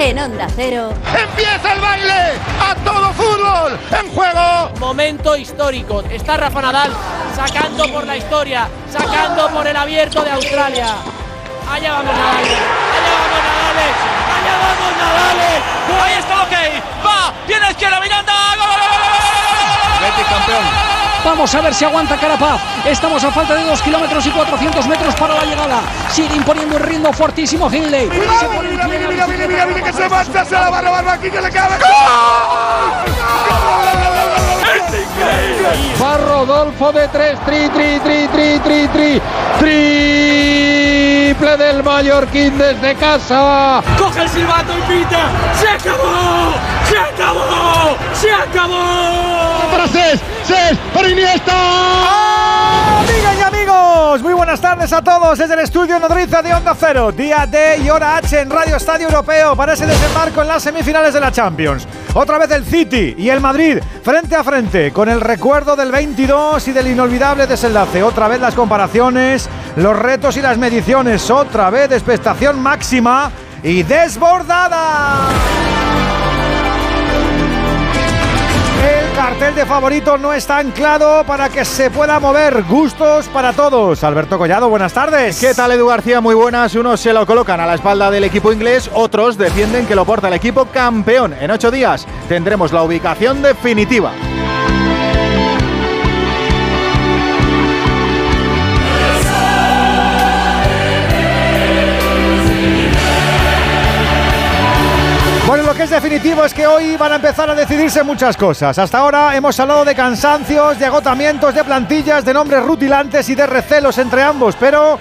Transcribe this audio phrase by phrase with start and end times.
[0.00, 0.94] En Onda Cero.
[1.14, 2.32] ¡Empieza el baile!
[2.58, 3.78] ¡A todo fútbol!
[3.90, 4.70] ¡En juego!
[4.78, 6.02] Momento histórico.
[6.10, 6.90] Está Rafa Nadal
[7.36, 10.86] sacando por la historia, sacando por el abierto de Australia.
[11.70, 12.44] Allá vamos Nadal.
[12.44, 13.76] Allá vamos Nadal.
[14.36, 16.02] Allá vamos Nadal.
[16.02, 16.54] Ahí está, ok.
[17.06, 17.34] Va.
[17.46, 18.32] Tiene izquierda Miranda.
[18.56, 20.99] ¡Gol, gol, gol, gol, Betis campeón.
[21.24, 22.60] Vamos a ver si aguanta Carapaz.
[22.86, 25.80] Estamos a falta de 2 kilómetros y 400 metros para la llegada.
[26.10, 28.08] Sigue imponiendo un ritmo fortísimo Hindley.
[28.08, 28.24] Mira,
[28.62, 31.30] mira, mira, mira, mira, mira, mira, que se marcha, se la va a robar aquí
[31.30, 31.76] que le cabe.
[36.02, 39.20] Va Rodolfo de 3, tri, tri, tri, tri, tri, tri,
[39.58, 43.82] triple del Mallorquín desde casa.
[43.98, 45.28] Coge el silbato y pita.
[45.54, 46.54] ¡Se acabó!
[46.88, 47.96] ¡Se acabó!
[48.14, 49.70] ¡Se acabó!
[49.70, 49.86] Para
[50.50, 51.52] Cés, para Iniesta.
[52.98, 57.12] Amigas y amigos, muy buenas tardes a todos desde el estudio Nodriza de Onda Cero,
[57.12, 61.14] día D y hora H en Radio Estadio Europeo para ese desembarco en las semifinales
[61.14, 61.86] de la Champions.
[62.14, 66.66] Otra vez el City y el Madrid frente a frente con el recuerdo del 22
[66.66, 68.02] y del inolvidable desenlace.
[68.02, 71.30] Otra vez las comparaciones, los retos y las mediciones.
[71.30, 73.30] Otra vez expectación máxima
[73.62, 75.28] y desbordada.
[79.30, 82.64] Cartel de favorito no está anclado para que se pueda mover.
[82.64, 84.02] Gustos para todos.
[84.02, 85.38] Alberto Collado, buenas tardes.
[85.38, 86.20] ¿Qué tal, Edu García?
[86.20, 86.74] Muy buenas.
[86.74, 90.26] Unos se lo colocan a la espalda del equipo inglés, otros defienden que lo porta
[90.26, 91.32] el equipo campeón.
[91.40, 94.10] En ocho días tendremos la ubicación definitiva.
[105.80, 105.96] Bueno,
[106.36, 108.78] lo que hoy van a empezar a decidirse muchas cosas.
[108.78, 113.46] Hasta ahora hemos hablado de cansancios, de agotamientos, de plantillas, de nombres rutilantes y de
[113.46, 114.98] recelos entre ambos, pero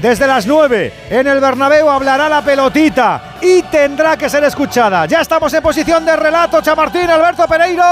[0.00, 5.04] desde las 9 en el Bernabéu hablará la pelotita y tendrá que ser escuchada.
[5.04, 7.84] Ya estamos en posición de relato, Chamartín, Alberto Pereiro.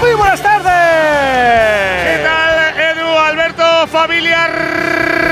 [0.00, 0.72] Muy buenas tardes.
[2.02, 4.46] ¿Qué tal, Edu, Alberto, familia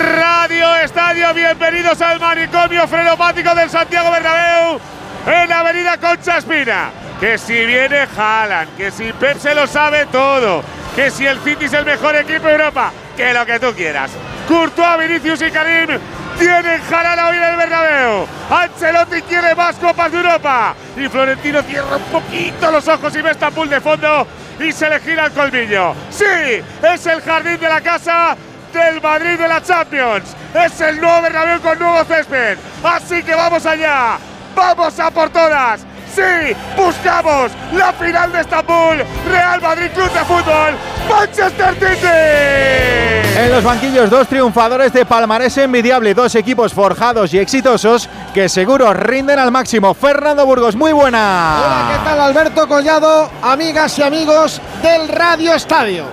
[0.04, 1.32] Radio Estadio?
[1.32, 4.78] Bienvenidos al manicomio frenopático del Santiago Bernabéu
[5.26, 6.90] en la avenida Concha Espina.
[7.18, 10.62] Que si viene Haaland, que si Pep se lo sabe todo,
[10.94, 14.10] que si el City es el mejor equipo de Europa, que lo que tú quieras.
[14.46, 15.98] Courtois, Vinicius y Karim
[16.38, 18.26] tienen Haaland hoy en el Bernabéu.
[18.50, 20.74] Ancelotti quiere más Copas de Europa.
[20.98, 24.26] Y Florentino cierra un poquito los ojos y ve esta pool de fondo
[24.60, 25.94] y se le gira el colmillo.
[26.10, 28.36] Sí, es el jardín de la casa
[28.74, 30.34] del Madrid de la Champions.
[30.52, 32.58] Es el nuevo Bernabéu con nuevo césped.
[32.82, 34.18] Así que vamos allá.
[34.54, 35.80] Vamos a por todas.
[36.14, 39.04] Sí, buscamos la final de Estambul.
[39.30, 40.74] Real Madrid Club de Fútbol.
[41.08, 43.38] Manchester City.
[43.38, 48.92] En los banquillos, dos triunfadores de palmarés envidiable, dos equipos forjados y exitosos que seguro
[48.94, 49.92] rinden al máximo.
[49.92, 51.60] Fernando Burgos, muy buena.
[51.64, 53.30] Hola, ¿qué tal Alberto Collado?
[53.42, 56.04] Amigas y amigos del Radio Estadio.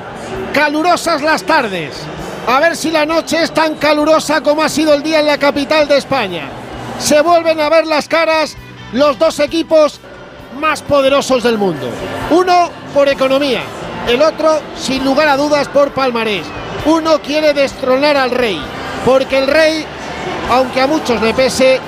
[0.54, 1.96] Calurosas las tardes.
[2.48, 5.38] A ver si la noche es tan calurosa como ha sido el día en la
[5.38, 6.50] capital de España.
[7.00, 8.58] Se vuelven a ver las caras
[8.94, 10.00] los dos equipos
[10.60, 11.90] más poderosos del mundo.
[12.32, 13.62] Uno por economía,
[14.08, 16.46] el otro sin lugar a dudas por palmarés.
[16.86, 18.60] Uno quiere destronar al rey,
[19.06, 19.86] porque el rey,
[20.50, 21.80] aunque a muchos le pese,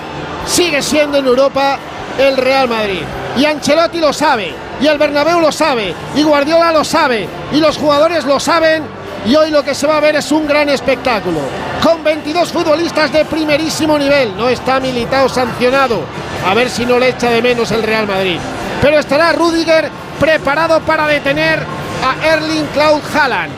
[0.46, 1.80] sigue siendo en Europa
[2.18, 3.02] el Real Madrid.
[3.38, 7.78] Y Ancelotti lo sabe, y el Bernabéu lo sabe, y Guardiola lo sabe, y los
[7.78, 8.84] jugadores lo saben.
[9.26, 11.40] Y hoy lo que se va a ver es un gran espectáculo.
[11.82, 14.36] Con 22 futbolistas de primerísimo nivel.
[14.36, 16.02] No está militado sancionado.
[16.46, 18.38] A ver si no le echa de menos el Real Madrid.
[18.82, 19.90] Pero estará Rudiger
[20.20, 21.60] preparado para detener
[22.04, 23.52] a Erling Klaus Haaland,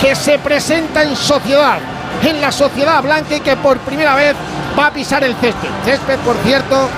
[0.00, 1.78] que se presenta en sociedad,
[2.22, 4.34] en la sociedad blanca y que por primera vez
[4.78, 5.68] va a pisar el césped.
[5.84, 6.88] Césped, por cierto,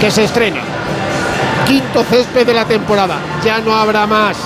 [0.00, 0.60] que se estrena.
[1.66, 3.16] Quinto césped de la temporada.
[3.44, 4.36] Ya no habrá más.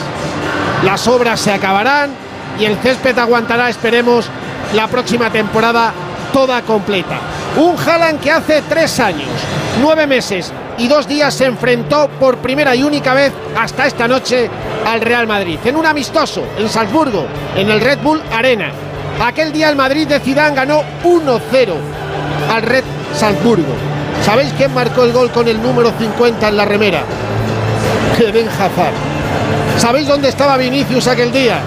[0.82, 2.27] Las obras se acabarán
[2.58, 4.26] y el césped aguantará, esperemos,
[4.74, 5.92] la próxima temporada
[6.32, 7.18] toda completa.
[7.56, 9.28] Un Haaland que hace tres años,
[9.80, 14.48] nueve meses y dos días se enfrentó por primera y única vez hasta esta noche
[14.86, 15.58] al Real Madrid.
[15.64, 18.70] En un amistoso en Salzburgo, en el Red Bull Arena.
[19.20, 21.40] Aquel día el Madrid de Zidane ganó 1-0
[22.52, 22.84] al Red
[23.14, 23.74] Salzburgo.
[24.24, 27.02] ¿Sabéis quién marcó el gol con el número 50 en la remera?
[28.18, 28.94] Eden Hazard.
[29.78, 31.60] ¿Sabéis dónde estaba Vinicius aquel día?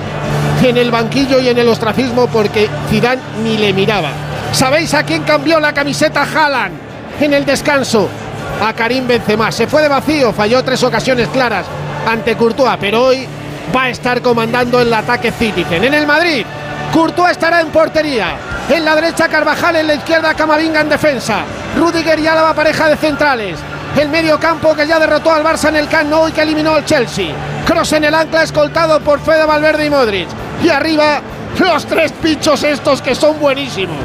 [0.64, 4.12] En el banquillo y en el ostracismo porque Zidane ni le miraba.
[4.54, 6.74] ¿Sabéis a quién cambió la camiseta Haaland
[7.20, 8.08] en el descanso?
[8.62, 9.52] A Karim Benzema.
[9.52, 11.66] Se fue de vacío, falló tres ocasiones claras
[12.08, 13.28] ante Courtois, pero hoy
[13.76, 15.84] va a estar comandando el ataque Citizen.
[15.84, 16.46] En el Madrid,
[16.94, 18.36] Courtois estará en portería.
[18.70, 21.40] En la derecha Carvajal, en la izquierda Camavinga en defensa.
[21.76, 23.58] Rudiger y Álava pareja de centrales.
[23.98, 26.76] El medio campo que ya derrotó al Barça en el Camp Nou y que eliminó
[26.76, 27.34] al Chelsea.
[27.66, 30.41] Cross en el ancla escoltado por Fede Valverde y Modric.
[30.64, 31.22] Y arriba
[31.60, 33.98] los tres pichos estos que son buenísimos.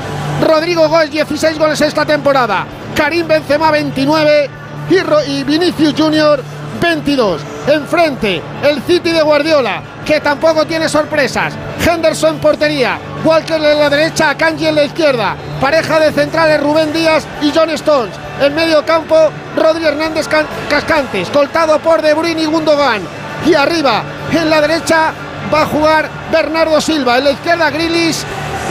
[0.47, 2.67] Rodrigo Gómez 16 goles esta temporada.
[2.95, 4.51] Karim Benzema 29
[4.91, 6.43] y, Ro- y Vinicius Junior
[6.81, 7.41] 22.
[7.69, 11.53] Enfrente, el City de Guardiola, que tampoco tiene sorpresas.
[11.85, 15.37] Henderson en portería, Walker en la derecha, Akanji en la izquierda.
[15.61, 18.15] Pareja de centrales Rubén Díaz y John Stones.
[18.41, 19.17] En medio campo,
[19.57, 23.03] Rodri Hernández Can- Cascante, escoltado por De Bruyne y Gundogan.
[23.47, 24.03] Y arriba,
[24.33, 25.13] en la derecha,
[25.53, 27.19] va a jugar Bernardo Silva.
[27.19, 28.25] En la izquierda, Grilis.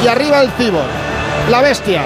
[0.03, 0.85] Y arriba el Cibor.
[1.49, 2.01] La bestia,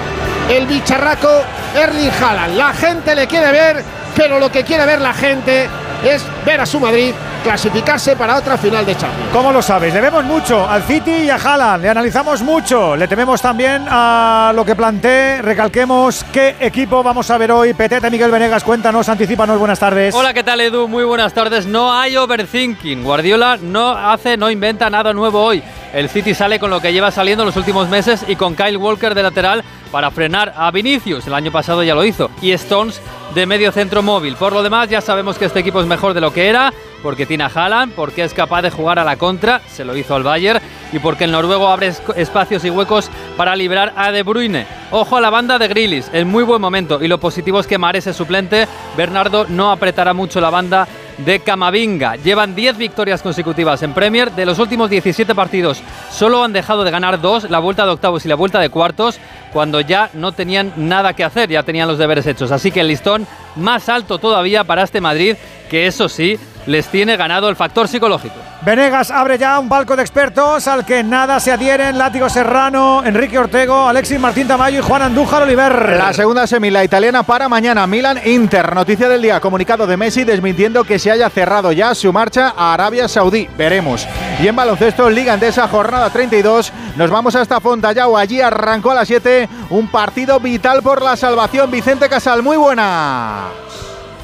[0.48, 1.42] el bicharraco
[1.74, 2.56] Erling Haaland.
[2.56, 3.84] La gente le quiere ver,
[4.14, 5.68] pero lo que quiere ver la gente
[6.04, 9.30] es ver a su Madrid clasificarse para otra final de Champions.
[9.32, 9.92] ¿Cómo lo sabes?
[9.94, 11.82] Le vemos mucho al City y a Haaland.
[11.82, 12.96] Le analizamos mucho.
[12.96, 15.42] Le tememos también a lo que planteé.
[15.42, 17.74] Recalquemos qué equipo vamos a ver hoy.
[17.74, 19.58] Petete Miguel Venegas, cuéntanos, anticípanos.
[19.58, 20.14] Buenas tardes.
[20.14, 20.88] Hola, ¿qué tal Edu?
[20.88, 21.66] Muy buenas tardes.
[21.66, 23.02] No hay overthinking.
[23.02, 25.62] Guardiola no hace, no inventa nada nuevo hoy.
[25.92, 29.14] El City sale con lo que lleva saliendo los últimos meses y con Kyle Walker
[29.14, 31.26] de lateral para frenar a Vinicius.
[31.26, 32.30] El año pasado ya lo hizo.
[32.40, 33.00] Y Stones
[33.34, 34.36] de medio centro móvil.
[34.36, 36.72] Por lo demás, ya sabemos que este equipo es mejor de lo que era,
[37.02, 40.14] porque tiene a Haaland, porque es capaz de jugar a la contra, se lo hizo
[40.14, 40.60] al Bayern,
[40.92, 44.66] y porque el noruego abre es- espacios y huecos para librar a De Bruyne.
[44.90, 47.78] Ojo a la banda de Grilis, en muy buen momento, y lo positivo es que
[47.78, 48.66] Mares es suplente,
[48.96, 50.88] Bernardo no apretará mucho la banda
[51.18, 52.16] de Camavinga.
[52.16, 54.30] Llevan 10 victorias consecutivas en Premier.
[54.32, 58.24] De los últimos 17 partidos, solo han dejado de ganar dos, la vuelta de octavos
[58.24, 59.20] y la vuelta de cuartos,
[59.52, 62.50] cuando ya no tenían nada que hacer, ya tenían los deberes hechos.
[62.52, 63.26] Así que el listón
[63.56, 65.36] más alto todavía para este Madrid,
[65.68, 68.34] que eso sí, les tiene ganado el factor psicológico.
[68.62, 73.38] Venegas abre ya un palco de expertos al que nada se adhieren Látigo Serrano, Enrique
[73.38, 75.96] Ortego, Alexis Martín Tamayo y Juan Andújar Oliver.
[75.96, 77.86] La segunda semi, la italiana para mañana.
[77.86, 78.74] Milan Inter.
[78.74, 79.40] Noticia del día.
[79.40, 83.48] Comunicado de Messi desmintiendo que se haya cerrado ya su marcha a Arabia Saudí.
[83.56, 84.06] Veremos.
[84.42, 86.72] Y en baloncesto, Liga Endesa, jornada 32.
[86.96, 88.16] Nos vamos hasta Fontallao.
[88.16, 91.70] Allí arrancó a las 7 un partido vital por la salvación.
[91.70, 93.48] Vicente Casal, muy buena.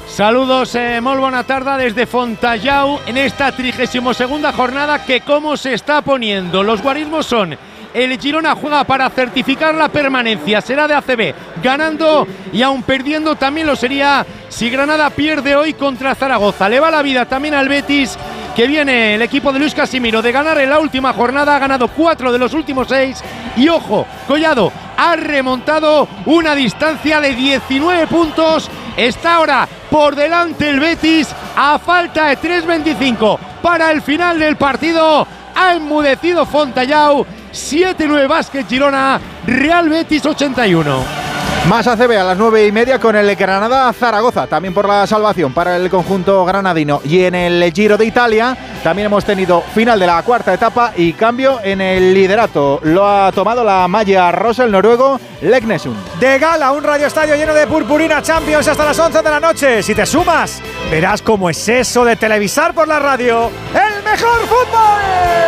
[0.07, 4.17] Saludos, eh, muy buena tarde desde Fontallau en esta 32
[4.55, 6.63] jornada que cómo se está poniendo.
[6.63, 7.57] Los guarismos son
[7.93, 11.33] el Girona juega para certificar la permanencia, será de ACB,
[11.63, 16.69] ganando y aún perdiendo también lo sería si Granada pierde hoy contra Zaragoza.
[16.69, 18.17] Le va la vida también al Betis,
[18.55, 21.87] que viene el equipo de Luis Casimiro de ganar en la última jornada, ha ganado
[21.87, 23.23] cuatro de los últimos seis
[23.55, 30.79] y ojo, Collado ha remontado una distancia de 19 puntos, está ahora por delante el
[30.79, 38.67] Betis a falta de 3.25 para el final del partido, ha enmudecido Fontallao 7-9 Básquet
[38.67, 41.36] Girona, Real Betis 81.
[41.67, 45.53] Más ACB a las 9 y media con el Granada Zaragoza, también por la salvación
[45.53, 47.01] para el conjunto granadino.
[47.03, 51.11] Y en el Giro de Italia también hemos tenido final de la cuarta etapa y
[51.11, 52.79] cambio en el liderato.
[52.83, 55.97] Lo ha tomado la malla rosa el noruego Leknesund.
[56.21, 59.83] De gala, un radio estadio lleno de purpurina Champions hasta las 11 de la noche.
[59.83, 63.51] Si te sumas, verás cómo es eso de televisar por la radio.
[63.73, 65.47] ¡El mejor fútbol!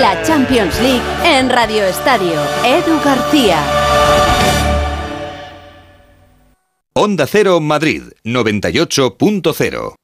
[0.00, 2.40] La Champions League en Radio Estadio.
[2.64, 3.58] Edu García.
[6.94, 9.94] Onda Cero Madrid 98.0.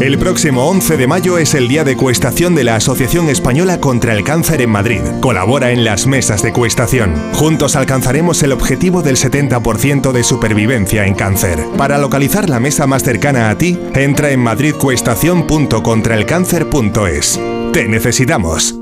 [0.00, 4.12] El próximo 11 de mayo es el día de cuestación de la Asociación Española contra
[4.12, 5.02] el Cáncer en Madrid.
[5.20, 7.14] Colabora en las mesas de cuestación.
[7.34, 11.64] Juntos alcanzaremos el objetivo del 70% de supervivencia en cáncer.
[11.78, 17.40] Para localizar la mesa más cercana a ti, entra en madridcuestación.contraelcáncer.es.
[17.72, 18.75] Te necesitamos.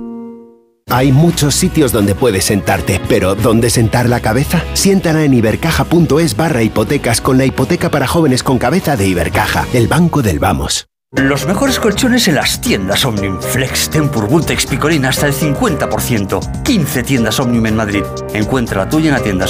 [0.90, 4.62] Hay muchos sitios donde puedes sentarte, pero ¿dónde sentar la cabeza?
[4.74, 9.88] Siéntala en ibercaja.es barra hipotecas con la hipoteca para jóvenes con cabeza de Ibercaja, el
[9.88, 10.86] banco del vamos.
[11.16, 13.40] Los mejores colchones en las tiendas Omnium.
[13.40, 16.62] Flex, Tempur, Vultex, Picolín hasta el 50%.
[16.62, 18.02] 15 tiendas Omnium en Madrid.
[18.32, 19.46] Encuentra la tuya en la tienda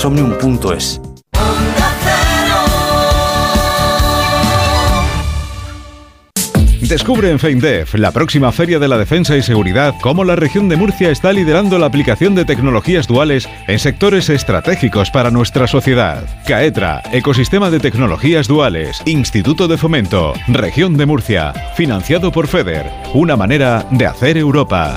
[6.95, 10.77] Descubre en FeinDev, la próxima Feria de la Defensa y Seguridad, cómo la región de
[10.77, 16.23] Murcia está liderando la aplicación de tecnologías duales en sectores estratégicos para nuestra sociedad.
[16.47, 23.35] Caetra, Ecosistema de Tecnologías Duales, Instituto de Fomento, Región de Murcia, financiado por FEDER, una
[23.35, 24.97] manera de hacer Europa.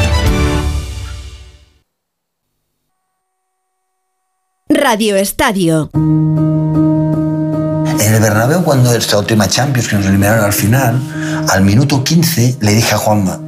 [4.73, 5.89] Radio Estadio.
[7.99, 10.99] En el Bernabéu, cuando esta última Champions que nos eliminaron al final,
[11.49, 13.39] al minuto 15 le dije a Juanma,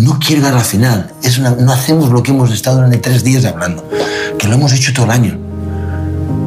[0.00, 3.22] no quiero a la final, es una- no hacemos lo que hemos estado durante tres
[3.22, 3.88] días hablando,
[4.38, 5.38] que lo hemos hecho todo el año.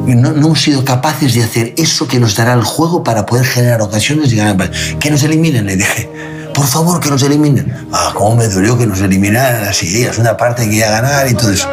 [0.06, 3.44] No, no hemos sido capaces de hacer eso que nos dará el juego para poder
[3.46, 4.70] generar ocasiones y ganar.
[4.98, 6.10] Que nos eliminen, le dije.
[6.58, 7.86] Por favor, que nos eliminen.
[7.92, 10.04] Ah, cómo me dolió que nos eliminaran así.
[10.04, 11.68] Es una parte que quería ganar y todo eso.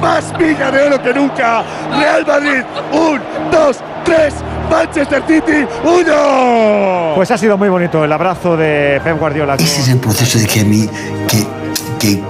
[0.00, 1.62] Más miga de oro que nunca.
[1.98, 2.62] Real Madrid,
[2.92, 4.32] un, dos, tres.
[4.70, 7.12] Manchester City, uno.
[7.16, 9.56] Pues ha sido muy bonito el abrazo de Pep Guardiola.
[9.56, 10.88] Ese es el proceso de que a mí,
[11.28, 11.46] que,
[11.98, 12.22] que,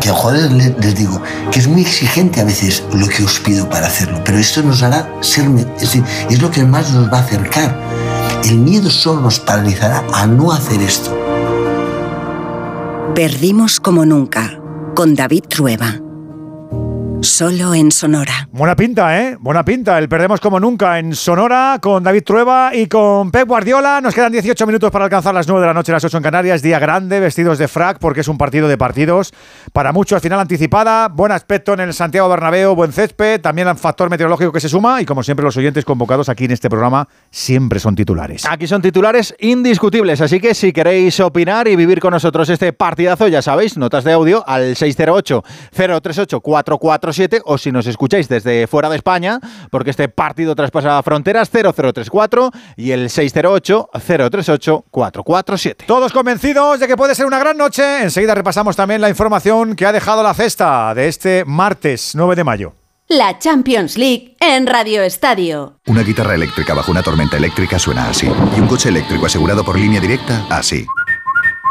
[0.00, 3.40] que a jugadores le- les digo que es muy exigente a veces lo que os
[3.40, 7.12] pido para hacerlo, pero esto nos hará ser, es decir, es lo que más nos
[7.12, 7.74] va a acercar.
[8.44, 11.16] El miedo solo nos paralizará a no hacer esto.
[13.14, 14.60] Perdimos como nunca,
[14.94, 16.00] con David Trueba.
[17.20, 18.48] Solo en Sonora.
[18.52, 19.36] Buena pinta, ¿eh?
[19.40, 19.98] Buena pinta.
[19.98, 24.00] El perdemos como nunca en Sonora con David Trueba y con Pep Guardiola.
[24.00, 26.62] Nos quedan 18 minutos para alcanzar las 9 de la noche, las 8 en Canarias.
[26.62, 29.34] Día grande, vestidos de frac porque es un partido de partidos.
[29.72, 31.08] Para muchos, final anticipada.
[31.08, 33.40] Buen aspecto en el Santiago Bernabéu, buen césped.
[33.40, 35.02] También el factor meteorológico que se suma.
[35.02, 38.44] Y como siempre, los oyentes convocados aquí en este programa siempre son titulares.
[38.48, 43.26] Aquí son titulares indiscutibles, así que si queréis opinar y vivir con nosotros este partidazo,
[43.26, 44.76] ya sabéis, notas de audio al
[47.12, 49.38] 608-038-447 o si nos escucháis desde fuera de España,
[49.70, 55.86] porque este partido traspasa fronteras 0034 y el 608-038-447.
[55.86, 58.02] Todos convencidos de que puede ser una gran noche.
[58.02, 62.44] Enseguida repasamos también la información que ha dejado la cesta de este martes 9 de
[62.44, 62.74] mayo.
[63.08, 65.78] La Champions League en Radio Estadio.
[65.86, 68.26] Una guitarra eléctrica bajo una tormenta eléctrica suena así.
[68.26, 70.84] Y un coche eléctrico asegurado por línea directa, así.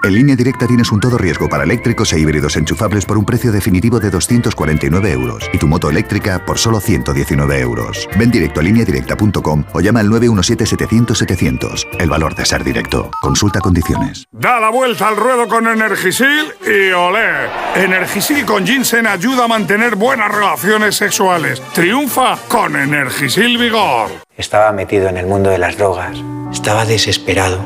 [0.04, 3.52] En línea directa tienes un todo riesgo para eléctricos e híbridos enchufables por un precio
[3.52, 8.08] definitivo de 249 euros y tu moto eléctrica por solo 119 euros.
[8.18, 11.88] Ven directo a lineadirecta.com o llama al 917-700-700.
[12.00, 13.10] El valor de ser directo.
[13.22, 14.26] Consulta condiciones.
[14.32, 17.48] Da la vuelta al ruedo con Energisil y olé.
[17.76, 21.62] Energisil con ginseng ayuda a mantener buenas relaciones sexuales.
[21.74, 24.12] Triunfa con Energisil Vigor.
[24.38, 26.18] Estaba metido en el mundo de las drogas.
[26.52, 27.66] Estaba desesperado.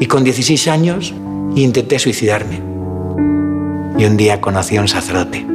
[0.00, 1.14] Y con 16 años
[1.54, 2.60] intenté suicidarme.
[3.98, 5.46] Y un día conocí a un sacerdote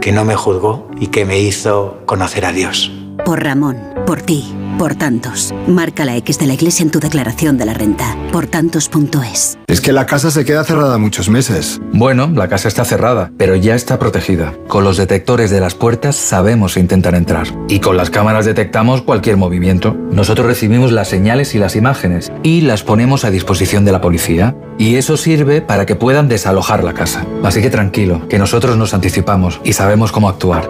[0.00, 2.92] que no me juzgó y que me hizo conocer a Dios.
[3.24, 4.44] Por Ramón, por ti,
[4.76, 5.54] por tantos.
[5.66, 8.16] Marca la X de la iglesia en tu declaración de la renta.
[8.32, 9.58] Por tantos.es.
[9.66, 11.80] Es que la casa se queda cerrada muchos meses.
[11.92, 14.54] Bueno, la casa está cerrada, pero ya está protegida.
[14.68, 17.46] Con los detectores de las puertas sabemos intentar entrar.
[17.68, 19.96] Y con las cámaras detectamos cualquier movimiento.
[20.10, 24.56] Nosotros recibimos las señales y las imágenes y las ponemos a disposición de la policía.
[24.78, 27.24] Y eso sirve para que puedan desalojar la casa.
[27.42, 30.68] Así que tranquilo, que nosotros nos anticipamos y sabemos cómo actuar.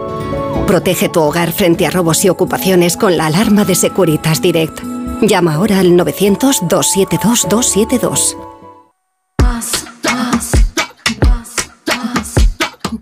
[0.66, 4.80] Protege tu hogar frente a robos y ocupaciones con la alarma de Securitas Direct.
[5.22, 8.36] Llama ahora al 900-272-272.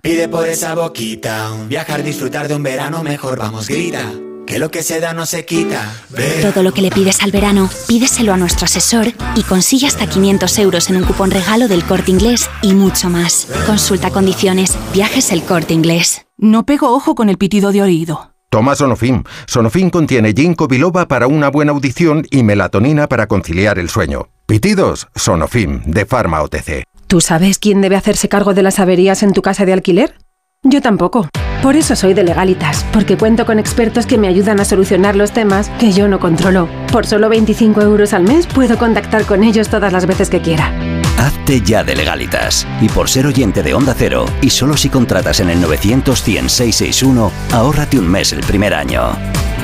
[0.03, 4.13] Pide por esa boquita, un viajar, disfrutar de un verano mejor, vamos, grita.
[4.47, 5.91] Que lo que se da no se quita.
[6.11, 6.43] Ve.
[6.43, 10.59] Todo lo que le pides al verano, pídeselo a nuestro asesor y consigue hasta 500
[10.59, 13.47] euros en un cupón regalo del corte inglés y mucho más.
[13.65, 14.77] Consulta condiciones.
[14.93, 16.24] Viajes el corte inglés.
[16.39, 18.33] No pego ojo con el pitido de oído.
[18.51, 19.23] Toma Sonofim.
[19.47, 24.29] Sonofim contiene ginkgo biloba para una buena audición y melatonina para conciliar el sueño.
[24.47, 26.85] Pitidos, Sonofim, de Pharma OTC.
[27.07, 30.17] ¿Tú sabes quién debe hacerse cargo de las averías en tu casa de alquiler?
[30.65, 31.29] Yo tampoco.
[31.63, 35.33] Por eso soy de Legalitas, porque cuento con expertos que me ayudan a solucionar los
[35.33, 36.69] temas que yo no controlo.
[36.91, 40.73] Por solo 25 euros al mes puedo contactar con ellos todas las veces que quiera.
[41.19, 42.67] Hazte ya de legalitas.
[42.81, 46.51] Y por ser oyente de Onda Cero, y solo si contratas en el 900 100
[46.51, 49.17] 661, ahórrate un mes el primer año.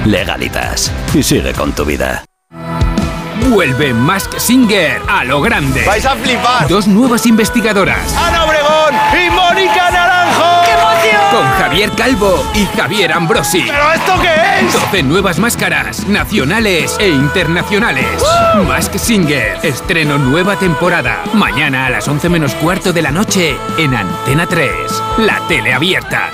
[0.04, 0.90] Legalitas.
[1.14, 2.25] Y sigue con tu vida.
[3.49, 5.85] Vuelve Mask Singer a lo grande.
[5.85, 6.69] ¡Vais a flipar!
[6.69, 8.14] Dos nuevas investigadoras.
[8.16, 10.10] ¡Ana Obregón y Mónica Naranjo!
[11.40, 13.62] Con Javier Calvo y Javier Ambrosi.
[13.66, 14.75] ¿Pero esto qué es?
[14.75, 18.23] 12 nuevas máscaras, nacionales e internacionales.
[18.68, 21.25] Mask Singer, estreno nueva temporada.
[21.32, 24.70] Mañana a las 11 menos cuarto de la noche en Antena 3,
[25.20, 26.30] la tele abierta.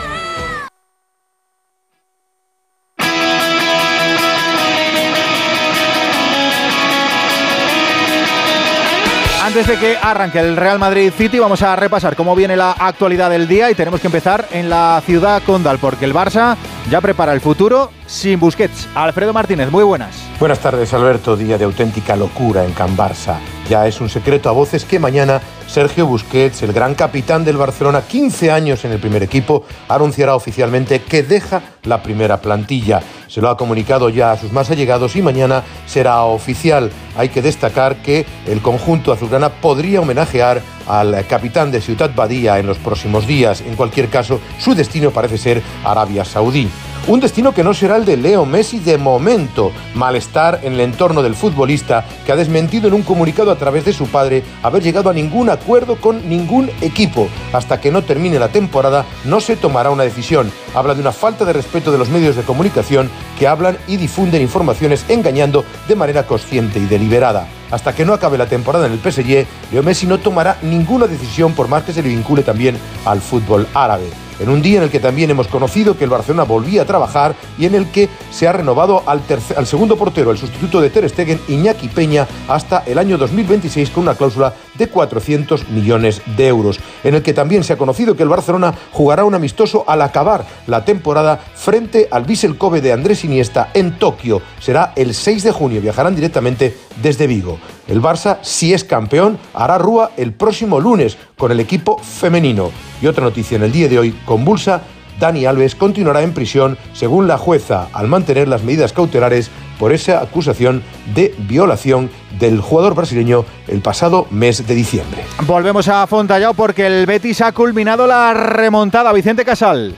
[9.56, 13.30] Antes de que arranque el Real Madrid City, vamos a repasar cómo viene la actualidad
[13.30, 16.58] del día y tenemos que empezar en la ciudad condal, porque el Barça
[16.90, 18.86] ya prepara el futuro sin Busquets.
[18.94, 20.14] Alfredo Martínez, muy buenas.
[20.38, 21.38] Buenas tardes, Alberto.
[21.38, 23.38] Día de auténtica locura en Can Barça.
[23.66, 25.40] Ya es un secreto a voces que mañana
[25.76, 31.02] Sergio Busquets, el gran capitán del Barcelona, 15 años en el primer equipo, anunciará oficialmente
[31.02, 33.02] que deja la primera plantilla.
[33.28, 36.90] Se lo ha comunicado ya a sus más allegados y mañana será oficial.
[37.14, 42.66] Hay que destacar que el conjunto azulgrana podría homenajear al capitán de Ciudad Badía en
[42.66, 43.60] los próximos días.
[43.60, 46.68] En cualquier caso, su destino parece ser Arabia Saudí.
[47.08, 49.70] Un destino que no será el de Leo Messi de momento.
[49.94, 53.92] Malestar en el entorno del futbolista que ha desmentido en un comunicado a través de
[53.92, 57.28] su padre haber llegado a ningún acuerdo con ningún equipo.
[57.52, 60.50] Hasta que no termine la temporada no se tomará una decisión.
[60.74, 64.42] Habla de una falta de respeto de los medios de comunicación que hablan y difunden
[64.42, 67.46] informaciones engañando de manera consciente y deliberada.
[67.70, 71.52] Hasta que no acabe la temporada en el PSG, Leo Messi no tomará ninguna decisión
[71.52, 74.90] por más que se le vincule también al fútbol árabe en un día en el
[74.90, 78.46] que también hemos conocido que el Barcelona volvía a trabajar y en el que se
[78.48, 79.22] ha renovado al,
[79.66, 84.14] segundo portero, el sustituto de Ter Stegen, Iñaki Peña, hasta el año 2026 con una
[84.14, 88.28] cláusula de 400 millones de euros, en el que también se ha conocido que el
[88.28, 93.70] Barcelona jugará un amistoso al acabar la temporada frente al Vissel Kobe de Andrés Iniesta
[93.74, 94.42] en Tokio.
[94.60, 97.58] Será el 6 de junio, viajarán directamente desde Vigo.
[97.88, 102.70] El Barça, si es campeón, hará rúa el próximo lunes con el equipo femenino.
[103.00, 104.82] Y otra noticia en el día de hoy, convulsa,
[105.20, 110.20] Dani Alves continuará en prisión según la jueza al mantener las medidas cautelares por esa
[110.20, 110.82] acusación
[111.14, 115.24] de violación del jugador brasileño el pasado mes de diciembre.
[115.46, 119.12] Volvemos a Fontallao porque el Betis ha culminado la remontada.
[119.12, 119.96] Vicente Casal.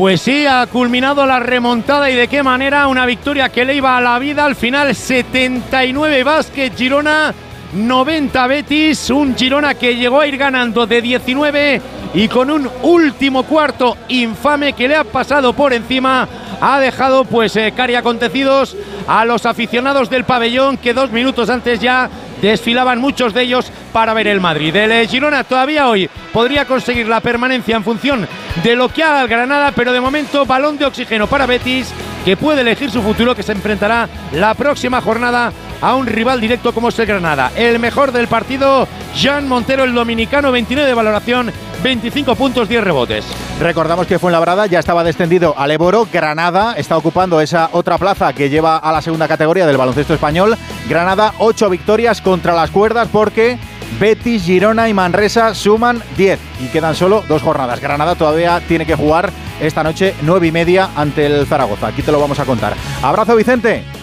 [0.00, 3.98] Pues sí, ha culminado la remontada y de qué manera una victoria que le iba
[3.98, 4.94] a la vida al final.
[4.94, 7.34] 79 Vázquez Girona
[7.74, 11.82] 90 Betis, un Girona que llegó a ir ganando de 19
[12.14, 16.26] y con un último cuarto infame que le ha pasado por encima
[16.62, 21.78] ha dejado pues eh, cari acontecidos a los aficionados del pabellón que dos minutos antes
[21.78, 22.08] ya
[22.40, 24.74] desfilaban muchos de ellos para ver el Madrid.
[24.76, 28.26] El eh, Girona todavía hoy podría conseguir la permanencia en función
[28.62, 31.92] de lo que haga el Granada, pero de momento balón de oxígeno para Betis
[32.24, 36.72] que puede elegir su futuro que se enfrentará la próxima jornada a un rival directo
[36.72, 37.50] como es el Granada.
[37.56, 43.24] El mejor del partido, Jean Montero, el dominicano, 29 de valoración, 25 puntos, 10 rebotes.
[43.60, 46.06] Recordamos que Fuenlabrada ya estaba descendido al Eboro.
[46.12, 50.56] Granada está ocupando esa otra plaza que lleva a la segunda categoría del baloncesto español.
[50.88, 53.58] Granada, 8 victorias contra las cuerdas porque
[53.98, 57.80] Betis, Girona y Manresa suman 10 y quedan solo dos jornadas.
[57.80, 61.88] Granada todavía tiene que jugar esta noche 9 y media ante el Zaragoza.
[61.88, 62.74] Aquí te lo vamos a contar.
[63.02, 63.99] Abrazo Vicente.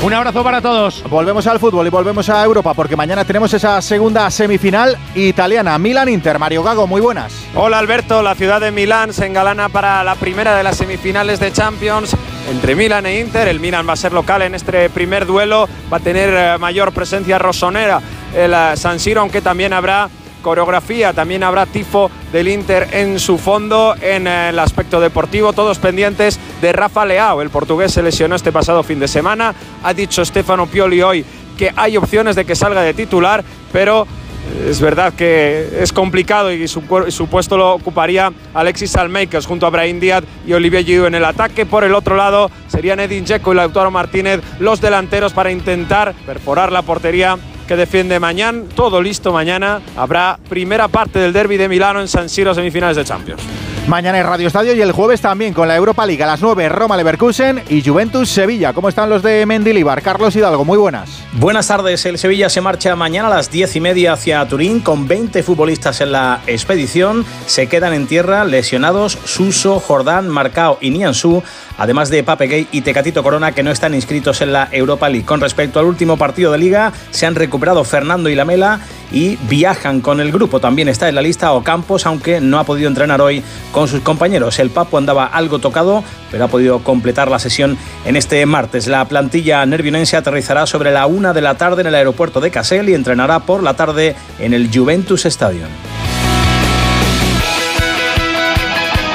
[0.00, 1.02] Un abrazo para todos.
[1.10, 5.76] Volvemos al fútbol y volvemos a Europa porque mañana tenemos esa segunda semifinal italiana.
[5.76, 6.38] Milan-Inter.
[6.38, 7.32] Mario Gago, muy buenas.
[7.56, 11.52] Hola Alberto, la ciudad de Milán se engalana para la primera de las semifinales de
[11.52, 12.16] Champions
[12.48, 13.48] entre Milan e Inter.
[13.48, 16.92] El Milan va a ser local en este primer duelo, va a tener eh, mayor
[16.92, 18.00] presencia rosonera
[18.36, 20.08] el eh, San Siro, aunque también habrá
[20.42, 25.78] coreografía, también habrá tifo del Inter en su fondo en eh, el aspecto deportivo, todos
[25.78, 30.24] pendientes de Rafa Leao, el portugués se lesionó este pasado fin de semana, ha dicho
[30.24, 31.24] Stefano Pioli hoy
[31.56, 34.06] que hay opciones de que salga de titular, pero
[34.66, 40.00] es verdad que es complicado y su, puesto lo ocuparía Alexis Almeikers junto a Brahim
[40.00, 41.66] Díaz y Olivier Giroud en el ataque.
[41.66, 46.72] Por el otro lado serían Edin Dzeko y Lautaro Martínez los delanteros para intentar perforar
[46.72, 47.36] la portería
[47.68, 48.64] que defiende mañana.
[48.74, 49.80] Todo listo mañana.
[49.96, 53.42] Habrá primera parte del derby de Milano en San Siro, semifinales de Champions.
[53.88, 56.68] Mañana en Radio Estadio y el jueves también con la Europa League a las 9
[56.68, 58.74] Roma Leverkusen y Juventus Sevilla.
[58.74, 60.02] ¿Cómo están los de Mendilibar?
[60.02, 61.22] Carlos Hidalgo, muy buenas.
[61.32, 62.04] Buenas tardes.
[62.04, 66.02] El Sevilla se marcha mañana a las 10 y media hacia Turín con 20 futbolistas
[66.02, 67.24] en la expedición.
[67.46, 71.42] Se quedan en tierra lesionados Suso, Jordán, Marcao y Niansu,
[71.78, 75.24] además de Pape Gay y Tecatito Corona que no están inscritos en la Europa League.
[75.24, 80.00] Con respecto al último partido de liga, se han recuperado Fernando y Lamela y viajan
[80.00, 80.60] con el grupo.
[80.60, 84.58] También está en la lista Ocampos, aunque no ha podido entrenar hoy con sus compañeros.
[84.58, 88.86] El Papo andaba algo tocado, pero ha podido completar la sesión en este martes.
[88.86, 92.88] La plantilla nervionense aterrizará sobre la una de la tarde en el aeropuerto de Casel
[92.88, 95.68] y entrenará por la tarde en el Juventus Stadium.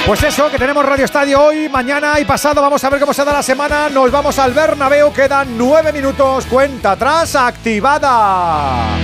[0.06, 2.62] Pues eso, que tenemos Radio Estadio hoy, mañana y pasado.
[2.62, 3.90] Vamos a ver cómo se da la semana.
[3.90, 5.14] Nos vamos al Bernabéu.
[5.14, 6.46] Quedan nueve minutos.
[6.46, 8.98] Cuenta atrás activada.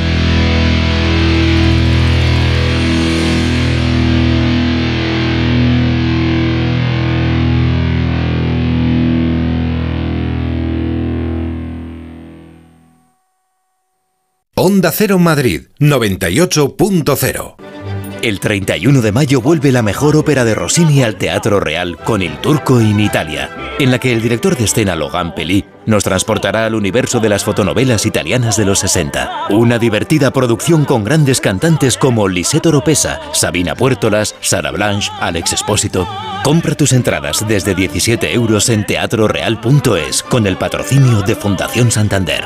[14.56, 17.79] Onda Cero Madrid 98.0
[18.22, 22.38] el 31 de mayo vuelve la mejor ópera de Rossini al Teatro Real con El
[22.40, 26.76] Turco en Italia, en la que el director de escena Logan Pelli nos transportará al
[26.76, 29.48] universo de las fotonovelas italianas de los 60.
[29.50, 36.08] Una divertida producción con grandes cantantes como Lisette Oropesa, Sabina Puertolas, Sara Blanche, Alex Espósito.
[36.44, 42.46] Compra tus entradas desde 17 euros en teatroreal.es con el patrocinio de Fundación Santander.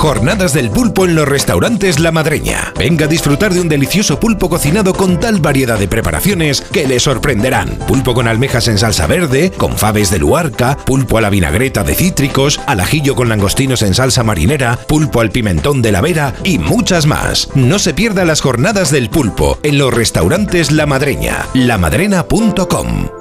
[0.00, 2.72] Jornadas del pulpo en los restaurantes La Madreña.
[2.78, 6.98] Venga a disfrutar de un delicioso pulpo cocinado con tal variedad de preparaciones que le
[6.98, 7.68] sorprenderán.
[7.86, 11.94] Pulpo con almejas en salsa verde, con faves de luarca, pulpo a la vinagreta de
[11.94, 16.58] cítricos, al ajillo con langostinos en salsa marinera, pulpo al pimentón de la vera y
[16.58, 17.50] muchas más.
[17.54, 21.46] No se pierda las jornadas del pulpo en los restaurantes La Madreña.
[21.52, 23.19] lamadrena.com.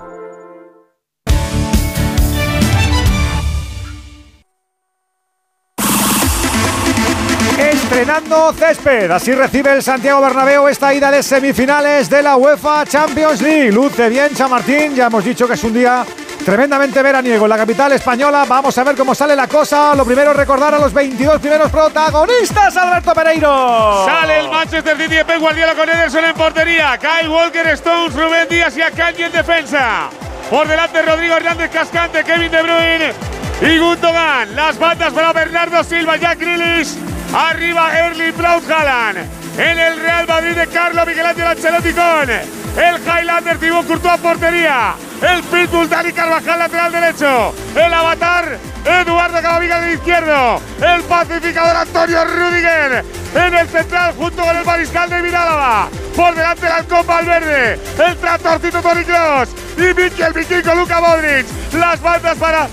[8.09, 9.11] Estrenando césped.
[9.11, 13.71] Así recibe el Santiago Bernabéu esta ida de semifinales de la UEFA Champions League.
[13.71, 14.95] Luce bien Chamartín.
[14.95, 16.03] Ya hemos dicho que es un día
[16.43, 18.45] tremendamente veraniego en la capital española.
[18.49, 19.93] Vamos a ver cómo sale la cosa.
[19.93, 24.05] Lo primero, recordar a los 22 primeros protagonistas, Alberto Pereiro.
[24.07, 26.97] Sale el Manchester City de Pep Guardiola con Ederson en portería.
[26.97, 30.09] Kyle Walker, Stones, Rubén Díaz y Akanji en defensa.
[30.49, 33.13] Por delante, Rodrigo Hernández Cascante, Kevin De Bruyne
[33.61, 34.55] y Gundogan.
[34.55, 36.95] Las bandas para Bernardo Silva, Jack Grealish.
[37.33, 39.17] Arriba Erling Braut Haaland.
[39.57, 44.95] En el Real Madrid de Carlos Miguel Ángel Ancelotti con el Highlander Thibaut Courtois portería.
[45.21, 47.53] El Pitbull Dani Carvajal lateral derecho.
[47.75, 50.61] El Avatar Eduardo Camavinga de izquierdo.
[50.81, 55.89] El pacificador Antonio Rudiger en el central junto con el mariscal de Mirálava.
[56.15, 57.79] Por delante el halcón Valverde.
[58.07, 59.49] El tractorcito Toni Kroos.
[59.77, 61.45] Y Mikel Vikingo Luca Modric.
[61.73, 62.67] Las bandas para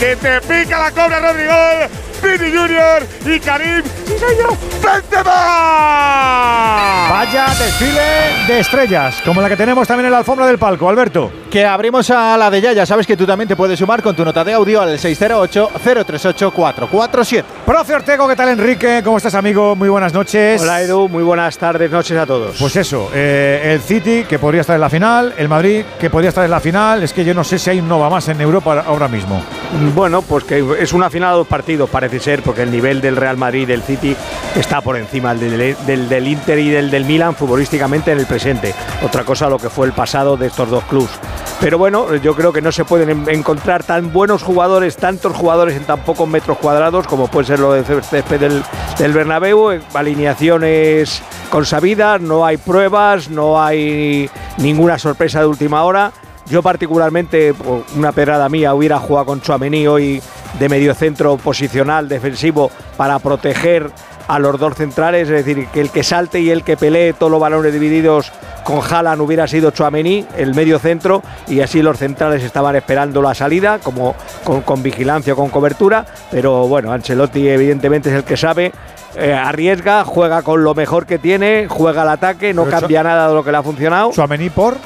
[0.00, 2.05] que te pica la cobra Rodrigo.
[2.22, 3.82] Vini Junior y Karim
[4.82, 6.65] Benzema.
[7.26, 8.00] Vaya desfile
[8.46, 11.32] de estrellas, como la que tenemos también en la alfombra del palco, Alberto.
[11.50, 14.14] Que abrimos a la de ya, ya sabes que tú también te puedes sumar con
[14.14, 17.42] tu nota de audio al 608-038-447.
[17.64, 19.00] Profe Ortego, ¿qué tal Enrique?
[19.02, 19.74] ¿Cómo estás amigo?
[19.74, 20.62] Muy buenas noches.
[20.62, 22.58] Hola Edu, muy buenas tardes, noches a todos.
[22.60, 26.28] Pues eso, eh, el City que podría estar en la final, el Madrid que podría
[26.28, 28.40] estar en la final, es que yo no sé si hay un Nova más en
[28.40, 29.42] Europa ahora mismo.
[29.96, 33.16] Bueno, pues que es una final de dos partidos, parece ser, porque el nivel del
[33.16, 34.14] Real Madrid y del City
[34.54, 38.74] está por encima del, del, del Inter y del, del Milan futbolísticamente en el presente.
[39.02, 41.08] Otra cosa lo que fue el pasado de estos dos clubes.
[41.62, 45.84] Pero bueno, yo creo que no se pueden encontrar tan buenos jugadores, tantos jugadores en
[45.84, 48.62] tan pocos metros cuadrados como puede ser lo de césped del,
[48.98, 56.12] del Bernabéu, alineaciones consabidas, no hay pruebas, no hay ninguna sorpresa de última hora.
[56.50, 57.54] Yo particularmente,
[57.96, 60.20] una pedrada mía, hubiera jugado con Chuamení hoy
[60.58, 63.90] de mediocentro posicional defensivo para proteger
[64.28, 67.30] a los dos centrales, es decir, que el que salte y el que pelee todos
[67.30, 68.32] los balones divididos
[68.64, 73.34] con Haaland hubiera sido Chuamení, el medio centro, y así los centrales estaban esperando la
[73.34, 78.36] salida, como con, con vigilancia o con cobertura, pero bueno, Ancelotti evidentemente es el que
[78.36, 78.72] sabe,
[79.16, 83.28] eh, arriesga, juega con lo mejor que tiene, juega al ataque, no Pero cambia nada
[83.28, 84.10] de lo que le ha funcionado.
[84.12, 84.76] Chuamení por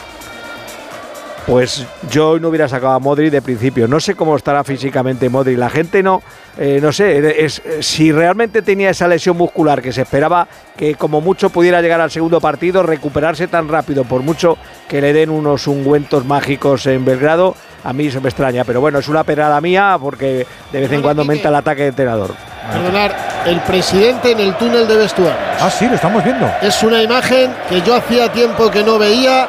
[1.50, 3.88] pues yo no hubiera sacado a Modri de principio.
[3.88, 5.56] No sé cómo estará físicamente Modri.
[5.56, 6.22] La gente no,
[6.56, 11.20] eh, no sé, es, si realmente tenía esa lesión muscular que se esperaba que como
[11.20, 15.66] mucho pudiera llegar al segundo partido, recuperarse tan rápido, por mucho que le den unos
[15.66, 18.62] ungüentos mágicos en Belgrado, a mí se me extraña.
[18.62, 21.88] Pero bueno, es una perada mía porque de vez en cuando aumenta el ataque de
[21.88, 22.32] entrenador.
[22.72, 25.34] Perdonar, el presidente en el túnel de vestuario.
[25.58, 26.48] Ah, sí, lo estamos viendo.
[26.62, 29.48] Es una imagen que yo hacía tiempo que no veía,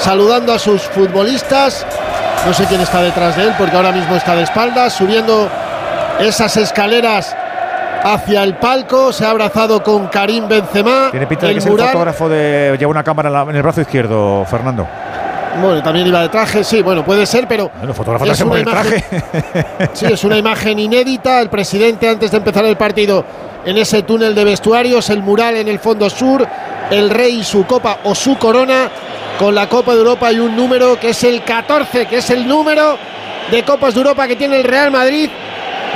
[0.00, 1.86] saludando a sus futbolistas.
[2.46, 5.48] No sé quién está detrás de él, porque ahora mismo está de espaldas, subiendo
[6.18, 7.36] esas escaleras
[8.02, 9.12] hacia el palco.
[9.12, 11.08] Se ha abrazado con Karim Benzema.
[11.10, 12.76] Tiene pinta de que es el fotógrafo de.
[12.78, 14.86] Lleva una cámara en, la- en el brazo izquierdo, Fernando.
[15.60, 17.70] Bueno, también iba de traje, sí, bueno, puede ser, pero.
[17.76, 19.04] Bueno, fotógrafo es una imagen- traje.
[19.92, 21.40] Sí, es una imagen inédita.
[21.40, 23.24] El presidente, antes de empezar el partido,
[23.66, 26.46] en ese túnel de vestuarios, el mural en el fondo sur,
[26.90, 28.88] el rey su copa o su corona,
[29.38, 32.46] con la Copa de Europa y un número que es el 14, que es el
[32.46, 32.98] número
[33.50, 35.30] de Copas de Europa que tiene el Real Madrid.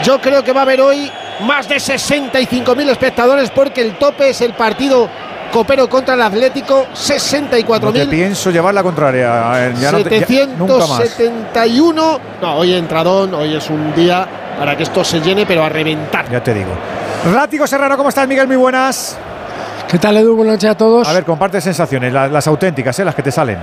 [0.02, 1.11] Yo creo que va a haber hoy
[1.46, 5.09] más de 65.000 espectadores porque el tope es el partido
[5.52, 7.80] copero contra el Atlético, 64.000.
[7.80, 9.68] No te pienso llevar la contraria.
[9.68, 10.98] eh, ya no te- ya- nunca más.
[11.00, 12.20] 771.
[12.40, 14.26] No, hoy entradón, hoy es un día
[14.59, 16.28] para que esto se llene, pero a reventar.
[16.30, 16.70] Ya te digo.
[17.33, 18.46] Rático Serrano, ¿cómo estás, Miguel?
[18.46, 19.16] Muy buenas.
[19.90, 20.37] ¿Qué tal, Edu?
[20.37, 21.07] Buenas noches a todos.
[21.09, 23.05] A ver, comparte sensaciones, la- las, auténticas, ¿eh?
[23.05, 23.59] las que te salen.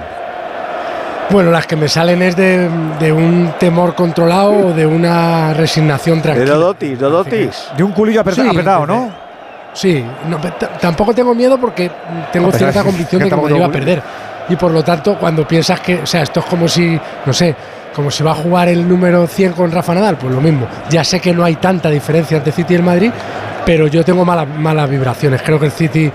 [1.30, 6.22] Bueno, las que me salen es de, de un temor controlado o de una resignación
[6.22, 6.54] tranquila.
[6.56, 7.68] Dodotis, Dodotis.
[7.76, 9.10] De un culillo apretado, Sí, apretado, de- ¿no?
[9.74, 10.38] Sí, no,
[10.82, 11.90] tampoco tengo miedo porque
[12.34, 14.02] tengo cierta es- convicción que de que Madrid va a perder.
[14.50, 17.56] Y por lo tanto, cuando piensas que, o sea, esto es como si, no sé,
[17.96, 20.68] como si va a jugar el número 100 con Rafa Nadal, pues lo mismo.
[20.90, 23.12] Ya sé que no hay tanta diferencia entre City y el Madrid,
[23.66, 25.42] pero yo tengo malas, vibraciones.
[25.42, 26.12] Creo que el City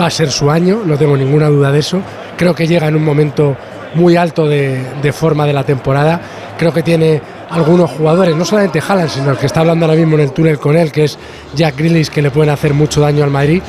[0.00, 2.00] va a ser su año, no tengo ninguna duda de eso.
[2.36, 3.56] Creo que llega en un momento
[3.94, 6.20] muy alto de, de forma de la temporada.
[6.58, 10.14] Creo que tiene algunos jugadores, no solamente Haaland, sino el que está hablando ahora mismo
[10.14, 11.18] en el túnel con él, que es
[11.54, 13.62] Jack Grealish, que le pueden hacer mucho daño al Madrid.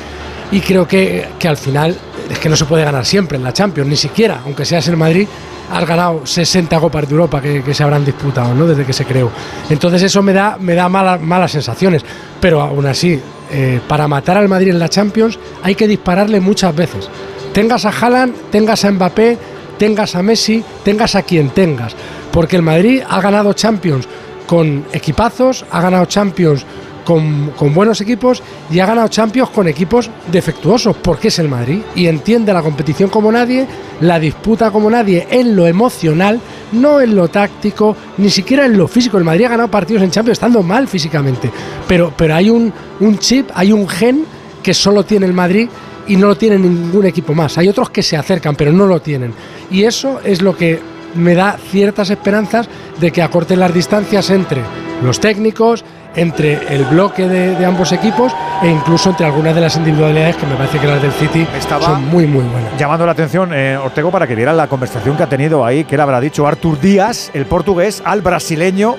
[0.52, 1.96] Y creo que, que al final
[2.30, 4.96] es que no se puede ganar siempre en la Champions, ni siquiera, aunque seas el
[4.96, 5.26] Madrid,
[5.72, 8.66] has ganado 60 Copas de Europa que, se habrán disputado ¿no?
[8.66, 9.30] desde que se creó.
[9.70, 12.04] Entonces eso me da, me da malas, malas sensaciones.
[12.40, 16.76] Pero aún así, eh, para matar al Madrid en la Champions hay que dispararle muchas
[16.76, 17.08] veces.
[17.54, 19.38] Tengas a Haaland, tengas a Mbappé,
[19.78, 21.96] tengas a Messi, tengas a quien tengas.
[22.30, 24.06] Porque el Madrid ha ganado Champions
[24.46, 26.66] con equipazos, ha ganado Champions
[27.04, 31.80] con, con buenos equipos y ha ganado Champions con equipos defectuosos, porque es el Madrid
[31.94, 33.66] y entiende la competición como nadie,
[34.00, 36.40] la disputa como nadie en lo emocional,
[36.72, 39.18] no en lo táctico, ni siquiera en lo físico.
[39.18, 41.50] El Madrid ha ganado partidos en Champions estando mal físicamente,
[41.86, 44.24] pero, pero hay un, un chip, hay un gen
[44.62, 45.68] que solo tiene el Madrid
[46.06, 47.58] y no lo tiene ningún equipo más.
[47.58, 49.34] Hay otros que se acercan, pero no lo tienen.
[49.70, 50.80] Y eso es lo que
[51.14, 52.68] me da ciertas esperanzas
[53.00, 54.62] de que acorten las distancias entre
[55.02, 55.84] los técnicos,
[56.16, 60.46] entre el bloque de, de ambos equipos e incluso entre algunas de las individualidades que
[60.46, 62.76] me parece que las del City son muy, muy buenas.
[62.78, 65.96] Llamando la atención, eh, Ortego, para que vieran la conversación que ha tenido ahí, que
[65.96, 68.96] él habrá dicho Artur Díaz, el portugués, al brasileño,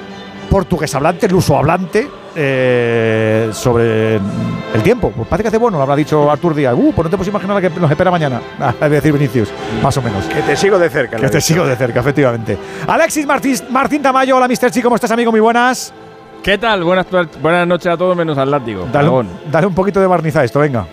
[0.49, 5.11] portugués hablante, luso hablante, eh, sobre el tiempo.
[5.15, 6.73] Pues parece que hace bueno, habrá dicho Artur Díaz.
[6.75, 8.41] Uh, pues no te puedes imaginar lo que nos espera mañana.
[8.81, 9.49] A decir Vinicius,
[9.81, 10.25] más o menos.
[10.25, 11.17] Que te sigo de cerca.
[11.17, 12.57] Que te sigo de cerca, efectivamente.
[12.87, 14.71] Alexis Martín, Martín Tamayo, hola Mr.
[14.71, 15.31] Chi, ¿cómo estás, amigo?
[15.31, 15.93] Muy buenas.
[16.43, 16.83] ¿Qué tal?
[16.83, 17.07] Buenas,
[17.41, 18.87] buenas noches a todos menos al látigo.
[18.91, 20.85] Dale, un- dale un poquito de barniz a esto, venga.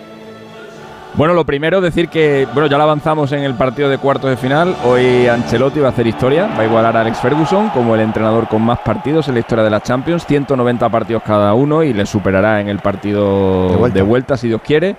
[1.14, 4.36] Bueno, lo primero decir que, bueno, ya lo avanzamos en el partido de cuartos de
[4.36, 4.76] final.
[4.84, 8.46] Hoy Ancelotti va a hacer historia, va a igualar a Alex Ferguson como el entrenador
[8.46, 12.06] con más partidos en la historia de la Champions, 190 partidos cada uno y le
[12.06, 14.94] superará en el partido de vuelta, si Dios quiere.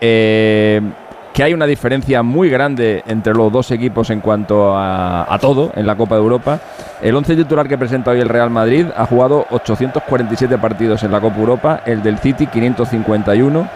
[0.00, 0.80] Eh,
[1.32, 5.86] que hay una diferencia muy grande entre los dos equipos en cuanto a, todo en
[5.86, 6.60] la Copa de Europa.
[7.00, 11.20] El 11 titular que presenta hoy el Real Madrid ha jugado 847 partidos en la
[11.20, 13.68] Copa Europa, el del City 551.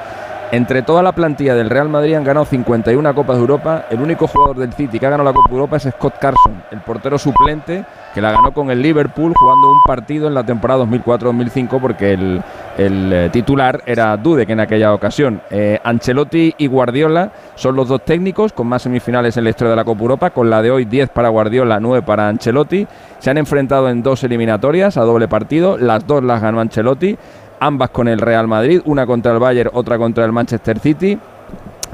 [0.52, 3.86] Entre toda la plantilla del Real Madrid han ganado 51 Copas de Europa.
[3.90, 6.80] El único jugador del City que ha ganado la Copa Europa es Scott Carson, el
[6.80, 7.84] portero suplente
[8.16, 12.42] que la ganó con el Liverpool jugando un partido en la temporada 2004-2005 porque el,
[12.78, 15.42] eh, titular era Dudek en aquella ocasión.
[15.50, 19.76] Eh, Ancelotti y Guardiola son los dos técnicos con más semifinales en la historia de
[19.76, 22.86] la Copa Europa, con la de hoy 10 para Guardiola, 9 para Ancelotti.
[23.18, 27.18] Se han enfrentado en dos eliminatorias a doble partido, las dos las ganó Ancelotti
[27.60, 31.18] ambas con el Real Madrid, una contra el Bayern, otra contra el Manchester City.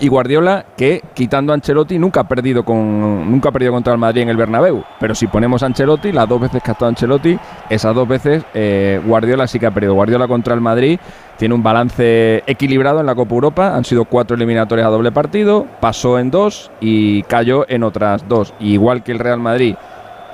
[0.00, 3.98] Y Guardiola, que quitando a Ancelotti, nunca ha perdido con nunca ha perdido contra el
[3.98, 4.83] Madrid en el Bernabéu.
[4.98, 7.38] Pero si ponemos Ancelotti, las dos veces que ha estado Ancelotti,
[7.70, 9.94] esas dos veces eh, Guardiola sí que ha perdido.
[9.94, 10.98] Guardiola contra el Madrid
[11.38, 13.76] tiene un balance equilibrado en la Copa Europa.
[13.76, 18.55] Han sido cuatro eliminatorias a doble partido, pasó en dos y cayó en otras dos.
[18.59, 19.76] Igual que el Real Madrid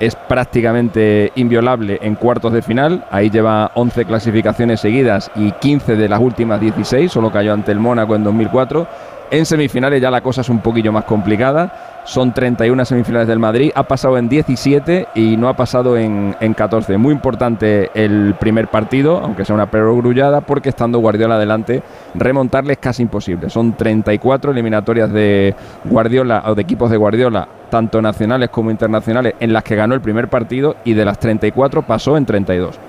[0.01, 3.05] es prácticamente inviolable en cuartos de final.
[3.11, 7.81] Ahí lleva 11 clasificaciones seguidas y 15 de las últimas 16, solo cayó ante el
[7.81, 8.87] Mónaco en 2004.
[9.31, 12.01] En semifinales ya la cosa es un poquillo más complicada.
[12.05, 13.71] Son 31 semifinales del Madrid.
[13.75, 16.97] Ha pasado en 17 y no ha pasado en, en 14.
[16.97, 21.83] Muy importante el primer partido, aunque sea una perogrullada, porque estando Guardiola adelante,
[22.15, 23.51] remontarle es casi imposible.
[23.51, 29.53] Son 34 eliminatorias de Guardiola o de equipos de Guardiola, tanto nacionales como internacionales, en
[29.53, 32.81] las que ganó el primer partido y de las 34 pasó en 32.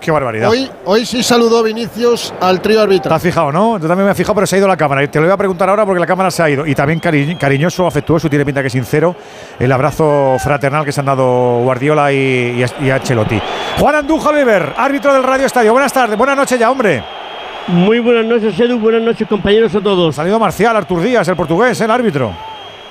[0.00, 0.48] Qué barbaridad.
[0.48, 3.14] Hoy, hoy sí saludó Vinicius al trío ¿Te arbitral.
[3.14, 3.78] has fijado, no?
[3.80, 5.02] Yo también me he fijado, pero se ha ido la cámara.
[5.02, 6.64] Y te lo voy a preguntar ahora porque la cámara se ha ido.
[6.66, 9.16] Y también cari- cariñoso, afectuoso y tiene pinta que sincero
[9.58, 12.16] el abrazo fraternal que se han dado Guardiola y,
[12.80, 13.40] y, y Ancelotti.
[13.80, 15.72] Juan Andújar Oliver, árbitro del Radio Estadio.
[15.72, 17.02] Buenas tardes, buenas noches ya, hombre.
[17.66, 18.78] Muy buenas noches, Edu.
[18.78, 20.14] Buenas noches, compañeros a todos.
[20.14, 22.32] Salido Marcial, Artur Díaz, el portugués, el árbitro.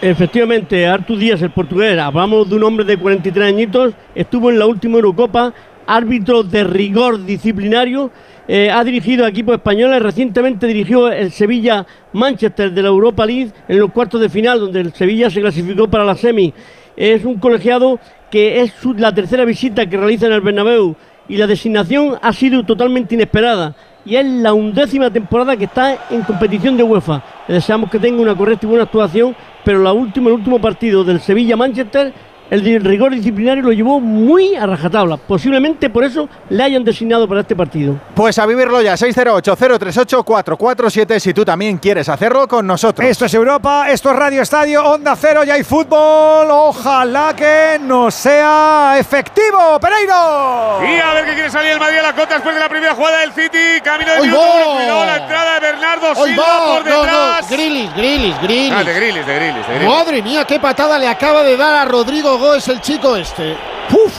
[0.02, 4.68] Efectivamente, Artur Díaz, el portugués, hablamos de un hombre de 43 añitos, estuvo en la
[4.68, 5.52] última Eurocopa,
[5.88, 8.12] árbitro de rigor disciplinario,
[8.48, 13.52] eh, ha dirigido a equipos españoles, recientemente dirigió el Sevilla Manchester de la Europa League
[13.68, 16.54] en los cuartos de final, donde el Sevilla se clasificó para la semi.
[16.96, 20.96] Es un colegiado que es la tercera visita que realiza en el Bernabéu
[21.30, 26.22] y la designación ha sido totalmente inesperada y es la undécima temporada que está en
[26.22, 27.22] competición de UEFA.
[27.48, 31.04] Le deseamos que tenga una correcta y buena actuación, pero la última, el último partido
[31.04, 32.14] del Sevilla-Manchester,
[32.50, 35.18] el de rigor disciplinario lo llevó muy a rajatabla.
[35.18, 37.96] Posiblemente por eso le hayan designado para este partido.
[38.16, 43.08] Pues a vivirlo ya, 608-038-447 si tú también quieres hacerlo con nosotros.
[43.08, 46.48] Esto es Europa, esto es Radio Estadio, Onda Cero, ya hay fútbol.
[46.50, 50.80] Ojalá que no sea efectivo, Pereiro.
[50.84, 52.94] Y a ver qué quiere salir el Madrid a la cota después de la primera
[52.94, 53.82] jugada del City.
[53.84, 54.42] Camino ¡Ahí minuto.
[54.76, 56.66] Cuidado la entrada de Bernardo ¡Ahí Silva va!
[56.78, 57.42] por No, detrás.
[57.42, 58.74] no, Grilis, Grilis, Grilis.
[58.76, 59.90] Ah, de Grilis, de Grilis, de Grilis.
[59.90, 63.56] Madre mía, qué patada le acaba de dar a Rodrigo Góez el chico este.
[63.90, 64.14] ¡Puf!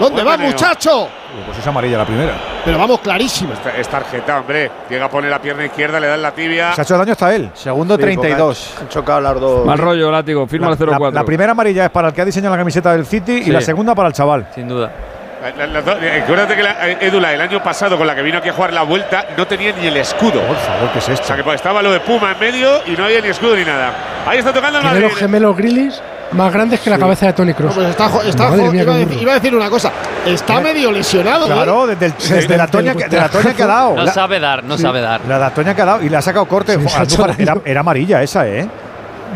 [0.00, 0.52] ¿Dónde Buen va, meneo.
[0.52, 1.08] muchacho?
[1.46, 2.32] Pues es amarilla la primera.
[2.64, 3.54] Pero vamos, clarísima.
[3.54, 4.70] Esta- Es tarjeta, hombre.
[4.90, 6.74] Llega a poner la pierna izquierda, le da en la tibia.
[6.74, 7.50] Se ha hecho daño hasta él.
[7.54, 8.74] Segundo 32.
[8.80, 9.64] Han chocado las dos.
[9.64, 11.10] Mal rollo, látigo, firma La, el 0-4.
[11.14, 13.44] la- la primera amarilla es para el que ha diseñado la camiseta del City y
[13.44, 13.50] Sí.
[13.50, 14.46] la segunda para el chaval.
[14.54, 14.90] Sin duda.
[15.44, 18.52] Eh, acuérdate que la, eh, Edula, el año pasado con la que vino aquí a
[18.52, 20.40] jugar la vuelta, no tenía ni el escudo.
[20.40, 21.26] Por favor, ¿qué es O esto?
[21.26, 23.64] sea que pues, estaba lo de Puma en medio y no había ni escudo ni
[23.64, 23.92] nada.
[24.26, 25.02] Ahí está tocando el Madrid.
[25.02, 26.00] los gemelos Grillis
[26.34, 27.74] más grandes que la cabeza de Tony No, Cross.
[27.74, 29.22] pues está, está Madre jo- mía, iba, a decir, burro.
[29.22, 29.92] iba a decir una cosa.
[30.26, 31.44] Está medio lesionado.
[31.46, 31.50] ¿eh?
[31.52, 33.96] Claro, desde, el- desde la, toña, que- de la toña que ha dado.
[33.96, 35.20] No La- sabe dar, no sí, sabe dar.
[35.28, 36.78] La, la toña que ha dado y le ha sacado corte.
[36.78, 38.68] Sí, Andújar, era, amarilla esa, ¿eh?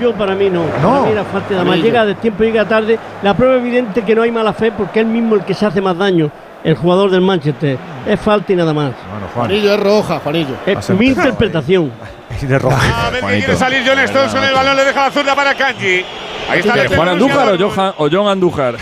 [0.00, 0.90] Yo para mí no, No.
[0.90, 1.78] para mí era falta de más.
[1.78, 2.98] Llega de tiempo, llega tarde.
[3.22, 5.80] La prueba evidente que no hay mala fe porque es mismo el que se hace
[5.80, 6.30] más daño,
[6.64, 7.78] el jugador del Manchester.
[8.06, 8.90] Es falta y nada más.
[9.10, 9.46] Bueno, Juan.
[9.48, 10.54] Juanillo es roja, Juanillo.
[10.66, 11.90] Es mi interpretación.
[12.42, 12.76] Y de rojo.
[12.76, 15.54] A ver qué quiere salir John Stones con el balón, le deja la zurda para
[15.54, 16.04] Kanji.
[16.50, 18.76] Ahí está el ¿Juan Andújar o Johan, o John Andújar?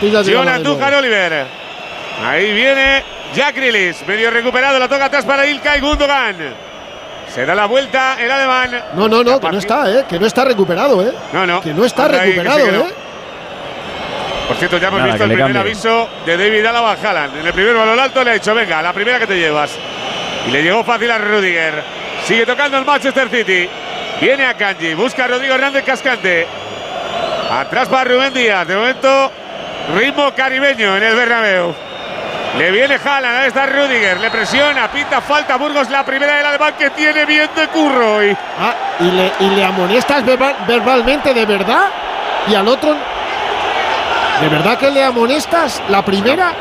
[0.00, 0.48] John.
[0.48, 1.46] Andújar Oliver.
[2.24, 3.02] Ahí viene
[3.34, 6.36] Jack Grealish, medio recuperado, la toca atrás para Ilkay Gundogan.
[7.32, 8.82] Se da la vuelta el alemán.
[8.94, 10.04] No, no, no, que no está, ¿eh?
[10.08, 11.12] Que no está recuperado, ¿eh?
[11.32, 11.60] No, no.
[11.60, 12.76] Que no está Anda que recuperado, que.
[12.76, 12.94] ¿eh?
[14.48, 15.72] Por cierto, ya hemos Nada, visto que el primer cambie.
[15.72, 17.36] aviso de David Alaba Haaland.
[17.38, 19.70] En el primer balón alto le ha dicho, venga, la primera que te llevas.
[20.48, 21.99] Y le llegó fácil a Rudiger.
[22.30, 23.68] Sigue tocando el Manchester City.
[24.20, 26.46] Viene a Kanji, busca a Rodrigo Hernández Cascante.
[27.50, 28.68] Atrás para Rubén Díaz.
[28.68, 29.32] De momento,
[29.96, 31.74] ritmo caribeño en el Bernabéu.
[32.56, 36.74] Le viene Haaland, ahí está Rudiger, le presiona, pinta falta Burgos, la primera del alemán
[36.78, 38.36] que tiene bien de curro hoy.
[38.60, 41.86] Ah, y le, y le amonestas verbal- verbalmente, ¿de verdad?
[42.46, 42.94] Y al otro.
[44.40, 46.52] ¿De verdad que le amonestas la primera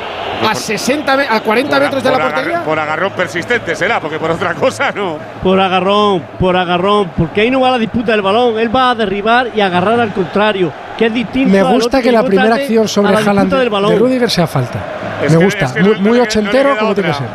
[0.47, 2.63] a 60 me- a 40 Por- metros de la agar- portería?
[2.63, 5.17] por agarrón persistente será, porque por otra cosa no.
[5.43, 8.95] Por agarrón, por agarrón, porque ahí no va la disputa del balón, él va a
[8.95, 11.49] derribar y agarrar al contrario, que es distinto.
[11.52, 13.91] Me gusta otro que la primera acción sobre Haaland del de, balón.
[13.91, 14.80] de Rudiger sea falta.
[15.23, 17.28] Es Me que- gusta, es que muy, no- no ochentero como tiene que ser.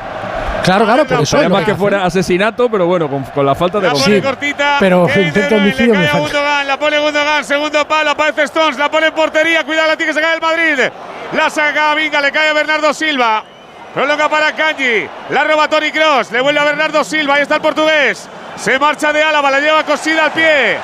[0.64, 1.36] Claro, claro, por eso.
[1.36, 4.76] Además que fuera asesinato, pero bueno, con, con la falta de La pone cortita.
[4.80, 6.38] pero intento homicidio le me cae a falta.
[6.38, 10.12] Gundogan, la pone Gundogan, segundo palo, aparece Stones, la pone en portería, cuidado, la tiene
[10.12, 10.90] que sacar el Madrid.
[11.36, 13.44] La saca Vinga, le cae a Bernardo Silva.
[13.92, 17.60] Prolonga para Kanji, la roba Tony Cross, le vuelve a Bernardo Silva, ahí está el
[17.60, 18.28] portugués.
[18.56, 20.78] Se marcha de Álava, la lleva cosida al pie.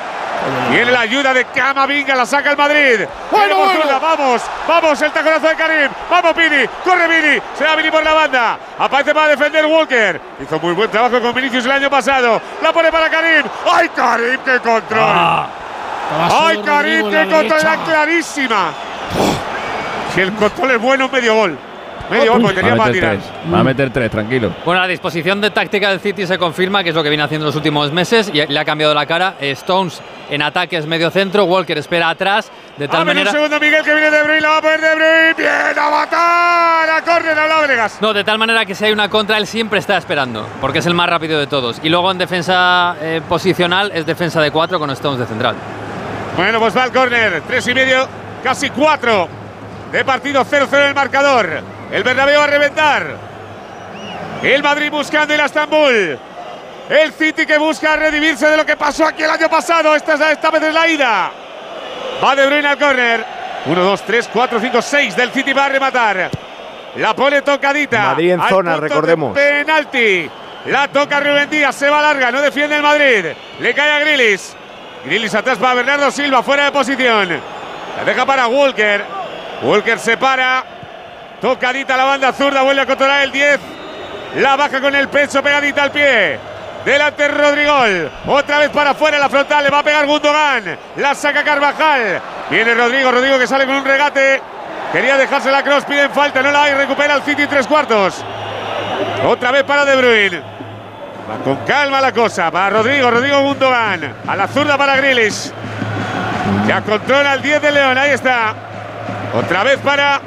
[0.69, 3.01] Viene la ayuda de Camavinga, la saca el Madrid.
[3.29, 3.57] Bueno.
[4.01, 5.91] vamos, vamos, el taconazo de Karim.
[6.09, 8.57] Vamos, Vini, corre Vini, se va Vini por la banda.
[8.79, 10.19] Aparece para defender Walker.
[10.41, 12.41] Hizo muy buen trabajo con Vinicius el año pasado.
[12.61, 13.43] La pone para Karim.
[13.71, 15.45] ¡Ay, Karim, qué control!
[16.17, 17.59] Paso ¡Ay, Karim, qué control!
[17.59, 18.71] Era clarísima.
[20.13, 21.57] Si el control es bueno, medio gol.
[22.11, 23.17] Medio gol, porque tenía va a para meter tirar.
[23.17, 23.53] tres.
[23.53, 24.51] Va a meter tres, tranquilo.
[24.65, 27.45] Bueno, la disposición de táctica del City se confirma, que es lo que viene haciendo
[27.47, 29.35] los últimos meses, y le ha cambiado la cara.
[29.39, 33.31] Stones en ataques medio centro, Walker espera atrás, de tal Abre manera.
[33.31, 35.33] un segundo, Miguel, que viene De Bruyne, la va a poner De Bruyne.
[35.37, 36.89] Bien, a matar.
[36.89, 37.97] A córner, a Lábregas.
[38.01, 40.85] No, de tal manera que si hay una contra, él siempre está esperando, porque es
[40.85, 41.79] el más rápido de todos.
[41.83, 45.55] Y luego en defensa eh, posicional es defensa de cuatro con Stones de central.
[46.37, 47.41] Bueno, pues va al córner.
[47.47, 48.07] Tres y medio,
[48.43, 49.27] casi cuatro.
[49.91, 51.61] De partido 0-0 en el marcador.
[51.91, 53.05] El Bernabéu a reventar.
[54.41, 56.17] El Madrid buscando el Estambul.
[56.89, 59.95] El City que busca redimirse de lo que pasó aquí el año pasado.
[59.95, 61.31] Esta, es esta vez es la ida.
[62.23, 63.25] Va De Bruyne al córner.
[63.65, 66.31] 1, 2, 3, 4, 5, 6 del City va a rematar.
[66.95, 68.01] La pone tocadita.
[68.01, 69.33] Madrid en Al zona, recordemos.
[69.33, 70.29] Penalti.
[70.65, 73.25] La toca Rubén Díaz, se va larga, no defiende el Madrid.
[73.59, 74.55] Le cae a Grilis.
[75.05, 77.29] Grilis atrás para Bernardo Silva, fuera de posición.
[77.97, 79.03] La deja para Walker.
[79.63, 80.63] Walker se para.
[81.41, 83.59] Tocadita la banda zurda, vuelve a controlar el 10.
[84.35, 86.39] La baja con el pecho, pegadita al pie.
[86.85, 88.11] Delante Rodrigol.
[88.27, 89.63] Otra vez para afuera la frontal.
[89.63, 90.77] Le va a pegar Gundogan.
[90.97, 92.21] La saca Carvajal.
[92.49, 93.11] Viene Rodrigo.
[93.11, 94.41] Rodrigo que sale con un regate.
[94.91, 95.85] Quería dejarse la cross.
[95.85, 96.41] Piden falta.
[96.41, 96.73] No la hay.
[96.73, 98.23] Recupera el City tres cuartos.
[99.27, 100.41] Otra vez para De Bruyne.
[101.29, 102.49] Va con calma la cosa.
[102.49, 103.11] Para Rodrigo.
[103.11, 104.15] Rodrigo Gundogan.
[104.27, 105.53] A la zurda para Grilis.
[106.67, 107.97] Ya controla el 10 de León.
[107.97, 108.55] Ahí está.
[109.35, 110.19] Otra vez para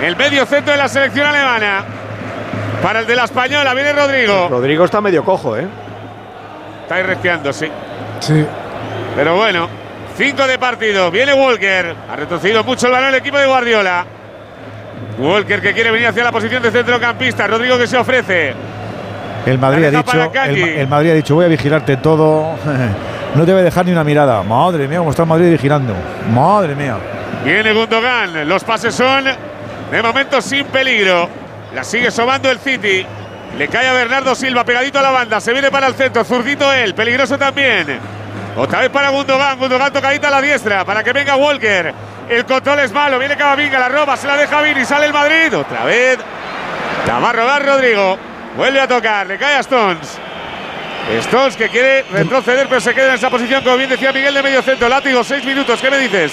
[0.00, 1.84] el medio centro de la selección alemana.
[2.82, 3.74] Para el de la española.
[3.74, 4.48] Viene Rodrigo.
[4.48, 5.66] Rodrigo está medio cojo, ¿eh?
[6.82, 7.68] Está ahí sí.
[8.20, 8.46] Sí.
[9.14, 9.68] Pero bueno,
[10.16, 11.10] cinco de partido.
[11.10, 11.94] Viene Walker.
[12.10, 14.04] Ha retrocedido mucho el balón el equipo de Guardiola.
[15.18, 17.46] Walker que quiere venir hacia la posición de centrocampista.
[17.46, 18.54] Rodrigo que se ofrece.
[19.46, 22.54] El Madrid, ha dicho, el, Madrid ha dicho, voy a vigilarte todo.
[23.34, 24.42] no te voy a dejar ni una mirada.
[24.42, 25.94] Madre mía, cómo está el Madrid vigilando.
[26.32, 26.96] Madre mía.
[27.44, 28.48] Viene Gundogan.
[28.48, 29.24] Los pases son
[29.92, 31.28] de momento sin peligro.
[31.74, 33.06] La sigue sobando el City.
[33.58, 35.40] Le cae a Bernardo Silva pegadito a la banda.
[35.40, 36.24] Se viene para el centro.
[36.24, 36.94] Zurdito él.
[36.94, 38.00] Peligroso también.
[38.56, 39.58] Otra vez para Gundogan.
[39.58, 41.92] Gundogan tocadita a la diestra para que venga Walker.
[42.28, 43.18] El control es malo.
[43.18, 43.78] Viene Camavinga.
[43.78, 44.16] La roba.
[44.16, 44.84] Se la deja Vini.
[44.86, 45.54] Sale el Madrid.
[45.54, 46.18] Otra vez.
[47.06, 48.18] La va a robar Rodrigo.
[48.56, 49.26] Vuelve a tocar.
[49.26, 50.18] Le cae a Stones.
[51.18, 54.42] Stones que quiere retroceder, pero se queda en esa posición, como bien decía Miguel de
[54.42, 54.88] medio centro.
[54.88, 55.80] Látigo, seis minutos.
[55.80, 56.32] ¿Qué me dices?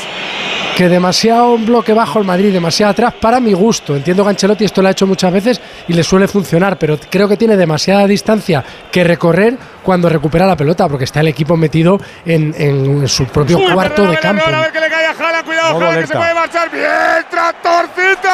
[0.79, 3.97] Que demasiado un bloque bajo el Madrid, demasiado atrás para mi gusto.
[3.97, 5.59] Entiendo que Ancelotti esto lo ha hecho muchas veces
[5.89, 10.55] y le suele funcionar, pero creo que tiene demasiada distancia que recorrer cuando recupera la
[10.55, 14.41] pelota, porque está el equipo metido en, en su propio Uy, cuarto de campo.
[14.47, 15.45] A ver que le cae a Haaland.
[15.45, 16.71] Cuidado, Haaland, que se puede marchar.
[16.71, 18.29] ¡Bien, tractorcito!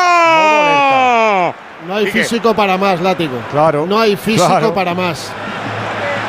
[1.88, 3.40] No hay físico para más, látigo.
[3.52, 3.88] Claro.
[3.88, 4.72] No hay físico Claro.
[4.72, 5.32] para más.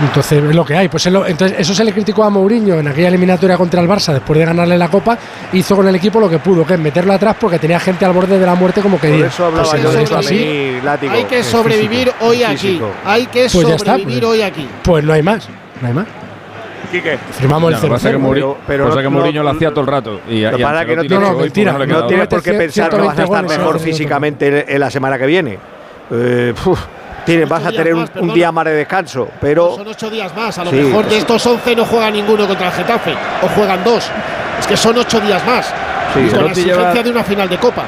[0.01, 0.89] Entonces, es lo que hay.
[0.89, 3.89] Pues es lo- entonces, eso se le criticó a Mourinho en aquella eliminatoria contra el
[3.89, 5.17] Barça, después de ganarle la Copa,
[5.53, 8.13] hizo con el equipo lo que pudo, que es meterlo atrás porque tenía gente al
[8.13, 9.27] borde de la muerte como Por quería.
[9.27, 11.13] eso hablaba Pues yo de es así, látigo.
[11.15, 12.81] Hay que sobrevivir físico, hoy aquí.
[13.05, 14.31] Hay que Pues está, sobrevivir pues.
[14.33, 14.69] hoy aquí.
[14.83, 15.49] pues no hay más.
[15.81, 16.07] No hay más.
[16.93, 17.19] Quique.
[17.33, 18.21] Firmamos el lo que pasa es que 0-0.
[18.21, 20.21] Mourinho, pero no- que no- Mourinho lo hacía todo el rato.
[20.29, 21.75] Y, Lo y que pasa es que no tiene- hoy, mentira.
[21.77, 24.79] pues No tienes por qué pensar que vas a 120 estar goles, mejor físicamente en
[24.81, 25.59] la semana que viene.
[26.13, 26.55] Eh,
[27.27, 28.35] tienes- vas a tener un, más, un perdona.
[28.35, 30.59] día más de descanso, pero Son ocho días más.
[30.59, 33.15] A lo Sí, mejor de estos 11 no juega ninguno contra el Getafe.
[33.43, 34.09] O juegan dos.
[34.59, 35.67] Es que son ocho días más.
[36.15, 37.83] Sí, y con la Ancelotti lleva- exigencia de una final de Copa.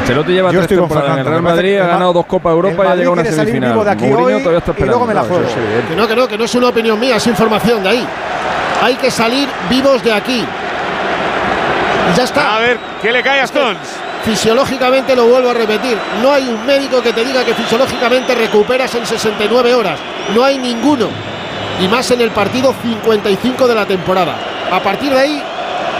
[0.00, 2.52] Ancelotti lleva Yo tres estoy con temporadas en el Real Madrid, ha ganado dos Copas
[2.52, 3.84] Europa y ha llegado a una semifinal.
[3.84, 5.06] de aquí Mourinho hoy todavía está y luego esperando.
[5.06, 5.44] me la juego.
[5.88, 8.06] Que no, que no, que no es una opinión mía, es información de ahí.
[8.82, 10.44] Hay que salir vivos de aquí.
[12.12, 12.56] Y ya está.
[12.56, 13.78] A ver, ¿qué le cae a Stones?
[14.24, 15.98] Fisiológicamente lo vuelvo a repetir.
[16.22, 19.98] No hay un médico que te diga que fisiológicamente recuperas en 69 horas.
[20.34, 21.08] No hay ninguno.
[21.80, 24.36] Y más en el partido 55 de la temporada.
[24.70, 25.42] A partir de ahí,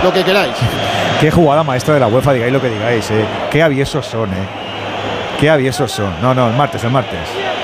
[0.02, 0.54] lo que queráis.
[1.20, 3.24] Qué jugada maestra de la UEFA, digáis lo que digáis, eh.
[3.50, 4.46] Qué aviesos son, eh.
[5.38, 6.14] Qué aviesos son.
[6.20, 7.18] No, no, el martes, el martes.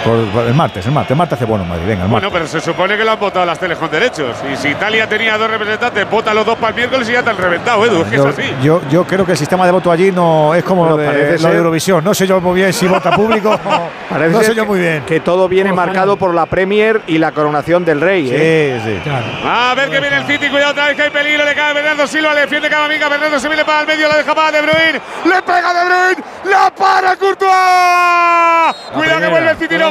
[0.09, 1.11] Por- por- el martes, el martes.
[1.11, 3.45] El martes hace bueno Madrid, venga, el Bueno, pero se supone que lo han votado
[3.45, 4.37] las teles con derechos.
[4.53, 7.31] Y si Italia tenía dos representantes, vota los dos para el miércoles y ya te
[7.31, 8.03] han reventado, Edu.
[8.03, 8.55] Es que es Yo, así.
[8.63, 11.27] yo, yo creo que el sistema de voto allí no es como lo de, parece
[11.27, 12.05] lo de ser- Eurovisión.
[12.05, 13.59] No sé yo muy bien si vota público.
[14.09, 15.03] parece no sé yo muy bien.
[15.07, 18.29] que todo viene marcado por la Premier y la coronación del rey.
[18.33, 18.81] ¿eh?
[18.85, 19.01] Sí, sí.
[19.05, 19.27] Claro.
[19.45, 22.07] A ver que viene el City, cuidado otra vez que hay peligro, le cae Bernardo
[22.07, 25.01] Silva, le defiende Camavinga, Bernardo se viene para el medio, la deja para De Bruyne,
[25.25, 28.93] le pega De Bruyne, la para Courtois.
[28.95, 29.91] Cuidado que vuelve el City, no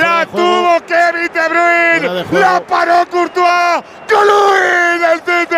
[0.00, 3.82] La tuvo Kevin De Bruyne, la paró Courtois.
[4.10, 5.56] ¡Golui del City!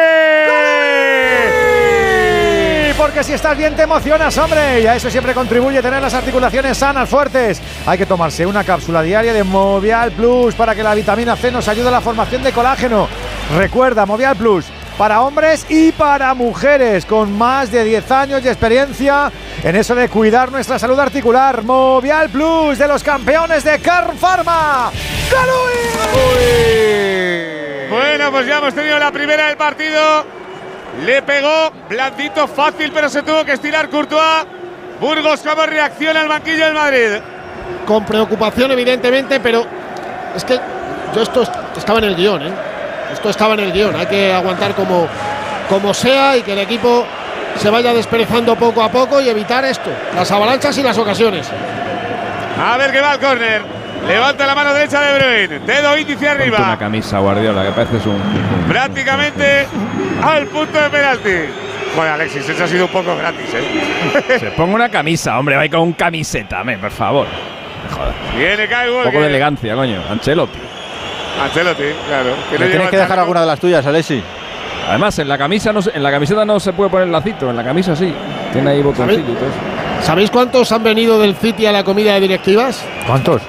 [2.97, 4.81] Porque si estás bien te emocionas, hombre.
[4.81, 7.61] Y a eso siempre contribuye tener las articulaciones sanas, fuertes.
[7.87, 11.69] Hay que tomarse una cápsula diaria de Movial Plus para que la vitamina C nos
[11.69, 13.07] ayude a la formación de colágeno.
[13.57, 14.65] Recuerda, Movial Plus.
[14.99, 19.31] Para hombres y para mujeres, con más de 10 años de experiencia
[19.63, 21.63] en eso de cuidar nuestra salud articular.
[21.63, 24.91] Movial Plus de los campeones de Car Pharma.
[27.91, 30.25] Bueno, pues ya hemos tenido la primera del partido.
[31.05, 34.47] Le pegó, blandito, fácil, pero se tuvo que estirar Courtois.
[35.01, 37.21] Burgos, ¿cómo reacciona el banquillo del Madrid?
[37.87, 39.67] Con preocupación, evidentemente, pero
[40.35, 40.59] es que
[41.15, 41.43] yo esto
[41.77, 42.76] estaba en el guion, ¿eh?
[43.17, 43.97] Esto estaba en el guion.
[43.97, 45.09] Hay que aguantar como,
[45.71, 47.07] como sea y que el equipo
[47.57, 51.49] se vaya desperezando poco a poco y evitar esto, las avalanchas y las ocasiones.
[52.63, 53.63] A ver qué va el córner.
[54.07, 55.59] Levanta la mano derecha de Bruyne.
[55.67, 56.59] Dedo índice Ponte arriba.
[56.59, 58.21] una camisa Guardiola, que pareces un.
[58.69, 59.67] Prácticamente
[60.23, 61.35] al punto de penalti.
[61.97, 64.39] Bueno, Alexis, eso ha sido un poco gratis, ¿eh?
[64.39, 67.27] Se ponga una camisa, hombre, va con un camiseta, me, por favor.
[67.91, 68.15] Joder.
[68.37, 70.03] Viene Kai Un poco de elegancia, coño.
[70.11, 70.59] Ancelotti.
[71.43, 72.31] Ancelotti, claro.
[72.51, 73.21] que tienes que dejar tacto.
[73.23, 74.23] alguna de las tuyas, Alexi.
[74.89, 77.57] Además, en la camisa no se- en la camiseta no se puede poner lacito, en
[77.57, 78.13] la camisa sí.
[78.53, 79.59] Tiene ahí botoncillo y todo eso.
[80.03, 82.85] ¿Sabéis cuántos han venido del City a la comida de directivas?
[83.07, 83.43] ¿Cuántos?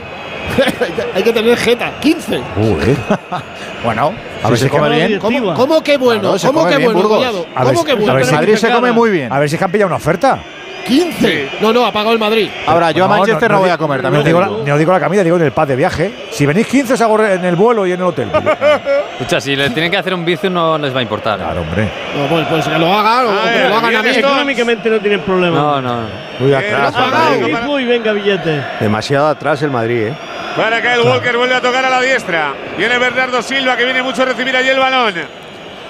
[1.15, 2.41] Hay que tener jeta, 15.
[3.83, 4.13] bueno,
[4.43, 5.19] a ver si come bien.
[5.19, 6.21] ¿Cómo, cómo que bueno?
[6.21, 7.15] Claro, se ¿Cómo que bien, bueno?
[7.55, 8.13] A ver, ¿Cómo que a bueno?
[8.15, 9.31] ver si Madrid se come muy bien.
[9.31, 10.39] A ver si es que han pillado una oferta.
[10.87, 11.49] 15.
[11.61, 12.49] No, no, ha pagado el Madrid.
[12.65, 14.57] Ahora, yo a Manchester no, voy di- a comer, no también digo, digo.
[14.63, 16.11] la, no digo la comida, digo en el pad de viaje.
[16.31, 18.29] Si venís 15 os hago en el vuelo y en el hotel.
[19.13, 21.37] Escucha, si le tienen que hacer un bici no les va a importar.
[21.39, 21.89] Claro, hombre.
[22.15, 24.09] No, pues, pues que lo hagan o A que lo hagan a mí.
[24.09, 25.57] Económicamente no tienen problema.
[25.57, 25.99] No, no.
[26.39, 26.93] Muy Eh, atrás.
[27.79, 28.63] y venga billete.
[28.79, 30.13] Demasiado atrás el Madrid, ¿eh?
[30.55, 32.53] Para acá el Walker vuelve a tocar a la diestra.
[32.77, 35.13] Viene Bernardo Silva, que viene mucho a recibir allí el balón.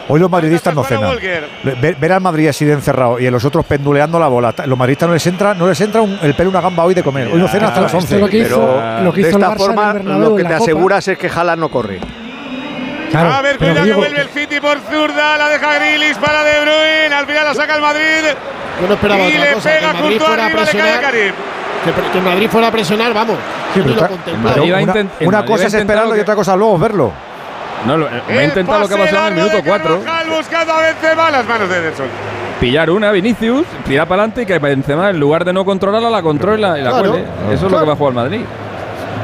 [0.10, 1.12] Hoy los madridistas no cenan.
[1.82, 4.54] Ver, ver al Madrid así de encerrado y a los otros penduleando la bola.
[4.66, 7.04] Los madridistas no les entra, no les entra un- el pelo una gamba hoy de
[7.04, 7.28] comer.
[7.28, 8.16] Hoy no cenan hasta las Esto 11.
[8.16, 10.58] es lo que hizo, Pero- lo que de el esta Barça forma, Bernabéu en la
[10.58, 10.98] Copa.
[10.98, 12.00] es que Haaland no corre.
[13.12, 15.38] Claro, a ver, pero cuidado que vuelve el City por zurda.
[15.38, 17.16] La deja Grilis para De Bruyne.
[17.16, 18.04] Al final la saca el Madrid.
[18.82, 19.70] Yo no esperaba y otra le cosa.
[19.72, 21.02] Que pega el Madrid Courtois arriba, le cae presionar.
[21.02, 21.34] Karim.
[21.86, 23.38] Que, que Madrid fuera a presionar, vamos.
[23.74, 27.12] Sí, pero lo a una cosa es esperarlo lo y que- otra cosa luego verlo.
[27.86, 30.00] No, lo- me El intenta lo que pasado en el minuto de 4.
[30.04, 32.08] Carvajal buscando a Benzema las manos de Ederson.
[32.60, 36.22] Pillar una, Vinicius, tirar para adelante y que Benzema, en lugar de no controlarla, la
[36.24, 37.12] controle y la, Claro.
[37.12, 37.26] cuele.
[37.54, 38.42] Eso es lo que va a jugar el Madrid.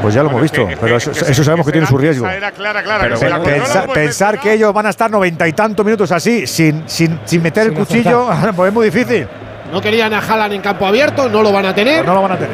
[0.03, 1.71] Pues ya lo hemos Bueno, visto, que- pero que- eso, que eso se- sabemos que
[1.71, 2.25] tiene su riesgo.
[2.27, 3.03] esa era clara, clara.
[3.03, 4.43] Pero que se la bueno, controla, Pensa- pues pensar Benzema.
[4.43, 7.73] que ellos van a estar noventa y tantos minutos así, sin, sin, sin meter Sin
[7.73, 9.27] el cuchillo, pues es muy difícil.
[9.71, 11.97] No querían a Haaland en campo abierto, no lo van a tener.
[11.99, 12.51] Pues no lo van a tener.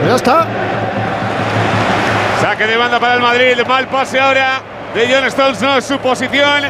[0.00, 0.46] Pues ya está.
[2.42, 3.56] Saque de banda para el Madrid.
[3.66, 4.60] Mal pase ahora
[4.94, 5.60] de John Stones.
[5.60, 6.64] No es su posición.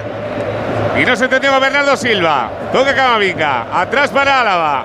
[0.99, 2.51] Y no se entendió con Bernardo Silva.
[2.73, 3.66] Toca Camavinga.
[3.73, 4.85] Atrás para Álava.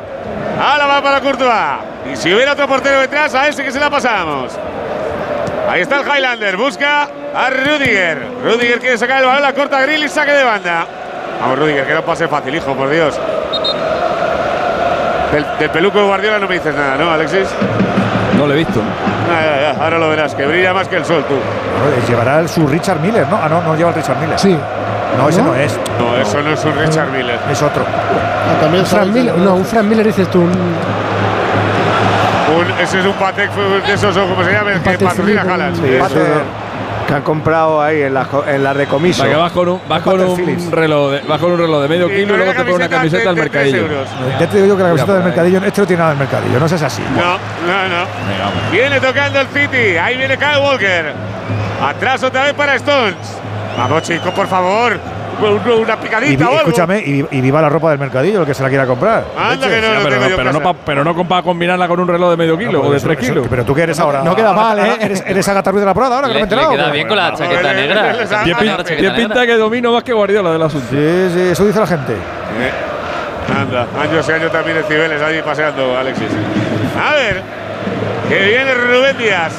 [0.62, 1.80] Álava para Courtois.
[2.12, 4.58] Y si hubiera otro portero detrás, a ese que se la pasamos.
[5.70, 6.58] Ahí está el Highlander.
[6.58, 8.28] Busca a Rudiger.
[8.44, 9.42] Rudiger quiere sacar el balón.
[9.42, 10.86] La corta Grill y saque de banda.
[11.42, 13.20] Vamos, Rudiger, que no pase fácil, hijo, por Dios.
[15.32, 17.48] Del, del peluco Guardiola no me dices nada, ¿no, Alexis?
[18.44, 18.82] No lo he visto.
[18.82, 21.34] Ah, ya, ya, ahora lo verás, que brilla más que el sol, tú.
[21.36, 23.40] Bueno, llevará el- su Richard Miller, ¿no?
[23.42, 24.38] Ah, no, no lleva el Richard Miller.
[24.38, 24.58] Sí.
[25.18, 25.80] No, ese no es.
[25.98, 27.40] No, eso no es un Richard Miller.
[27.50, 27.84] Es otro.
[27.88, 30.42] Ah, también Fran sabes- Miller, no, un Fran Miller dices tú.
[30.42, 30.50] un-
[32.54, 35.76] Un- ese es un Patek de esos, o como se llama, el que patrocina un-
[35.76, 35.84] Sí.
[37.14, 39.22] Que han comprado ahí en la, en la decomiso.
[39.22, 41.82] O sea, que vas con un, vas con un reloj de, vas con un reloj
[41.84, 43.88] de medio Y kilo y luego te pones una camiseta al mercadillo.
[44.40, 46.60] Ya te digo yo que la camiseta del mercadillo, este no tiene nada del mercadillo,
[46.60, 47.04] no seas así.
[47.16, 47.38] No,
[47.68, 48.06] no, no.
[48.72, 49.98] Viene tocando el City.
[49.98, 51.14] Ahí viene Kyle Walker.
[51.84, 53.16] Atrás otra vez para Stones.
[53.78, 55.00] Vamos, chicos, por favor.
[55.42, 56.58] Una, Y, picadita vi- o algo.
[56.70, 59.24] escúchame, y, y viva la ropa del mercadillo, el que se la quiera comprar.
[59.38, 60.74] Anda que no, Sí, no pero, no, pero, no casa.
[60.74, 63.04] pa- pero no para combinarla con un reloj de medio kilo No, o de pues
[63.04, 63.48] 3 eso- kilos.
[63.50, 64.22] Pero tú que eres ahora.
[64.24, 64.98] no queda mal, ¿eh?
[65.02, 66.72] Eres, eres Agatha Ruiz de la Prada ahora, que no me he le enterado.
[66.76, 68.14] queda bien con la chaqueta negra.
[68.14, 70.88] Tiene Ah, pinta, la tiene pinta que domino más que Guardiola del asunto.
[70.92, 72.14] Sí, sí, eso dice la gente.
[72.14, 72.72] Eh,
[73.60, 76.30] Anda, años y años también de Cibeles allí paseando, Alexis.
[76.98, 77.42] A ver,
[78.30, 79.54] que viene Rubén Díaz.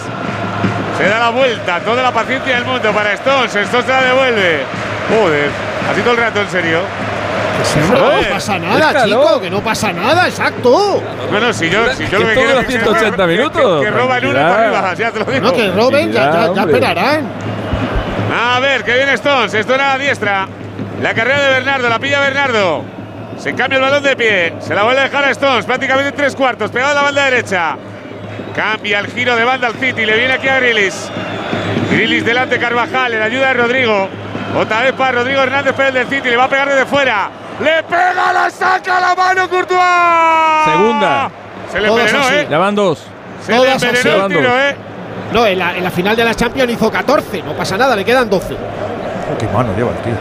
[0.97, 3.55] Se da la vuelta, toda la paciencia del mundo para Stones.
[3.55, 4.61] Stones se la devuelve.
[5.09, 5.51] Joder,
[5.91, 6.81] así todo el rato, en serio.
[7.85, 8.23] Hombre, Joder.
[8.29, 11.03] no pasa nada, chico, que no pasa nada, exacto.
[11.31, 13.81] Bueno, si yo, si yo lo que quiero es que se 180 roba- que- minutos.
[13.81, 15.47] Que, que roba el uno para arriba, ya te lo digo.
[15.47, 17.29] No, que roben, ya, ya, esperarán.
[18.37, 19.55] A ver, que viene Stones.
[19.55, 20.49] Esto era a la diestra.
[21.03, 22.85] La carrera de Bernardo, la pilla Bernardo.
[23.39, 24.55] Se cambia el balón de pie.
[24.61, 25.65] Se la vuelve a dejar a Stones.
[25.65, 26.71] Prácticamente en tres cuartos.
[26.71, 27.77] Pegado a la banda derecha.
[28.55, 30.05] Cambia el giro de banda al City.
[30.07, 31.09] Le viene aquí a Grilis.
[31.91, 33.15] Grilis delante Carvajal.
[33.15, 34.09] En ayuda de Rodrigo.
[34.57, 36.29] Otra vez para Rodrigo Hernández, pero el del City.
[36.31, 37.29] Le va a pegar desde fuera.
[37.61, 39.81] Le pega, la saca a la mano Courtois.
[40.65, 41.31] Segunda.
[41.73, 42.35] Se le Todas envenenó, así.
[42.37, 42.47] ¿eh?
[42.51, 43.07] Ya van dos.
[43.45, 44.33] Se le Todas envenenó así.
[44.35, 44.77] el tiro, ¿eh?
[45.33, 48.05] No, en la, en la final de la Champions hizo 14, no pasa nada, le
[48.05, 48.55] quedan 12.
[48.55, 50.13] Oh, qué mano lleva el tío.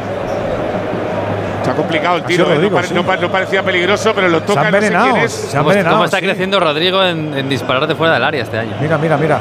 [1.63, 2.47] Se ha complicado el tiro, ¿eh?
[2.49, 2.93] no, Rodrigo, pare- sí.
[2.93, 5.31] no pa- no parecía peligroso, pero lo Se toca han no sé quién es.
[5.31, 8.57] se han ¿Cómo, cómo está creciendo Rodrigo en, en disparar de fuera del área este
[8.57, 8.75] año?
[8.81, 9.39] Mira, mira, mira.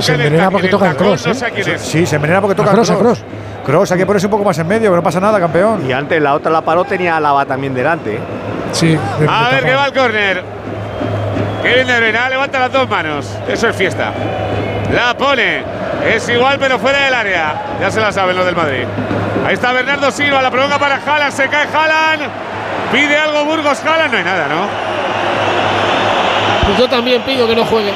[0.00, 1.34] Se en el envenena porque el toca tacón, cross, no ¿eh?
[1.34, 1.80] sé a quién es.
[1.80, 3.24] Sí, se envenena porque toca A Kroos, a cross.
[3.64, 5.88] Cross, hay que ponerse un poco más en medio, que no pasa nada, campeón.
[5.88, 8.16] Y antes la otra la paró, tenía a Lava también delante.
[8.16, 8.20] ¿eh?
[8.72, 8.98] Sí.
[9.28, 10.42] A ver que va el córner.
[11.62, 13.26] Kevin De Bruyne, ah, levanta las dos manos.
[13.48, 14.12] Eso es fiesta.
[14.92, 15.62] La pone.
[16.12, 17.54] Es igual, pero fuera del área.
[17.80, 18.84] Ya se la saben los del Madrid.
[19.46, 21.32] Ahí está Bernardo Silva, la prolonga para Haaland.
[21.32, 22.22] Se cae Haaland.
[22.90, 24.10] Pide algo Burgos Haaland.
[24.12, 24.66] No hay nada, ¿no?
[26.66, 27.92] Pues yo también pido que no juegue.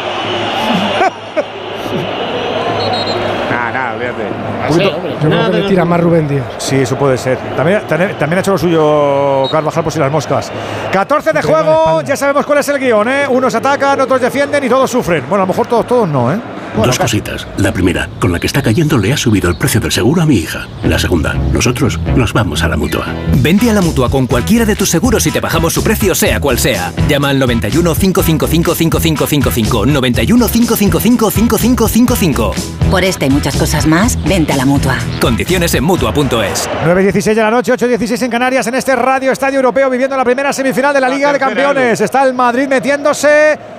[4.71, 5.17] Olvídate.
[5.23, 6.45] Yo creo que le tira más Rubén Díaz.
[6.59, 7.39] Sí, eso puede ser.
[7.57, 10.51] También ha hecho lo suyo Carvajal por si las moscas.
[10.93, 13.27] 14 de juego, ya sabemos cuál es el guion, ¿eh?
[13.29, 15.25] Unos atacan, otros defienden y todos sufren.
[15.29, 16.39] Bueno, a lo mejor todos, todos no, ¿eh?
[16.85, 17.47] Dos cositas.
[17.57, 20.27] La primera, con la que está cayendo le ha subido el precio del seguro a
[20.27, 20.67] mi hija.
[20.85, 23.07] La segunda, nosotros nos vamos a la mutua.
[23.37, 26.39] Vente a la mutua con cualquiera de tus seguros y te bajamos su precio, sea
[26.39, 26.93] cual sea.
[27.09, 29.87] Llama al 91 555 5555.
[29.87, 32.55] 91 555 5555.
[32.91, 34.99] Por esta y muchas cosas más, vente a la mutua.
[35.21, 36.69] Condiciones en mutua.es.
[36.85, 40.53] 9.16 de la noche, 8.16 en Canarias, en este Radio Estadio Europeo, viviendo la primera
[40.53, 42.01] semifinal de la Liga de Campeones.
[42.01, 43.76] Está el Madrid metiéndose.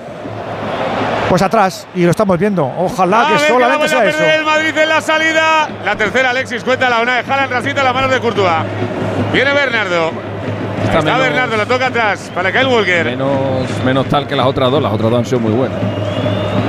[1.28, 2.64] Pues atrás, y lo estamos viendo.
[2.78, 4.24] Ojalá A que ver que la solamente sea a eso.
[4.24, 5.68] el Madrid en la salida.
[5.84, 8.64] La tercera, Alexis, cuenta la una de Haaland, rasita las manos de Courtois.
[9.32, 10.10] Viene Bernardo.
[10.84, 13.04] Está, Bernardo, lo toca atrás para Kyle Walker.
[13.04, 14.82] Menos, menos tal que las otras dos.
[14.82, 15.78] Las otras dos han sido muy buenas.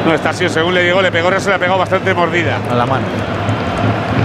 [0.05, 2.57] No, está así, según le llegó, le pegó, se le ha pegado bastante mordida.
[2.70, 3.05] A la mano.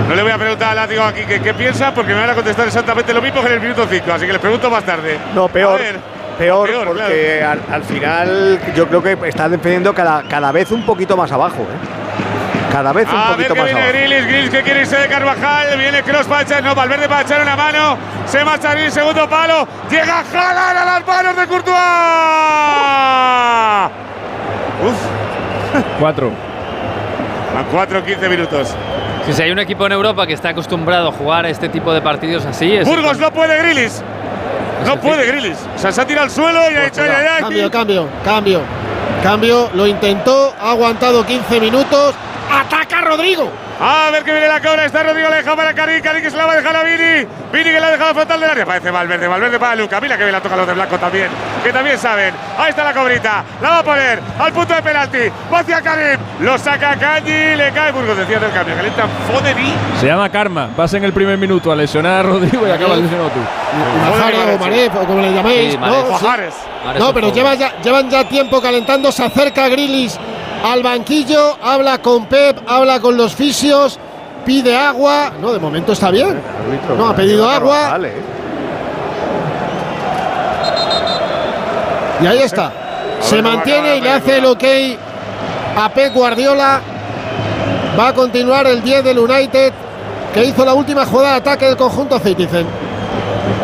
[0.08, 2.34] No le voy a preguntar a Látigo aquí qué, qué piensa, porque me van a
[2.34, 5.18] contestar exactamente lo mismo que en el minuto 5, así que les pregunto más tarde.
[5.34, 5.74] No, peor.
[5.80, 6.00] A ver,
[6.38, 10.84] Peor, peor, porque al, al final yo creo que está defendiendo cada, cada vez un
[10.84, 11.62] poquito más abajo.
[11.62, 12.72] ¿eh?
[12.72, 13.98] Cada vez un A ver poquito que más viene abajo.
[13.98, 17.40] Grilis, Grilis que quiere irse de Carvajal, viene Cross para echar, no, Valverde para echar
[17.40, 21.76] una mano, se marcha Grilis, segundo palo, llega Haaland a las manos de Courtois.
[24.84, 24.96] Uf,
[26.00, 26.30] Cuatro.
[27.56, 28.74] a 4 15 minutos.
[29.26, 32.02] Si si hay un equipo en Europa que está acostumbrado a jugar este tipo de
[32.02, 32.86] partidos así, es.
[32.86, 34.02] Burgos no puede Grilis.
[34.84, 35.58] No puede Grilis.
[35.74, 37.40] O sea, se ha tirado al suelo y ha dicho, ay, ay, ay.
[37.42, 38.60] Cambio, cambio, cambio.
[39.22, 42.14] Cambio, lo intentó, ha aguantado 15 minutos.
[42.50, 43.50] ¡Ataca Rodrigo!
[43.80, 46.36] A ver que viene la cobra, está Rodrigo, la deja para Karim, Karim que se
[46.36, 48.64] la va a dejar a Vini, Vini que la ha dejado al frontal del área,
[48.64, 51.28] parece Valverde, Valverde para Luca, mira que bien la toca los de Blanco también,
[51.64, 55.18] que también saben, ahí está la cobrita, la va a poner al punto de penalti,
[55.52, 60.06] va hacia Karim, lo saca Cañi, le cae Burgos, decía del cambio, calienta Fodeni, Se
[60.06, 60.68] llama Karma.
[60.76, 63.40] Vas en el primer minuto a lesionar a Rodrigo y acabas lesionado tú.
[64.10, 65.72] Majares o Maref, o como le llaméis.
[65.72, 65.92] Sí, ¿no?
[66.06, 66.12] Sí.
[66.12, 66.54] Majares.
[66.98, 67.32] No, pero favor.
[67.34, 69.10] lleva ya- llevan ya tiempo calentando.
[69.10, 70.18] Se acerca Grilis
[70.64, 73.98] al banquillo, habla con Pep, habla con los fisios,
[74.44, 75.32] pide agua.
[75.40, 76.40] No, de momento está bien.
[76.96, 77.98] No, ha pedido agua.
[82.24, 82.72] Y ahí está.
[83.20, 84.64] Se mantiene y le hace el ok
[85.76, 86.80] a Pep Guardiola.
[87.98, 89.72] Va a continuar el 10 del United,
[90.32, 92.66] que hizo la última jugada de ataque del conjunto Citizen.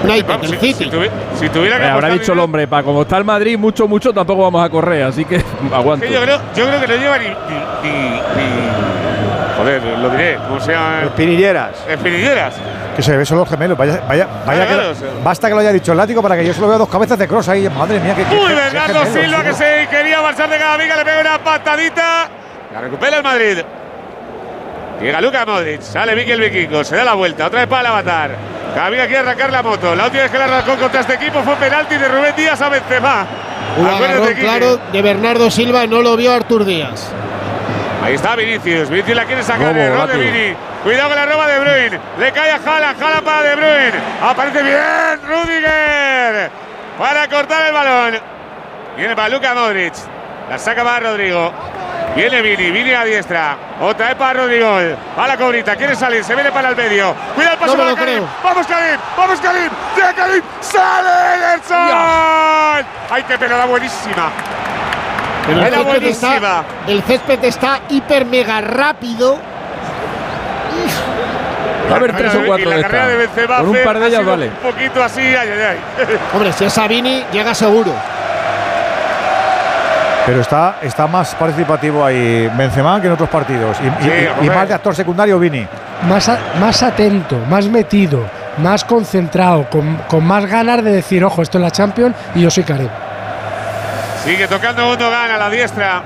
[0.05, 0.91] United, el City.
[1.39, 4.13] si tuviera que Eh, habrá dicho el hombre, para como está el Madrid, mucho, mucho,
[4.13, 5.43] tampoco vamos a correr, así que
[5.75, 6.07] aguanto.
[6.07, 7.35] que yo creo, yo creo que no lleva ni, ni,
[7.83, 11.03] ni- ni- joder, lo diré, ¿cómo se llama?
[11.05, 11.71] Espinilleras.
[11.89, 12.55] Espinilleras.
[12.97, 13.79] Que se ve solo los gemelos.
[13.79, 14.93] Vaya, vaya, vaya que- Claro,
[15.25, 17.27] basta que lo haya dicho el látigo para que yo solo vea dos cabezas de
[17.29, 17.69] cross ahí.
[17.71, 18.25] Madre mía, que.
[18.25, 22.29] que- Uy, que- Bernardo Silva que se quería marchar de Camavinga, le pega una patadita.
[22.75, 23.59] La recupera el Madrid.
[25.01, 28.31] Llega Luka Modric, sale Mikel Vikingo, se da la vuelta, otra vez para el avatar.
[28.75, 29.95] Camavinga quiere arrancar la moto.
[29.95, 32.69] La última vez que la arrancó contra este equipo fue penalti de Rubén Díaz a
[32.69, 33.27] Benzema.
[33.79, 37.11] Un agarrón claro de Bernardo Silva, no lo vio Artur Díaz.
[38.03, 38.89] Ahí está Vinicius.
[38.89, 39.69] Vinicius la quiere sacar.
[39.69, 40.31] Robo, Error de Lati.
[40.31, 40.57] Vini.
[40.83, 42.01] Cuidado con la roba de Bruyne.
[42.19, 43.03] Le cae a Haaland.
[43.03, 43.93] Haaland para De Bruyne.
[44.23, 46.51] Aparece bien Rudiger.
[46.99, 48.19] Para cortar el balón.
[48.97, 49.95] Viene para Luka Modric.
[50.49, 51.53] La saca para Rodrigo.
[52.17, 52.71] Viene Vini.
[52.71, 53.57] Vini a diestra.
[53.81, 54.79] Otra vez para Rodrigo.
[55.19, 55.77] Va la cobrita.
[55.77, 56.25] Quiere salir.
[56.25, 57.15] Se viene para el medio.
[57.35, 58.25] Cuidado el paso No para Karim.
[58.43, 59.01] Vamos Karim.
[59.17, 59.71] Vamos Karim.
[59.95, 60.43] Llega Karim.
[60.61, 62.87] Sale Ederson.
[63.11, 64.33] Ay, qué pelota buenísima.
[65.55, 69.39] Pero el césped, está, el césped está hiper mega rápido.
[71.91, 73.37] Va a haber tres o Y cuatro la de carrera de estas.
[73.37, 74.47] Benzema Por un par de ellas vale.
[74.47, 76.07] Un poquito así, ay, ay, ay.
[76.35, 77.93] Hombre, si es Sabini, llega seguro.
[80.27, 83.77] Pero está, está más participativo ahí Benzema que en otros partidos.
[83.81, 84.05] Y,
[84.45, 85.67] Sí, más de actor secundario Vini.
[86.09, 88.21] Más, a- más atento, más metido,
[88.59, 92.51] más concentrado, con, con más ganas de decir, ojo, esto es la Champions y yo
[92.51, 92.89] soy Karim.
[94.25, 96.03] Sigue tocando Gundogan a la diestra.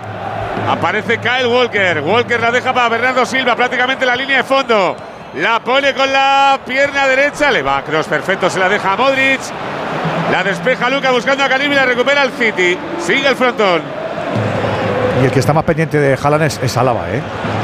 [0.68, 2.00] Aparece Kyle Walker.
[2.00, 4.96] Walker la deja para Bernardo Silva, prácticamente en la línea de fondo.
[5.36, 7.50] La pone con la pierna derecha.
[7.50, 8.48] Le va a Cross, perfecto.
[8.48, 9.40] Se la deja a Modric.
[10.30, 12.78] La despeja Luca buscando a Karim y la recupera el City.
[13.00, 13.82] Sigue el frontón.
[15.20, 17.20] Y el que está más pendiente de Haaland es, es Álava, ¿eh?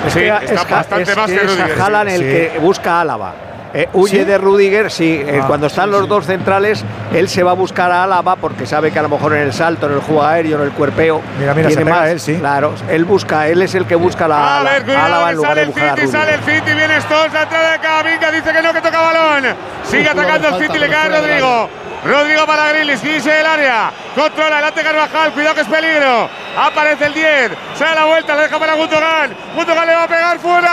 [0.08, 1.80] Sí, que está es, bastante más que es a Rudiger.
[1.80, 2.24] Haaland el Sí.
[2.26, 3.32] que busca a Álava.
[3.72, 4.24] Eh, huye ¿Sí?
[4.24, 5.22] de Rudiger, sí.
[5.24, 6.08] eh, Ah, cuando están sí, los sí.
[6.08, 9.34] dos centrales, él se va a buscar a Álava porque sabe que a lo mejor
[9.34, 11.20] en el salto, en el juego aéreo, en el cuerpeo.
[11.38, 12.08] Mira, mira, tiene se pega más.
[12.10, 12.34] él, sí.
[12.36, 15.36] Claro, él busca, él es el que busca la, A la- ver, cuidado, Álava en
[15.36, 18.30] lugar sale de el buscar City, sale el City, viene Stones, la entrada de Camavinga,
[18.32, 19.44] dice que no, que toca balón.
[19.84, 21.68] Sigue Uf, atacando el City, le cae Rodrigo.
[22.04, 23.90] Rodrigo para Grilis, dice el área.
[24.14, 26.28] Controla, adelante Carvajal, cuidado que es peligro.
[26.58, 29.34] Aparece el 10, se da la vuelta, la deja para Gundogan.
[29.54, 30.68] Gundogan le va a pegar fuera.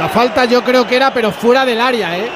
[0.00, 2.28] La falta yo creo que era, pero fuera del área, ¿eh?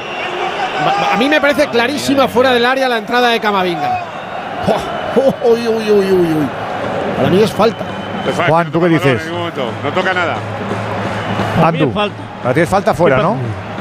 [1.13, 4.05] A mí me parece clarísima fuera del área la entrada de Camavinga.
[4.67, 6.49] Oh, Uy, uy, uy, uy, uy.
[7.17, 7.85] Para mí es falta.
[8.25, 9.21] Pues Juan, ¿tú qué dices?
[9.27, 10.37] No toca nada.
[11.63, 11.93] Andu.
[11.93, 13.37] Para ti es falta fuera, ¿no?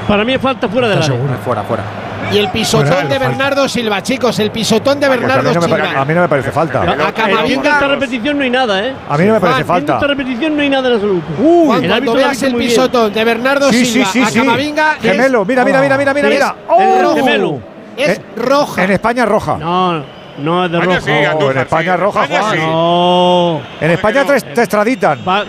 [0.07, 1.17] Para mí es falta fuera del área.
[1.43, 1.83] Fuera, fuera.
[2.31, 3.27] Y el pisotón Fuera, de falta.
[3.27, 6.01] Bernardo Silva, chicos, el pisotón de Pues a, Bernardo no pare- Silva.
[6.01, 6.81] a mí no me parece falta.
[6.81, 8.93] A En Camavinga, esta repetición no hay nada, ¿eh?
[9.09, 10.07] A mí no me parece Juan, Viendo esta falta.
[10.07, 11.25] repetición no hay nada en absoluto.
[11.37, 14.39] Juan, el cuando veas el pisotón de Bernardo Sí, sí, Silva sí, a sí.
[14.39, 16.55] Camavinga es- Gemelo, mira, mira, mira, mira, mira, mira.
[16.69, 17.01] ¡Oh!
[17.01, 17.15] rojo.
[17.15, 17.59] gemelo.
[17.97, 18.83] Es Eh, roja.
[18.83, 19.57] En España es roja.
[19.57, 20.03] No,
[20.37, 21.05] no es de España rojo.
[21.07, 21.99] sí, Andújar, en España sí.
[22.01, 22.53] roja, España Juan.
[22.57, 22.65] sí.
[22.65, 23.61] No.
[23.81, 24.33] En España no?
[24.33, 25.19] te, te extraditan.
[25.27, 25.43] Va,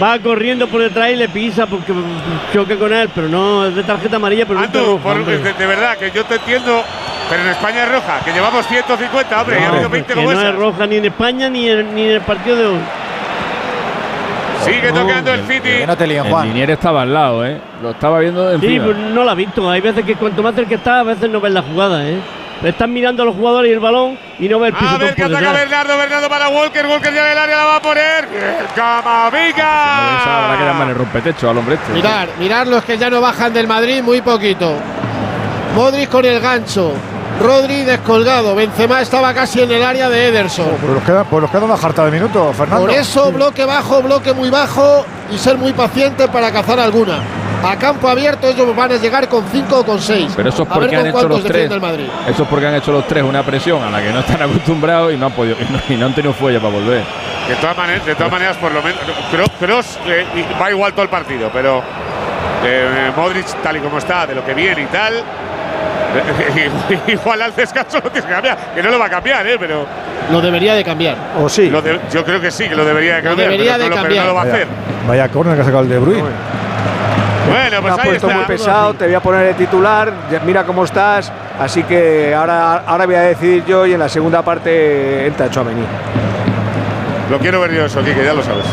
[0.00, 1.92] va corriendo por detrás y le pisa porque
[2.52, 5.16] choque con él, pero no es de tarjeta amarilla, pero no es de Andu, por-
[5.16, 5.38] hombre.
[5.38, 6.82] de, de verdad que yo te entiendo,
[7.28, 10.14] pero en España es roja, que llevamos 150, hombre, y ha No, habido 20 que
[10.14, 10.56] como no es esas.
[10.56, 12.78] roja ni en España ni en, ni en el partido de hoy.
[14.64, 15.68] Sigue tocando el City.
[15.78, 16.46] Que no te líen, El Juan.
[16.48, 17.60] Linier estaba al lado, ¿eh?
[17.82, 19.68] Lo estaba viendo de Sí, pues no la ha visto.
[19.68, 22.16] Hay veces que cuanto más cerca está, a veces no ves la jugada, ¿eh?
[22.64, 25.14] Están mirando a los jugadores y el balón y no ves el A pisotón ver
[25.14, 25.54] que ataca detrás.
[25.54, 28.28] Bernardo, Bernardo para Walker, Walker ya en el área la va a poner.
[28.74, 30.20] Camavinga.
[30.20, 31.92] Esa habrá que llamarle rompetecho al hombre este.
[31.92, 34.74] Mirar, mirar los que ya no bajan del Madrid muy poquito.
[35.74, 36.92] Modric con el gancho.
[37.40, 38.54] Rodri descolgado.
[38.54, 40.68] Benzema estaba casi en el área de Ederson.
[40.80, 42.86] Pues nos queda, pues nos queda una jarta de minutos, Fernando.
[42.86, 47.41] Por eso bloque bajo, bloque muy bajo y ser muy paciente para cazar alguna.
[47.64, 50.32] A campo abierto ellos van a llegar con 5 o con 6.
[50.36, 51.52] Pero eso es porque han hecho los tres.
[51.52, 52.06] defiende el Madrid.
[52.28, 55.12] Eso es porque han hecho los tres una presión a la que no están acostumbrados
[55.12, 57.02] y no han podido y no, y no han tenido fuelle para volver.
[57.48, 58.98] De todas maneras, de todas maneras por lo menos,
[59.60, 60.24] Kroos, eh,
[60.60, 61.82] va igual todo el partido, pero
[62.64, 65.14] eh, Modric tal y como está, de lo que viene y tal.
[67.06, 69.56] igual al descanso lo tienes que cambiar, que no lo va a cambiar, ¿eh?
[69.58, 69.86] pero
[70.30, 71.16] Lo debería de cambiar.
[71.40, 71.70] O sí.
[71.70, 73.48] lo de- yo creo que sí, que lo debería de cambiar.
[73.50, 74.24] debería pero de no, lo- pero cambiar.
[74.24, 74.68] no lo va a Vaya, hacer.
[75.08, 76.22] vaya córner que ha sacado el de Bruyne.
[77.52, 78.38] Bueno, pues Me ahí puesto está.
[78.38, 80.12] muy pesado, te voy a poner de titular,
[80.44, 81.30] mira cómo estás,
[81.60, 85.82] así que ahora, ahora voy a decidir yo y en la segunda parte entra Chouameni.
[87.30, 88.64] Lo quiero ver yo eso, Kike, ya lo sabes.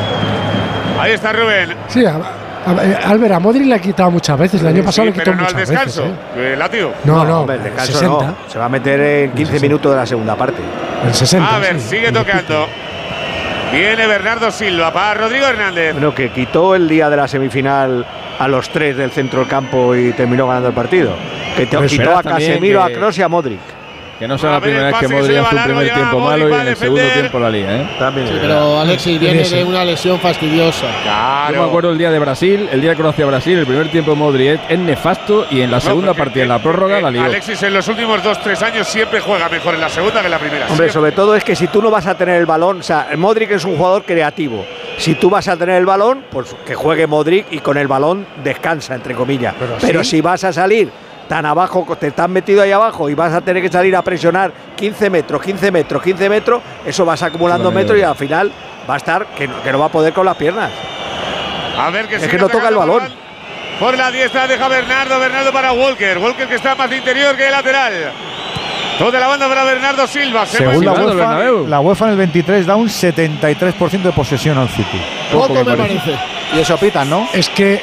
[0.99, 1.73] Ahí está Rubén.
[1.87, 4.59] Sí, a, a- eh, Albert, a Modric le ha quitado muchas veces.
[4.61, 6.01] El año pasado Sí, le quitó pero no al descanso.
[6.03, 6.17] veces.
[6.35, 6.55] ¿eh?
[6.57, 6.91] Látigo.
[7.05, 8.25] No, no, hombre, el descanso 60.
[8.25, 10.61] no, se va a meter en 15 minutos de la segunda parte.
[11.07, 11.55] El 60.
[11.55, 11.87] A ver, sí.
[11.89, 12.67] sigue tocando.
[13.71, 15.93] Viene Bernardo Silva para Rodrigo Hernández.
[15.93, 18.05] Bueno, que quitó el día de la semifinal
[18.39, 21.13] a los tres del centro del campo y terminó ganando el partido.
[21.55, 23.59] Que te- quitó a Casemiro, que- a Kroos y a Modric.
[24.19, 26.53] Que no sea la primera vez que Modric hace un largo, primer tiempo malo y
[26.53, 27.89] en el segundo tiempo la lía, ¿eh?
[27.97, 28.79] También Sí, pero.
[28.81, 30.87] Alexis viene de una lesión fastidiosa.
[31.03, 31.55] Claro.
[31.55, 34.17] Yo me acuerdo el día de Brasil, el día de Croacia-Brasil, el primer tiempo de
[34.17, 37.23] Modric es nefasto y en la No, segunda partida, en la prórroga, eh, la lió.
[37.23, 40.31] Alexis en los últimos dos, tres años siempre juega mejor en la segunda que en
[40.31, 40.65] la primera.
[40.65, 40.93] Hombre, siempre.
[40.93, 43.51] sobre todo es que si tú no vas a tener el balón, o sea, Modric
[43.51, 44.65] es un jugador creativo.
[44.97, 48.25] Si tú vas a tener el balón, pues que juegue Modric y con el balón
[48.43, 49.55] descansa, entre comillas.
[49.79, 50.89] Pero, si vas a salir
[51.29, 54.51] tan abajo, te estás metido ahí abajo y vas a tener que salir a presionar
[54.75, 58.51] 15 metros, 15 metros, 15 metros, eso vas acumulando metros y al final
[58.89, 60.71] va a estar que, no- que no va a poder con las piernas.
[61.77, 63.03] A ver que Es que no toca el balón.
[63.79, 66.17] Por la diestra deja Bernardo, Bernardo para Walker.
[66.17, 67.93] Walker que está más de interior que de lateral.
[68.97, 70.45] Toda la banda para Bernardo Silva.
[70.45, 74.67] Se Según la UEFA, la UEFA en el 23 da un 73% de posesión al
[74.67, 74.99] City.
[75.31, 76.17] Poco me parece.
[76.53, 77.29] Y eso pitan, ¿no?
[77.31, 77.81] Es que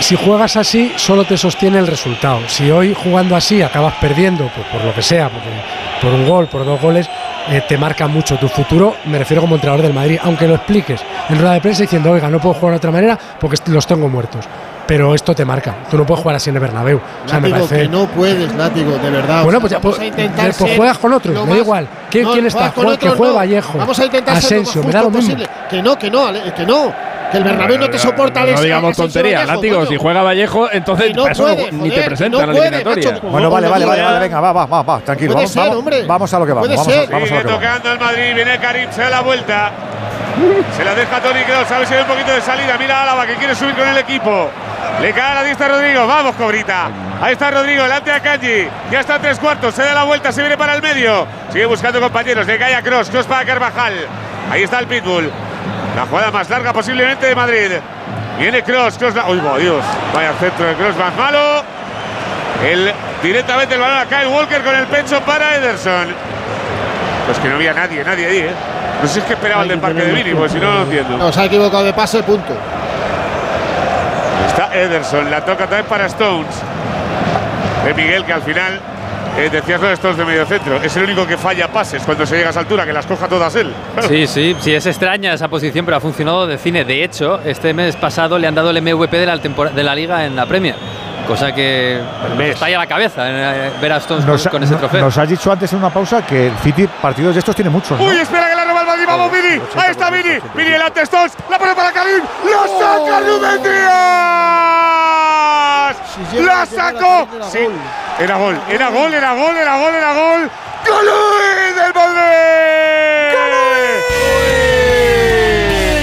[0.00, 2.40] si juegas así, solo te sostiene el resultado.
[2.46, 5.48] Si hoy jugando así acabas perdiendo, pues por lo que sea, porque
[6.00, 7.08] por un gol, por dos goles,
[7.50, 8.94] eh, te marca mucho tu futuro.
[9.06, 12.28] Me refiero como entrenador del Madrid, aunque lo expliques en rueda de prensa diciendo, oiga,
[12.30, 14.44] no puedo jugar de otra manera porque los tengo muertos.
[14.86, 15.74] Pero esto te marca.
[15.90, 16.98] Tú no puedes jugar así en el Bernabéu.
[17.26, 17.82] O sea, me Látigo, parece.
[17.84, 19.44] que no puedes, Látigo, de verdad.
[19.44, 21.88] Bueno, pues ya, pues, intentar pues ser juegas con otros, lo me da igual.
[22.10, 22.70] ¿Quién- No, quién está?
[22.74, 23.34] Juega- que no.
[23.34, 25.20] Vallejo, Vamos a intentar Asensio, más me da lo mismo.
[25.34, 25.46] posible.
[25.68, 26.92] Que no, que no, que no.
[27.30, 28.56] Que el Bernabéu no te soporta, Alex.
[28.56, 29.86] No digamos Vallejo, látigo.
[29.86, 33.10] Si juega Vallejo, entonces no eso puede, ni te presenta no a la eliminatoria.
[33.12, 33.26] macho.
[33.28, 35.34] Bueno, vale, vale, vale, vale, venga, va, va, va, va, tranquilo.
[35.34, 36.06] Vamos, ser, vamos, hombre.
[36.06, 36.66] vamos a lo que vamos.
[36.68, 37.10] Puede Vamos a, ser.
[37.10, 37.78] vamos a Sigue lo que vamos.
[37.82, 38.34] tocando el Madrid.
[38.34, 39.70] Viene Karim, se da la vuelta.
[40.76, 41.70] Se la deja Tony Kroos.
[41.70, 42.76] A ver si hay un poquito de salida.
[42.78, 44.48] Mira a Álava que quiere subir con el equipo.
[45.02, 46.06] Le cae a la diestra Rodrigo.
[46.06, 46.88] Vamos, Cobrita.
[47.20, 48.68] Ahí está Rodrigo, delante a Kanji.
[48.90, 49.74] Ya está a tres cuartos.
[49.74, 51.26] Se da la vuelta, se viene para el medio.
[51.52, 52.46] Sigue buscando compañeros.
[52.46, 53.10] Le cae a Cross.
[53.10, 53.92] Cross para Carvajal.
[54.50, 55.30] Ahí está el Pitbull.
[55.98, 57.72] La jugada más larga posiblemente de Madrid.
[58.38, 58.96] Viene Cross.
[58.98, 59.14] Cross.
[59.30, 59.84] Uy, Dios.
[60.14, 61.64] Vaya centro de Cross más malo.
[62.64, 66.06] El, directamente el balón a Kyle Walker con el pecho para Ederson.
[67.26, 68.50] Pues que no había nadie, nadie ahí, ¿eh?
[69.02, 70.74] No sé si es que esperaba el del parque de Vini, porque si no, no
[70.74, 71.18] lo entiendo.
[71.18, 72.52] No, se ha equivocado de pase, punto.
[74.46, 76.62] Está Ederson, la toca también para Stones.
[77.84, 78.80] De Miguel, que al final
[79.36, 80.76] eh, decías lo de Stones de medio centro.
[80.82, 83.28] Es el único que falla pases cuando se llega a esa altura, que las coja
[83.28, 83.72] todas él.
[84.08, 86.84] Sí, sí, sí, es extraña esa posición, pero ha funcionado de cine.
[86.84, 90.24] De hecho, este mes pasado le han dado el MVP de la, de la liga
[90.24, 90.76] en la Premier.
[91.26, 92.00] Cosa que
[92.38, 95.00] me está ahí a la cabeza eh, ver a Stones nos, con, con, ese trofeo.
[95.02, 97.98] Nos has dicho antes en una pausa que el City partidos de estos tiene muchos.
[97.98, 98.06] ¿no?
[98.06, 98.64] Uy, espera que la
[99.00, 99.06] el Madrid.
[99.06, 99.60] Vamos, Vini.
[99.76, 100.38] Ahí está Vini.
[100.54, 101.32] Vini delante Stones.
[101.48, 102.22] La pone para Karim.
[102.44, 103.88] ¡Lo saca Rubén Díaz!
[106.34, 107.28] ¡La sacó!
[107.50, 107.66] Sí.
[108.18, 110.50] Era gol, era gol, era gol, era gol, era gol.
[110.86, 111.06] ¡Gol
[111.76, 112.38] del Madrid!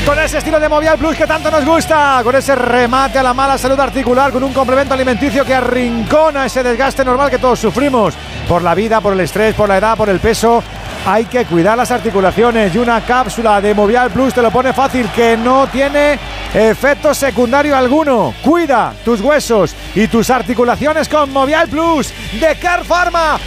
[0.05, 3.33] Con ese estilo de Movial Plus que tanto nos gusta, con ese remate a la
[3.33, 8.13] mala salud articular, con un complemento alimenticio que arrincona ese desgaste normal que todos sufrimos
[8.47, 10.63] por la vida, por el estrés, por la edad, por el peso.
[11.07, 15.07] Hay que cuidar las articulaciones y una cápsula de Movial Plus te lo pone fácil
[15.15, 16.17] que no tiene
[16.51, 18.33] efecto secundario alguno.
[18.41, 23.39] Cuida tus huesos y tus articulaciones con Movial Plus de Car Pharma.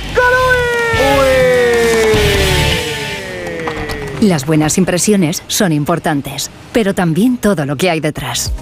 [4.21, 8.53] Las buenas impresiones son importantes, pero también todo lo que hay detrás.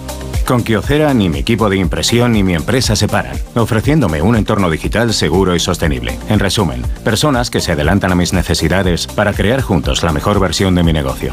[0.46, 4.70] Con Kyocera ni mi equipo de impresión ni mi empresa se paran, ofreciéndome un entorno
[4.70, 6.16] digital seguro y sostenible.
[6.28, 10.76] En resumen, personas que se adelantan a mis necesidades para crear juntos la mejor versión
[10.76, 11.32] de mi negocio.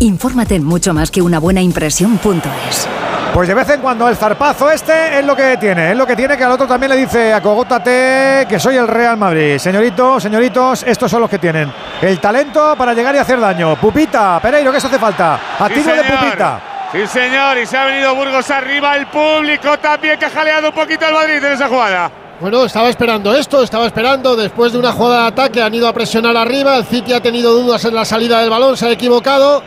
[0.00, 2.88] Infórmate en mucho más que una buena impresión.es.
[3.32, 6.16] Pues de vez en cuando el zarpazo este es lo que tiene, es lo que
[6.16, 9.58] tiene que al otro también le dice acogótate que soy el Real Madrid.
[9.58, 13.76] Señoritos, señoritos, estos son los que tienen el talento para llegar y hacer daño.
[13.76, 15.38] Pupita, Pereiro, ¿qué se hace falta?
[15.60, 16.18] A Sí, tiro de señor.
[16.18, 16.77] Pupita.
[16.92, 17.58] Sí, señor.
[17.58, 18.96] Y se ha venido Burgos arriba.
[18.96, 22.10] El público también que ha jaleado un poquito al Madrid en esa jugada.
[22.40, 24.36] Bueno, estaba esperando esto, estaba esperando.
[24.36, 26.76] Después de una jugada de ataque han ido a presionar arriba.
[26.76, 29.62] El City ha tenido dudas en la salida del balón, se ha equivocado.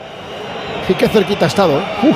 [0.87, 1.79] Sí, qué cerquita ha estado.
[1.79, 2.15] ¿eh?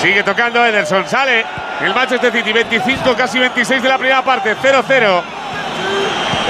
[0.00, 1.06] Sigue tocando Ederson.
[1.06, 1.44] Sale
[1.80, 2.52] el Manchester City.
[2.52, 4.56] 25, casi 26 de la primera parte.
[4.56, 5.22] 0-0.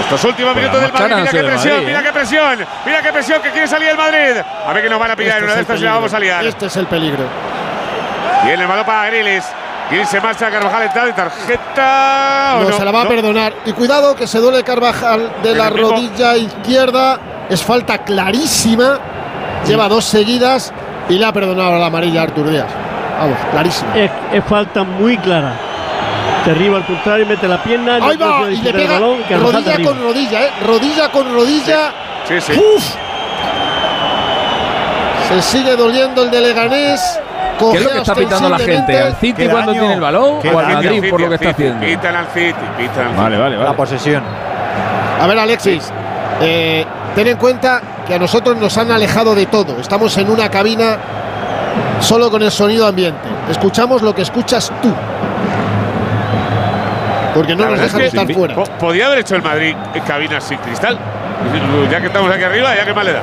[0.01, 1.14] Estos últimos minutos del Madrid.
[1.16, 2.03] Mira qué presión, Madrid, mira ¿eh?
[2.05, 2.59] qué presión.
[2.86, 4.42] Mira qué presión que quiere salir el Madrid.
[4.66, 5.90] A ver que nos van a pillar en Este una es de estas y la
[5.90, 5.94] peligro.
[6.01, 6.46] vamos a liar.
[6.46, 7.24] Este es el peligro.
[8.44, 9.44] Viene el balón para Grilis.
[9.90, 12.53] Grilis se marcha Carvajal entrada y tarjeta.
[12.57, 12.76] ¿o No, no?
[12.76, 13.05] se la va No.
[13.05, 13.53] a perdonar.
[13.66, 17.18] Y cuidado que se duele Carvajal de la rodilla izquierda.
[17.48, 18.98] Es falta clarísima.
[19.66, 20.72] Lleva dos seguidas
[21.09, 22.66] y le ha perdonado la amarilla a Artur Díaz.
[23.18, 23.94] Vamos, clarísima.
[23.96, 25.53] Es, es falta muy clara.
[26.45, 27.97] Derriba al contrario, mete la pierna.
[27.97, 30.51] Ahí va, y le pega balón, Carvajal rodilla con rodilla, ¿eh?
[30.66, 31.93] Rodilla con rodilla.
[32.26, 32.53] Sí, sí.
[32.53, 32.95] Uf.
[35.28, 37.20] Se sigue doliendo el de Leganés.
[37.59, 38.99] ¿Qué es lo que está pitando la gente?
[38.99, 40.74] ¿Al City cuando tiene el balón o al.
[40.74, 41.84] Madrid por lo que está haciendo?
[41.84, 44.22] Pitan al City, pitan al Vale, vale, La posesión.
[45.20, 45.93] A ver, Alexis,
[46.41, 46.84] eh,
[47.14, 49.78] ten en cuenta que a nosotros nos han alejado de todo.
[49.78, 50.97] Estamos en una cabina
[52.01, 53.28] solo con el sonido ambiente.
[53.51, 54.93] Escuchamos lo que escuchas tú.
[57.41, 58.55] Porque no La nos dejan es que estar fuera.
[58.55, 60.99] po- Podía haber hecho el Madrid en cabinas sin cristal.
[61.91, 63.22] Ya que estamos aquí arriba, ya que más le da.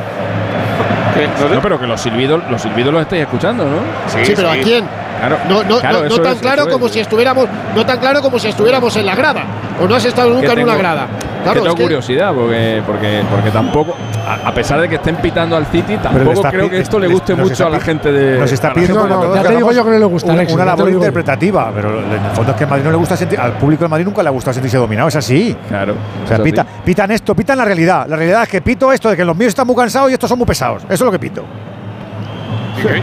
[1.53, 3.77] No, pero que los silbidos, los silbidos los estáis escuchando, ¿no?
[4.07, 4.85] Sí, pero ¿a quién?
[5.19, 6.69] Claro, No, no, claro, no, no tan es, claro es.
[6.73, 9.43] como si estuviéramos, no tan claro como si estuviéramos en la grada.
[9.81, 11.07] O no has estado nunca Que en una tengo- grada.
[11.07, 13.95] que Claro, tengo es que- curiosidad porque, porque, porque tampoco,
[14.27, 17.35] a, a pesar de que estén pitando al City, tampoco creo que esto le guste
[17.35, 18.39] mucho está a la gente de.
[18.39, 20.89] Nos está pidiendo todos ya te digo yo que no le gusta, una, una labor
[20.89, 23.83] interpretativa, pero en el fondo es que a Madrid no le gusta sentir, al público
[23.85, 25.55] de Madrid nunca le gusta sentirse dominado, es así.
[25.69, 25.93] Claro.
[26.23, 26.69] O sea, pita, así.
[26.83, 28.05] pitan esto, pitan la realidad.
[28.07, 30.27] La realidad es que pito esto de que los míos están muy cansados y estos
[30.27, 30.83] son muy pesados.
[30.83, 31.43] Eso es lo que pito.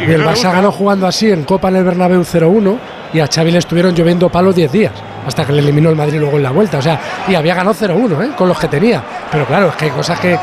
[0.06, 2.78] Y el Barça ganó jugando así en Copa en el Bernabéu 0-1
[3.12, 4.92] y a Xavi le estuvieron lloviendo palos 10 días
[5.26, 6.78] hasta que le eliminó el Madrid luego en la vuelta.
[6.78, 8.30] O sea, y había ganado 0-1 ¿eh?
[8.36, 9.02] con los que tenía.
[9.30, 10.38] Pero claro, es que hay cosas que.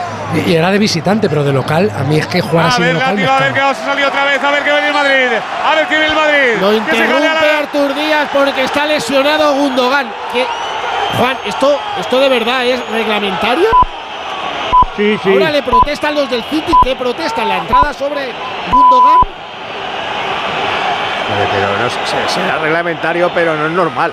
[0.47, 2.87] Y era de visitante, pero de local, a mí es que jugar A así de
[2.87, 4.71] ver, local me látigo, a ver que vamos a salir otra vez, a ver que
[4.71, 5.27] viene el Madrid.
[5.69, 6.61] A ver que viene el Madrid.
[6.61, 10.07] Lo interrumpe la- Artur Díaz porque está lesionado Gundogan.
[10.33, 10.45] ¿Qué?
[11.17, 13.67] Juan, ¿esto, ¿esto de verdad es reglamentario?
[14.97, 15.29] Sí, sí.
[15.31, 16.71] Ahora le protestan los del City.
[16.83, 17.47] ¿Qué protestan?
[17.47, 18.27] ¿La entrada sobre
[18.71, 19.19] Gundogan?
[21.51, 24.11] Pero no se- será reglamentario, pero no es normal.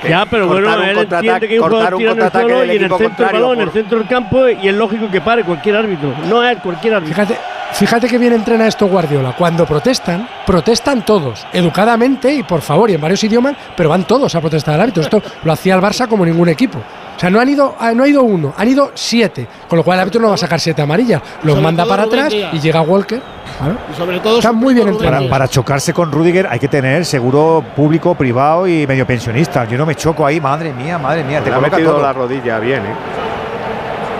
[0.00, 2.12] Que Ya, pero bueno, cortar un él contraataque- entiende que un cortar jugador un tira
[2.12, 4.48] en el suelo y en el equipo centro del balón, en el centro del campo
[4.48, 6.14] y es lógico que pare cualquier árbitro.
[6.26, 7.14] No es cualquier árbitro.
[7.14, 7.40] Fíjate,
[7.72, 9.32] fíjate que bien entrena esto Guardiola.
[9.32, 14.32] Cuando protestan, protestan todos, educadamente y por favor, y en varios idiomas, pero van todos
[14.34, 15.02] a protestar al árbitro.
[15.02, 16.78] Esto lo hacía el Barça como ningún equipo.
[17.16, 19.46] O sea, no han ido, ah, no ha ido uno, han ido siete.
[19.68, 21.22] Con lo cual el árbitro no va a sacar siete amarillas.
[21.42, 22.54] Los Sobre manda para Rubén atrás Díaz.
[22.54, 23.20] y llega Walker.
[23.58, 23.74] Claro.
[23.90, 24.98] Y sobre todo Están muy bien.
[24.98, 25.22] Díaz.
[25.30, 29.64] Para chocarse con Rudiger hay que tener seguro público, privado y medio pensionista.
[29.64, 32.02] Yo no me choco ahí, madre mía, madre mía, te coloca metido todo.
[32.02, 32.94] la rodilla bien, ¿eh?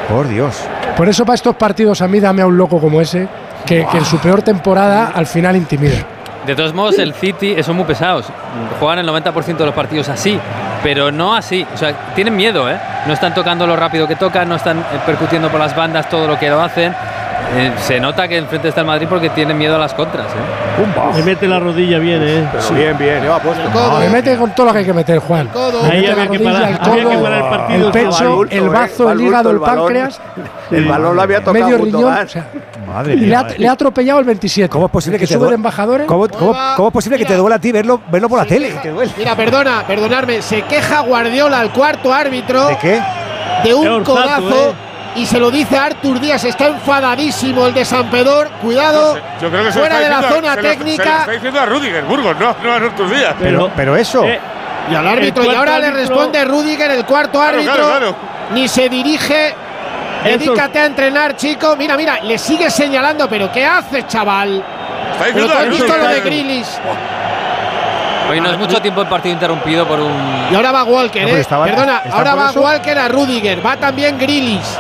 [0.09, 0.63] Por Dios.
[0.97, 3.29] Por eso para estos partidos a mí dame a un loco como ese,
[3.67, 5.97] que, que en su peor temporada al final intimida.
[6.47, 8.27] De todos modos, el City son muy pesados.
[8.79, 10.39] Juegan el 90% de los partidos así,
[10.87, 11.67] pero no así.
[11.75, 12.79] O sea, tienen miedo, ¿eh?
[13.09, 16.29] No están tocando lo rápido que tocan, no están eh, percutiendo por las bandas todo
[16.29, 16.95] lo que lo hacen.
[17.55, 21.17] Eh, se nota que enfrente está el Madrid porque tienen miedo a las contras, ¿eh?
[21.17, 22.49] Le mete la rodilla bien, ¿eh?
[22.53, 23.23] Pero bien, bien.
[23.25, 23.31] El
[23.73, 25.47] codo, Me mete con todo lo que hay que meter, Juan.
[25.49, 25.83] codo.
[25.83, 27.93] Le Ahí había la que rodilla, parar- el había que codo, parar el partido, el
[27.93, 30.21] pecho, al el eh, bazo, va el al hígado, el páncreas.
[30.71, 32.05] El balón lo había tocado medio riñón.
[32.25, 32.47] o sea,
[32.87, 33.41] Madre y le mía.
[33.41, 34.69] ha, le ha atropellado el 27.
[34.69, 35.55] ¿Cómo es posible que, te duele?
[35.55, 36.07] embajadores?
[36.07, 38.73] ¿Cómo, cómo- cómo es posible que te duela a ti verlo, verlo por la tele?
[39.17, 40.43] Mira, perdona, perdonadme.
[40.43, 43.01] Se queja Guardiola, el cuarto árbitro, ¿De qué?
[43.65, 44.75] de un codazo.
[45.17, 48.49] Y se lo dice a Artur Díaz, está enfadadísimo el de San Pedor.
[48.63, 51.19] Cuidado, Yo creo que fuera de la diciendo- zona se lo- Se lo técnica.
[51.21, 53.35] está diciendo a Rudiger Burgos, no, no a Artur Díaz.
[53.41, 54.25] Pero, pero eso.
[54.25, 54.39] Eh,
[54.91, 57.73] Y al árbitro, y ahora le responde Rudiger, el cuarto árbitro.
[57.75, 58.17] claro, claro.
[58.53, 59.49] Ni se dirige.
[60.25, 61.75] Eso- Dedícate a entrenar, chico.
[61.77, 64.57] Mira, mira, le sigue señalando, pero ¿qué haces, chaval?
[65.13, 66.21] Está Pero diciendo has visto lo de.
[66.21, 66.79] Grilis.
[68.29, 70.13] Hoy no es mucho tiempo el partido interrumpido por un.
[70.51, 71.41] Y ahora va Walker, No, pero ¿eh?
[71.41, 72.61] estaba- Perdona, ahora va eso.
[72.61, 73.65] Walker a Rudiger.
[73.65, 74.79] Va también Grilis.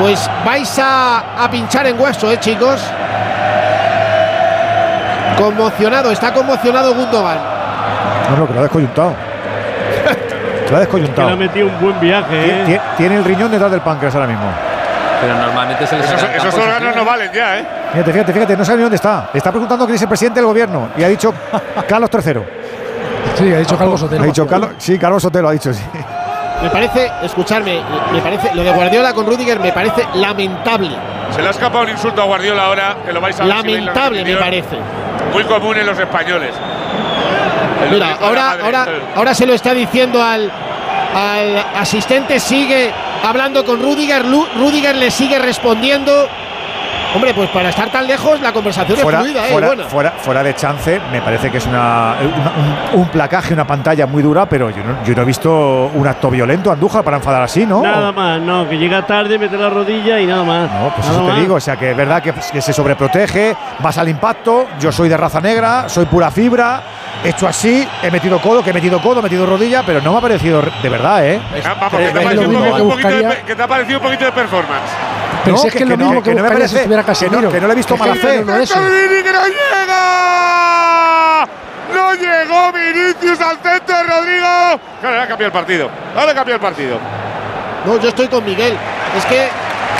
[0.00, 2.80] Pues vais a, a pinchar en hueso, ¿eh, chicos?
[5.38, 7.38] Conmocionado, está conmocionado Gundogan.
[8.30, 9.10] No, no, que lo ha descoyuntado.
[9.10, 10.14] Lo ha
[10.66, 11.28] que le descoyuntado.
[11.28, 12.64] ha metido un buen viaje, ¿eh?
[12.66, 14.44] tie- Tiene el riñón detrás del páncreas ahora mismo.
[15.20, 17.66] Pero normalmente se les Esos, esos órganos no valen ya, ¿eh?
[17.92, 19.30] Fíjate, fíjate, fíjate, no sabe ni dónde está.
[19.32, 21.32] Le está preguntando quién es el presidente del gobierno y ha dicho
[21.88, 22.34] Carlos III.
[23.36, 24.22] Sí, ha dicho Calvo Sotelo.
[24.22, 25.82] Ha dicho Carlos, sí, Carlos Sotelo ha dicho, sí.
[26.62, 27.80] Me parece, escucharme,
[28.12, 30.90] me parece, lo de Guardiola con Rudiger me parece lamentable.
[31.34, 33.62] Se le ha escapado un insulto a Guardiola ahora, que lo vais a ver si
[33.62, 34.76] veis la Lamentable me parece.
[35.32, 36.54] Muy común en los españoles.
[37.84, 40.50] El Mira, ahora, ahora, ahora se lo está diciendo al,
[41.14, 42.90] al asistente, sigue
[43.22, 46.28] hablando con Rudiger, Rudiger le sigue respondiendo.
[47.14, 49.52] Hombre, pues para estar tan lejos la conversación Fuera, es fluida, ¿eh?
[49.52, 49.84] fuera, buena.
[49.84, 52.52] fuera, fuera de chance, me parece que es una, una-
[52.94, 56.06] un, un placaje, una pantalla muy dura, pero yo no, yo no he visto un
[56.06, 57.80] acto violento, Andújar, para enfadar así, ¿no?
[57.82, 60.70] Nada más, no, que llega tarde, mete la rodilla y nada más.
[60.70, 61.40] No, pues Nada eso te más.
[61.40, 65.08] digo, o sea que es verdad que, que se sobreprotege, vas al impacto, yo soy
[65.08, 66.82] de raza negra, soy pura fibra,
[67.24, 70.12] he hecho así, he metido codo, que he metido codo, he metido rodilla, pero no
[70.12, 71.40] me ha parecido de verdad, ¿eh?
[71.64, 73.14] Ah, vamos, que te, ha Es lo parecido un, mismo poco- que un poquito de,
[73.14, 74.90] buscaría- pe- que te ha parecido un poquito de performance.
[75.46, 76.48] Pero No, si es que, que- es lo que no, mismo que, que no me
[76.50, 77.52] parece- si estuviera que no- Casemiro.
[77.52, 78.34] que no le he visto mala no fe.
[78.36, 78.78] es uno de esos.
[78.78, 81.46] ¡Vini que no llega!
[81.94, 84.80] ¡No llegó Vinicius al centro de Rodrigo!
[85.00, 85.88] Claro, ahora cambió el partido.
[86.16, 86.98] Ahora cambió el partido.
[87.86, 88.76] No, yo estoy con Miguel.
[89.16, 89.48] Es que,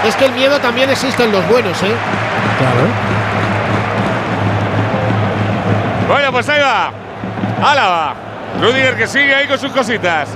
[0.09, 1.95] es que el miedo también existe en los buenos, ¿eh?
[2.59, 2.77] Claro.
[6.09, 6.91] Bueno, pues ahí va.
[7.65, 8.15] Álava.
[8.61, 10.29] Rudiger que sigue ahí con sus cositas.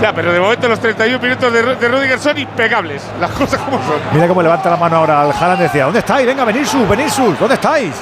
[0.00, 3.02] Ya, pero de momento los 31 minutos de, de Rudiger son impecables.
[3.20, 4.00] Las cosas como son.
[4.12, 6.24] Mira cómo levanta la mano ahora al Haaland, decía, ¿dónde estáis?
[6.26, 7.92] Venga, venid sus, venid sus, ¿dónde estáis?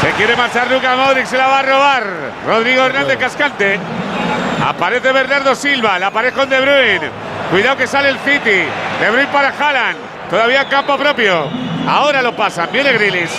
[0.00, 2.04] Se quiere marchar Luka Modric, se la va a robar.
[2.46, 3.78] Rodrigo Hernández Cascante.
[4.64, 7.10] Aparece Bernardo Silva, la pared con De Bruyne.
[7.50, 8.64] Cuidado que sale el City.
[9.00, 9.96] De Bruyne para Haaland.
[10.30, 11.48] Todavía en campo propio.
[11.88, 12.68] Ahora lo pasan.
[12.72, 13.30] Viene Grilis.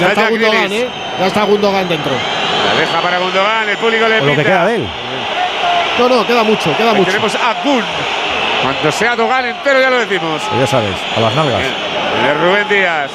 [0.00, 0.72] Ya está Gundogan.
[0.72, 0.88] ¿eh?
[1.20, 2.12] Ya está Gundogan dentro.
[2.12, 3.68] La deja para Gundogan.
[3.68, 4.42] El público le O lo que pita.
[4.44, 4.88] queda de él.
[5.98, 7.10] No, no, queda mucho, queda Ahí mucho.
[7.10, 7.82] tenemos a Gun.
[8.62, 10.42] Cuando sea Dogan entero ya lo decimos.
[10.48, 11.60] Pues ya sabes, a las nalgas.
[11.60, 13.10] El de Rubén Díaz.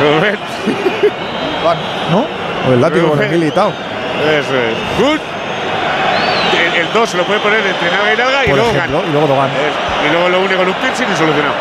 [0.00, 0.38] Rubén.
[2.10, 2.26] ¿No?
[2.68, 3.40] O el látigo con el Rubén.
[3.40, 3.72] militado.
[4.22, 4.74] Eso es.
[4.98, 5.20] Gun.
[6.74, 9.12] El 2 se lo puede poner entre nalga y nalga y Por luego ejemplo, y
[9.12, 9.48] luego Dogan.
[9.50, 11.54] Es- Y luego lo une con un piercing y solucionado.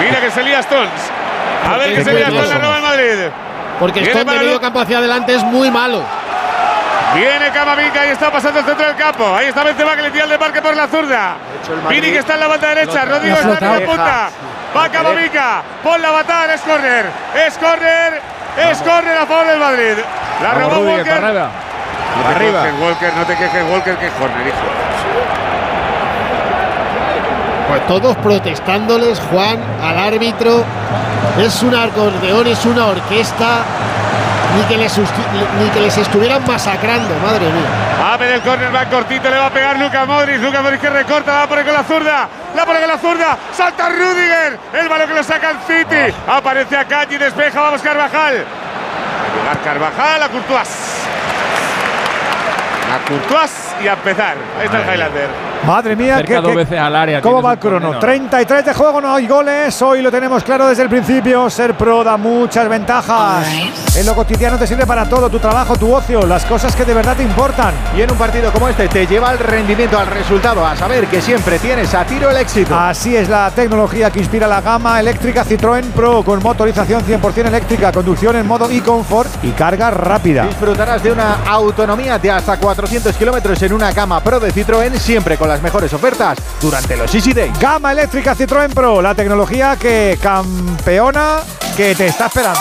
[0.00, 0.90] Mira que se lía Stones.
[1.68, 3.30] A ver Qué que se lía Stones, la el Madrid.
[3.80, 6.02] Porque Viene Stone para de medio campo hacia adelante es muy malo.
[7.14, 9.34] Viene Camavinga y está pasando el centro del campo.
[9.34, 11.34] Ahí está Benzema que le tira el desmarque por la zurda.
[11.88, 13.04] Vini que está en la banda derecha.
[13.04, 14.28] Rodrigo está en la punta.
[14.76, 15.62] Va Camavinga.
[15.82, 16.54] Pon la batalla.
[16.54, 17.06] Es córner.
[17.46, 18.20] Es córner.
[18.70, 19.94] Es córner a favor del Madrid.
[20.42, 21.12] La Vamos, robó Walker.
[21.12, 21.48] arriba.
[22.16, 22.62] No te Arriba.
[22.62, 23.12] quejes, Walker.
[23.14, 24.56] No te quejes, Walker, que es córner, hijo.
[27.68, 30.64] Pues todos protestándoles, Juan, al árbitro.
[31.38, 33.62] Es un acordeón, es una orquesta.
[34.56, 38.12] Ni que, les, ni que les estuvieran masacrando, madre mía.
[38.12, 40.40] A ver el córner, va cortito, le va a pegar Luca Modric.
[40.40, 42.28] Luca Modric que recorta, la pone con la zurda.
[42.54, 43.38] La pone con la zurda.
[43.52, 44.58] Salta Rudiger.
[44.72, 46.14] El balón que lo saca el City.
[46.28, 47.60] Aparece acá y despeja.
[47.60, 48.44] Vamos Carvajal.
[48.44, 50.68] A llegar Carvajal a Courtois.
[52.94, 54.36] A Courtois y a empezar.
[54.60, 55.53] Ahí está el Highlander.
[55.66, 57.20] Madre mía, Cerca dos veces al área.
[57.20, 57.86] ¿cómo va el crono?
[57.86, 58.00] córner.
[58.00, 59.80] 33 de juego, no hay goles.
[59.82, 61.48] Hoy lo tenemos claro desde el principio.
[61.50, 63.46] Ser pro da muchas ventajas.
[63.96, 66.94] En lo cotidiano te sirve para todo, tu trabajo, tu ocio, las cosas que de
[66.94, 67.72] verdad te importan.
[67.96, 71.20] Y en un partido como este te lleva al rendimiento, al resultado, a saber que
[71.20, 72.74] siempre tienes a tiro el éxito.
[72.76, 77.92] Así es la tecnología que inspira la gama eléctrica Citroën Pro con motorización 100% eléctrica,
[77.92, 80.46] conducción en modo e-comfort y carga rápida.
[80.46, 85.36] Disfrutarás de una autonomía de hasta 400 kilómetros en una gama Pro de Citroën, siempre
[85.36, 87.56] con las mejores ofertas durante los Easy Days.
[87.60, 91.36] Gama eléctrica Citroën Pro, la tecnología que campeona
[91.76, 92.58] que te está esperando.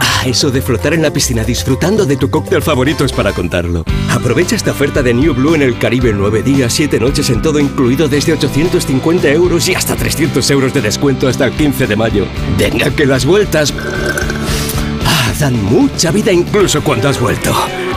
[0.00, 3.84] Ah, eso de flotar en la piscina disfrutando de tu cóctel favorito es para contarlo.
[4.10, 7.58] Aprovecha esta oferta de New Blue en el Caribe 9 días, 7 noches en todo
[7.58, 12.26] incluido desde 850 euros y hasta 300 euros de descuento hasta el 15 de mayo.
[12.56, 13.74] Venga que las vueltas...
[15.04, 17.54] Ah, dan mucha vida incluso cuando has vuelto.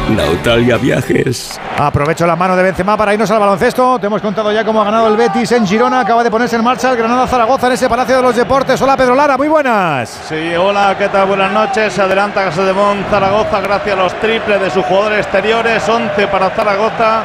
[0.09, 1.59] Nautalia Viajes.
[1.77, 3.99] Aprovecho la mano de Benzema para irnos al baloncesto.
[3.99, 5.99] Te hemos contado ya cómo ha ganado el Betis en Girona.
[5.99, 8.81] Acaba de ponerse en marcha el Granada Zaragoza en ese Palacio de los Deportes.
[8.81, 10.09] Hola Pedro Lara, muy buenas.
[10.27, 11.27] Sí, hola, ¿qué tal?
[11.27, 11.93] Buenas noches.
[11.93, 15.87] Se adelanta Casademón Zaragoza gracias a los triples de sus jugadores exteriores.
[15.87, 17.23] 11 para Zaragoza,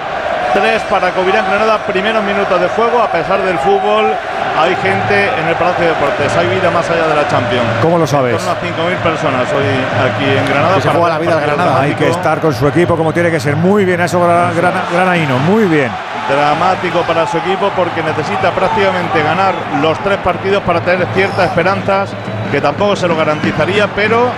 [0.53, 1.79] 3 para Covirán Granada.
[1.87, 4.13] Primeros minutos de juego, a pesar del fútbol.
[4.59, 6.37] Hay gente en el Palacio de Deportes.
[6.37, 7.65] Hay vida más allá de la Champions.
[7.81, 8.37] ¿Cómo lo sabes?
[8.37, 9.65] Torno a 5.000 personas hoy
[10.13, 10.75] aquí en Granada.
[10.75, 11.81] Que se juega la vida Granada.
[11.81, 13.57] Hay que estar con su equipo como tiene que ser.
[13.57, 15.91] Muy bien, eso Gra- Grana- Granaíno, muy bien.
[16.29, 22.11] dramático para su equipo porque necesita prácticamente ganar los tres partidos para tener ciertas esperanzas
[22.51, 24.29] que tampoco se lo garantizaría, pero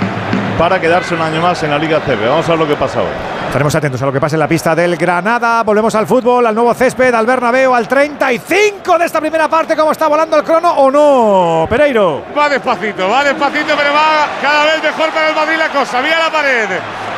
[0.58, 2.28] para quedarse un año más en la Liga CB.
[2.28, 3.33] Vamos a ver lo que pasa hoy.
[3.54, 5.62] Estaremos atentos a lo que pase en la pista del Granada.
[5.62, 9.76] Volvemos al fútbol, al nuevo césped, al Bernabéu, al 35 de esta primera parte.
[9.76, 11.64] ¿Cómo está volando el crono o no?
[11.70, 12.24] Pereiro.
[12.36, 16.02] Va despacito, va despacito, pero va cada vez mejor para el Madrid la cosa.
[16.02, 16.68] Mira la pared.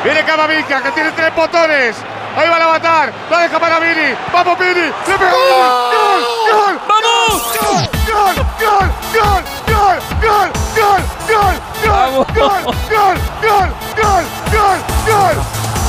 [0.03, 1.95] Viene Camavinga, que tiene tres botones.
[2.37, 3.11] Ahí va a matar.
[3.31, 4.13] La deja para Vini.
[4.31, 4.75] Vamos, Vini.
[4.75, 5.31] Le pega.
[5.31, 6.21] ¡Gol!
[6.51, 6.79] ¡Gol!
[6.87, 7.57] ¡Vamos!
[7.57, 7.89] ¡Gol!
[8.13, 8.35] ¡Gol!
[8.61, 8.91] ¡Gol!
[9.17, 9.43] ¡Gol!
[9.73, 10.51] ¡Gol!
[10.77, 11.01] ¡Gol!
[11.25, 11.55] ¡Gol!
[11.81, 12.25] ¡Gol!
[12.35, 12.37] ¡Gol!
[12.37, 12.77] ¡Gol!
[12.91, 13.17] ¡Gol!
[13.41, 14.25] ¡Gol!
[14.51, 14.79] ¡Gol!
[15.07, 15.66] ¡Gol!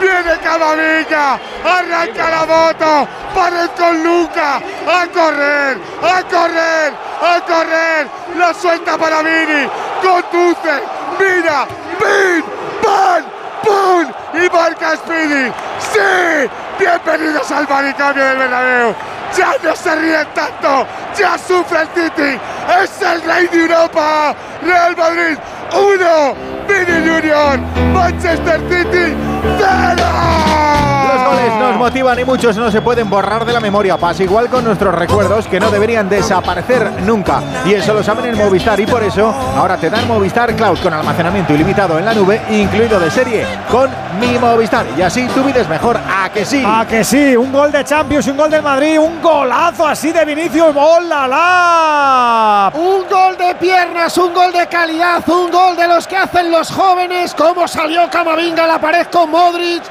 [0.00, 6.92] Viene Camavinga, arranca la moto, pared con Luca, a correr, a correr,
[7.22, 9.68] a correr, la suelta para Vini,
[10.02, 10.82] conduce,
[11.18, 11.66] mira,
[11.98, 12.44] pin,
[12.82, 13.24] pan,
[13.62, 15.52] pum y marca Speedy.
[15.78, 19.15] Sí, bienvenidos al manicomio del Bernabéu.
[19.34, 20.86] Ya no se ríen tanto,
[21.18, 22.38] ya sufre el City,
[22.82, 24.34] es el rey de Europa.
[24.62, 25.38] Real Madrid
[25.72, 26.34] 1,
[26.68, 27.58] Vini Junior,
[27.92, 29.14] Manchester City
[29.58, 30.85] 0.
[31.26, 33.96] Los goles nos motivan y muchos no se pueden borrar de la memoria.
[33.96, 37.42] Pasa igual con nuestros recuerdos que no deberían desaparecer nunca.
[37.64, 40.92] Y eso lo saben en Movistar y por eso ahora te dan Movistar Cloud con
[40.94, 44.86] almacenamiento ilimitado en la nube, incluido de serie con mi Movistar.
[44.96, 45.96] Y así tu vida es mejor.
[45.96, 46.62] ¿A que sí?
[46.64, 50.24] A que sí, un gol de Champions, un gol del Madrid, un golazo así de
[50.24, 50.76] Vinicius.
[50.76, 52.72] ¡Hola, la!
[52.72, 56.70] Un gol de piernas, un gol de calidad, un gol de los que hacen los
[56.70, 57.34] jóvenes.
[57.34, 59.82] Cómo salió Camavinga a la pared con Modric.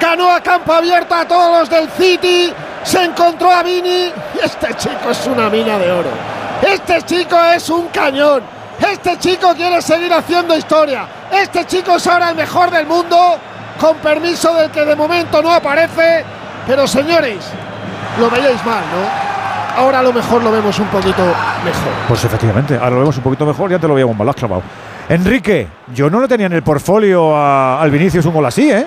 [0.00, 2.52] Ganó a campo abierto a todos los del City.
[2.82, 4.12] Se encontró a Vini.
[4.42, 6.10] Este chico es una mina de oro.
[6.62, 8.42] Este chico es un cañón.
[8.80, 11.06] Este chico quiere seguir haciendo historia.
[11.30, 13.16] Este chico es ahora el mejor del mundo.
[13.80, 16.24] Con permiso del que de momento no aparece.
[16.66, 17.38] Pero señores,
[18.18, 19.34] lo veíais mal, ¿no?
[19.76, 21.22] Ahora a lo mejor lo vemos un poquito
[21.64, 21.92] mejor.
[22.06, 24.62] Pues efectivamente, ahora lo vemos un poquito mejor, ya te lo veía un balón clavado.
[25.08, 28.86] Enrique, yo no lo tenía en el portfolio al Vinicius un gol así, ¿eh?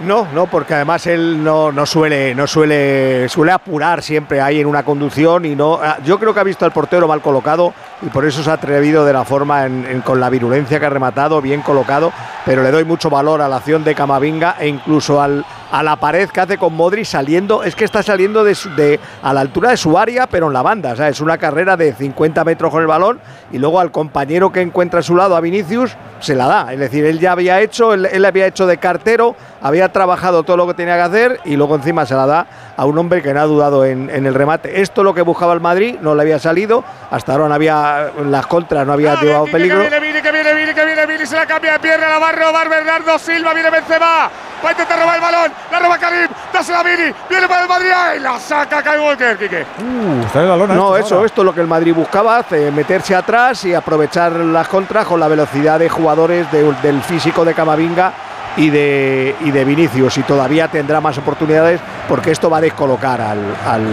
[0.00, 4.66] No, no, porque además él no, no suele, no suele, suele apurar siempre ahí en
[4.66, 5.78] una conducción y no.
[5.82, 7.72] ah, Yo creo que ha visto al portero mal colocado
[8.02, 10.90] y por eso se ha atrevido de la forma en- con la virulencia que ha
[10.90, 12.12] rematado, bien colocado.
[12.44, 15.44] pero le doy mucho valor a la acción de Camavinga e incluso al,
[15.74, 19.40] a la pared que hace con Modri saliendo, es que está saliendo de, a la
[19.40, 22.44] altura de su área, pero en la banda, o sea, es una carrera de 50
[22.44, 23.18] metros con el balón
[23.50, 26.72] y luego al compañero que encuentra a su lado, a Vinicius, se la da.
[26.72, 30.56] Es decir, él ya había hecho, él, él había hecho de cartero, había trabajado todo
[30.56, 32.46] lo que tenía que hacer y luego encima se la da
[32.76, 34.80] a un hombre que no ha dudado en, en el remate.
[34.80, 38.10] Esto es lo que buscaba el Madrid, no le había salido, hasta ahora no había,
[38.26, 39.82] las contras no había llevado peligro.
[39.82, 42.18] Que viene, viene, que viene, viene, que viene, viene, se la cambia de pierna, la
[42.18, 44.28] va a robar Bernardo Silva, viene Benzema,
[44.64, 47.68] va a intentar robar el balón, la roba Karim, dásela a Vini, viene para el
[47.68, 49.64] Madrid y la saca Kyle Walker, Quique.
[49.80, 51.26] Uh, está en la lona no, esto eso, ahora.
[51.26, 55.20] esto es lo que el Madrid buscaba, hace, meterse atrás y aprovechar las contras con
[55.20, 58.12] la velocidad de jugadores de- del físico de Camavinga
[58.56, 60.18] y de, y de Vinicius.
[60.18, 63.84] Y todavía tendrá más oportunidades porque esto va a descolocar al, al,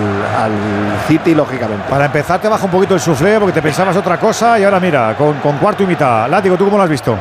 [1.07, 1.83] City, lógicamente.
[1.89, 4.79] Para empezar, te baja un poquito el suflé porque te pensabas otra cosa y ahora
[4.79, 6.29] mira, con, con cuarto y mitad.
[6.29, 7.17] Látigo, ¿tú cómo lo has visto?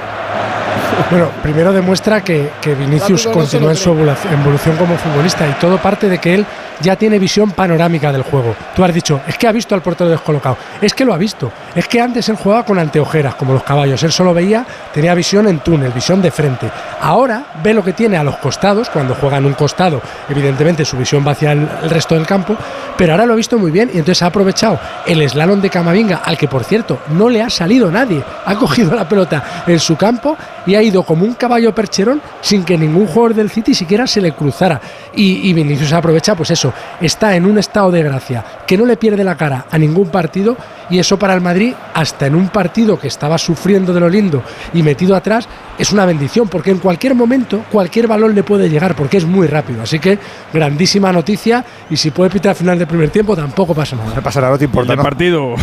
[1.10, 5.78] Bueno, primero demuestra que, que Vinicius continúa en su evolu- evolución como futbolista y todo
[5.78, 6.46] parte de que él
[6.80, 8.54] ya tiene visión panorámica del juego.
[8.74, 10.56] Tú has dicho, es que ha visto al portero descolocado.
[10.80, 11.52] Es que lo ha visto.
[11.74, 14.02] Es que antes él jugaba con anteojeras, como los caballos.
[14.02, 14.64] Él solo veía,
[14.94, 16.70] tenía visión en túnel, visión de frente.
[17.02, 20.96] Ahora ve lo que tiene a los costados, cuando juega en un costado, evidentemente su
[20.96, 22.56] visión va hacia el, el resto del campo,
[22.96, 26.22] pero ahora lo ha visto muy bien y entonces ha aprovechado el slalom de Camavinga,
[26.24, 28.22] al que por cierto no le ha salido nadie.
[28.46, 32.64] Ha cogido la pelota en su campo y ha ido como un caballo percherón sin
[32.64, 34.80] que ningún jugador del City siquiera se le cruzara.
[35.14, 38.96] Y, y Vinicius aprovecha, pues eso, está en un estado de gracia que no le
[38.96, 40.56] pierde la cara a ningún partido
[40.90, 44.42] y eso para el Madrid, hasta en un partido que estaba sufriendo de lo lindo
[44.74, 45.48] y metido atrás,
[45.78, 49.46] es una bendición porque en cualquier momento cualquier balón le puede llegar porque es muy
[49.46, 49.82] rápido.
[49.82, 50.18] Así que
[50.52, 54.14] grandísima noticia y si puede pitar al final del primer tiempo tampoco pasa nada.
[54.16, 54.92] No pasa nada, no te importa.
[54.92, 55.02] El ¿no?
[55.04, 55.54] partido.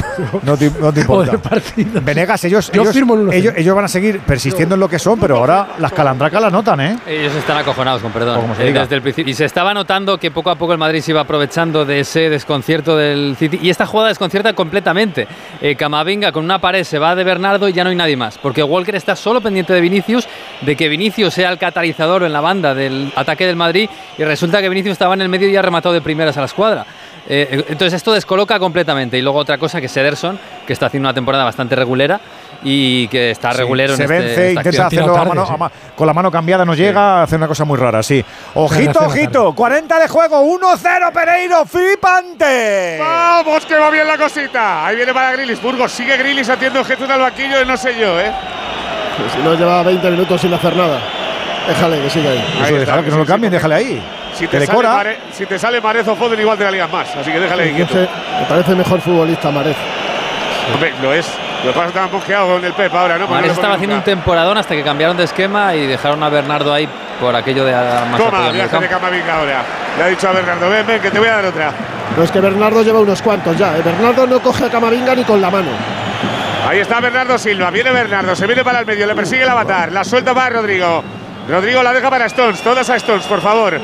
[0.43, 1.39] No te, no te importa.
[2.01, 3.33] Venegas, ellos, Yo ellos, firmo en 1-0.
[3.33, 6.51] ellos, ellos van a seguir persistiendo en lo que son, pero ahora las calandracas las
[6.51, 6.97] notan, ¿eh?
[7.07, 8.41] Ellos están acojonados, con perdón.
[8.41, 8.81] como se eh, diga.
[8.81, 9.31] desde el principio.
[9.31, 12.29] Y se estaba notando que poco a poco el Madrid se iba aprovechando de ese
[12.29, 13.59] desconcierto del City.
[13.61, 15.27] Y esta jugada desconcierta completamente.
[15.61, 18.37] Eh, Camavinga con una pared se va de Bernardo y ya no hay nadie más.
[18.37, 20.27] Porque Walker está solo pendiente de Vinicius,
[20.61, 23.89] de que Vinicius sea el catalizador en la banda del ataque del Madrid.
[24.17, 26.45] Y resulta que Vinicius estaba en el medio y ha rematado de primeras a la
[26.47, 26.85] escuadra.
[27.29, 29.17] Eh, entonces esto descoloca completamente.
[29.17, 32.19] Y luego otra cosa que es Ederson, que está haciendo una temporada bastante regulera
[32.63, 35.03] y que está Sí, regulero se en este- vence, esta intenta acción.
[35.03, 37.77] hacerlo a mano- a ma- con la mano cambiada, no llega, hace una cosa muy
[37.77, 38.23] rara, sí.
[38.55, 42.97] Ojito, ojito, 40 de juego, 1-0 Pereiro, flipante.
[42.99, 44.85] Vamos, que va bien la cosita.
[44.85, 45.61] Ahí viene para Grilis.
[45.61, 48.31] Burgos sigue Grilis haciendo Jesús al banquillo de no sé yo, ¿eh?
[49.17, 50.99] Pues si no lleva 20 minutos sin hacer nada.
[51.67, 52.45] Déjale que siga ahí.
[52.65, 54.01] Eso, déjalo, que no lo cambien, déjale ahí.
[54.33, 54.83] Si te, le sale.
[54.87, 57.07] Mare- si te sale Marezo Foden, igual te la ligas más.
[57.15, 57.93] Así que déjale ahí Me quieto.
[57.93, 59.75] parece, me parece mejor futbolista Marez.
[60.73, 61.27] Hombre, lo es.
[61.63, 63.27] Lo que pasa es que con el Pep ahora, ¿no?
[63.27, 66.87] Mares estaba haciendo un temporadón hasta que cambiaron de esquema y dejaron a Bernardo ahí
[67.19, 68.89] por aquello de más Toma, viaje de campo.
[68.89, 69.63] Camavinga ahora.
[69.97, 71.71] Le ha dicho a Bernardo, ven, ven, que te voy a dar otra.
[72.15, 73.77] No es que Bernardo lleva unos cuantos ya.
[73.77, 73.81] ¿eh?
[73.83, 75.69] Bernardo no coge a Camavinga ni con la mano.
[76.67, 79.91] Ahí está Bernardo Silva, viene Bernardo, se viene para el medio, le persigue el avatar,
[79.91, 81.01] la suelta para Rodrigo.
[81.47, 83.79] Rodrigo la deja para Stones, todas a Stones, por favor.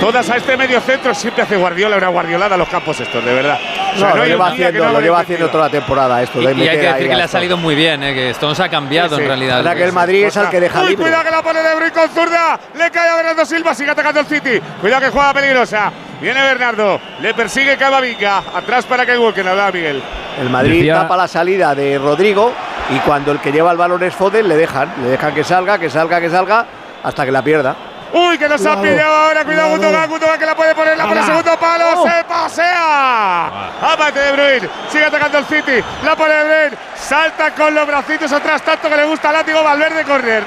[0.00, 3.32] Todas a este medio centro, siempre hace Guardiola una guardiolada a los campos estos, de
[3.34, 3.58] verdad.
[3.94, 5.50] O sea, No, lo lleva haciendo, no lo lo lleva haya haciendo metido.
[5.58, 6.40] toda la temporada esto.
[6.42, 8.60] Y, de y hay ahí decir que le ha salido muy bien, eh, que Stones
[8.60, 9.22] ha cambiado Sí, sí.
[9.22, 9.56] en realidad.
[9.58, 11.02] Ahora que el Madrid es el que deja Uy, libre.
[11.04, 12.60] cuidado que la pone de Bruyne con zurda.
[12.78, 14.60] Le cae a Bernardo Silva, sigue atacando el City.
[14.80, 15.90] Cuidado que juega peligrosa.
[16.20, 18.42] Viene Bernardo, le persigue Camavinga.
[18.54, 20.02] Atrás para que Walker, hablaba Miguel.
[20.40, 22.52] El Madrid Decía- tapa la salida de Rodrigo
[22.94, 25.78] y cuando el que lleva el balón es Foden, le dejan, le dejan que salga,
[25.78, 26.66] que salga, que salga,
[27.02, 27.74] hasta que la pierda.
[28.12, 29.44] Uy, que nos ha pillado ahora.
[29.44, 29.70] Cuidado.
[29.70, 30.08] Gundogan.
[30.08, 30.96] Gundogan que la puede poner.
[30.96, 31.84] La pone segundo palo.
[31.96, 32.08] Oh.
[32.08, 33.46] Se pasea.
[33.92, 34.68] Aparte de Bruyne.
[34.90, 35.84] Sigue atacando el City.
[36.04, 36.76] La pone de Bruyne.
[36.94, 38.62] Salta con los bracitos atrás.
[38.62, 39.62] Tanto que le gusta al látigo.
[39.62, 40.44] Valverde correr.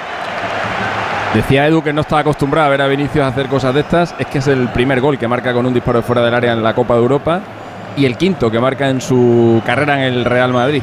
[1.33, 4.15] Decía Edu que no está acostumbrado a ver a Vinicius hacer cosas de estas.
[4.17, 6.53] Es que es el primer gol que marca con un disparo de fuera del área
[6.53, 7.41] en la Copa de Europa
[7.95, 10.81] y el quinto que marca en su carrera en el Real Madrid.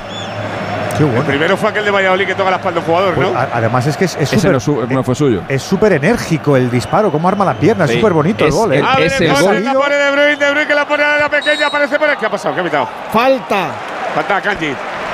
[0.98, 3.31] Qué El primero fue aquel de Valladolid que toca la espalda a un jugador, Pues,
[3.32, 3.39] ¿no?
[3.39, 5.43] a- además es que es es súper no, su- no fue suyo.
[5.48, 7.97] es súper enérgico el disparo, cómo arma la pierna, es Sí.
[7.98, 8.82] súper bonito el Es gol, ¿eh?
[8.98, 11.18] el- es el el gol, la pone de Bruyne, de Bruyne que la pone a
[11.18, 12.20] la pequeña, aparece por aquí.
[12.20, 12.55] ¿Qué ha pasado?
[12.55, 12.89] ¿Qué ha pitado?
[13.12, 13.68] Falta.
[14.14, 14.68] Falta Kanji.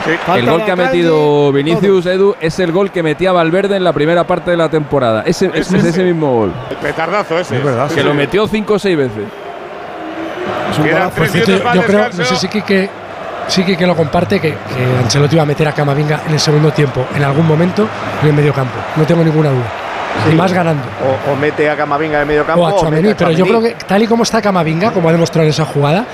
[0.05, 0.11] Sí.
[0.27, 3.85] Falta el gol que ha metido Vinicius Edu es el gol que metía Valverde en
[3.85, 5.23] la primera parte de la temporada.
[5.27, 5.89] Ese, ese Ese, es ese.
[5.91, 6.53] ese mismo gol.
[6.71, 7.57] El petardazo ese.
[7.57, 8.03] Es verdad, Que sí.
[8.03, 9.25] lo metió cinco o seis veces.
[10.73, 11.11] Es un golazo.
[11.63, 12.91] para yo el creo, no sé si Quique,
[13.49, 14.55] sí que, que lo comparte que,
[15.03, 17.89] Ancelotti va a meter a Camavinga en el segundo tiempo, en algún momento,
[18.23, 18.75] en el medio campo.
[18.97, 19.73] No tengo ninguna duda.
[20.27, 20.33] Sí.
[20.33, 20.83] Y más ganando.
[21.03, 22.63] O, o, mete a Camavinga en el medio campo.
[22.63, 25.51] O a pero yo creo que tal y como está Camavinga, como ha demostrado en
[25.51, 26.05] esa jugada,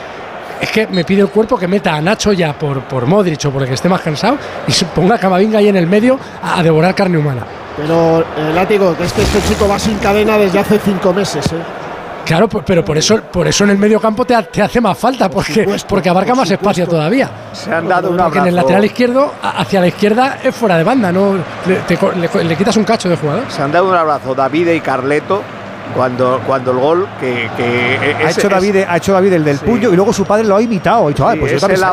[0.60, 3.50] es que me pide el cuerpo que meta a Nacho ya por, por Modric o
[3.50, 6.62] por el que esté más cansado y ponga a Camavinga ahí en el medio a,
[6.62, 7.42] devorar carne humana.
[7.76, 11.46] Pero, el látigo, que que este chico va sin cadena desde hace cinco meses.
[11.52, 11.87] ¿eh?
[12.28, 15.66] Claro, pero por eso, por eso en el medio campo te, hace más falta, porque,
[16.10, 17.30] abarca más espacio todavía.
[17.54, 18.42] Se han dado un abrazo.
[18.42, 21.36] en el lateral izquierdo, hacia la izquierda, es fuera de banda, no
[21.66, 23.44] le, le quitas un cacho de jugador.
[23.48, 25.42] Se han dado un abrazo David y Carleto
[25.94, 29.64] cuando, cuando el gol que, e-, ha, hecho David, ha hecho David el del sí.
[29.64, 31.08] puño y luego su padre lo ha imitado.
[31.08, 31.84] Ah, pues es el,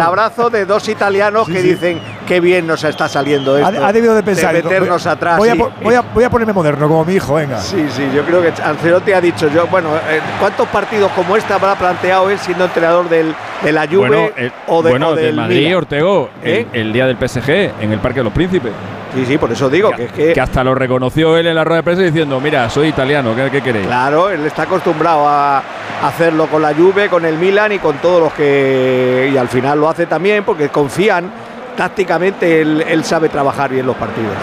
[0.00, 3.84] abrazo de dos italianos que dicen qué bien nos está saliendo esto.
[3.84, 4.54] Ha, debido de pensar.
[4.54, 5.38] Meternos voy, atrás.
[5.38, 7.60] Voy a, voy, a, ponerme moderno como mi hijo, venga.
[7.60, 11.52] Sí, sí, yo creo que Ancelotti ha dicho, yo, bueno, eh, ¿cuántos partidos como este
[11.52, 15.42] habrá planteado él siendo entrenador del, de la Juve o de, bueno, o del de
[15.42, 16.66] Madrid, Ortego, ¿Eh?
[16.72, 18.72] el día del PSG en el Parque de los Príncipes.
[19.14, 21.54] Sí, sí, por eso digo que, que, es que, que, hasta lo reconoció él en
[21.54, 23.86] la rueda de prensa diciendo, mira, soy italiano, ¿qué, qué queréis?
[23.86, 25.62] Claro, él está acostumbrado a
[26.02, 29.30] hacerlo con la Juve, con el Milan y con todos los que...
[29.32, 31.30] Y al final lo hace también porque confían,
[31.76, 34.34] tácticamente él, él sabe trabajar bien los partidos.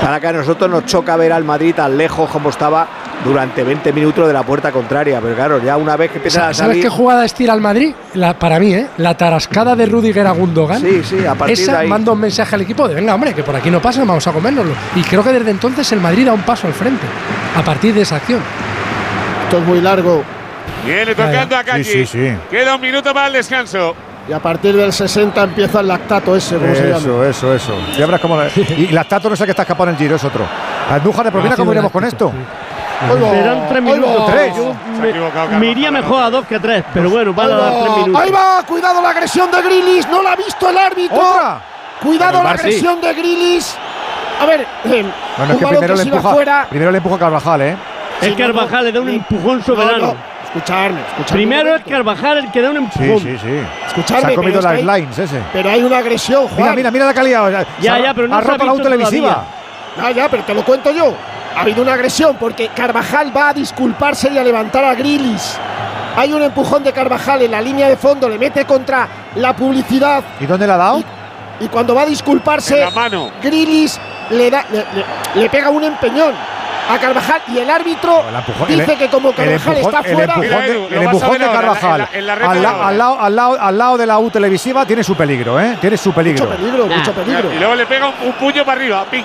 [0.00, 2.86] Para que a nosotros nos choca ver al Madrid tan lejos como estaba
[3.24, 5.20] durante 20 minutos de la puerta contraria.
[5.20, 6.82] Pero claro, ya una vez que empieza ¿Sabes a salir...
[6.82, 7.94] qué jugada estira el Madrid?
[8.14, 8.86] La, para mí, ¿eh?
[8.98, 10.80] La tarascada de Rudiger a Gundogan.
[10.80, 11.88] Sí, sí, a partir Esa de ahí...
[11.88, 14.32] manda un mensaje al equipo de, venga, hombre, que por aquí no pasa, vamos a
[14.32, 14.72] comérnoslo.
[14.94, 17.06] Y creo que desde entonces el Madrid da un paso al frente
[17.56, 18.40] a partir de esa acción.
[19.44, 20.22] Esto es muy largo.
[20.84, 22.32] Viene tocando a Sí, sí.
[22.50, 23.94] Queda un minuto para el descanso.
[24.28, 27.26] Y a partir del 60 empieza el lactato ese, ¿cómo eso, se llama?
[27.28, 27.74] Eso, eso,
[28.76, 30.44] y lactato no es el que está escapando en el giro, es otro.
[30.90, 32.32] Andújar de propina, ¿cómo iremos con esto?
[33.00, 34.26] Serán tres minutos.
[34.26, 34.54] Tres.
[35.00, 37.96] Me, me, iría mejor a dos que a tres, pero bueno, van a dar tres
[37.98, 38.22] minutos.
[38.22, 41.16] Ahí va, cuidado la agresión de Grillis, no la ha visto el árbitro.
[41.16, 41.60] ¡Otra!
[42.02, 43.06] Cuidado la agresión sí.
[43.06, 43.76] de Grillis.
[44.40, 46.66] A ver, eh, bueno, es que primero, que le empuja, fuera.
[46.68, 47.76] primero le empuja Carvajal, ¿eh?
[48.20, 49.98] El sí, Carvajal no, le da un empujón soberano.
[49.98, 50.36] No, no.
[50.44, 51.32] Escucharme, escucharme.
[51.32, 53.20] Primero es Carvajal el que da un empujón.
[53.20, 53.60] Sí, sí, sí.
[53.86, 55.40] Escucharme, se ha comido las lines ese.
[55.52, 56.60] Pero hay una agresión, Juan.
[56.60, 57.66] Mira, mira, mira la calidad.
[57.80, 59.44] Ya, ya, pero no se ha visto la televisiva.
[59.98, 61.14] Ya, ya, pero te lo cuento yo.
[61.56, 65.56] Ha habido una agresión porque Carvajal va a disculparse y a levantar a Grilis.
[66.14, 70.22] Hay un empujón de Carvajal en la línea de fondo, le mete contra la publicidad.
[70.38, 71.04] ¿Y dónde la ha dado?
[71.58, 73.30] Y, cuando va a disculparse, en la mano.
[73.42, 74.66] Grilis le, da,
[75.34, 76.34] le pega un empeñón
[76.88, 78.22] a Carvajal y el árbitro
[78.68, 80.34] dice em- que como Carvajal está fuera.
[80.34, 81.48] El empujón, de, ¿eh?
[81.52, 85.76] Carvajal al, lado, al, lado, al lado de la U televisiva tiene su peligro, ¿eh?
[85.80, 86.46] Tiene su peligro.
[86.46, 87.52] Mucho peligro, mucho peligro.
[87.52, 89.24] Y luego le pega un, puño para arriba, ping.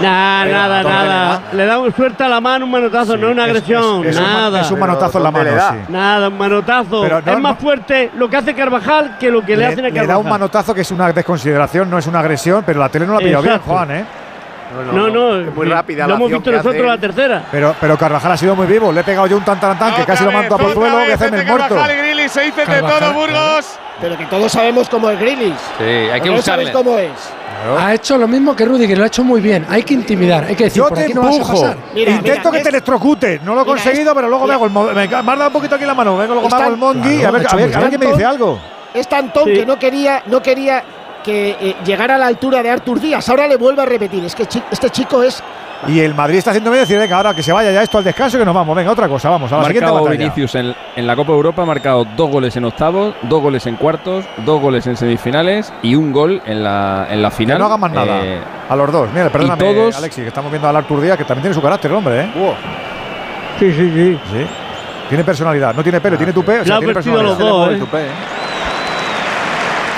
[0.00, 1.42] Nah, nada, nada.
[1.52, 4.04] Le da un a la mano, un manotazo, sí, no una agresión.
[4.06, 4.62] Es, nada.
[4.62, 5.76] Es un manotazo en la mano, sí.
[5.88, 7.06] Nada, un manotazo.
[7.06, 10.06] Es más fuerte lo que hace Carvajal que lo que le, le hacen a Carvajal.
[10.06, 13.06] Le da un manotazo que es una desconsideración, no es una agresión, pero la tele
[13.06, 14.04] no la ha pillado bien, Juan, ¿eh?
[14.74, 16.06] No, no, no muy rápida.
[16.06, 17.44] Lo hemos visto nosotros la tercera.
[17.50, 18.92] Pero, pero Carvajal ha sido muy vivo.
[18.92, 20.96] Le he pegado yo un tantarantán que casi vez, lo mando por suelo.
[20.98, 21.74] Voy a hacerme el muerto.
[21.74, 23.78] Carvajal y se dicen de todo, Burgos.
[24.00, 25.54] Pero que todos sabemos cómo es Grillis.
[25.78, 26.64] Sí, hay que buscarle.
[26.64, 27.10] No sabes cómo es.
[27.62, 27.78] Claro.
[27.78, 29.66] Ha hecho lo mismo que Rudy, que lo ha hecho muy bien.
[29.68, 31.28] Hay que intimidar, hay que decir, yo por te aquí empujo.
[31.28, 31.76] No vas a pasar.
[31.94, 33.40] Mira, Intento mira, que es, te electrocute.
[33.44, 35.84] No lo he conseguido, es, pero luego me hago me, ha dado un poquito aquí
[35.84, 36.16] la mano.
[36.16, 37.18] Vengo, luego me hago el mondi.
[37.18, 38.58] Claro, a ver, a ver, a ver que me dice algo.
[38.94, 40.82] Es tan tonto que no quería, no quería
[41.22, 43.28] que eh, llegara a la altura de Artur Díaz.
[43.28, 45.42] Ahora le vuelvo a repetir, es que este chico es...
[45.88, 48.04] Y el Madrid está haciendo bien decir, venga, ahora que se vaya ya esto al
[48.04, 48.76] descanso que nos vamos.
[48.76, 50.18] Venga, otra cosa, vamos a la marcado siguiente.
[50.18, 53.76] Vinicius en, en, la Copa Europa ha marcado dos goles en octavos, dos goles en
[53.76, 57.58] cuartos, dos goles en semifinales y un gol en la, en la final.
[57.58, 58.20] No haga más nada.
[58.22, 59.08] Eh, a los dos.
[59.14, 61.90] Mira, perdóname, todos, Alexis, que estamos viendo al Artur Díaz, que también tiene su carácter
[61.92, 62.30] hombre, ¿eh?
[63.58, 64.46] Sí, sí, sí.
[65.08, 65.74] Tiene personalidad.
[65.74, 66.60] No tiene pelo, tiene tupé.
[66.60, 67.38] O sea, tiene personalidad.
[67.38, 67.88] Los dos.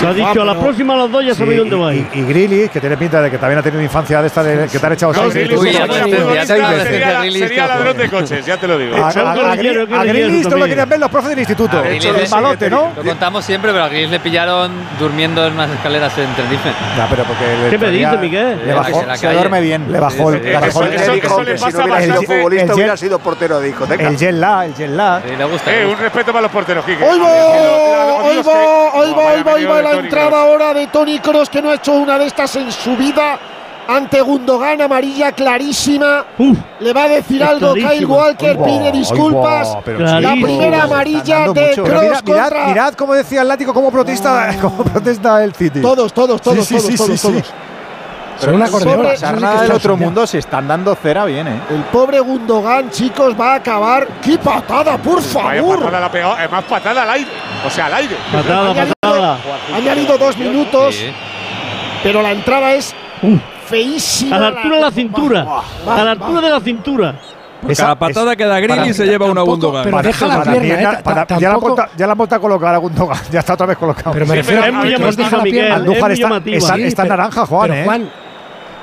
[0.02, 2.06] Lo ha dicho, a la próxima a los dos ya sabéis sí, dónde vais.
[2.14, 4.68] Y, y, Grilly, que tiene pinta de que también ha tenido infancia de esta de,
[4.68, 5.32] que te han echado seis,
[7.32, 8.96] Sería, ladrón de coches, ya te lo digo.
[8.96, 11.82] A, Grilly no lo querían ver los profes del instituto.
[11.84, 12.92] El malote, ¿no?
[12.96, 16.70] Lo contamos siempre, pero a Grilly le pillaron durmiendo en unas escaleras en Tenerife.
[16.96, 18.66] No, pero porque ¿Qué me Miguel?
[18.66, 19.90] Le bajó, se duerme bien.
[19.90, 22.26] Le bajó el Eso le pasa bastante.
[22.26, 24.08] futbolista hubiera sido portero de discoteca.
[24.08, 25.22] El Yelá, el Yelá.
[25.66, 27.04] Eh, un respeto para los porteros, Quique.
[27.04, 27.26] ¡Oigo!
[28.24, 28.52] ¡Oigo!
[28.94, 29.22] ¡Oigo!
[29.26, 29.52] ¡Oigo!
[29.52, 29.91] ¡Oigo!
[30.00, 33.38] Entrada ahora de Tony Cross, que no ha hecho una de estas en su vida.
[33.88, 36.24] Ante Gundogan, amarilla clarísima.
[36.78, 37.90] Le va a decir algo clarísimo.
[37.90, 39.76] Kyle Walker, pide disculpas.
[39.84, 41.72] Pero la primera amarilla de.
[41.74, 42.66] Cross mirad, contra...
[42.68, 44.54] mirad, cómo decía el látigo, cómo protesta,
[44.92, 45.80] protesta el City.
[45.80, 47.42] Todos, todos, todos, sí, sí, todos, sí, todos.
[47.42, 47.54] todos.
[48.40, 49.16] Pero una corneola.
[49.16, 51.50] Sobre, del otro mundo, si están dando cera, viene.
[51.50, 51.60] ¿eh?
[51.70, 54.06] El pobre Gundogan, chicos, va a acabar.
[54.22, 55.82] ¡Qué patada, por favor!
[55.84, 57.30] Patada la es más patada al aire.
[57.66, 58.16] O sea, al aire.
[58.32, 59.38] Patada, han patada.
[59.68, 60.96] Han añadido dos minutos,
[62.02, 62.94] pero la entrada es
[63.66, 64.36] feísima.
[64.36, 65.46] A la altura de la, cintura.
[65.86, 67.14] A la altura de la cintura.
[67.76, 69.90] Cada patada que da Grealish se lleva una Gundogan.
[69.90, 73.18] Para- para mí, ya- para- ya la monta- ya la monta a colocar a Gundogan.
[73.30, 74.12] Ya está otra vez colocado.
[74.12, 76.18] Pero me refiero es muy a llamativa, Miguel, Andújar es
[76.80, 77.84] muy está, pero- naranja, Juan, pero ¿eh?
[77.84, 78.10] Juan,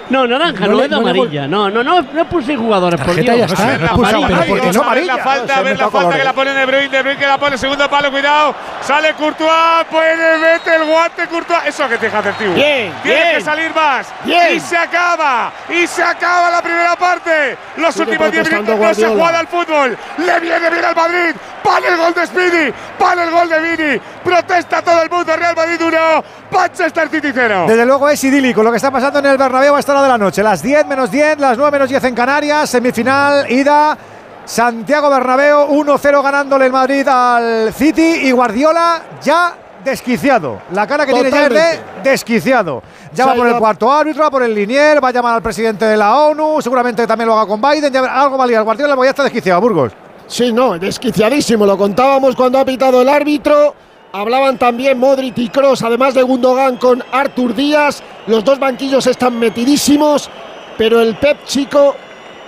[0.10, 1.48] No, naranja, no, es de amarilla.
[1.48, 3.38] No, no, no, no puse jugadores, por Dios.
[3.38, 5.16] Ya está, no, amarilla, pero porque no amarilla.
[5.16, 7.58] La falta, ver la falta que la pone De Bruyne, De Bruyne que la pone
[7.58, 8.56] segundo palo, cuidado.
[8.82, 11.62] Sale Courtois, puede meter el guante Courtois.
[11.68, 12.54] Eso que te deja hacer tío.
[12.54, 14.08] Bien, Tiene que salir más.
[14.24, 14.56] Bien.
[14.56, 15.52] Y se acaba.
[15.70, 17.58] Y se acaba la primera parte.
[17.78, 19.98] Los últimos 10 minutos no se juega al fútbol.
[20.18, 21.36] Le viene bien al Madrid.
[21.64, 22.74] Para el gol de Speedy.
[22.98, 24.02] Para el gol de Vini.
[24.24, 25.36] Protesta todo el mundo.
[25.36, 26.24] Real Madrid 1.
[26.52, 27.66] Manchester City 0.
[27.68, 30.14] Desde luego es idílico lo que está pasando en el Bernabéu a esta hora de
[30.14, 30.44] la noche.
[30.44, 32.70] Las 10 menos 10, las 9 menos 10 en Canarias.
[32.70, 33.98] Semifinal, ida.
[34.46, 39.54] Santiago Bernabéu 1-0 ganándole el Madrid al City y Guardiola ya
[39.84, 40.60] desquiciado.
[40.74, 42.82] La cara que tiene ya es de desquiciado.
[43.14, 45.86] Ya va por el cuarto árbitro, va por el linier, va a llamar al presidente
[45.86, 47.94] de la ONU, seguramente también lo haga con Biden.
[47.94, 48.64] Ya, algo va a liar.
[48.64, 49.94] Guardiola ya está desquiciado, Burgos.
[50.26, 51.66] Sí, no, desquiciadísimo.
[51.66, 53.76] Lo contábamos cuando ha pitado el árbitro.
[54.12, 58.02] Hablaban también Modric y Cross, además de Gundogan con Artur Díaz.
[58.26, 60.30] Los dos banquillos están metidísimos,
[60.78, 61.96] pero el Pep chico,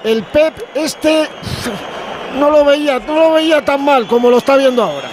[0.04, 1.30] el Pep este
[2.40, 5.08] no lo veía, no lo veía tan mal como lo está viendo ahora.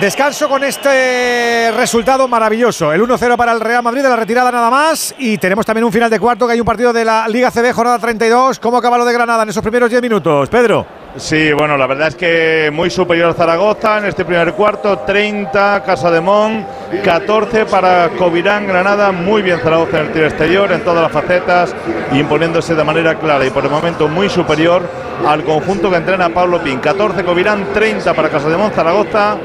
[0.00, 2.92] Descanso con este resultado maravilloso.
[2.92, 5.14] El 1-0 para el Real Madrid de la retirada nada más.
[5.18, 7.72] Y tenemos también un final de cuarto que hay un partido de la Liga CB,
[7.72, 8.58] jornada 32.
[8.58, 10.48] ¿Cómo acaba lo de Granada en esos primeros 10 minutos?
[10.48, 11.01] Pedro.
[11.16, 16.10] Sí, bueno, la verdad es que muy superior Zaragoza en este primer cuarto, 30 Casa
[16.10, 16.64] de Mon,
[17.04, 21.74] 14 para Covirán Granada, muy bien Zaragoza en el tiro exterior, en todas las facetas,
[22.12, 24.82] imponiéndose de manera clara y por el momento muy superior
[25.26, 26.80] al conjunto que entrena Pablo Pin.
[26.80, 29.36] 14 Covirán, 30 para Casa de Mon, Zaragoza,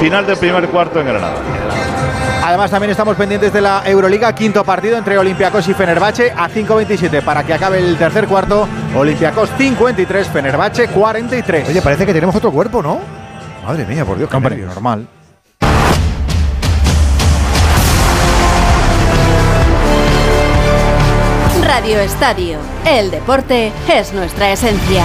[0.00, 1.36] final del primer cuarto en Granada.
[2.44, 7.22] Además, también estamos pendientes de la Euroliga, quinto partido entre Olympiacos y Fenerbahce a 5.27
[7.22, 8.68] para que acabe el tercer cuarto.
[8.96, 11.68] Olympiacos 53, Fenerbahce 43.
[11.68, 12.98] Oye, parece que tenemos otro cuerpo, ¿no?
[13.64, 15.06] Madre mía, por Dios, qué Hombre, normal.
[21.62, 22.58] Radio Estadio.
[22.84, 25.04] El deporte es nuestra esencia.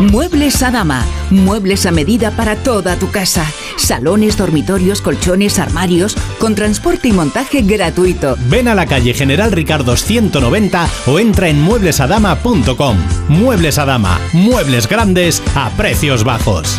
[0.00, 1.04] Muebles a dama.
[1.28, 3.44] Muebles a medida para toda tu casa.
[3.76, 8.36] Salones, dormitorios, colchones, armarios, con transporte y montaje gratuito.
[8.48, 12.96] Ven a la calle General Ricardo 190 o entra en mueblesadama.com.
[13.28, 16.78] Muebles a Dama, muebles grandes a precios bajos.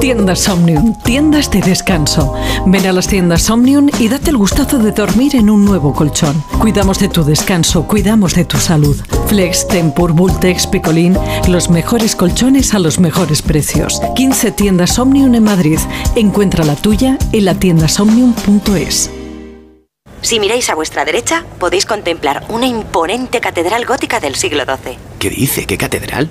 [0.00, 2.32] Tiendas Omnium, tiendas de descanso.
[2.64, 6.42] Ven a las tiendas Omnium y date el gustazo de dormir en un nuevo colchón.
[6.58, 8.96] Cuidamos de tu descanso, cuidamos de tu salud.
[9.26, 11.18] Flex, Tempur, Bultex, Picolín,
[11.48, 14.00] los mejores colchones a los mejores precios.
[14.16, 15.78] 15 tiendas Omnium en Madrid.
[16.16, 19.10] Encuentra la tuya en la tiendasomnium.es.
[20.22, 24.96] Si miráis a vuestra derecha, podéis contemplar una imponente catedral gótica del siglo XII.
[25.18, 25.66] ¿Qué dice?
[25.66, 26.30] ¿Qué catedral?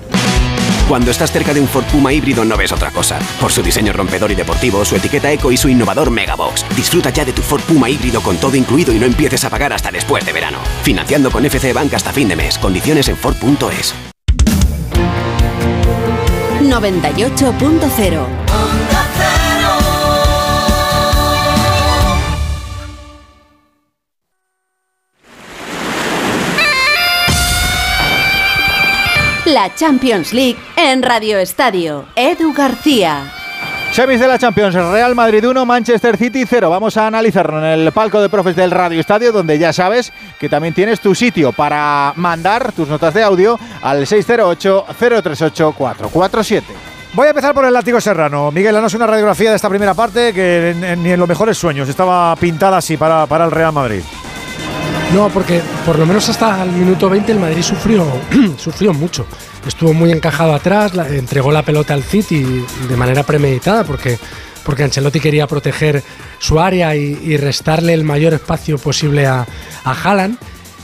[0.90, 3.20] Cuando estás cerca de un Ford Puma híbrido no ves otra cosa.
[3.40, 6.64] Por su diseño rompedor y deportivo, su etiqueta eco y su innovador Megabox.
[6.74, 9.72] Disfruta ya de tu Ford Puma híbrido con todo incluido y no empieces a pagar
[9.72, 10.58] hasta después de verano.
[10.82, 12.58] Financiando con FC Bank hasta fin de mes.
[12.58, 13.94] Condiciones en Ford.es.
[16.60, 18.49] 98.0
[29.52, 32.04] La Champions League en Radio Estadio.
[32.14, 33.24] Edu García.
[33.92, 36.70] Semis de la Champions, Real Madrid 1, Manchester City 0.
[36.70, 40.48] Vamos a analizarlo en el palco de profes del Radio Estadio, donde ya sabes que
[40.48, 46.62] también tienes tu sitio para mandar tus notas de audio al 608-038-447.
[47.14, 48.52] Voy a empezar por el látigo serrano.
[48.52, 51.58] Miguel, danos una radiografía de esta primera parte que en- en- ni en los mejores
[51.58, 54.02] sueños estaba pintada así para, para el Real Madrid.
[55.14, 58.06] No, porque por lo menos hasta el minuto 20 el Madrid sufrió,
[58.56, 59.26] sufrió mucho.
[59.66, 64.18] Estuvo muy encajado atrás, entregó la pelota al City de manera premeditada porque,
[64.64, 66.02] porque Ancelotti quería proteger
[66.38, 69.46] su área y, restarle el mayor espacio posible a,
[69.84, 70.28] a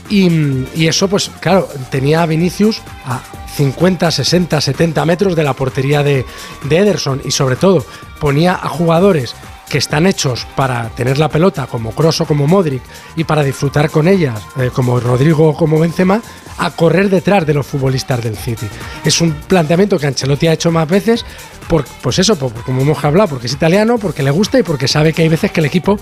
[0.09, 3.21] y eso, pues claro, tenía a Vinicius a
[3.55, 6.25] 50, 60, 70 metros de la portería de,
[6.63, 7.85] de Ederson y sobre todo
[8.19, 9.35] ponía a jugadores
[9.69, 12.81] que están hechos para tener la pelota, como Kroos o como Modric,
[13.15, 16.21] y para disfrutar con ellas, eh, como Rodrigo o como Benzema,
[16.57, 18.67] a correr detrás de los futbolistas del City.
[19.03, 21.25] Es un planteamiento que Ancelotti ha hecho más veces,
[21.67, 25.13] por, pues eso, como hemos hablado, porque es italiano, porque le gusta y porque sabe
[25.13, 25.99] que hay veces que el equipo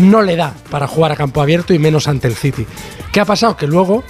[0.00, 2.66] no le da para jugar a campo abierto y menos ante el City.
[3.10, 3.56] ¿Qué ha pasado?
[3.56, 4.04] Que luego,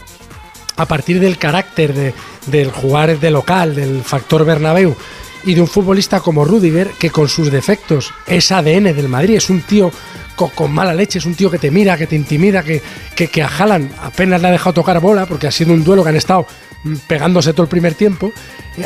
[0.77, 2.15] a partir del carácter de,
[2.47, 4.97] del jugar de local, del factor Bernabéu,
[5.45, 9.51] y de un futbolista como Rudiger, que con sus defectos es ADN del Madrid, es
[9.51, 9.91] un tío
[10.37, 12.81] con, mala leche, es un tío que te mira, que te intimida, que,
[13.15, 16.11] que, a Haaland apenas le ha dejado tocar bola, porque ha sido un duelo que
[16.11, 16.47] han estado
[16.85, 18.33] mm, pegándose todo el primer tiempo.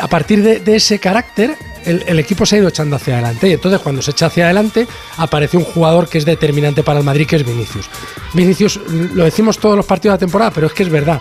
[0.00, 1.54] A partir de, ese carácter,
[1.84, 3.48] el, equipo se ha ido echando hacia adelante.
[3.48, 4.86] Y entonces, cuando se echa hacia adelante,
[5.18, 7.90] aparece un jugador que es determinante para el Madrid, que es Vinicius.
[8.32, 11.20] Vinicius, lo decimos todos los partidos de la temporada, pero es que es verdad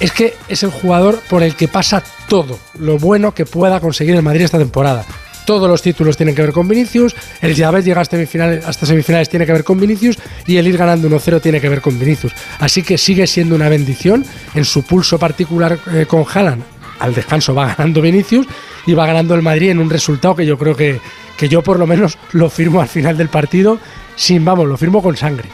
[0.00, 4.14] es que es el jugador por el que pasa todo lo bueno que pueda conseguir
[4.14, 5.04] el Madrid esta temporada.
[5.46, 9.28] Todos los títulos tienen que ver con Vinicius, el ya llega hasta semifinales, hasta semifinales
[9.28, 10.16] tiene que ver con Vinicius
[10.46, 12.32] y el ir ganando 1-0 tiene que ver con Vinicius.
[12.58, 16.62] Así que sigue siendo una bendición en su pulso particular eh, con Haaland.
[16.98, 18.46] Al descanso va ganando Vinicius
[18.86, 21.00] y va ganando el Madrid en un resultado que yo creo que,
[21.36, 23.78] que yo por lo menos lo firmo al final del partido
[24.16, 25.50] sin, vamos, lo firmo con sangre.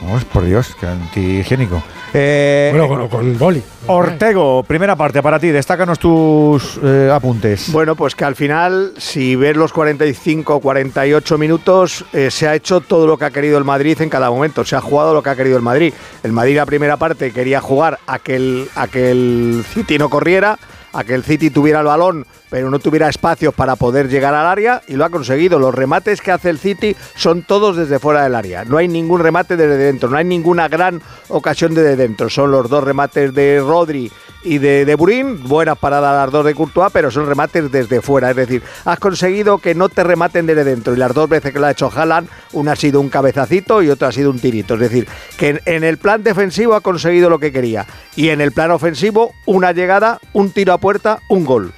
[0.00, 1.82] Vamos, por Dios, qué antihigiénico.
[2.12, 3.62] Eh, bueno, con, boli.
[3.86, 7.70] Ortego, primera parte para ti, destácanos tus eh, apuntes.
[7.72, 12.80] Bueno, pues que al final, si ves los 45 48 minutos, eh, se ha hecho
[12.80, 15.30] todo lo que ha querido el Madrid en cada momento, se ha jugado lo que
[15.30, 15.92] ha querido el Madrid.
[16.22, 20.08] El Madrid la primera parte quería jugar a que el, a que el City no
[20.08, 20.58] corriera,
[20.92, 24.46] a que el City tuviera el balón, pero no tuviera espacios para poder llegar al
[24.46, 25.58] área y lo ha conseguido.
[25.58, 28.64] Los remates que hace el City son todos desde fuera del área.
[28.64, 32.30] No hay ningún remate desde dentro, no hay ninguna gran ocasión desde dentro.
[32.30, 34.08] Son los dos remates de Rodri
[34.44, 38.30] y de, de Burín, buenas paradas las dos de Courtois, pero son remates desde fuera.
[38.30, 40.94] Es decir, has conseguido que no te rematen desde dentro.
[40.94, 43.90] Y las dos veces que lo ha hecho Haaland, una ha sido un cabezacito y
[43.90, 44.74] otra ha sido un tirito.
[44.74, 47.84] Es decir, que en, el plan defensivo ha conseguido lo que quería.
[48.14, 51.72] Y en el plan ofensivo, una llegada, un tiro a puerta, un gol.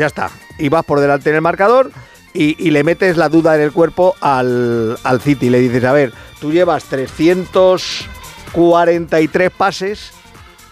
[0.00, 0.30] Ya está.
[0.58, 1.92] Y vas por delante en el marcador.
[2.32, 5.50] Y, le metes la duda en el cuerpo al, al City.
[5.50, 10.12] Le dices, a ver, tú llevas 343 pases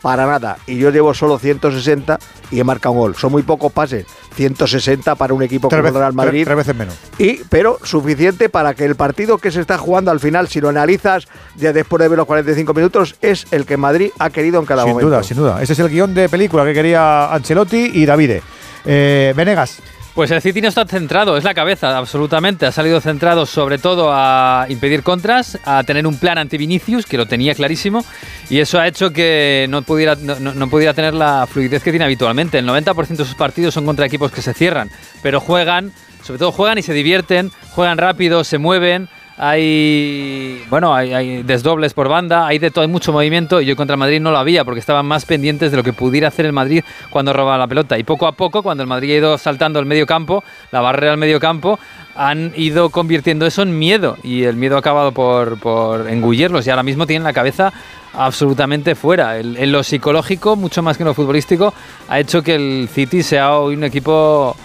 [0.00, 0.56] para nada.
[0.66, 2.18] Y yo llevo solo 160
[2.50, 3.16] y he marcado un gol.
[3.16, 4.06] Son muy pocos pases.
[4.34, 6.44] 160 para un equipo como el Real Madrid.
[6.44, 6.94] Tres, veces menos.
[7.18, 10.70] Y, pero suficiente para que el partido que se está jugando al final, si lo
[10.70, 14.64] analizas ya después de ver los 45 minutos, es el que Madrid ha querido en
[14.64, 15.00] cada momento.
[15.00, 15.62] Sin duda, sin duda.
[15.62, 18.42] Ese es el guion de película que quería Ancelotti y Davide.
[18.90, 19.82] Eh, Venegas.
[20.14, 22.66] Pues el City no está centrado, es la cabeza, absolutamente.
[22.66, 27.26] Ha salido centrado sobre todo a impedir contras, a tener un plan anti-Vinicius, que lo
[27.26, 28.04] tenía clarísimo,
[28.50, 32.58] y eso ha hecho que no pudiera, no, pudiera tener la fluidez que tiene habitualmente.
[32.58, 34.90] El 90% de sus partidos son contra equipos que se cierran,
[35.22, 35.92] pero juegan,
[36.24, 39.08] sobre todo juegan y se divierten, juegan rápido, se mueven,
[39.38, 43.60] hay bueno hay, desdobles por banda, hay de todo, hay mucho movimiento.
[43.60, 45.92] Y yo contra el Madrid no lo había porque estaban más pendientes de lo que
[45.92, 47.98] pudiera hacer el Madrid cuando robaba la pelota.
[47.98, 50.42] Y poco a poco cuando el Madrid ha ido saltando el medio campo,
[50.72, 51.78] la barrera al medio campo,
[52.16, 54.16] han ido convirtiendo eso en miedo.
[54.22, 57.72] Y el miedo ha acabado por, por engullirlos y ahora mismo tienen la cabeza
[58.14, 59.38] absolutamente fuera.
[59.38, 61.72] En lo psicológico, mucho más que en lo futbolístico,
[62.08, 64.56] ha hecho que el City sea hoy un equipo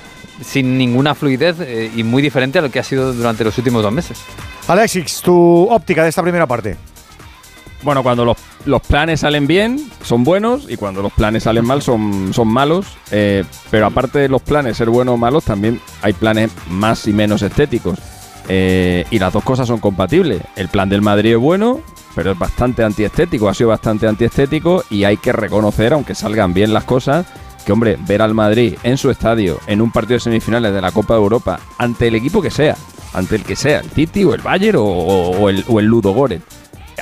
[0.43, 3.83] sin ninguna fluidez eh, y muy diferente a lo que ha sido durante los últimos
[3.83, 4.19] dos meses.
[4.67, 6.77] Alexis, tu óptica de esta primera parte.
[7.83, 12.33] Bueno, cuando los, planes salen bien, son buenos, y cuando los planes salen mal, son,
[12.33, 12.87] son malos.
[13.11, 17.13] Eh, pero aparte de los planes ser buenos o malos, también hay planes más y
[17.13, 17.99] menos estéticos.
[18.47, 20.41] Eh, y las dos cosas son compatibles.
[20.55, 21.81] El plan del Madrid es bueno,
[22.15, 26.73] pero es bastante antiestético, ha sido bastante antiestético, y hay que reconocer, aunque salgan bien
[26.73, 27.25] las cosas,
[27.63, 30.91] que, hombre, ver al Madrid en su estadio, en un partido de semifinales de la
[30.91, 32.75] Copa de Europa, ante el equipo que sea,
[33.13, 36.41] ante el que sea, el City o el Bayern o, el, o el Ludo Goret,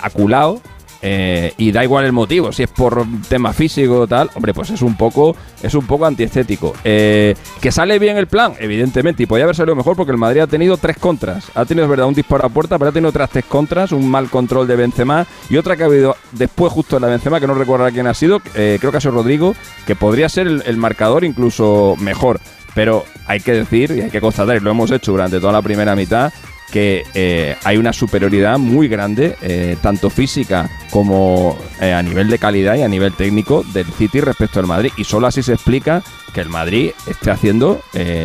[0.02, 0.62] aculado,
[1.02, 4.70] eh, y da igual el motivo, si es por tema físico o tal, hombre, pues
[4.70, 6.74] es un poco, es un poco antiestético.
[6.84, 10.42] Eh, que sale bien el plan, evidentemente, y podría haber salido mejor porque el Madrid
[10.42, 11.52] ha tenido tres contras.
[11.56, 14.08] Ha tenido, es verdad, un disparo a puerta, pero ha tenido otras tres contras, un
[14.10, 17.48] mal control de Benzema y otra que ha habido después justo de la Benzema, que
[17.48, 19.56] no recuerdo quién ha sido, eh, creo que ha sido Rodrigo,
[19.88, 22.40] que podría ser el marcador incluso mejor.
[22.74, 25.62] Pero hay que decir y hay que constatar, y lo hemos hecho durante toda la
[25.62, 26.32] primera mitad,
[26.72, 32.40] que eh, hay una superioridad muy grande, eh, tanto física como eh, a nivel de
[32.40, 34.92] calidad y a nivel técnico del City respecto al Madrid.
[34.98, 36.02] Y solo así se explica
[36.34, 37.82] que el Madrid esté haciendo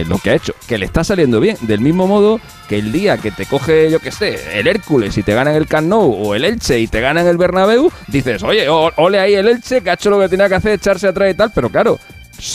[0.07, 1.57] lo que ha hecho, que le está saliendo bien.
[1.63, 5.25] Del mismo modo que el día que te coge, yo que sé, el Hércules y
[5.25, 8.43] te gana en el Camp o el Elche y te gana en el Bernabéu, dices,
[8.45, 11.33] oye, ole ahí el Elche que ha hecho lo que tenía que hacer, echarse atrás
[11.33, 11.99] y tal, pero claro,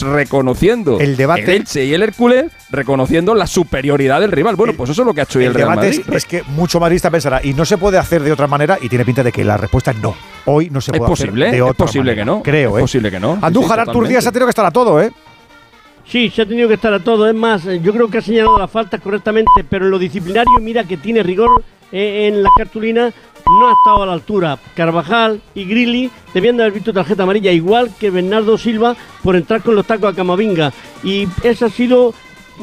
[0.01, 4.55] reconociendo el debate Elche y el Hércules reconociendo la superioridad del rival.
[4.55, 6.05] Bueno, pues eso es lo que ha hecho el, el Real debate Madrid.
[6.07, 8.89] Es, es, que mucho madridista pensará y no se puede hacer de otra manera y
[8.89, 10.15] tiene pinta de que la respuesta es no.
[10.45, 12.21] Hoy no se es puede posible, hacer de otra es posible manera.
[12.21, 12.43] que no.
[12.43, 12.83] Creo, es ¿eh?
[12.83, 13.39] posible que no.
[13.41, 15.11] Andújar, sí, Artur Díaz ha tenido que estar a todo, ¿eh?
[16.05, 17.27] Sí, se ha tenido que estar a todo.
[17.27, 20.83] Es más, yo creo que ha señalado las faltas correctamente, pero en lo disciplinario, mira
[20.83, 23.13] que tiene rigor eh, en la cartulina,
[23.45, 24.59] no ha estado a la altura.
[24.75, 29.61] Carvajal y Grilly debían de haber visto tarjeta amarilla, igual que Bernardo Silva por entrar
[29.61, 30.73] con los tacos a Camavinga.
[31.03, 32.13] Y eso ha sido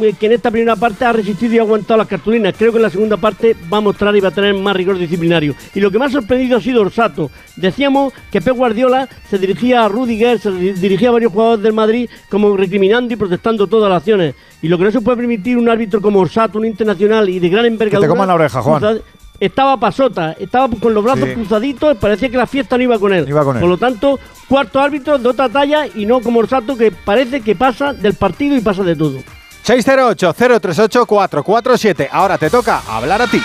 [0.01, 2.55] eh, que en esta primera parte ha resistido y ha aguantado las cartulinas.
[2.57, 4.99] Creo que en la segunda parte va a mostrar y va a tener más rigor
[4.99, 5.55] disciplinario.
[5.75, 7.31] Y lo que más ha sorprendido ha sido Orsato.
[7.57, 12.09] Decíamos que Pep Guardiola se dirigía a Rudiger, se dirigía a varios jugadores del Madrid
[12.29, 14.35] como recriminando y protestando todas las acciones.
[14.63, 17.49] Y lo que no se puede permitir un árbitro como Orsato, un internacional y de
[17.49, 18.07] gran envergadura.
[18.07, 19.01] Que te coman la oreja, Juan.
[19.41, 21.35] Estaba pasota, estaba con los brazos Sí.
[21.35, 23.25] cruzaditos, parecía que la fiesta no iba con él.
[23.29, 23.61] Iba con él.
[23.61, 27.55] Por lo tanto, cuarto árbitro de otra talla y no como Orsato que parece que
[27.55, 29.19] pasa del partido y pasa de todo.
[29.65, 32.09] 608-038-447.
[32.11, 33.41] Ahora te toca hablar a ti.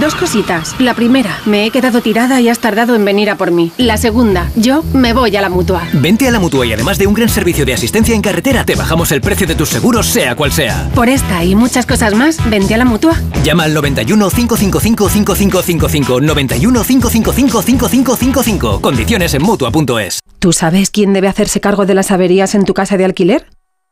[0.00, 0.74] Dos cositas.
[0.80, 3.70] La primera, me he quedado tirada y has tardado en venir a por mí.
[3.78, 5.86] La segunda, yo me voy a la mutua.
[5.92, 8.74] Vente a la mutua y además de un gran servicio de asistencia en carretera, te
[8.74, 10.90] bajamos el precio de tus seguros, sea cual sea.
[10.92, 13.14] Por esta y muchas cosas más, vente a la mutua.
[13.44, 18.80] Llama al 91 555 5555 91 555 5555.
[18.80, 20.18] Condiciones en mutua.es.
[20.40, 23.46] ¿Tú sabes quién debe hacerse cargo de las averías en tu casa de alquiler?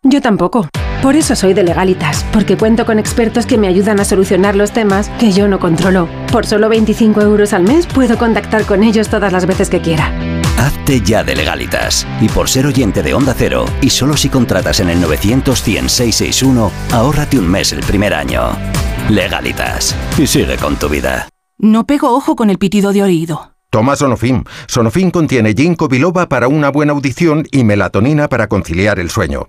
[0.05, 0.68] Yo tampoco.
[1.02, 4.72] Por eso soy de Legalitas, porque cuento con expertos que me ayudan a solucionar los
[4.72, 6.09] temas que yo no controlo.
[6.31, 10.12] Por solo 25 euros al mes puedo contactar con ellos todas las veces que quiera.
[10.59, 12.06] Hazte ya de legalitas.
[12.20, 15.89] Y por ser oyente de Onda Cero, y solo si contratas en el 900 100
[15.89, 18.51] 661, ahórrate un mes el primer año.
[19.10, 19.97] Legalitas.
[20.18, 21.28] Y sigue con tu vida.
[21.59, 23.55] No pego ojo con el pitido de oído.
[23.70, 24.44] Toma Sonofim.
[24.68, 29.48] Sonofim contiene ginkgo biloba para una buena audición y melatonina para conciliar el sueño.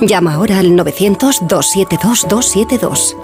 [0.00, 3.16] Llama ahora al 900-272-272.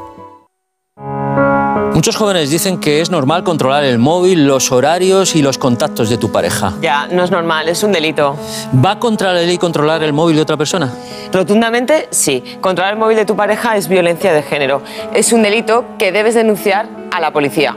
[1.93, 6.17] Muchos jóvenes dicen que es normal controlar el móvil, los horarios y los contactos de
[6.17, 6.73] tu pareja.
[6.81, 8.37] Ya, no es normal, es un delito.
[8.83, 10.91] ¿Va contra la ley controlar el móvil de otra persona?
[11.31, 12.43] Rotundamente, sí.
[12.63, 14.81] Controlar el móvil de tu pareja es violencia de género.
[15.13, 17.77] Es un delito que debes denunciar a la policía.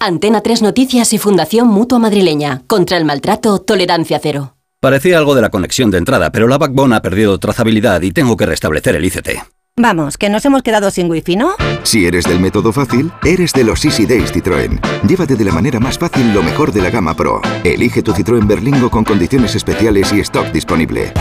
[0.00, 2.62] Antena 3 Noticias y Fundación Mutua Madrileña.
[2.66, 4.54] Contra el maltrato, tolerancia cero.
[4.80, 8.36] Parecía algo de la conexión de entrada, pero la Backbone ha perdido trazabilidad y tengo
[8.36, 9.28] que restablecer el ICT.
[9.76, 11.54] Vamos, que nos hemos quedado sin wifi, ¿no?
[11.82, 14.80] Si eres del método fácil, eres de los Easy Days Citroën.
[15.06, 17.40] Llévate de la manera más fácil lo mejor de la gama Pro.
[17.64, 21.12] Elige tu Citroën Berlingo con condiciones especiales y stock disponible.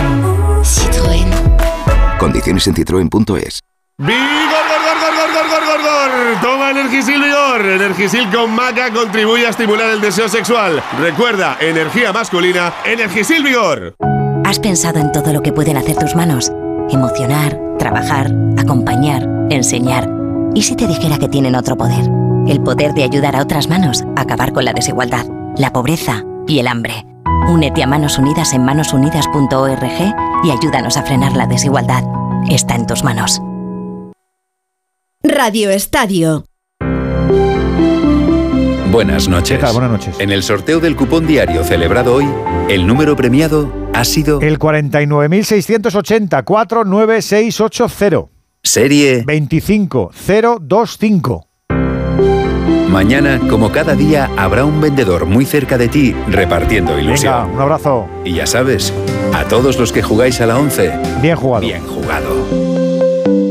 [0.61, 1.27] Citroën.
[2.19, 3.61] Condiciones en citroen.es.
[3.99, 4.76] ¡Vigor,
[6.41, 7.65] Toma Energisil Vigor.
[7.65, 10.83] Energisil con maca contribuye a estimular el deseo sexual.
[10.99, 13.95] Recuerda, energía masculina, Energisil Vigor.
[14.43, 16.51] ¿Has pensado en todo lo que pueden hacer tus manos?
[16.89, 20.09] Emocionar, trabajar, acompañar, enseñar.
[20.53, 22.09] ¿Y si te dijera que tienen otro poder?
[22.47, 25.25] El poder de ayudar a otras manos a acabar con la desigualdad,
[25.57, 27.05] la pobreza y el hambre.
[27.49, 32.03] Únete a Manos Unidas en manosunidas.org y ayúdanos a frenar la desigualdad.
[32.49, 33.41] Está en tus manos.
[35.27, 36.45] Radio Estadio.
[38.91, 39.57] Buenas noches.
[39.57, 39.73] ¿Qué tal?
[39.73, 40.15] Buenas noches.
[40.19, 42.25] En el sorteo del cupón diario celebrado hoy,
[42.69, 48.25] el número premiado ha sido El 49.680 49680.
[48.63, 51.43] serie 25025.
[52.89, 57.33] Mañana, como cada día, habrá un vendedor muy cerca de ti repartiendo ilusión.
[57.33, 58.07] Venga, un abrazo.
[58.23, 58.93] Y ya sabes,
[59.33, 61.61] a todos los que jugáis a la 11, Bien jugado.
[61.61, 62.29] bien jugado.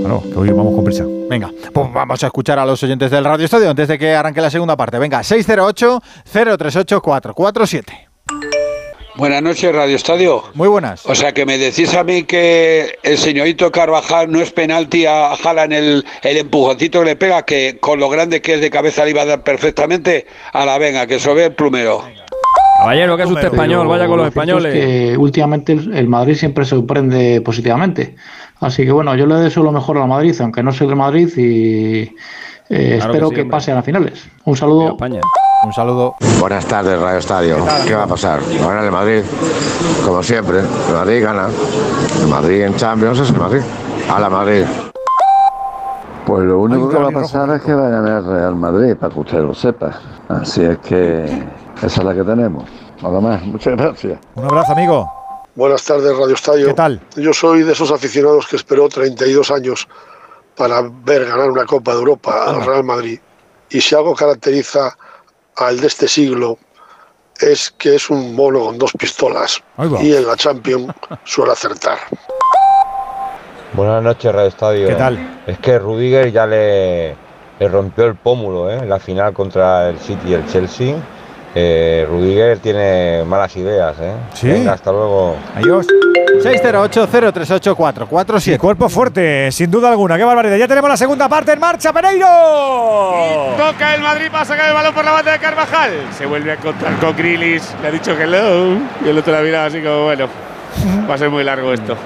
[0.00, 1.04] Claro, que hoy vamos con prisa.
[1.28, 4.40] Venga, pues vamos a escuchar a los oyentes del Radio Estadio antes de que arranque
[4.40, 4.98] la segunda parte.
[4.98, 7.84] Venga, 608-038-447.
[9.16, 10.44] Buenas noches, Radio Estadio.
[10.54, 11.06] Muy buenas.
[11.06, 15.34] O sea, que me decís a mí que el señorito Carvajal no es penalti a
[15.36, 19.04] Jalan el, el empujoncito que le pega, que con lo grande que es de cabeza
[19.04, 22.04] le iba a dar perfectamente a la venga, que eso ve el plumero.
[22.78, 24.74] Caballero, que es usted español, vaya con los españoles.
[24.74, 28.16] que últimamente el el Madrid siempre sorprende positivamente.
[28.60, 30.94] Así que bueno, yo le deseo lo mejor a la Madrid, aunque no soy de
[30.94, 32.14] Madrid y
[32.68, 34.28] eh, Claro que espero sí, que, pase a las finales.
[34.44, 34.96] Un saludo.
[35.64, 36.16] Un saludo.
[36.40, 37.56] Buenas tardes, Radio Estadio.
[37.86, 38.40] ¿Qué va a pasar?
[38.60, 39.22] Gana el Madrid,
[40.04, 40.60] como siempre.
[40.60, 41.48] El Madrid gana.
[42.20, 43.62] El Madrid en Champions es el Madrid.
[44.10, 44.64] A la Madrid.
[46.26, 48.96] Pues lo único que va a pasar es que va a ganar el Real Madrid,
[48.96, 49.92] para que usted lo sepa.
[50.28, 51.24] Así es que
[51.82, 52.64] esa es la que tenemos.
[53.00, 54.18] Nada más, muchas gracias.
[54.34, 55.15] Un abrazo, amigo.
[55.56, 56.66] Buenas tardes, Radio Estadio.
[56.66, 57.00] ¿Qué tal?
[57.16, 59.88] Yo soy de esos aficionados que esperó 32 años
[60.54, 63.18] para ver ganar una Copa de Europa al Real Madrid.
[63.70, 64.94] Y si algo caracteriza
[65.56, 66.58] al de este siglo
[67.40, 69.62] es que es un mono con dos pistolas.
[70.02, 70.92] Y en la Champions
[71.24, 72.00] suele acertar.
[73.72, 74.88] Buenas noches, Radio Estadio.
[74.88, 75.42] ¿Qué tal?
[75.46, 77.16] Es que Rudiger ya le,
[77.58, 78.80] le rompió el pómulo ¿eh?
[78.80, 80.96] en la final contra el City y el Chelsea.
[81.58, 83.96] Eh, Rudiger tiene malas ideas.
[83.98, 84.12] ¿eh?
[84.34, 84.46] ¿Sí?
[84.46, 85.36] Venga, hasta luego.
[85.54, 85.86] Adiós.
[86.42, 88.40] 608-038-447.
[88.40, 90.18] Sí, cuerpo fuerte, sin duda alguna.
[90.18, 90.56] ¡Qué barbaridad!
[90.58, 92.26] Ya tenemos la segunda parte en marcha, Pereiro.
[93.56, 95.92] Toca el Madrid para sacar el balón por la banda de Carvajal.
[96.18, 97.74] Se vuelve a encontrar con Grilis.
[97.80, 98.76] Le ha dicho hello.
[99.02, 100.28] Y el otro la mira así como, bueno,
[101.08, 101.96] va a ser muy largo esto.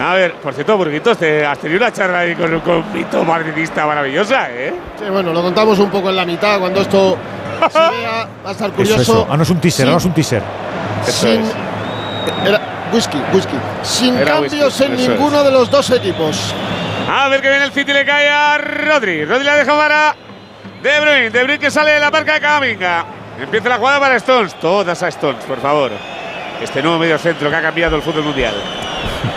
[0.00, 3.84] A ver, por cierto, Burguitos, te has tenido una charla ahí con un compito madridista
[3.84, 4.72] maravillosa, ¿eh?
[4.96, 6.60] Sí, bueno, lo contamos un poco en la mitad.
[6.60, 7.18] Cuando esto
[7.60, 9.00] va a estar Eso, curioso.
[9.02, 9.26] eso.
[9.30, 9.92] Ah, no es un teaser, Sí.
[9.92, 10.42] no es un teaser.
[11.06, 11.44] Sin,
[12.46, 12.60] era
[12.92, 13.56] whisky, whisky.
[13.82, 16.54] Sin Era cambios whisky, en eso ninguno de los dos equipos.
[17.10, 19.24] A ver que viene el City, le cae a Rodri.
[19.24, 20.14] Rodri la deja para
[20.82, 21.30] De Bruyne.
[21.30, 23.04] De Bruyne que sale de la marca de Camavinga.
[23.40, 24.54] Empieza la jugada para Stones.
[24.60, 25.90] Todas a Stones, por favor.
[26.62, 28.54] Este nuevo medio centro que ha cambiado el fútbol mundial.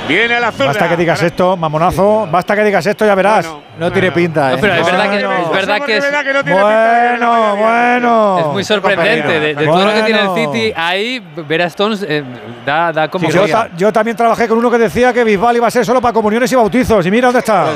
[0.07, 0.67] Viene a la zurda.
[0.67, 2.27] Basta que digas esto, mamonazo.
[2.29, 3.49] Basta que digas esto, ya verás.
[3.79, 4.57] no tiene pinta, No, ¿eh?
[4.59, 5.43] pero es verdad que, Bueno.
[5.45, 8.39] es verdad que es, Bueno, bueno.
[8.39, 9.39] es muy sorprendente.
[9.39, 10.51] De, de todo lo que tiene el Bueno.
[10.53, 12.21] City, ahí ver a Stones eh,
[12.65, 13.29] da, da como.
[13.29, 16.01] yo, ta- yo también trabajé con uno que decía que Bisbal iba a ser solo
[16.01, 17.05] para comuniones y bautizos.
[17.05, 17.67] Y mira dónde está.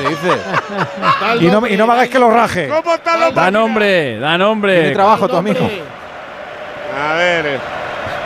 [1.40, 2.68] Y no, y no me hagáis que lo raje.
[2.68, 4.74] ¿Cómo están los Da nombre, da nombre.
[4.80, 5.68] Tiene trabajo tu amigo.
[7.10, 7.60] A ver.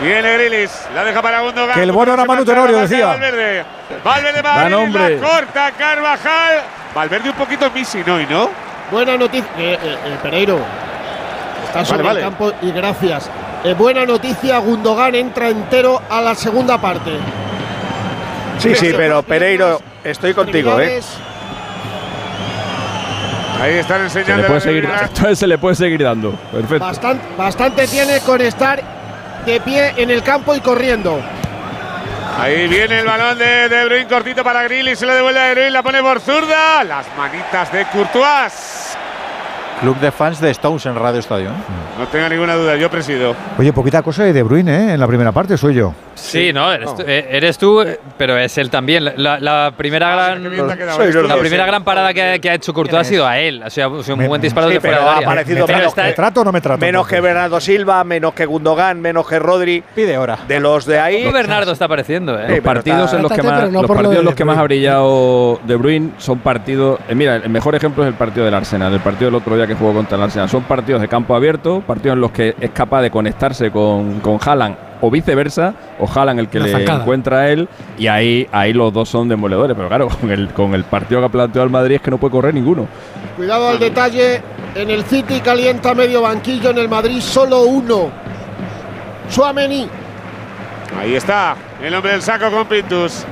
[0.02, 0.72] Viene Grilis.
[0.96, 1.76] La deja para Gundogan.
[1.76, 3.08] Que el bueno era Manu Tenorio, decía.
[3.08, 3.64] Valverde.
[4.04, 5.18] Valverde va a Da abrir nombre.
[5.18, 6.56] la corta Carvajal.
[6.96, 8.50] Valverde un poquito missing hoy, ¿no?
[8.90, 9.48] Buena noticia.
[9.58, 10.60] Eh, eh, eh, Pereiro.
[11.66, 12.20] Está sobre vale.
[12.20, 13.30] el campo y gracias.
[13.64, 17.12] Eh, buena noticia, Gundogan entra entero a la segunda parte.
[18.58, 21.00] Sí, sí, pero Pereiro, estoy contigo, ¿eh?
[23.62, 24.42] Ahí están Se enseñando.
[24.44, 24.90] le puede seguir,
[25.36, 26.32] se le puede seguir dando.
[26.52, 26.84] Perfecto.
[26.86, 28.82] Bastante, bastante tiene con estar
[29.46, 31.22] de pie en el campo y corriendo.
[32.40, 34.98] Ahí viene el balón de De Bruyne cortito para Grilis.
[35.00, 35.72] Se lo devuelve a De Bruyne.
[35.72, 36.84] La pone por zurda.
[36.84, 38.81] Las manitas de Courtois.
[39.82, 41.50] Club de fans de Stones en Radio Estadio.
[41.50, 41.54] ¿eh?
[41.98, 42.76] No tenga ninguna duda.
[42.78, 43.36] Yo presido.
[43.58, 44.94] Oye, poquita cosa de De Bruyne, ¿eh?
[44.94, 45.94] En la primera parte soy yo.
[46.14, 49.04] Sí, no, eres, Tú, eh, eres tú, eh, pero es él también.
[49.18, 53.04] La, primera gran, ha quedado la primera gran parada que, que ha hecho Courtois ha
[53.04, 53.64] sido a él.
[53.64, 55.28] Ha sido, ha sido un buen disparo Sí, de fuera pero ha área.
[55.28, 56.80] aparecido Pero menos ¿Trato o no me trato?
[56.80, 59.84] Menos que Bernardo Silva, menos que Gundogan, menos que Rodri.
[59.96, 60.38] Pide hora.
[60.48, 61.32] De los de ahí.
[61.32, 62.50] Bernardo está apareciendo, ¿eh?
[62.50, 66.12] Los partidos en los que más, los partidos los que más ha brillado De Bruyne
[66.20, 67.00] son partidos.
[67.10, 69.66] eh, mira, el mejor ejemplo es el partido del Arsenal, el partido del otro día
[69.72, 70.50] que jugó contra el Arsenal.
[70.50, 74.38] Son partidos de campo abierto, partidos en los que es capaz de conectarse con, con
[74.44, 77.00] Haaland o viceversa, o Haaland el que Una le zancada.
[77.02, 77.68] encuentra a él,
[77.98, 79.76] y ahí, ahí los dos son demoledores.
[79.76, 82.18] Pero claro, con el, con el partido que ha planteado el Madrid es que no
[82.18, 82.88] puede correr ninguno.
[83.36, 84.42] Cuidado al detalle.
[84.76, 86.70] En el City calienta medio banquillo.
[86.70, 88.10] En el Madrid solo uno.
[89.30, 89.88] Suamení.
[91.00, 91.56] Ahí está.
[91.82, 93.24] El hombre del saco con Pintus.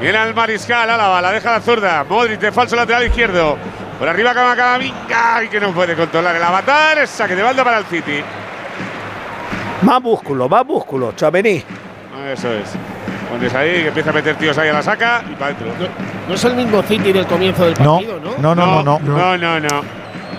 [0.00, 0.88] Viene al mariscal.
[0.90, 1.20] Álava.
[1.22, 2.04] La deja la zurda.
[2.08, 3.56] Modric de falso lateral izquierdo.
[3.98, 5.44] Por arriba Camavinga.
[5.44, 7.06] Y que no puede controlar el avatar.
[7.06, 8.22] Saque de banda para el City.
[9.82, 11.62] Más músculo, más músculo, Chamení.
[12.32, 12.70] Eso es.
[13.30, 15.66] Pones ahí, que empieza a meter tíos ahí a la saca y para adentro.
[16.28, 18.30] No es el mismo City del comienzo del No, partido, ¿no?
[18.38, 19.16] no, no, no, no.
[19.18, 19.82] No, no, no.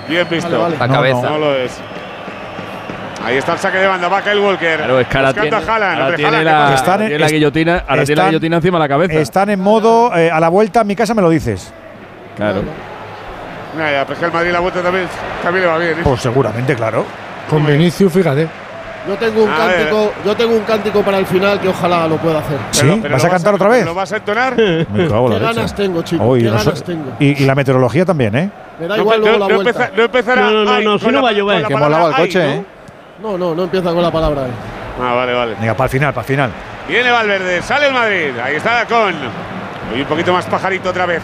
[0.08, 0.50] Bien visto.
[0.50, 0.78] Vale, vale.
[0.80, 1.22] La cabeza.
[1.22, 1.30] no.
[1.32, 1.80] No lo es.
[3.24, 4.08] Ahí está el saque de banda.
[4.08, 4.78] Va Kyle Walker.
[4.78, 5.84] Claro, es que ahora tiene, a Haaland.
[5.84, 6.76] ahora Hombre, tiene Haaland, la, ¿qué pasa?
[6.76, 9.14] Están en- tiene la est- guillotina, ahora tiene la están- guillotina encima de la cabeza.
[9.20, 11.72] Están en modo eh, a la vuelta en mi casa me lo dices.
[12.36, 12.62] Claro.
[13.76, 15.08] Mira, ya, pues que el Madrid la vuelta también,
[15.44, 15.92] también le va bien.
[16.00, 16.02] ¿eh?
[16.04, 17.06] Pues seguramente, claro.
[17.50, 18.48] Con Vinicius, fíjate.
[19.08, 19.76] Yo tengo un A ver.
[19.78, 22.58] cántico, yo tengo un cántico para el final que ojalá lo pueda hacer.
[22.72, 23.04] ¿Sí?
[23.12, 23.86] ¿Vas a cantar otra vez?
[23.86, 24.56] ¿Lo vas a entonar?
[24.58, 25.54] Me cago en Qué la leche.
[25.56, 26.24] ganas tengo, chico.
[26.26, 27.12] Uy, qué no ganas so- tengo.
[27.20, 28.50] y, y la meteorología también, ¿eh?
[28.80, 29.70] Me da No, igual no, luego la no vuelta.
[29.86, 31.66] empeza- no empezará No, no, no, ay, no, si no va a llover.
[31.68, 32.52] Que molaba el ay, coche, ¿no?
[32.54, 32.66] ¿eh?
[33.22, 34.46] No, no, no empieza con la palabra.
[34.46, 34.52] ahí.
[35.04, 35.56] Ah, vale, vale.
[35.60, 36.52] Venga, para el final, para el final.
[36.88, 38.30] Viene Valverde, sale el Madrid.
[38.44, 39.14] Ahí está con.
[39.96, 41.22] Y un poquito más pajarito otra vez.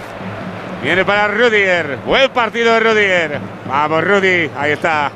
[0.81, 1.97] Viene para Rudiger.
[2.05, 3.39] Buen partido de Rudiger.
[3.67, 4.49] Vamos, Rudy.
[4.57, 5.11] Ahí está.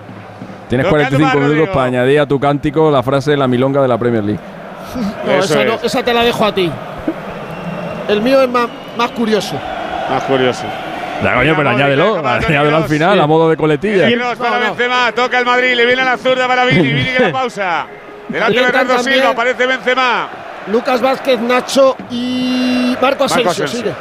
[0.70, 3.88] Tienes Tocando 45 para minutos para añadir a tu cántico la frase la milonga de
[3.88, 4.40] la Premier League.
[5.26, 5.84] No, esa, no- es.
[5.86, 6.72] esa te la dejo a ti.
[8.08, 8.68] El mío es más,
[8.98, 9.60] más curioso.
[10.10, 10.64] Más curioso.
[11.24, 14.08] Ya, coño, pero añádelo, añádelo al final, a modo de coletilla.
[14.12, 15.12] Kroos para Benzema.
[15.14, 15.74] Toca el Madrid.
[15.76, 16.84] Le viene la zurda para Vini.
[16.94, 17.86] Vini que la pausa.
[18.30, 19.04] Delante Calientan Bernardo.
[19.04, 19.30] Silva.
[19.32, 20.28] Aparece Benzema.
[20.68, 23.52] Lucas Vázquez, Nacho y Marco Asensio.
[23.66, 23.92] Asensio.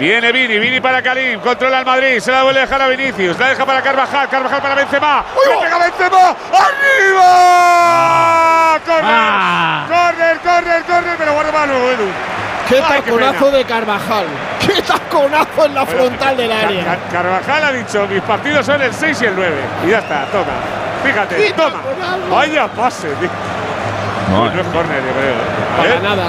[0.00, 3.38] Viene Vini, Vini para Karim, controla el Madrid, se la vuelve a dejar a Vinicius,
[3.38, 6.34] la deja para Carvajal, Carvajal para Benzema, ¡le pega Benzema!
[7.50, 8.80] ¡Arriba!
[8.86, 9.86] ¡Corner!
[9.88, 11.16] ¡Corner, corner, corner!
[11.18, 12.08] Pero guarda mano, Edu.
[12.66, 14.24] Qué Ay, taconazo de Carvajal.
[14.66, 16.84] Qué taconazo en la frontal del Car- área.
[16.84, 19.54] Car- Carvajal ha dicho, mis partidos son el 6 y el 9.
[19.86, 20.44] Y ya está, toma.
[21.04, 21.72] Fíjate, Qué toma.
[21.82, 22.30] taconazo.
[22.34, 23.28] Vaya pase, tío.
[24.30, 25.34] No, No, es córner, yo creo.
[25.34, 25.76] ¿eh?
[25.76, 26.02] Para ver.
[26.02, 26.24] nada.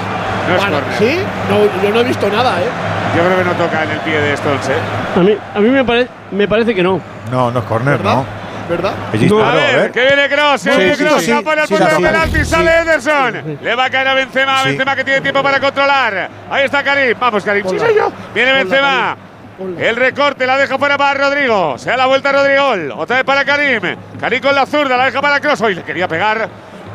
[0.49, 0.97] No es Para- córner.
[0.97, 1.23] ¿Sí?
[1.49, 2.69] No, yo no he visto nada, ¿eh?
[3.15, 4.73] Yo creo que no toca en el pie de Stones, ¿eh?
[5.15, 6.99] A mí, a mí me, pare- me parece que no.
[7.31, 8.15] No, no es córner, ¿Verdad?
[8.15, 8.41] no.
[8.69, 8.93] ¿Verdad?
[8.93, 9.91] A a ver, ver.
[9.91, 12.07] que viene Cross, que Sí, viene sí, Cross, sí, se pone el sí, punto de
[12.07, 12.45] penalti, sí.
[12.45, 13.57] sale Ederson.
[13.61, 14.69] Le va a caer a Benzema, Sí.
[14.69, 16.29] Benzema que tiene tiempo para controlar.
[16.49, 17.85] Ahí está Karim, vamos Karim, sí Ponla.
[17.85, 18.11] soy yo.
[18.33, 19.17] Viene Benzema.
[19.77, 21.77] El recorte la deja fuera para Rodrigo.
[21.77, 22.95] Se da la vuelta a Rodrigo.
[22.97, 23.81] Otra vez para Karim.
[24.19, 25.61] Karim con la zurda, la deja para Cross.
[25.61, 26.47] Hoy le quería pegar.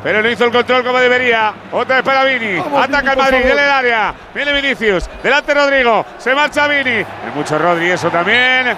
[0.07, 1.53] Pero no hizo el control como debería.
[1.73, 2.61] Otra vez para Vini.
[2.61, 4.15] Vamos, Ataca el Madrid en el área.
[4.33, 5.11] Viene Vinicius.
[5.21, 6.07] Delante Rodrigo.
[6.17, 6.99] Se marcha Vini.
[6.99, 8.69] Hay mucho Rodri eso también.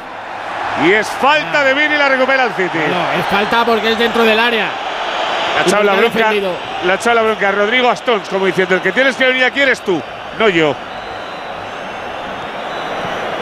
[0.86, 2.78] Y es falta de Vini, la recupera el City.
[2.78, 4.70] No, es falta porque es dentro del área.
[5.66, 6.32] La ha bronca,
[7.12, 9.82] la bronca a Rodrigo a Stones, como diciendo, el que tienes que venir aquí eres
[9.82, 10.00] tú,
[10.38, 10.74] no yo.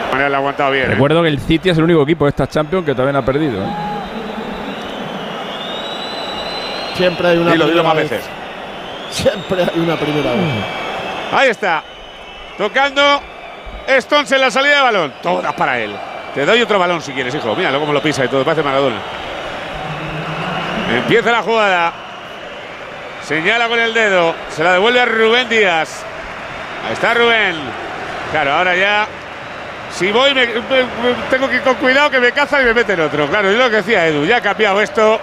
[0.09, 0.87] Bueno, le ha aguantado bien.
[0.87, 0.93] ¿eh?
[0.95, 3.63] Recuerdo que el City es el único equipo de esta Champions que no ha perdido.
[3.63, 3.96] ¿eh?
[6.97, 8.09] Siempre hay una Dilo, dilo primera más vez.
[8.11, 8.27] veces.
[9.11, 10.41] Siempre hay una primera vez.
[11.31, 11.83] Ahí está.
[12.57, 13.21] Tocando
[13.87, 15.13] Stones en la salida de balón.
[15.21, 15.95] Todas para él.
[16.33, 17.55] Te doy otro balón si quieres, hijo.
[17.55, 18.43] Míralo cómo lo pisa y todo.
[18.43, 18.97] Parece Maradona.
[20.95, 21.93] Empieza la jugada.
[23.23, 24.33] Señala con el dedo.
[24.49, 26.03] Se la devuelve a Rubén Díaz.
[26.87, 27.55] Ahí está Rubén.
[28.31, 29.07] Claro, ahora ya.
[29.91, 32.73] Si voy, me- me- me- tengo que ir con cuidado que me cazan y me
[32.73, 33.27] meten otro.
[33.27, 34.25] Claro, es lo que decía Edu.
[34.25, 35.19] Ya ha cambiado esto.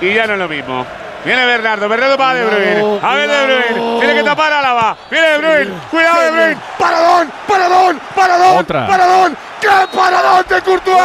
[0.00, 0.84] Y ya no es lo mismo.
[1.24, 3.00] Viene Bernardo, Bernardo para De Bruyne.
[3.02, 4.96] A ver De Bruyne, tiene que tapar a Álava.
[5.10, 6.56] Viene De Bruyne, cuidado De Bruyne.
[6.78, 8.86] Paradón, paradón, paradón, Otra.
[8.86, 9.36] paradón.
[9.60, 10.96] ¡Qué paradón de Courtois!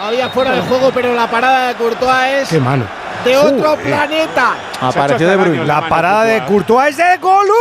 [0.00, 2.84] Había fuera de juego, pero la parada de Courtois es Qué mano.
[3.24, 3.84] de otro Joder.
[3.86, 4.54] planeta.
[4.80, 5.64] Apareció de Bruyne.
[5.64, 6.52] La parada de Courtois.
[6.66, 7.52] Courtois es de Golui.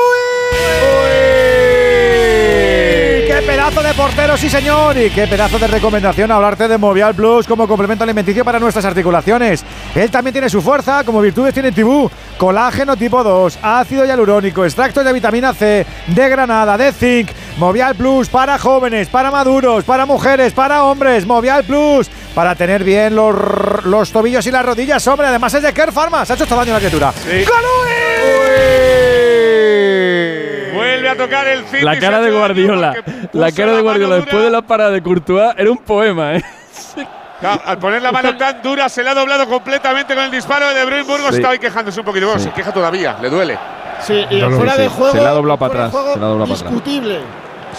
[3.31, 4.97] ¡Qué pedazo de portero, sí señor!
[4.97, 9.63] Y qué pedazo de recomendación hablarte de Movial Plus como complemento alimenticio para nuestras articulaciones.
[9.95, 12.11] Él también tiene su fuerza, como virtudes tiene Tibú.
[12.37, 17.31] Colágeno tipo 2, ácido hialurónico, extractos de vitamina C, de granada, de zinc.
[17.55, 21.25] Movial Plus para jóvenes, para maduros, para mujeres, para hombres.
[21.25, 23.33] Movial Plus para tener bien los,
[23.85, 25.07] los tobillos y las rodillas.
[25.07, 26.25] Hombre, además es de Care Pharma.
[26.25, 27.13] Se ha hecho hasta daño la criatura.
[27.25, 29.30] ¡Golui!
[30.73, 31.83] Vuelve a tocar el City.
[31.83, 32.93] La cara de Guardiola.
[33.33, 34.25] La cara de Guardiola dura.
[34.25, 36.43] después de la parada de Courtois era un poema, ¿eh?
[37.39, 40.67] Claro, al poner la mano tan dura, se le ha doblado completamente con el disparo
[40.67, 41.03] de De Bruyne.
[41.03, 41.35] Burgos Sí.
[41.37, 42.25] estaba ahí quejándose un poquito.
[42.27, 42.49] Bueno, Sí.
[42.49, 43.57] se queja todavía, le duele.
[44.01, 45.11] Sí, y No fuera de juego.
[45.11, 46.71] se le ha doblado para fuera de atrás, juego se le ha doblado para atrás.
[46.73, 47.19] Discutible.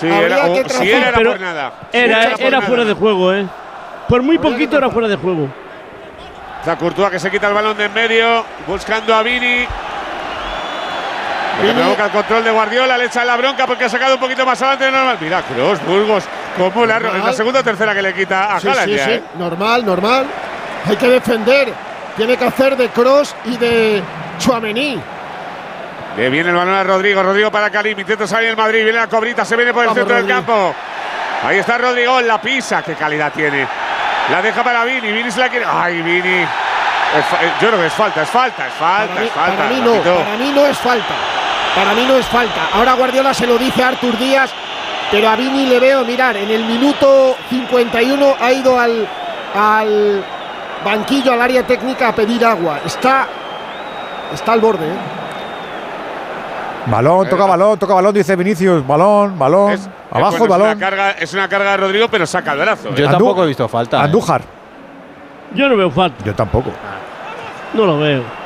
[0.01, 1.73] Sí, era, o- que si era, era por nada.
[1.93, 2.66] Si Era, por era nada.
[2.66, 3.47] fuera de juego, ¿eh?
[4.09, 5.48] Por muy poquito era fuera de juego.
[6.60, 9.66] Está Courtois que se quita el balón de en medio, buscando a Vini.
[11.60, 11.74] Vini.
[11.74, 14.60] provoca el control de Guardiola, le echa la bronca porque ha sacado un poquito más
[14.62, 15.18] adelante de normal.
[15.20, 16.24] Mira, Kroos, Burgos,
[16.56, 19.04] como la, es la segunda o tercera que le quita a Sí, Haaland sí, ya,
[19.04, 19.10] sí.
[19.12, 19.22] ¿eh?
[19.34, 20.26] Normal, normal.
[20.88, 21.72] Hay que defender.
[22.16, 24.02] Tiene que hacer de Cross y de
[24.38, 25.00] Chuamení.
[26.16, 29.06] Le viene el balón a Rodrigo, Rodrigo para Karim, intenta salir el Madrid, viene la
[29.06, 30.74] cobrita, se viene por el Vamos, centro del campo.
[31.46, 33.66] Ahí está Rodrigo, la pisa, qué calidad tiene.
[34.30, 35.64] La deja para Vini, Vini se la quiere.
[35.68, 36.42] Ay, Vini.
[36.42, 36.46] Eh,
[37.60, 39.56] Yo creo que es falta, es falta, es falta, Para mí, es falta.
[39.56, 41.14] para mí no, para mí no es falta.
[41.74, 42.69] Para mí no es falta.
[42.74, 44.51] Ahora Guardiola se lo dice a Artur Díaz,
[45.11, 49.09] pero a Vini le veo, mirar, en el minuto 51 ha ido al,
[49.55, 50.24] al
[50.85, 52.81] banquillo, al área técnica a pedir agua.
[52.85, 53.27] Está,
[54.35, 54.86] está al borde.
[54.86, 54.97] ¿eh?
[56.86, 58.86] Balón, toca balón, toca balón, dice Vinicius.
[58.86, 59.73] Balón, balón.
[59.73, 60.69] Es- abajo bueno, el balón.
[60.69, 62.94] Es una, carga, es una carga de Rodrigo, pero saca el brazo.
[62.94, 63.09] Yo ¿eh?
[63.09, 63.99] tampoco he visto falta.
[63.99, 64.05] ¿eh?
[64.05, 64.43] Andújar.
[65.55, 66.24] Yo no veo falta.
[66.24, 66.70] Yo tampoco.
[67.74, 68.41] No lo veo.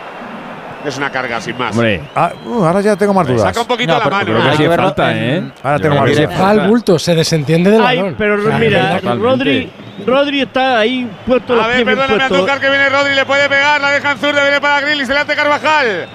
[0.87, 1.73] Es una carga sin más.
[1.73, 3.43] Hombre, Ah, uh, ahora ya tengo más dudas.
[3.43, 4.27] Saca un poquito No, la pero- mano.
[4.31, 5.19] creo que hay sí que es verlo falta, en-
[5.49, 5.53] ¿eh?
[5.63, 6.69] Ahora tengo más dudas.
[6.69, 9.01] bulto, se desentiende del Ay, pero mira.
[9.01, 9.71] Rodri,
[10.07, 12.39] Rodri está ahí puesto A ver, perdóname, puestos.
[12.39, 15.35] Andújar que viene Rodri, le puede pegar, la deja en zurda, viene para le hace
[15.35, 16.09] Carvajal.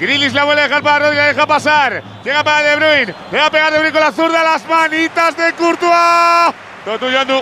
[0.00, 2.02] Grilis la vuelve a dejar para Rodri, la deja pasar.
[2.24, 5.36] Llega para De Bruyne, le va a pegar De Bruyne con la zurda, las manitas
[5.36, 6.52] de Courtois.
[6.84, 7.40] Todo tuyo, Andú.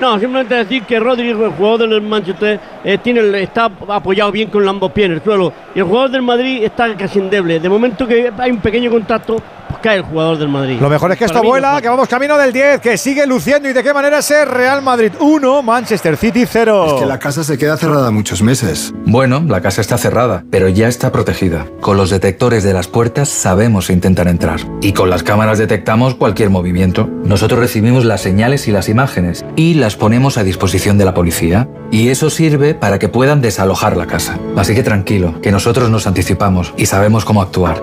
[0.00, 4.50] No, simplemente decir que Rodrigo, el jugador del Manchester, eh, tiene, el- está apoyado bien
[4.50, 5.52] con ambos pies en el suelo.
[5.74, 7.60] Y el jugador del Madrid está casi endeble.
[7.60, 9.36] De momento que hay un pequeño contacto,
[9.68, 10.78] pues cae el jugador del Madrid.
[10.80, 11.82] Lo mejor es que esto Para mí no vuela, falta.
[11.82, 14.80] que vamos camino del 10, que sigue luciendo y de qué manera es el Real
[14.82, 16.86] Madrid 1, Manchester City 0.
[16.94, 18.92] Es que la casa se queda cerrada muchos meses.
[19.06, 21.66] Bueno, la casa está cerrada, pero ya está protegida.
[21.80, 24.60] Con los detectores de las puertas sabemos si intentan entrar.
[24.82, 27.08] Y con las cámaras detectamos cualquier movimiento.
[27.24, 31.68] Nosotros recibimos las señales y las imágenes y las ponemos a disposición de la policía.
[31.92, 34.36] Y eso sirve para que puedan desalojar la casa.
[34.56, 37.80] Así que tranquilo, que nosotros nos anticipamos y sabemos cómo actuar.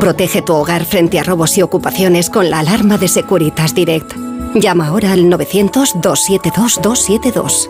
[0.00, 4.14] Protege tu hogar frente a robos y ocupaciones con la alarma de Securitas Direct.
[4.54, 7.68] Llama ahora al 900-272-272.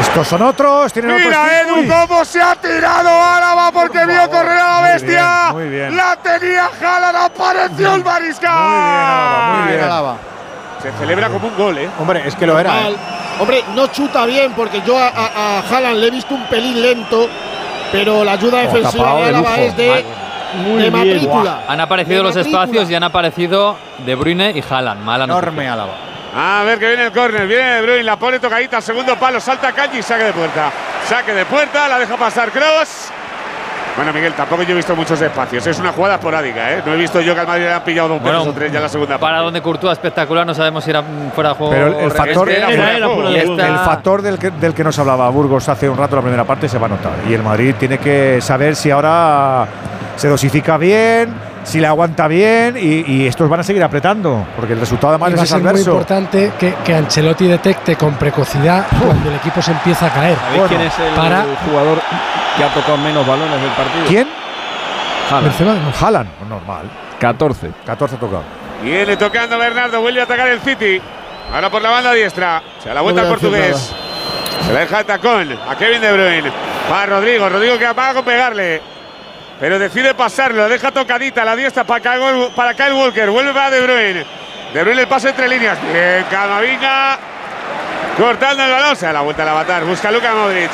[0.00, 1.26] Estos son otros, tienen otros.
[1.28, 1.86] Mira Edu Uy.
[1.86, 5.52] cómo se ha tirado Álava porque vio correr a la Muy bestia.
[5.52, 5.96] bien, muy bien.
[5.96, 9.62] La tenía Haaland, apareció el mariscal.
[9.62, 9.84] Muy bien.
[10.82, 11.88] Se celebra como un gol, ¿eh?
[11.98, 12.88] Hombre, es que lo era.
[12.88, 12.94] ¿eh?
[13.38, 16.80] Hombre, no chuta bien porque yo a, a, a Haaland le he visto un pelín
[16.80, 17.28] lento,
[17.92, 20.04] pero la ayuda Oh, defensiva de Álava es de,
[20.64, 20.92] Muy de bien.
[20.92, 21.60] matrícula.
[21.68, 22.62] Han aparecido De los matrícula.
[22.64, 25.02] espacios y han aparecido De Bruyne y Haaland.
[25.02, 25.48] Mala noticia.
[25.48, 25.92] Enorme Álava.
[26.34, 29.40] A ver que viene el córner, viene De Bruyne, la pone tocadita al segundo palo,
[29.40, 30.70] salta Calle y saque de puerta.
[31.06, 33.10] Saque de puerta, la deja pasar Cross.
[33.96, 35.66] Bueno, Miguel, tampoco yo he visto muchos espacios.
[35.66, 36.82] Es una jugada esporádica, ¿eh?
[36.86, 38.72] No he visto yo que al Madrid le han pillado dos Bueno, veces o tres
[38.72, 39.44] ya en la segunda Para parte.
[39.44, 41.02] donde Courtois espectacular, no sabemos si era
[41.34, 41.72] fuera de juego.
[41.72, 45.88] Pero el, factor, el, Era, fuera factor del que, del que nos hablaba Burgos hace
[45.88, 47.12] un rato la primera parte se va a notar.
[47.28, 49.66] Y el Madrid tiene que saber si ahora
[50.16, 51.34] se dosifica bien,
[51.64, 55.30] si le aguanta bien y, y estos van a seguir apretando, porque el resultado además
[55.30, 59.28] Y va les a es ser muy importante que, que Ancelotti detecte con precocidad cuando
[59.28, 60.36] el equipo se empieza a caer.
[60.38, 61.98] ¿Sabéis quién es el para jugador
[62.56, 64.04] que ha tocado menos balones del partido?
[64.06, 64.28] ¿Quién?
[65.30, 65.94] Haaland.
[66.00, 66.90] Haaland, normal.
[67.18, 67.70] 14.
[67.86, 68.44] 14 tocado.
[68.82, 71.00] Viene tocando Bernardo, vuelve a atacar el City.
[71.52, 72.62] Ahora por la banda diestra.
[72.82, 73.94] Se da la vuelta No al a portugués.
[74.64, 76.52] Se la deja de tacón a Kevin De Bruyne.
[76.88, 77.48] Para Rodrigo.
[77.48, 78.80] Rodrigo que apaga con pegarle.
[79.58, 80.68] Pero decide pasarlo.
[80.68, 83.30] Deja tocadita a la diestra para Kyle, para Kyle Walker.
[83.30, 84.26] Vuelve para De Bruyne.
[84.72, 85.78] De Bruyne el pase entre líneas.
[85.82, 87.18] Bien, Camavinga.
[88.16, 88.96] Cortando el balón.
[88.96, 89.84] Se da la vuelta al avatar.
[89.84, 90.70] Busca Luka Modric.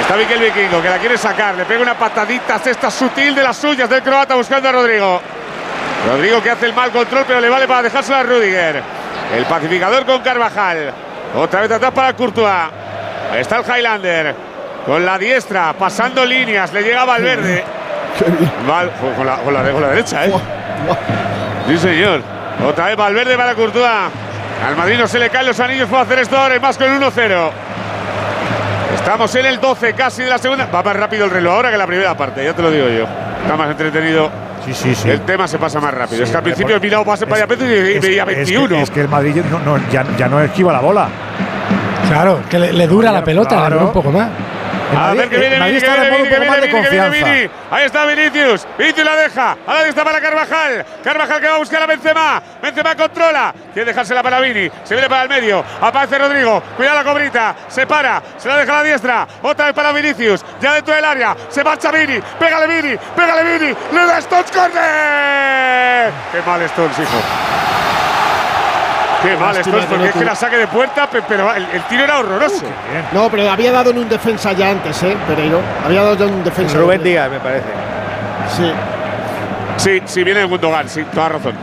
[0.00, 1.54] Está Mikel Vikingo que la quiere sacar.
[1.54, 5.20] Le pega una patadita cesta sutil de las suyas del croata buscando a Rodrigo.
[6.08, 8.82] Rodrigo que hace el mal control, pero le vale para dejárselo a Rudiger.
[9.34, 10.92] El pacificador con Carvajal.
[11.36, 12.46] Otra vez atrás para Courtois.
[13.32, 14.34] Ahí está el Highlander.
[14.84, 16.72] Con la diestra, pasando líneas.
[16.72, 17.64] Le llega Valverde.
[18.68, 20.32] Val- con, la, con la- con la derecha, ¿eh?
[21.66, 22.20] Sí, señor.
[22.66, 23.86] Otra vez Valverde para Courtois.
[24.66, 25.88] Al Madrid no se le caen los anillos.
[25.88, 27.50] Puede hacer esto ahora y más con el 1-0.
[29.04, 30.66] Estamos en el 12 casi de la segunda.
[30.74, 33.04] Va más rápido el reloj ahora que la primera parte, ya te lo digo yo.
[33.42, 34.30] Está más entretenido.
[34.64, 35.10] Sí, sí, sí.
[35.10, 36.16] El tema se pasa más rápido.
[36.16, 37.66] Sí, es que al principio he mirado pase para allá y
[38.00, 38.76] veía es que- 21.
[38.76, 41.08] Es que, el Madrid no, no- ya, ya no esquiva la bola.
[42.08, 43.74] Claro, que le, le dura la pelota, le Claro.
[43.76, 44.28] dura un poco más.
[44.96, 47.34] A ver que viene Madrid Vini, que está viene viene viene.
[47.34, 47.50] Vini.
[47.70, 48.66] Ahí está Vinicius.
[48.78, 49.56] Vinicius la deja.
[49.66, 50.84] A la vista para Carvajal.
[51.02, 52.42] Carvajal que va a buscar a Benzema.
[52.62, 53.54] Benzema controla.
[53.72, 54.70] Quiere dejársela para Vini.
[54.84, 55.64] Se viene para el medio.
[55.80, 56.62] Aparece Rodrigo.
[56.76, 57.54] Cuidado la cobrita.
[57.68, 58.22] Se para.
[58.36, 59.28] Se la deja a la diestra.
[59.42, 60.44] Otra vez para Vinicius.
[60.60, 61.36] Ya dentro del área.
[61.48, 62.20] Se marcha Vini.
[62.38, 62.96] Pégale Vini.
[63.16, 63.74] Pégale Vini.
[63.92, 66.12] Le da Stones corner.
[66.32, 67.93] Qué mal Stones, hijo.
[69.24, 71.82] Qué mal Stones, que porque es que la saque de puerta, pe- pero el, el
[71.84, 72.64] tiro era horroroso.
[73.12, 75.60] No, pero había dado en un defensa ya antes, ¿eh, Pereiro?
[75.84, 76.78] Había dado ya en un defensa.
[76.78, 77.66] Rubén Díaz, me parece.
[78.56, 78.72] Sí.
[79.76, 81.54] Sí, sí, viene Gundogan, sí, toda razón.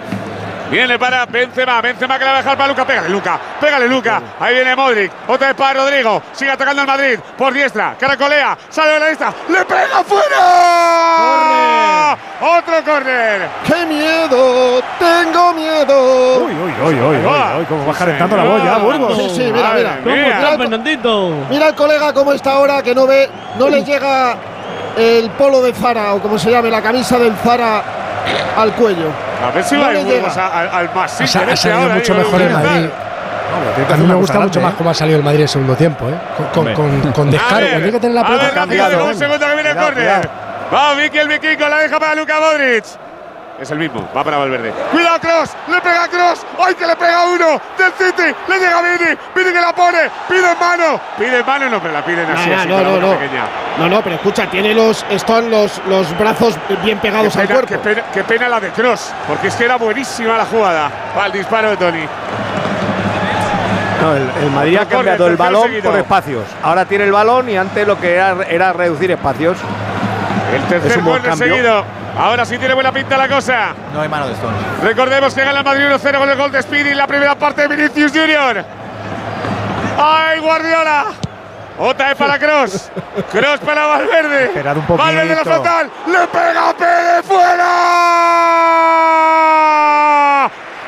[0.71, 4.21] Viene para Benzema, Benzema que la va a dejar para Luca, pégale Luca, pégale Luca,
[4.39, 8.93] ahí viene Modric, otra vez para Rodrigo, sigue atacando el Madrid, por diestra, caracolea, sale
[8.93, 14.81] de la lista, le pega fuera, otro córner, ¡Qué miedo!
[14.97, 16.45] ¡Tengo miedo!
[16.45, 17.17] Uy, uy, uy, uy, uy,
[17.59, 19.17] uy, cómo va calentando la boya, Burgos.
[19.17, 19.99] Sí, sí, mira, mira.
[20.05, 20.35] Mía.
[20.37, 21.33] Mira el, Fernandito.
[21.49, 23.29] mira el colega cómo está ahora, que no ve,
[23.59, 24.37] no le llega
[24.95, 27.83] el polo de Zara, o como se llame, la camisa del Zara
[28.55, 29.30] al cuello.
[29.43, 30.27] A ver si No va llega.
[30.29, 32.89] a- al, al más Ha, ha salido mucho mejor el Madrid.
[33.91, 36.07] A mí me gusta mucho más cómo ha salido el Madrid en el segundo tiempo,
[36.09, 36.13] ¿eh?
[36.53, 37.55] Con, con, con, con descaro.
[37.55, 39.05] A ver, Cuando hay que tener la a pelota ver, rápido, cambiado.
[39.07, 40.03] un segundo que viene el Cuidado, córner.
[40.21, 40.29] cuidado.
[40.73, 42.85] Va Vicky el vikingo, la deja para Luka Modric.
[43.61, 44.73] Es el mismo, va para Valverde.
[44.91, 46.47] Cuidado Cross, le pega Cross.
[46.65, 47.61] ¡Ay que le pega uno!
[47.77, 49.15] Del City, le llega Vini.
[49.35, 50.99] Vini que la pone, pide en mano.
[51.15, 53.11] Pide en mano, no, pero la piden así, No, así, no, no, no.
[53.19, 53.43] pequeña.
[53.77, 57.59] No, no, pero escucha, tiene los, están los, los brazos bien pegados Qué al pena,
[57.59, 57.83] cuerpo.
[57.83, 60.89] qué pena- qué pena la de Cross, porque es que era buenísima la jugada.
[61.15, 62.05] Va el disparo de Tony.
[64.01, 65.91] No, el, el Madrid ha cambiado el balón seguido.
[65.91, 66.45] por espacios.
[66.63, 69.57] Ahora tiene el balón y antes lo que era, era reducir espacios.
[70.51, 71.55] El Es tercer un buen córner cambio.
[71.55, 72.00] seguido.
[72.21, 73.73] Ahora sí tiene buena pinta la cosa.
[73.91, 74.61] No hay mano de Stones.
[74.83, 77.67] Recordemos que gana el Madrid 1-0 con el gol de Speedy en la primera parte
[77.67, 78.63] de Vinicius Junior.
[79.97, 81.05] ¡Ay, Guardiola!
[81.79, 82.91] Otra para Cross.
[83.31, 84.45] Cross para Valverde.
[84.45, 85.03] Esperad un poquito.
[85.03, 85.89] Valverde la frontal.
[86.05, 87.71] ¡Le pega a Pérez fuera!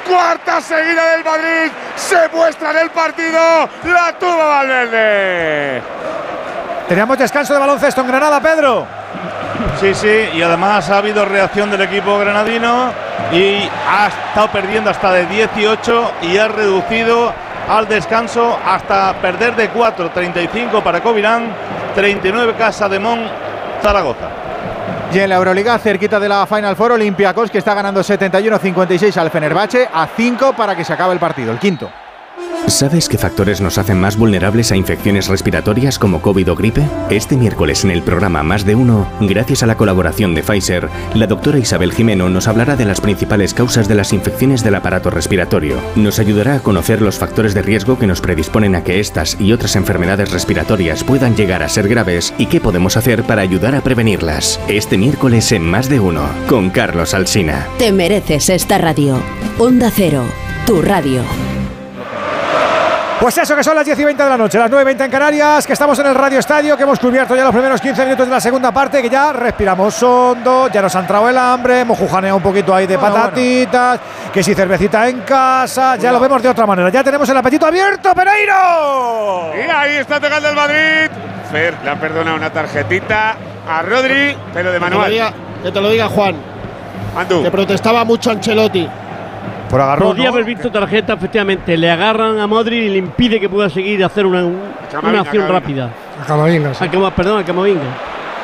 [0.07, 1.71] Cuarta seguida del Madrid.
[1.95, 3.39] Se muestra en el partido.
[3.85, 5.81] La tuvo Valverde.
[6.87, 8.85] Teníamos descanso de baloncesto en Granada, Pedro.
[9.79, 12.91] Sí, sí, y además ha habido reacción del equipo granadino
[13.31, 17.33] y ha estado perdiendo hasta de 18 y ha reducido
[17.67, 21.47] al descanso hasta perder de 4, 35 para Covirán,
[21.95, 23.21] 39 Casa de Mon,
[23.81, 24.29] Zaragoza.
[25.13, 29.29] Y en la Euroliga, cerquita de la Final Four, Olympiacos, que está ganando 71-56 al
[29.29, 31.89] Fenerbahce, a 5 para que se acabe el partido, el quinto.
[32.67, 36.81] ¿Sabes qué factores nos hacen más vulnerables a infecciones respiratorias como COVID o gripe?
[37.09, 41.27] Este miércoles en el programa Más de Uno, gracias a la colaboración de Pfizer, la
[41.27, 45.77] doctora Isabel Jimeno nos hablará de las principales causas de las infecciones del aparato respiratorio.
[45.95, 49.51] Nos ayudará a conocer los factores de riesgo que nos predisponen a que estas y
[49.51, 53.81] otras enfermedades respiratorias puedan llegar a ser graves y qué podemos hacer para ayudar a
[53.81, 54.59] prevenirlas.
[54.69, 57.67] Este miércoles en Más de Uno, con Carlos Alsina.
[57.77, 59.21] Te mereces esta radio.
[59.59, 60.23] Onda Cero,
[60.65, 61.21] tu radio.
[63.19, 65.03] Pues eso, que son las 10 y 20 de la noche, las 9 y 20
[65.05, 68.03] en Canarias, que estamos en el Radio Estadio, que hemos cubierto ya los primeros 15
[68.03, 71.79] minutos de la segunda parte, que ya respiramos hondo, ya nos ha entrado el hambre,
[71.81, 73.99] hemos jujaneado un poquito ahí de Bueno, patatitas,
[74.33, 76.89] que si cervecita en casa, ya lo vemos de otra manera.
[76.89, 79.51] Ya tenemos el apetito abierto, Pereiro.
[79.55, 81.09] Y ahí está tocando el Madrid.
[81.49, 83.35] Fer le ha perdonado una tarjetita
[83.69, 85.11] a Rodri, pero de Que te lo manual.
[85.11, 85.33] diga,
[85.63, 86.35] que te lo diga Juan.
[87.17, 87.41] Andu.
[87.41, 88.89] Que protestaba mucho Ancelotti.
[89.73, 90.33] Por agarrón, Podría ¿no?
[90.33, 91.75] haber visto tarjeta, efectivamente.
[91.75, 95.09] Le agarran a Modri y le impide que pueda seguir a hacer una, un- Camavinga,
[95.09, 95.59] una acción Camavinga.
[95.87, 95.89] rápida.
[96.21, 96.85] A Camavinga, sí.
[97.15, 97.81] Perdón, al Camavinga.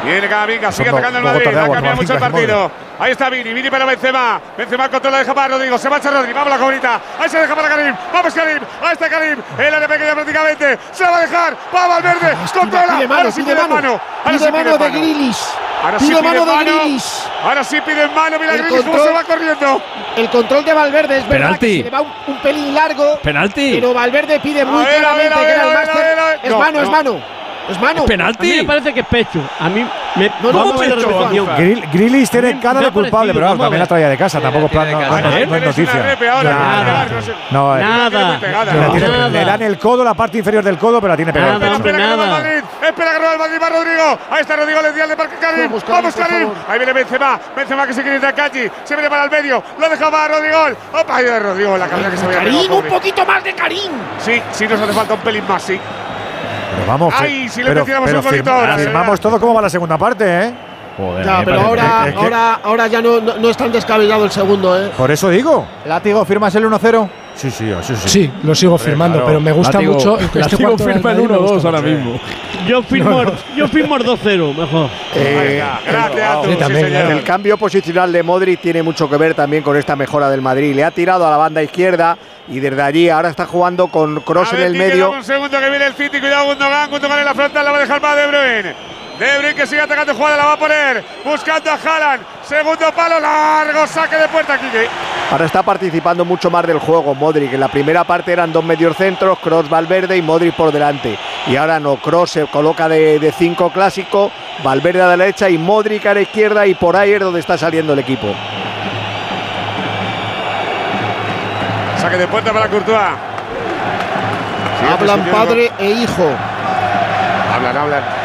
[0.03, 1.47] Viene Camavinga, sigue atacando el Madrid.
[1.47, 2.71] Ha agua, cambiado mucho el partido.
[2.99, 4.39] Ahí está Vini, Vini para Benzema.
[4.57, 5.77] Benzema controla, deja para Rodrigo.
[5.77, 6.99] Se marcha Rodri, vamos la comunita.
[7.19, 7.95] Ahí se deja para Karim.
[8.13, 8.59] Vamos Karim.
[8.81, 9.39] Ahí está Karim.
[9.57, 10.79] El área pequeña prácticamente.
[10.91, 11.57] Se la va a dejar.
[11.75, 12.35] Va Valverde.
[12.53, 12.85] Controla.
[12.97, 13.75] pide mano, Ahora sí pide pide mano.
[13.75, 13.89] mano.
[14.23, 15.49] Ahora Pide sí mano de Grilis.
[15.83, 16.63] Ahora sí Pide mano de.
[16.65, 17.23] Grilis.
[17.43, 18.39] Ahora sí pide mano.
[18.39, 19.81] Mira El Grilis cómo se va corriendo.
[20.15, 21.67] El control de Valverde es verdad Penalti.
[21.77, 23.19] que se le va un, un pelín largo.
[23.21, 23.71] Penalti.
[23.75, 26.39] Pero Valverde pide muy claramente que era el máster.
[26.43, 26.91] Es No, mano, es no.
[26.91, 27.38] mano.
[27.69, 28.03] Es mano.
[28.03, 29.39] A mí me parece que es pecho.
[29.59, 29.85] A mí
[30.15, 30.31] me.
[30.41, 31.47] No, no, pecho, repetición.
[31.57, 34.65] Grill- Grilis tiene cara de culpable, parecido, pero a también la traía de casa, tampoco
[34.65, 36.17] es plan- no, no, no, no es noticia.
[36.43, 37.07] Nada.
[37.51, 37.69] No.
[37.69, 39.29] No, eh, Nada.
[39.29, 41.57] le dan el codo, la parte inferior del codo, pero la tiene pegada.
[41.59, 42.41] Nada, hombre, Espera que roba el nada.
[42.43, 42.63] Madrid.
[42.87, 43.57] Espera que roba el Madrid.
[43.61, 44.19] Va Rodrigo.
[44.31, 44.81] Ahí está Rodrigo.
[44.81, 45.71] Le de Parque Karim.
[45.87, 46.49] Vamos, Karim.
[46.67, 47.39] Ahí viene Benzema.
[47.55, 48.69] Benzema que se quiere ir de Kachi.
[48.83, 49.63] Se viene para el medio.
[49.79, 50.57] Lo deja para Rodrigo.
[50.93, 51.77] Opa, ahí de Rodrigo.
[51.77, 53.91] La carrera que se había Karim, un poquito más de Karim.
[54.19, 55.79] Sí, sí, nos hace falta un pelín más, sí.
[56.71, 59.53] Pero vamos, Ay, si le pero, metiéramos pero un golito firma- ahora, firmamos todo cómo
[59.53, 60.53] va la segunda parte, ¿eh?
[60.97, 64.31] Joder, Ya, pero ahora, que- ahora, ahora ya no, no, no es tan descabellado el
[64.31, 64.91] segundo, ¿eh?
[64.97, 65.65] Por eso digo.
[65.85, 67.09] Látigo, ¿firmas el 1-0?
[67.39, 68.09] Sí, sí, sí, sí.
[68.09, 69.27] Sí, lo sigo firmando, claro.
[69.27, 70.19] pero me gusta mucho.
[70.19, 71.95] Este Látigo cuarto del firma el Madrid me gusta 1-2 ahora mucho.
[71.95, 72.19] mismo.
[72.67, 73.23] Yo firmo,
[73.55, 74.89] yo firmo el 2-0, mejor.
[75.15, 76.43] Eh, Gracias, Andu.
[76.45, 77.11] Sí, Sí, también, señor.
[77.11, 80.75] El cambio posicional de Modric tiene mucho que ver también con esta mejora del Madrid.
[80.75, 82.17] Le ha tirado a la banda izquierda
[82.49, 85.11] y desde allí ahora está jugando con Cross en el medio.
[85.11, 87.81] Un segundo que viene el City, cuidado Gundogan, Gundogan en la frontal, la va a
[87.81, 88.75] dejar para De Bruyne.
[89.19, 92.23] De Bruyne que sigue atacando jugada, la va a poner, buscando a Haaland.
[92.41, 94.87] Segundo palo, largo, saque de puerta, Quique.
[95.29, 97.51] Ahora está participando mucho más del juego Modric.
[97.51, 101.19] En la primera parte eran dos medios centros, Cross Valverde y Modric por delante.
[101.47, 104.31] Y ahora no, Cross se coloca de, de cinco clásico,
[104.63, 107.57] Valverde a la derecha y Modric a la izquierda y por ahí es donde está
[107.57, 108.33] saliendo el equipo.
[111.97, 112.99] Saque de puerta para Courtois.
[114.89, 116.31] Hablan padre e hijo.
[117.53, 118.18] Hablan, hablan.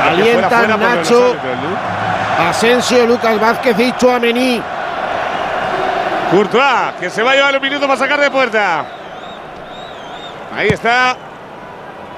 [0.00, 1.36] Alientan Nacho,
[2.48, 4.62] Asensio, Lucas Vázquez y Chuamení.
[6.30, 8.84] Courtois, que se va a llevar un minuto para sacar de puerta.
[10.56, 11.16] Ahí está.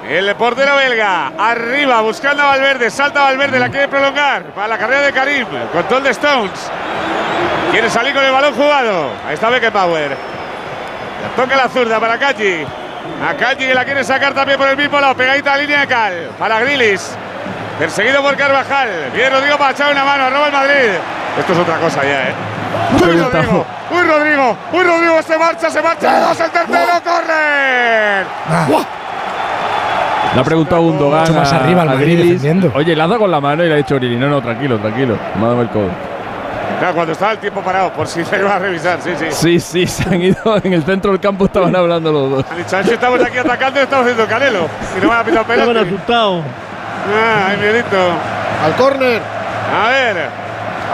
[0.08, 5.00] El portero belga, arriba, buscando a Valverde, salta Valverde, la quiere prolongar para la carrera
[5.00, 6.70] de Karim, control de Stones.
[7.70, 9.08] Quiere salir con el balón jugado.
[9.26, 10.10] Ahí está Beckenbauer.
[10.10, 12.66] La toca la zurda para Kaji.
[13.26, 15.80] A Kaji que la quiere sacar también por el mismo lado, pegadita a la línea
[15.80, 16.30] de Cal.
[16.38, 17.16] Para Grilis.
[17.78, 18.88] Perseguido por Carvajal.
[19.14, 20.90] Bien Rodrigo para echar una mano, arroba el Madrid.
[21.38, 22.34] Esto es otra cosa ya, ¿eh?
[22.94, 28.24] Uy, Rodrigo, uy, Rodrigo, uy, Rodrigo, se marcha, se marcha, dos, el tercero, corre.
[30.34, 31.20] Le ha preguntado a Gundogan.
[31.20, 32.72] Mucho más a- arriba el a Madrid defendiendo.
[32.74, 34.16] Oye, le ha dado con la mano y le ha dicho Grili.
[34.16, 35.16] No, no, tranquilo, tranquilo.
[35.36, 35.88] Me ha dado el codo.
[36.80, 39.26] Claro, cuando estaba el tiempo parado, por si se iba a revisar, sí, sí.
[39.30, 42.44] Sí, sí, se han ido en el centro del campo, estaban hablando los dos.
[42.50, 44.68] Han dicho, a ver si estamos aquí atacando y estamos haciendo canelo.
[44.98, 45.94] Y no me ha pitado Estaban penalti.
[45.94, 46.44] asustados.
[47.06, 48.12] Ah, ay, miedito.
[48.64, 49.20] Al córner.
[49.74, 50.28] A ver,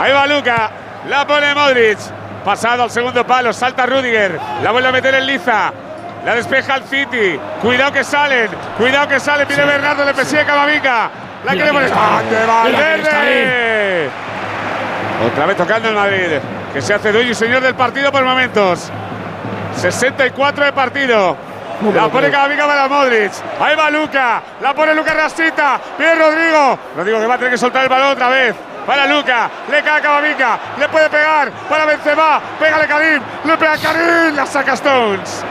[0.01, 0.71] ahí va Luca,
[1.07, 1.97] la pone Modric.
[2.43, 5.71] Pasado al segundo palo, salta Rudiger, la vuelve a meter en liza.
[6.25, 7.39] La despeja el City.
[7.61, 9.47] Cuidado que salen, cuidado que salen.
[9.47, 11.09] Viene Bernardo, le persigue Camavinga.
[11.45, 11.89] La quiere poner.
[11.89, 12.17] quién está.
[12.17, 14.09] ¡Ah, de Mira quién está Valverde!
[15.31, 16.39] Otra vez tocando el Madrid,
[16.73, 18.91] que se hace dueño y señor del partido por momentos.
[19.77, 21.37] 64 de partido.
[21.93, 23.31] La pone Camavinga para Modric.
[23.59, 24.41] Ahí va Luca.
[24.61, 25.79] La pone Luca Rasita.
[25.97, 26.77] Viene Rodrigo.
[26.95, 28.55] Rodrigo que va a tener que soltar el balón otra vez.
[28.85, 29.49] Para Luca.
[29.69, 30.59] Le cae a.
[30.79, 31.51] Le puede pegar.
[31.69, 32.39] Para Benzema.
[32.59, 33.21] Pégale Karim.
[33.45, 34.35] Le pega Karim.
[34.35, 35.43] La saca Stones.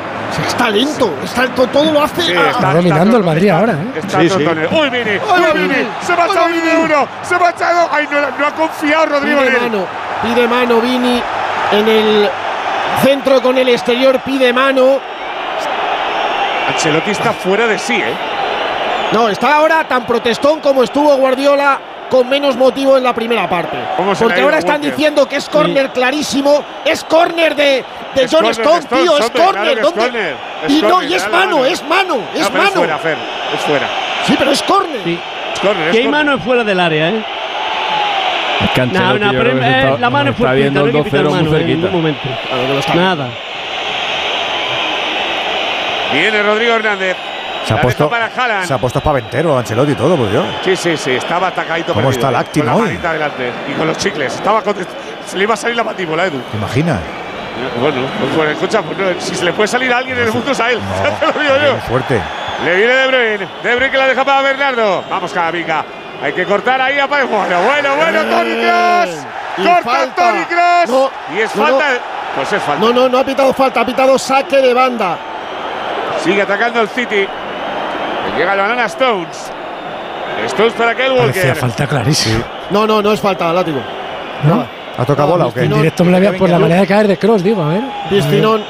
[0.47, 2.23] Está lento, está lento, todo lo hace.
[2.23, 3.93] Sí, Ah, Está dominando el Madrid ahora, ¿eh?
[3.97, 4.37] Está Sí, sí.
[4.37, 5.19] Uy, Vini.
[5.19, 5.89] Uy, Vini.
[6.03, 7.09] Se va a echar Vini uno.
[7.23, 7.75] Se va a echar.
[7.91, 9.87] Ay, no, no ha confiado Rodrigo Pide mano,
[10.23, 11.23] pide mano Vini
[11.73, 12.31] en el
[13.03, 14.99] centro con el exterior, pide mano.
[16.73, 18.15] Ancelotti está fuera de sí, ¿eh?
[19.13, 21.79] No, está ahora tan protestón como estuvo Guardiola
[22.09, 23.77] con menos motivo en la primera parte.
[23.97, 24.91] ¿Cómo se le ha Porque ahora están Walker?
[24.91, 27.85] diciendo que es córner clarísimo, es córner de,
[28.15, 29.79] de Es John Stones, tío, es córner.
[29.79, 29.87] es
[30.67, 31.65] es Y no, y es mano, mano.
[31.67, 32.71] es mano, No, es pero es mano.
[32.73, 33.17] fuera, Fer.
[33.55, 33.87] Es fuera.
[34.27, 35.01] Sí, pero es córner.
[35.09, 37.25] Es córner, es Que hay mano fuera del área, ¿eh?
[38.65, 40.35] Es que No, Ancelotti no, yo pero creo que se eh, está- la mano es
[40.35, 41.77] está fuerte, viendo no el hay que pitar 2-0 muy mano en cerquita.
[41.77, 42.29] ningún momento.
[42.95, 43.29] Nada.
[46.13, 47.17] Viene Rodrigo Hernández.
[47.65, 48.67] Se ha La puesto, para Haaland.
[48.67, 50.45] se ha puesto espaventero Ancelotti y todo, por Dios.
[50.65, 51.93] Sí, sí, sí, estaba atacadito.
[51.93, 52.83] ¿Cómo perdido, está eh, Lacti, Con la hoy?
[52.89, 54.35] manita delante y con los chicles.
[54.35, 54.75] Estaba con-
[55.27, 56.41] se le iba a salir la patíbula, Edu.
[56.51, 56.99] ¿Te imaginas?
[57.79, 60.33] Bueno, pues bueno, escucha, pues no, si se le puede salir a alguien en el
[60.33, 60.79] mundo es a él.
[61.05, 61.73] Ya te lo digo yo.
[61.73, 62.21] Muy fuerte.
[62.65, 63.49] Le viene De Bruyne.
[63.63, 65.05] De Bruyne que la deja para Bernardo.
[65.11, 65.85] Vamos, Camavinga.
[66.23, 66.99] Hay que cortar ahí.
[66.99, 69.27] apa- Bueno, bueno, bueno, Tony Cross.
[69.57, 70.15] Corta falta.
[70.33, 70.89] Tony Cross.
[70.89, 71.91] No, y es no, falta.
[71.93, 71.99] no.
[72.37, 72.81] Pues es falta.
[72.87, 75.19] No, no, no ha pitado falta, ha pitado saque de banda.
[76.25, 77.27] Sigue atacando el City.
[77.27, 79.51] Le llega el balón a Stones.
[80.47, 81.57] Stones para Kyle Parecía Walker.
[81.57, 82.45] falta clarísima.
[82.71, 83.81] No, no, no es falta, látigo.
[84.45, 84.65] ¿No?
[84.97, 85.63] ¿Ha tocado bola o qué?
[85.65, 87.83] En directo me la había por la manera de caer de Cross, digo, a ver.
[88.09, 88.63] Piscinón.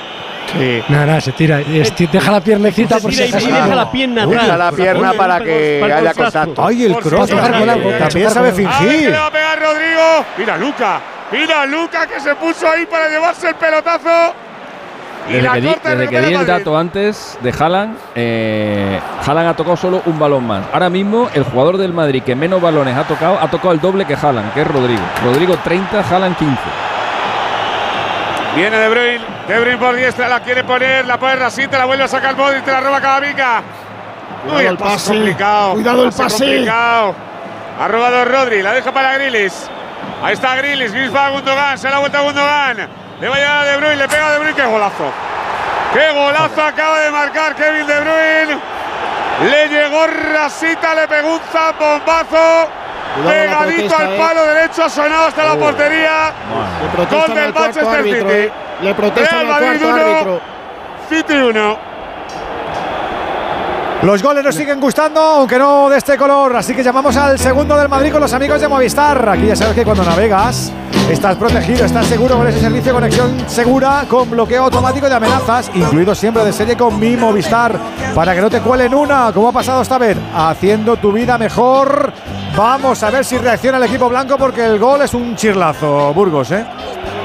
[0.59, 0.83] Sí.
[0.89, 1.61] Nada, nada, se tira.
[1.61, 3.47] Esti- Deja la piernecita por si acaso.
[3.47, 4.59] deja la pierna atrás.
[4.59, 6.67] la pierna Uy, para que haya contacto.
[6.67, 7.31] Ay, el cross.
[7.31, 9.15] También También sabe A ver que le fingir.
[9.15, 10.25] va a pegar Rodrigo.
[10.39, 11.01] Mira Luca.
[11.31, 14.35] Mira Luca que se puso ahí para llevarse el pelotazo.
[15.29, 20.03] Desde que, di, desde que el dato antes de Haaland, eh, Haaland ha tocado solo
[20.07, 20.65] un balón más.
[20.73, 24.05] Ahora mismo, el jugador del Madrid que menos balones ha tocado, ha tocado el doble
[24.07, 25.03] que Haaland, que es Rodrigo.
[25.23, 26.57] Rodrigo 30, Haaland 15.
[28.57, 29.21] Viene De Bruyne.
[29.47, 30.29] De Bruyne por diestra.
[30.29, 31.07] La quiere poner.
[31.07, 31.79] La pone Rasita.
[31.79, 32.65] La vuelve a sacar Modric.
[32.65, 33.63] Te la roba Camavinga.
[34.47, 35.13] Uy, Cuidado el el pase pase.
[35.13, 35.73] complicado.
[35.75, 36.45] Cuidado el pase.
[36.45, 37.15] complicado.
[37.81, 38.63] Ha robado Rodri.
[38.63, 39.71] La deja para Grilis.
[40.23, 40.93] Ahí está Grilis.
[40.93, 41.79] Grilis para Gundogan.
[41.79, 42.77] Se la vuelta a Gundogan.
[43.21, 43.97] Le va a llegar a De Bruyne.
[43.97, 44.55] Le pega a De Bruyne.
[44.55, 45.05] ¡Qué golazo!
[45.93, 48.61] ¡Qué golazo acaba de marcar Kevin De Bruyne!
[49.51, 50.95] Le llegó Rasita.
[50.95, 52.69] Le pegó un zambombazo.
[53.27, 54.19] Pegadito protesta, al eh.
[54.19, 54.85] palo derecho.
[54.85, 56.33] Ha sonado hasta la portería.
[56.83, 58.33] Le protestan Gol del Manchester árbitro, City.
[58.41, 58.53] eh.
[58.83, 60.11] Le protestan Real al Madrid cuarto uno.
[60.13, 60.41] árbitro.
[61.09, 61.79] City 1.
[64.03, 66.57] Los goles nos siguen gustando, aunque no de este color.
[66.57, 69.29] Así que llamamos al segundo del Madrid con los amigos de Movistar.
[69.29, 70.73] Aquí ya sabes que cuando navegas
[71.13, 75.71] estás protegido, estás seguro con ese servicio de conexión segura con bloqueo automático de amenazas,
[75.75, 77.77] incluido siempre de serie con mi Movistar,
[78.15, 82.13] para que no te cuelen una, como ha pasado esta vez, haciendo tu vida mejor.
[82.57, 86.51] Vamos a ver si reacciona el equipo blanco porque el gol es un chirlazo, Burgos,
[86.53, 86.65] ¿eh?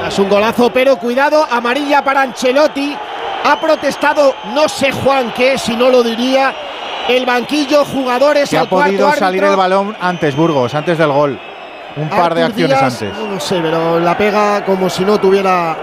[0.07, 2.95] Es un golazo, pero cuidado, amarilla para Ancelotti.
[3.43, 6.53] Ha protestado, no sé Juan qué, si no lo diría.
[7.07, 9.51] El banquillo, jugadores Que ha podido salir árbitro.
[9.51, 11.39] el balón antes, Burgos, antes del gol.
[11.97, 13.17] Un par de acciones Díaz, antes.
[13.17, 15.75] No, sé, pero la pega como si no tuviera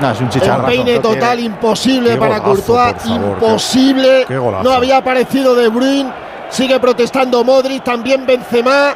[0.00, 0.66] No, es un un chicharrazo.
[0.66, 4.24] peine total imposible Qué para golazo, Courtois, favor, imposible.
[4.26, 6.10] qué no había aparecido De Bruyne,
[6.48, 8.94] sigue protestando Modric, también Benzema.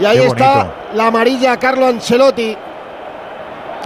[0.00, 2.56] Y ahí está la amarilla Carlo Ancelotti.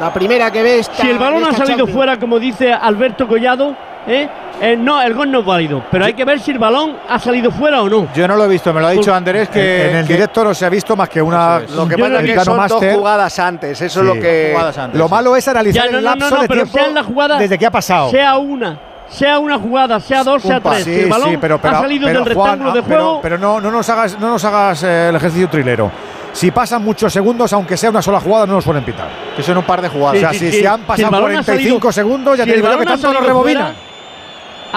[0.00, 1.90] La primera que ve esta- Si el balón ha salido Champions.
[1.92, 3.74] fuera, como dice Alberto Collado,
[4.06, 4.28] ¿eh?
[4.60, 5.82] Eh, no, el gol no es válido.
[5.90, 8.06] Pero hay que ver si el balón ha salido fuera o no.
[8.14, 9.82] Yo no lo he visto, me lo ha dicho Andrés que.
[9.86, 11.58] en, en el que- directo no se ha visto más que una.
[11.60, 12.94] Lo que Yo pasa es que son dos máster.
[12.94, 13.80] jugadas antes.
[13.80, 14.06] Eso Sí.
[14.08, 14.50] es lo que.
[14.52, 15.10] Jugadas antes, Lo sí.
[15.10, 17.02] malo es analizar Ya, no, el lapso no, no, de pero tiempo sea en la
[17.02, 17.38] jugada.
[17.38, 18.10] desde que ha pasado.
[18.10, 18.78] Sea una,
[19.08, 20.84] sea una jugada, sea dos, sea tres.
[20.84, 22.82] sí, si el balón sí, pero, pero- ha salido pero, del Juan, rectángulo ah, de
[22.84, 23.20] pero- juego.
[23.22, 25.90] Pero, no, no nos hagas, no nos hagas eh, el ejercicio trilero.
[26.32, 29.08] Si pasan muchos segundos, aunque sea una sola jugada, no nos suelen pitar.
[29.36, 30.16] que son un par de jugadas.
[30.16, 30.58] o sea, sí, si, sí.
[30.60, 33.20] si han pasado balón ha 45 salido- segundos, ya si te digo que tanto salido
[33.26, 33.74] rebobinan.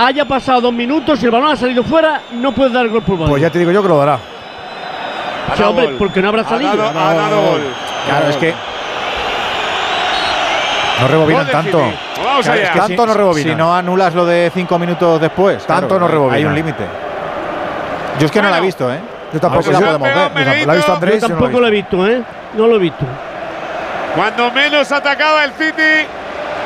[0.05, 3.15] Haya pasado dos minutos, si el balón ha salido fuera, no puedes dar gol por
[3.15, 3.29] válido.
[3.31, 4.19] Pues ya te digo yo que lo dará.
[5.55, 6.75] Sí, hombre, porque no habrá Ha salido.
[6.77, 7.61] dado, ha dado gol.
[8.05, 8.53] Claro, es que
[11.01, 11.79] No rebobinan tanto.
[11.79, 11.95] Vamos
[12.45, 12.63] Claro, allá.
[12.63, 13.49] es que Tanto si, no rebobinan.
[13.51, 15.65] Si no anulas lo de cinco minutos después.
[15.65, 16.35] Tanto claro, no rebobinan.
[16.37, 16.83] Hay un límite.
[18.19, 18.99] Yo es que no la he visto, ¿eh?
[19.33, 19.71] Yo tampoco.
[19.71, 20.15] La podemos ver.
[20.15, 20.65] Yo tampoco.
[20.65, 21.21] ¿La ha visto Andrés?
[21.21, 22.23] Yo Yo no la he tampoco lo he visto, ¿eh?
[22.55, 23.05] No lo he visto.
[24.15, 26.07] Cuando menos atacaba el City,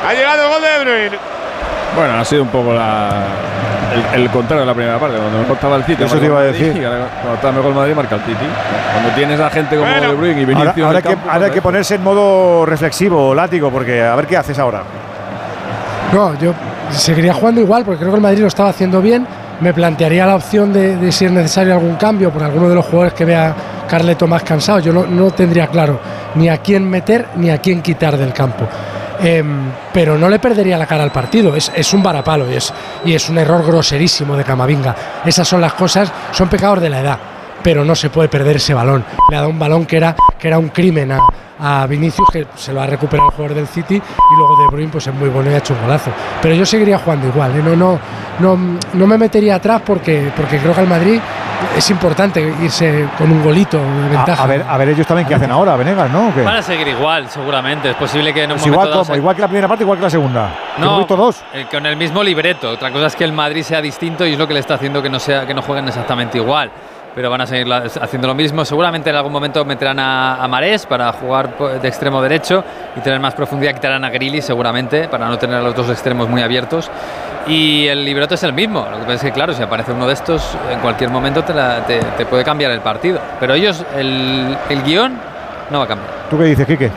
[0.08, 1.18] ha llegado el gol de De Bruyne.
[1.96, 3.10] Bueno, ha sido un poco la,
[4.14, 5.18] el, el contrario de la primera parte.
[5.18, 6.86] Cuando mejor estaba el City, Eso te iba a Madrid, decir.
[6.86, 8.46] ahora cuando está mejor el Madrid, marca el City.
[8.94, 10.08] Cuando tienes a gente como Bueno.
[10.10, 12.66] De Bruyne y Ahora, Vinicius ahora hay que, campo, ahora hay que ponerse en modo
[12.66, 14.84] reflexivo, látigo, porque a ver qué haces ahora.
[16.14, 16.54] No, yo
[16.92, 19.26] seguiría jugando igual porque creo que el Madrid lo estaba haciendo bien.
[19.60, 22.86] Me plantearía la opción de, de si es necesario algún cambio por alguno de los
[22.86, 23.54] jugadores que vea
[23.88, 24.80] Carleto más cansado.
[24.80, 26.00] Yo no, no tendría claro
[26.36, 28.66] ni a quién meter ni a quién quitar del campo.
[29.24, 31.56] Em, pero no le perdería la cara al partido.
[31.56, 32.74] Es, es un varapalo y es,
[33.06, 34.96] y es un error groserísimo de Camavinga.
[35.26, 37.20] Esas son las cosas, son pecados de la edad.
[37.62, 39.06] Pero no se puede perder ese balón.
[39.30, 41.20] Le ha dado un balón que era, que era un crimen a,
[41.62, 44.92] a Vinicius, que se lo ha recuperado el jugador del City, y luego De Bruyne
[44.92, 46.12] pues es muy bueno y ha hecho un golazo.
[46.42, 47.62] Pero yo seguiría jugando igual, ¿eh?
[47.64, 48.00] no, no,
[48.40, 51.20] no, no me metería atrás porque, porque creo que al Madrid
[51.78, 54.42] es importante irse con un golito de ventaja.
[54.42, 56.32] A, a ver, a ver ellos también qué hacen ahora, Venegas, ¿no?
[56.44, 57.92] Van a seguir igual, seguramente.
[57.92, 59.68] Es posible que en un Pues momento igual dado como, se- igual que la primera
[59.68, 60.50] parte, igual que la segunda.
[60.80, 61.44] No, dos.
[61.54, 62.72] eh, con el mismo libreto.
[62.72, 65.04] Otra cosa es que el Madrid sea distinto y es lo que le está haciendo
[65.04, 66.72] que no sea que no jueguen exactamente igual.
[67.14, 68.64] Pero van a seguir haciendo lo mismo.
[68.64, 72.64] Seguramente en algún momento meterán a, a Marés para jugar de extremo derecho
[72.96, 73.74] y tener más profundidad.
[73.74, 76.90] Quitarán a Grilly seguramente para no tener a los dos extremos muy abiertos.
[77.48, 78.88] Y el libreto es el mismo.
[78.90, 82.26] Lo que pasa es que, claro, si aparece uno de estos, en cualquier momento te
[82.28, 83.20] puede cambiar el partido.
[83.40, 85.18] Pero ellos, el, el guion
[85.70, 86.10] no va a cambiar.
[86.30, 86.92] ¿Tú qué dices, Quique?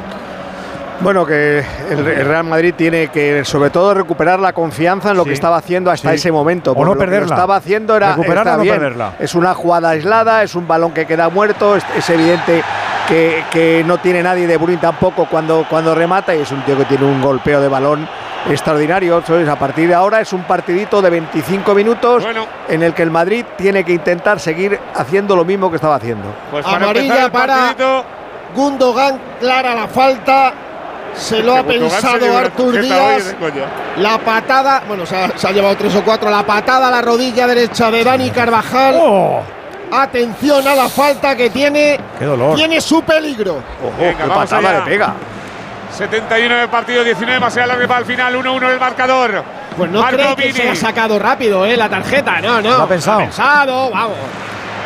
[1.00, 5.30] Bueno, que el Real Madrid tiene que, sobre todo, recuperar la confianza en lo Sí,
[5.30, 6.14] que estaba haciendo hasta sí.
[6.16, 6.72] ese momento.
[6.72, 7.26] O no lo que perderla.
[7.28, 8.10] lo estaba haciendo era.
[8.10, 8.74] Recuperarla está o no bien.
[8.76, 9.12] perderla.
[9.18, 11.76] Es una jugada aislada, es un balón que queda muerto.
[11.76, 12.62] Es, es evidente
[13.08, 16.34] que, que no tiene nadie de Bruyne tampoco cuando, cuando remata.
[16.34, 18.08] Y es un tío que tiene un golpeo de balón
[18.48, 19.22] extraordinario.
[19.26, 19.48] ¿sabes?
[19.48, 22.46] A partir de ahora es un partidito de 25 minutos Bueno.
[22.68, 26.28] en el que el Madrid tiene que intentar seguir haciendo lo mismo que estaba haciendo.
[26.50, 27.74] Pues para Amarilla para
[28.54, 30.52] Gundogan, clara la falta.
[31.16, 33.26] Se lo ha pensado Artur Díaz.
[33.26, 33.64] de.
[33.98, 36.30] La patada, bueno, se ha, se ha llevado tres o cuatro.
[36.30, 38.96] La patada a la rodilla derecha de Dani Carvajal.
[38.98, 39.42] ¡Oh!
[39.92, 42.00] Atención a la falta que tiene.
[42.18, 42.56] ¡Qué dolor!
[42.56, 43.62] Tiene su peligro.
[43.98, 44.78] Venga, qué vamos patada allá.
[44.80, 45.14] le pega.
[45.96, 49.44] 71 del partido, 19 más allá para el final, 1-1 el marcador.
[49.76, 51.76] Pues no cree que se ha sacado rápido, ¿eh?
[51.76, 52.70] La tarjeta, no, no.
[52.78, 53.20] Lo ha pensado.
[53.20, 54.16] pensado, vamos.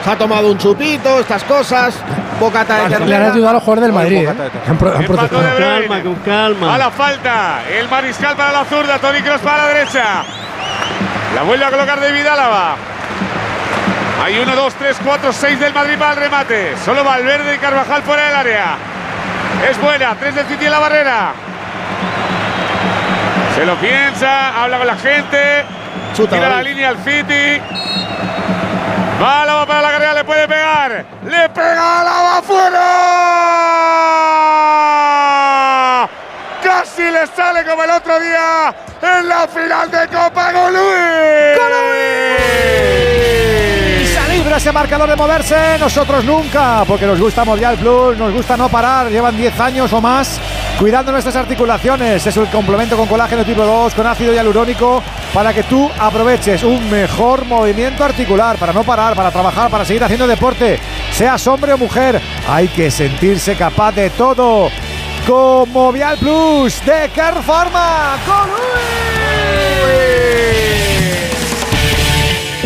[0.04, 1.94] Se ha tomado un chupito, estas cosas.
[2.38, 4.28] Bocata de Le han ayudado a los jugadores del Madrid.
[4.28, 4.34] ¿eh?
[4.34, 5.58] De.
[5.58, 6.74] Calma, con calma.
[6.74, 10.04] A la falta, el mariscal para la zurda, Tony Cross para la derecha.
[11.34, 12.76] La vuelve a colocar David Álava.
[14.24, 16.76] Hay 1, 2, 3, 4, 6 del Madrid para el remate.
[16.84, 18.76] Solo Valverde y Carvajal fuera del área.
[19.68, 21.32] Es buena, 3 del City en la barrera.
[23.54, 25.64] Se lo piensa, habla con la gente.
[26.14, 27.60] Chuta, Tira la línea al City.
[29.22, 29.54] Va la
[31.24, 32.78] ¡Le pega Álava fuera!
[36.62, 40.80] Casi le sale como el otro día en la final de Copa Golui.
[44.02, 48.32] Y se libra ese marcador de moverse, nosotros nunca, porque nos gusta Movial Plus, nos
[48.32, 50.40] gusta no parar, llevan 10 años o más
[50.78, 52.26] cuidando nuestras articulaciones.
[52.26, 55.02] Es el complemento con colágeno tipo 2, con ácido hialurónico,
[55.34, 60.04] para que tú aproveches un mejor movimiento articular, para no parar, para trabajar, para seguir
[60.04, 60.78] haciendo deporte,
[61.12, 64.70] seas hombre o mujer, hay que sentirse capaz de todo.
[65.26, 67.40] Con Movial Plus de Care.
[67.44, 68.48] ¡Con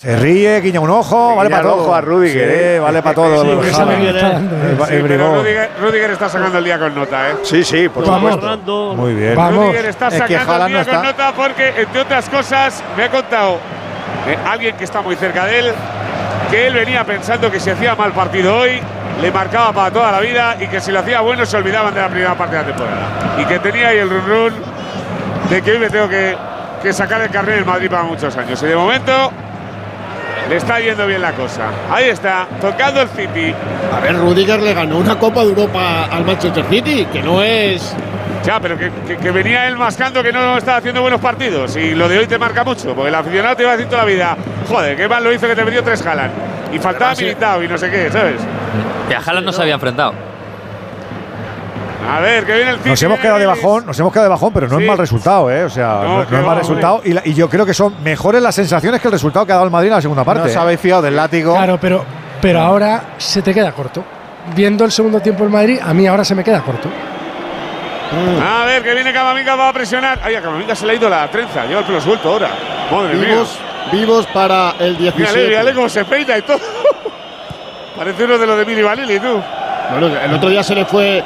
[0.00, 1.82] Se ríe, guiña un ojo, vale para el todo.
[1.82, 2.78] ojo a Rudiger, Sí, ¿eh?
[2.78, 3.62] vale para todo.
[3.64, 3.82] Sí, Sí.
[3.82, 7.34] Rudiger, Rudiger está sacando el día con nota, ¿eh?
[7.42, 8.34] Sí, sí, por Vamos.
[8.34, 8.94] supuesto.
[8.94, 9.34] Muy bien.
[9.34, 9.66] Vamos.
[9.66, 13.02] Rudiger está Es que sacando el día no con nota porque, entre otras cosas, me
[13.02, 13.58] ha contado
[14.28, 15.72] eh, alguien que está muy cerca de él
[16.48, 18.80] que él venía pensando que si hacía mal partido hoy,
[19.20, 22.00] le marcaba para toda la vida y que si lo hacía bueno se olvidaban de
[22.02, 23.08] la primera parte de la temporada.
[23.36, 24.52] Y que tenía ahí el run run
[25.50, 26.36] de que hoy me tengo que,
[26.84, 28.62] que sacar el carnet del Madrid para muchos años.
[28.62, 29.32] Y de momento
[30.48, 31.64] le está yendo bien la cosa.
[31.90, 33.54] Ahí está, tocando el City.
[33.96, 37.94] A ver, Rudiger le ganó una Copa de Europa al Manchester City, que no es.
[38.44, 41.76] Ya, pero que, que- que venía él mascando que no estaba haciendo buenos partidos.
[41.76, 44.02] Y lo de hoy te marca mucho, porque el aficionado te va a decir toda
[44.02, 44.36] la vida,
[44.68, 46.30] joder, qué mal lo hizo que te metió tres jalan.
[46.72, 48.36] Y faltaba militado y no sé qué, ¿sabes?
[49.08, 50.12] Que a Haaland no se había enfrentado.
[52.06, 52.78] A ver, que viene el.
[52.84, 55.50] Nos hemos quedado de bajón, nos hemos quedado de bajón, pero no es mal resultado,
[55.50, 55.64] ¿eh?
[55.64, 57.00] O sea, no, es mal resultado.
[57.04, 59.56] Y, la- y yo creo que son mejores las sensaciones que el resultado que ha
[59.56, 60.40] dado el Madrid en la segunda parte.
[60.42, 60.58] No os ¿eh?
[60.58, 61.54] habéis fiado del látigo.
[61.54, 62.04] Claro, pero,
[62.40, 64.04] pero ahora se te queda corto.
[64.54, 66.88] Viendo el segundo tiempo del Madrid, a mí ahora se me queda corto.
[68.42, 70.18] A ver, que viene Camavinga, va a presionar.
[70.22, 71.66] Ay, a Camavinga se le ha ido la trenza.
[71.66, 72.48] Lleva el pelo suelto ahora.
[72.90, 73.28] Madre mía.
[73.28, 73.58] Vivos,
[73.92, 75.18] vivos para el 17.
[75.18, 76.58] Mírale, mírale cómo se peina y todo.
[77.96, 79.40] Parece uno de los de Mili Vanilli, tú.
[79.90, 81.22] Bueno, el otro día se le fue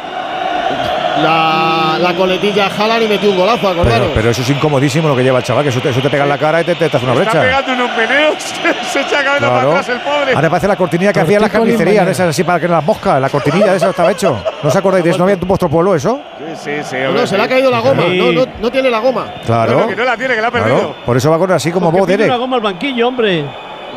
[1.20, 4.08] la, la coletilla a Haaland y metió un golazo, Pero, acordaros.
[4.14, 6.22] pero eso es incomodísimo lo que lleva el chaval, que eso te, eso te pega
[6.24, 7.40] en la cara y te, te, te hace una Está brecha.
[7.62, 8.34] pegando unos meneos.
[8.92, 10.34] se echa la cabeza para atrás el pobre.
[10.34, 13.20] Ahora parece la cortinilla que hacía en las carnicerías, esas así para que las moscas,
[13.20, 14.42] la cortinilla de eso estaba hecho.
[14.62, 15.18] ¿No os acordáis de eso?
[15.18, 16.20] ¿No había en vuestro pueblo eso?
[16.38, 16.96] Sí, sí, sí.
[17.04, 18.02] No, no, se le ha caído la goma.
[18.08, 18.18] Sí.
[18.18, 19.26] No, no, no tiene la goma.
[19.44, 19.72] Claro.
[19.72, 20.76] No, no, que no la tiene, que la ha perdido.
[20.76, 22.26] Claro, Por eso va a correr así como pide Derek.
[22.28, 23.44] una goma al banquillo, hombre.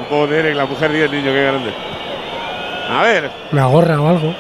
[0.10, 1.74] Joder, la mujer y el niño, qué grande.
[2.92, 4.34] A ver, Una gorra o algo.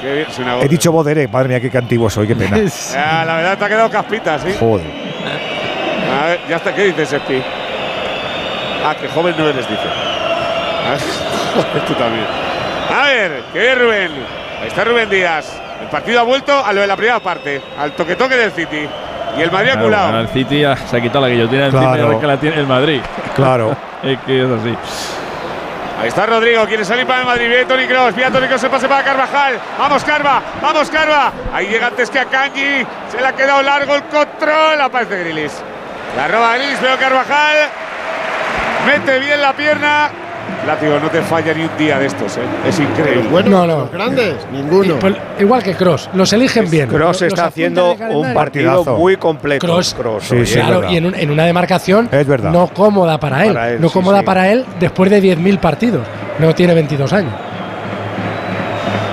[0.00, 0.26] Qué bien.
[0.30, 2.56] es una He dicho Bo Derek, madre mía, qué antiguo soy, qué pena.
[2.96, 4.54] Ah, la verdad te ha quedado caspita, sí.
[4.58, 4.86] Joder.
[6.20, 6.74] A ver, ya está.
[6.74, 7.42] ¿Qué dices, Espi?
[8.84, 9.82] Ah, que joven no eres, dice.
[9.84, 10.96] Ah,
[11.54, 12.24] Joder, tú también.
[12.90, 14.12] A ver, que bien Rubén.
[14.62, 15.60] Ahí está Rubén Díaz.
[15.82, 18.88] El partido ha vuelto a lo de la primera parte, al toque-toque del City.
[19.36, 20.04] Y el Madrid ha Claro, culado.
[20.08, 22.02] bueno, el City ya se ha quitado la guillotina encima y Claro.
[22.04, 23.00] ahora es que la tiene el Madrid.
[23.36, 23.76] Claro.
[24.02, 24.74] es que es así.
[25.98, 27.48] Ahí está Rodrigo, quiere salir para el Madrid.
[27.48, 29.58] Viene Toni Kroos, pilla Toni Kroos, se pase para Carvajal.
[29.78, 31.32] Vamos, Carva, vamos, Carva.
[31.52, 32.86] Ahí llega antes que a Kanji.
[33.10, 34.80] Se le ha quedado largo el control.
[34.80, 35.60] Aparece Grilis.
[36.16, 37.56] La roba Grilis, veo Carvajal.
[38.86, 40.10] Mete bien la pierna.
[40.66, 42.40] Látigo, no te falla ni un día de estos, ¿eh?
[42.68, 43.28] Es increíble.
[43.30, 43.78] Bueno, No, no.
[43.80, 44.96] los grandes, ninguno.
[44.98, 46.88] Pues igual que Cross, los eligen bien.
[46.88, 48.96] Cross Los está haciendo un partido Partidazo.
[48.98, 49.66] muy completo.
[49.66, 49.94] Cross.
[49.98, 52.50] Kroos, Sí, Claro, y en, un- en una demarcación Es verdad.
[52.50, 53.52] no cómoda para él.
[53.54, 54.24] Para él, no sí, cómoda sí.
[54.26, 56.02] para él después de 10.000 partidos.
[56.38, 57.32] No tiene 22 años.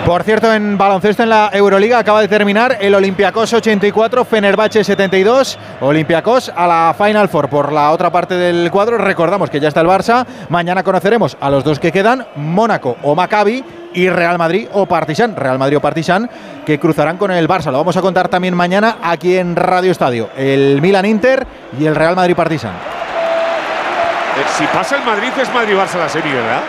[0.05, 5.57] Por cierto, en baloncesto en la Euroliga acaba de terminar el Olympiacos 84, Fenerbahce 72,
[5.81, 7.49] Olympiacos a la Final Four.
[7.49, 10.23] Por la otra parte del cuadro, recordamos que ya está el Barça.
[10.49, 13.63] Mañana conoceremos a los dos que quedan, Mónaco o Maccabi
[13.95, 16.29] y Real Madrid o Partizan, Real Madrid o Partizan,
[16.63, 17.71] que cruzarán con el Barça.
[17.71, 20.29] Lo vamos a contar también mañana aquí en Radio Estadio.
[20.37, 21.47] El Milan Inter
[21.79, 22.73] y el Real Madrid Partizan.
[22.73, 26.61] Eh, si pasa el Madrid, es Madrid-Barça la serie, ¿verdad?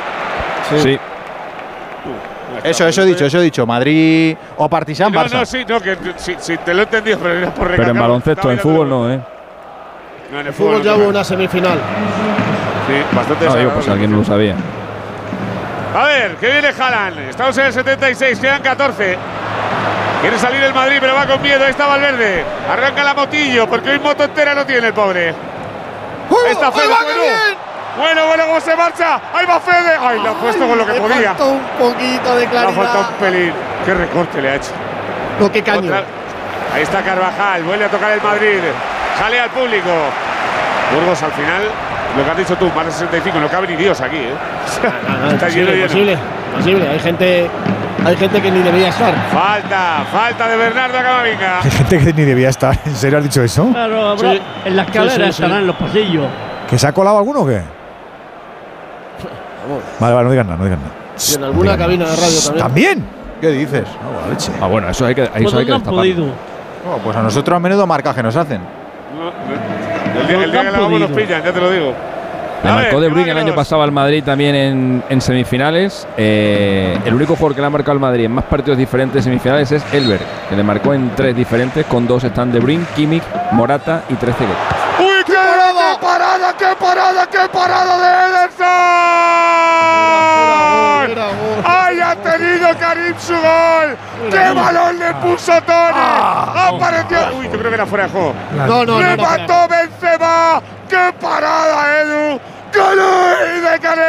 [0.82, 0.98] Sí.
[2.70, 3.66] Eso, eso he dicho, eso he dicho.
[3.66, 5.32] Madrid o Partizan, No, Barça.
[5.38, 8.50] no, sí, no, que sí, te lo he entendido, pero era por Pero en baloncesto,
[8.50, 9.20] en fútbol no, ¿eh?
[10.30, 10.96] No, en el El fútbol ya no.
[10.98, 11.78] hubo una semifinal.
[12.86, 14.54] Sí, bastante No, digo, pues alguien no lo sabía.
[15.94, 17.18] A ver, que viene Haaland.
[17.30, 19.16] Estamos en el 76, quedan 14.
[20.20, 21.64] Quiere salir el Madrid, pero va con miedo.
[21.64, 22.44] Ahí está Valverde.
[22.70, 25.28] Arranca la motillo, porque hoy moto entera no tiene el pobre.
[25.28, 26.80] Ahí está qué
[27.98, 29.20] Bueno, bueno, cómo se marcha.
[29.34, 29.92] Ahí va Fede.
[30.00, 31.28] Ay, lo ha puesto con lo que Le podía.
[31.34, 33.08] faltó un poquito de Le ha faltado claridad.
[33.10, 33.52] un pelín.
[33.84, 34.70] Qué recorte le ha hecho.
[35.40, 35.80] No, qué caño.
[35.86, 36.04] Otra-
[36.74, 38.58] Ahí está Carvajal, vuelve a tocar el Madrid.
[39.18, 39.88] Jale al público.
[40.94, 41.62] Burgos al final,
[42.16, 44.34] lo que has dicho tú, más de 65, no cabe ni Dios aquí, ¿eh?
[45.08, 45.82] Ah, está lleno, imposible, lleno.
[46.12, 46.18] imposible,
[46.52, 46.88] imposible.
[46.90, 47.50] Hay gente,
[48.04, 49.12] hay gente que ni debía estar.
[49.32, 51.60] Falta, falta de Bernardo Camavinga.
[51.62, 52.76] Hay gente que ni debía estar.
[52.84, 53.68] ¿En serio has dicho eso?
[53.72, 54.40] Claro, Sí.
[54.64, 55.42] en la escalera Sí, sí, sí.
[55.42, 56.26] estarán en los pasillos.
[56.68, 57.62] ¿Que se ha colado alguno o qué?
[59.68, 59.82] Vamos.
[59.98, 60.92] Vale, vale, no digan nada, no digan nada.
[61.30, 62.16] Y en alguna cabina nada.
[62.16, 62.58] de radio también.
[62.58, 63.04] ¿También?
[63.40, 63.84] ¿Qué dices?
[64.02, 64.52] No, buena leche.
[64.60, 66.00] Ah, bueno, eso hay que, eso Pues hay que destaparlo.
[66.00, 66.24] podido.
[66.26, 68.60] Oh, pues a nosotros a menudo marcaje nos hacen.
[68.60, 70.20] No.
[70.20, 71.92] El día, el día que la vamos nos pillan, ya te lo digo.
[72.64, 76.06] Le marcó De Bruyne el año pasado al Madrid también en, en semifinales.
[76.16, 79.22] Eh, el único jugador que le ha marcado al Madrid en más partidos diferentes en
[79.24, 83.22] semifinales es Elber, que le marcó en tres diferentes, con dos están De Bruyne, Kimmich,
[83.52, 85.05] Morata y tres Trezeguet.
[85.96, 86.54] ¡Uy, qué parada!
[86.56, 88.66] ¡Qué parada, qué parada, de Ederson!
[91.64, 93.96] ¡Ay, ha tenido Karim su gol!
[94.30, 95.98] ¡Qué balón le puso Tony!
[96.54, 97.18] ¡Apareció!
[97.38, 98.34] Uy, yo creo que era fuera de juego.
[98.52, 99.00] No, no, no.
[99.00, 100.60] ¡Le mató Benzema!
[100.88, 102.40] ¡Qué parada, Edu!
[102.74, 104.04] ¡Golui de Karim!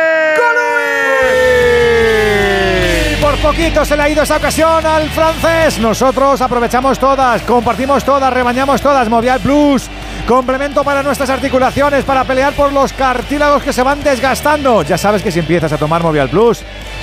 [3.12, 5.80] Y por poquito se le ha ido esa ocasión al francés.
[5.80, 9.08] Nosotros aprovechamos todas, compartimos todas, rebañamos todas.
[9.08, 9.90] Movial Plus,
[10.28, 14.84] complemento para nuestras articulaciones, para pelear por los cartílagos que se van desgastando.
[14.84, 16.62] Ya sabes que si empiezas a tomar Movial Plus,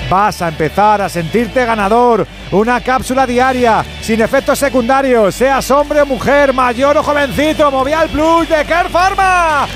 [0.09, 2.27] vas a empezar a sentirte ganador.
[2.51, 7.71] Una cápsula diaria, sin efectos secundarios, seas hombre o mujer, mayor o jovencito.
[7.71, 9.67] Movial Plus de Care Pharma.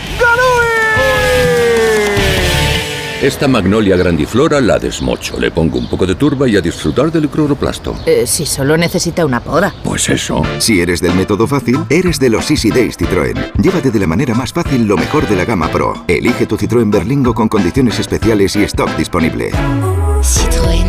[3.21, 7.27] Esta magnolia grandiflora la desmocho, le pongo un poco de turba y a disfrutar del
[7.27, 7.93] cloroplasto.
[8.05, 9.73] Eh, si solo necesita una poda.
[9.83, 10.41] Pues eso.
[10.57, 13.51] Si eres del método fácil, eres de los Easy Days Citroën.
[13.61, 16.05] Llévate de la manera más fácil lo mejor de la gama Pro.
[16.07, 19.51] Elige tu Citroën Berlingo con condiciones especiales y stock disponible.
[20.21, 20.87] Citroën.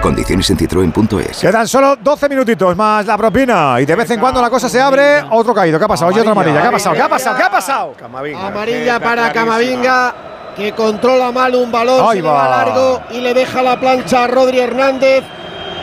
[0.00, 1.38] Condiciones en citroen.es.
[1.40, 4.80] Quedan solo 12 minutitos más la propina y de vez en cuando la cosa se
[4.80, 5.24] abre.
[5.30, 5.76] Otro caído.
[5.76, 6.12] ¿Qué ha pasado?
[6.12, 6.60] Oye, otra amarilla.
[6.62, 6.94] ¿Qué ha pasado?
[6.94, 7.36] ¿Qué ha pasado?
[7.36, 7.94] ¿Qué ha pasado?
[8.00, 10.14] Amarilla para Camavinga,
[10.56, 12.48] que controla mal un balón, Ahí se le va va.
[12.64, 15.24] largo y le deja la plancha a Rodri Hernández.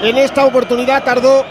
[0.01, 1.43] En esta oportunidad tardó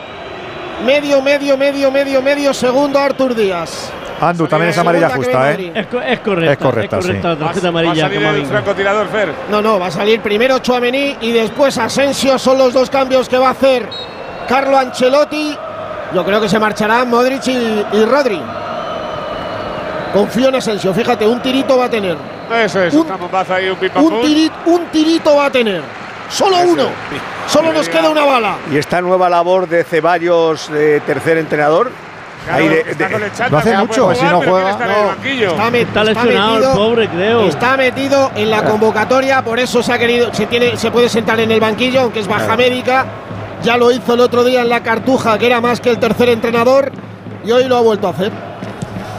[0.87, 3.91] medio, medio, medio, medio, medio segundo Artur Díaz.
[4.21, 5.73] Andu, también es amarilla justa, ¿eh?
[5.75, 6.53] Es, co- es correcta.
[6.53, 7.13] Es correcta, sí.
[7.13, 8.03] la tarjeta Va a amarilla.
[8.09, 9.33] salir el francotirador, Fer.
[9.49, 12.37] No, no, va a salir primero Chuamení y después Asensio.
[12.39, 13.89] Son los dos cambios que va a hacer
[14.49, 15.57] Carlo Ancelotti.
[16.15, 17.53] Yo creo que se marcharán Modric y,
[17.93, 18.41] y Rodri.
[20.13, 22.17] Confío en Asensio, fíjate, un tirito va a tener.
[22.65, 24.23] Eso es, Un- una bombaza ahí, un Un, pipapum.
[24.23, 25.83] tiri- un tirito va a tener.
[26.31, 26.69] Solo Eso.
[26.73, 26.85] uno.
[27.47, 28.57] Solo nos queda una bala.
[28.71, 31.91] Y esta nueva labor de Ceballos, de tercer entrenador.
[32.45, 34.71] Claro, ahí de- está de- con el chándal, No hace mucho, puede si no juega.
[34.71, 34.87] Está,
[35.71, 37.47] me- Está está lesionado el metido, pobre, creo.
[37.49, 41.39] Está metido en la convocatoria, por eso se ha querido, se tiene, se puede sentar
[41.41, 43.05] en el banquillo, aunque es baja médica.
[43.63, 46.29] Ya lo hizo el otro día en la Cartuja, que era más que el tercer
[46.31, 46.93] entrenador,
[47.45, 48.31] y hoy lo ha vuelto a hacer.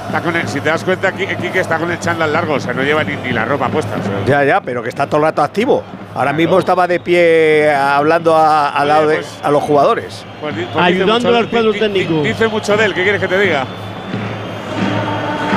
[0.09, 2.59] Está con el- si te das cuenta, Ki- Kike está con el chándal largo, o
[2.59, 3.95] sea, no lleva ni, ni la ropa puesta.
[3.95, 4.25] o sea.
[4.25, 5.83] Ya, ya, pero que está todo el rato activo.
[6.15, 10.25] Ahora mismo estaba de pie hablando a, al Oye, lado de pues- a los jugadores.
[10.41, 12.23] Pues pues Ayudando al cuadro técnico.
[12.23, 13.65] Dice mucho de él, ¿qué quieres que te diga?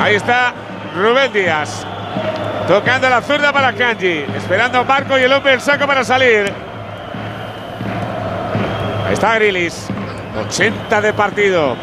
[0.03, 0.53] Ahí está
[0.95, 1.83] Rubén Díaz.
[2.67, 4.25] Tocando la zurda para Kanji.
[4.37, 6.45] Esperando a Marco y el hombre el saco para salir.
[9.07, 9.87] Ahí está Grilis.
[10.47, 11.75] 80 de partido.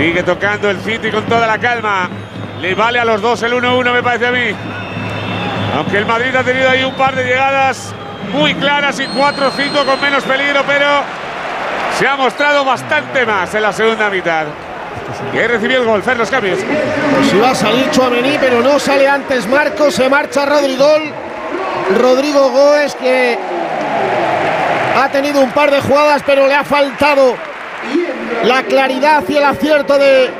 [0.00, 2.08] Sigue tocando el City con toda la calma.
[2.58, 4.56] Le vale a los dos el 1-1, me parece a mí.
[5.76, 7.94] Aunque el Madrid ha tenido ahí un par de llegadas
[8.32, 10.86] muy claras y 4-5 con menos peligro, pero
[11.98, 14.46] se ha mostrado bastante más en la segunda mitad.
[15.34, 16.60] Y ahí recibió el gol, Fer, los cambios.
[16.60, 21.12] Pues si va a salir Chuamení, pero no sale antes Marco, se marcha Rodrigol.
[22.00, 23.38] Rodrigo Goes que
[24.98, 27.49] ha tenido un par de jugadas, pero le ha faltado
[28.44, 30.30] la claridad y el acierto de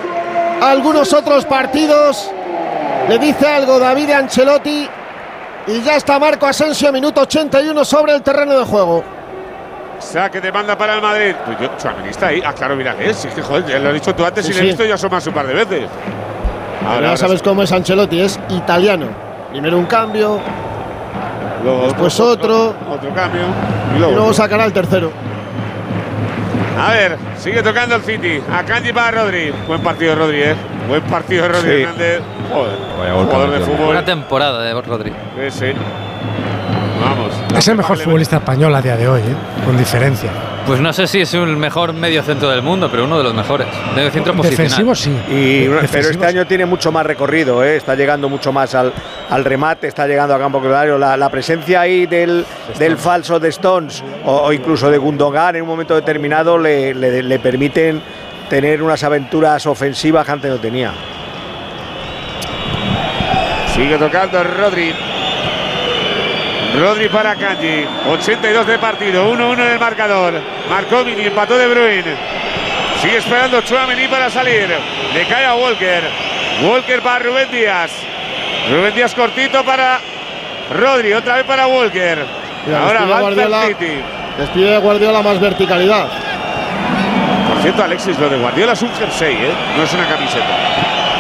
[0.63, 2.31] algunos otros partidos.
[3.09, 4.89] Le dice algo David Ancelotti
[5.67, 9.03] y ya está Marco Asensio, minuto 81 sobre el terreno de juego.
[9.99, 11.35] Saque de banda para el Madrid.
[11.45, 12.43] Pues yo, Tchouaméni está ahí.
[12.45, 13.27] Ah, claro, mira que es.
[13.47, 14.69] Joder, ya lo has dicho tú antes Sí, y le he sí.
[14.69, 15.83] visto ya asomarse un par de veces.
[16.89, 17.45] Ahora, sabes sí.
[17.45, 19.07] cómo es Ancelotti, es italiano.
[19.51, 20.39] Primero un cambio,
[21.63, 23.43] Luego después otro, Otro cambio.
[23.93, 24.35] Y y luego, luego otro.
[24.43, 25.13] sacará el tercero.
[26.79, 28.41] A ver, sigue tocando el City.
[28.53, 29.53] A Kanji para Rodri.
[29.67, 30.55] Buen partido de Rodri, ¿eh?
[30.89, 31.83] Buen partido de Rodri Sí.
[31.83, 32.21] Hernández.
[32.53, 32.77] Joder.
[32.99, 33.87] Vaya Jugador de fútbol.
[33.87, 35.11] Buena temporada de Rodri.
[35.11, 35.73] Sí, sí.
[37.03, 37.33] Vamos.
[37.57, 39.35] Es el mejor futbolista español a día de hoy, ¿eh?
[39.65, 40.31] con diferencia.
[40.67, 43.35] Pues no sé si es el mejor medio centro del mundo, pero uno de los
[43.35, 43.67] mejores.
[43.97, 44.69] Medio centro posicional.
[44.69, 45.11] Defensivo sí.
[45.29, 47.77] Y, pero este año tiene mucho más recorrido, ¿eh?
[47.77, 48.93] está llegando mucho más al,
[49.31, 50.97] al remate, está llegando a campo contrario.
[50.97, 52.45] La, la presencia ahí del,
[52.79, 57.23] del falso de Stones o, o incluso de Gundogan en un momento determinado le, le-
[57.23, 58.01] le permiten
[58.49, 60.93] tener unas aventuras ofensivas que antes no tenía.
[63.75, 64.93] Sigue tocando Rodri.
[66.79, 67.87] Rodri para Kanji.
[68.09, 69.33] 82 de partido.
[69.33, 70.41] 1-1 en el marcador.
[70.69, 72.15] Marcó Mini, empató De Bruyne.
[73.01, 74.69] Sigue esperando Chouameni para salir.
[75.15, 76.03] Le cae a Walker.
[76.63, 77.91] Walker para Rubén Díaz.
[78.71, 80.01] Rubén Díaz cortito para
[80.79, 81.13] Rodri.
[81.15, 82.19] Otra vez para Walker.
[82.67, 83.67] Mira, Ahora despide Guardiola.
[84.39, 86.09] Despide Guardiola más verticalidad.
[87.49, 89.53] Por cierto, Alexis, lo de Guardiola es un jersey, ¿eh?
[89.77, 90.47] No es una camiseta.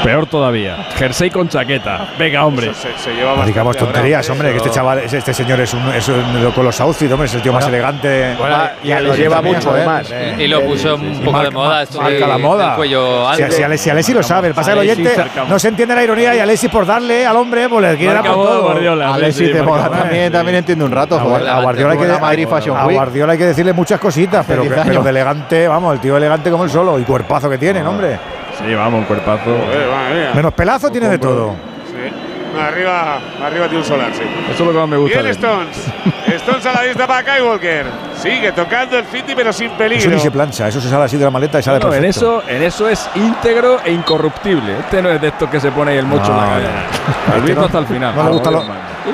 [0.03, 0.77] Peor todavía.
[0.97, 2.09] Jersey con chaqueta.
[2.19, 2.73] Venga, hombre.
[2.75, 5.61] Se, se lleva No bastante digamos ahora, tonterías, hombre, que este chaval, es- este señor
[5.61, 8.35] es un, es un- con los outfits, hombre, es el tío más Bueno, elegante.
[8.39, 10.09] bueno, Ah, y ya lo lleva también, mucho, además.
[10.11, 11.83] Eh, Y lo puso un poco marca- de moda.
[11.83, 12.77] Esto marca de- la moda.
[12.77, 13.57] cuello Si, alto.
[13.57, 15.15] si Alessi, si Alessi lo sabe, el pasa que el oyente
[15.49, 18.25] no se entiende la ironía y Alessi por darle al hombre, pues le quiere por
[18.33, 18.63] todo.
[18.63, 19.33] Guardiola.
[19.33, 19.99] Sí, de moda moda.
[20.01, 21.19] también, también entiende un rato.
[21.19, 21.23] A,
[21.61, 22.97] Guardiola hay que, La Madrid Fashion a Week.
[22.97, 26.71] Guardiola hay que decirle muchas cositas, pero de elegante, vamos, el tío elegante como el
[26.71, 28.19] solo y cuerpazo que tiene, hombre.
[28.67, 29.45] Sí, vamos, un cuerpazo.
[29.45, 30.35] Joder.
[30.35, 31.55] Menos pelazo tiene de todo.
[31.87, 32.59] Sí.
[32.61, 34.23] Arriba, arriba tiene un solar, sí.
[34.51, 35.21] Eso es lo que más me gusta.
[35.23, 35.31] Bien.
[35.31, 35.87] Stones.
[36.27, 37.87] Stones a la vista para Kai Walker.
[38.17, 40.11] Sigue tocando el City, pero sin Eso peligro.
[40.11, 42.41] ni se plancha, eso se sale así de la maleta y sale No, en perfecto.
[42.43, 44.79] eso, en eso es íntegro e incorruptible.
[44.81, 47.35] Este no es de estos que se pone ahí el mocho en la ya.
[47.35, 48.15] Al Este hasta el final.
[48.17, 48.65] no le gusta lo-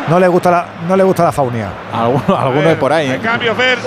[0.09, 1.69] No le gusta la, no le gusta la faunia.
[1.93, 3.21] Alguno, alguno de por ahí, ¿eh?
[3.23, 3.79] cambio, Fer.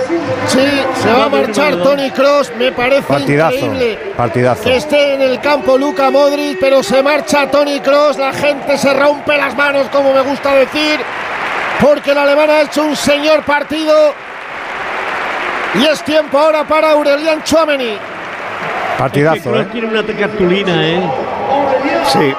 [0.48, 2.52] Sí, se va a marchar Tony Cross.
[2.58, 4.64] Me parece Partidazo, increíble partidazo.
[4.64, 8.18] que esté en el campo Luca Modric, pero se marcha Tony Cross.
[8.18, 11.00] La gente se rompe las manos, como me gusta decir,
[11.82, 14.14] porque el alemán ha hecho un señor partido.
[15.76, 17.98] Y es tiempo ahora para Aurelian Chouameni.
[18.98, 19.68] Partidazo, Kroos ¿eh?
[19.72, 21.02] tiene una cartulina, ¿eh?
[22.12, 22.34] Sí.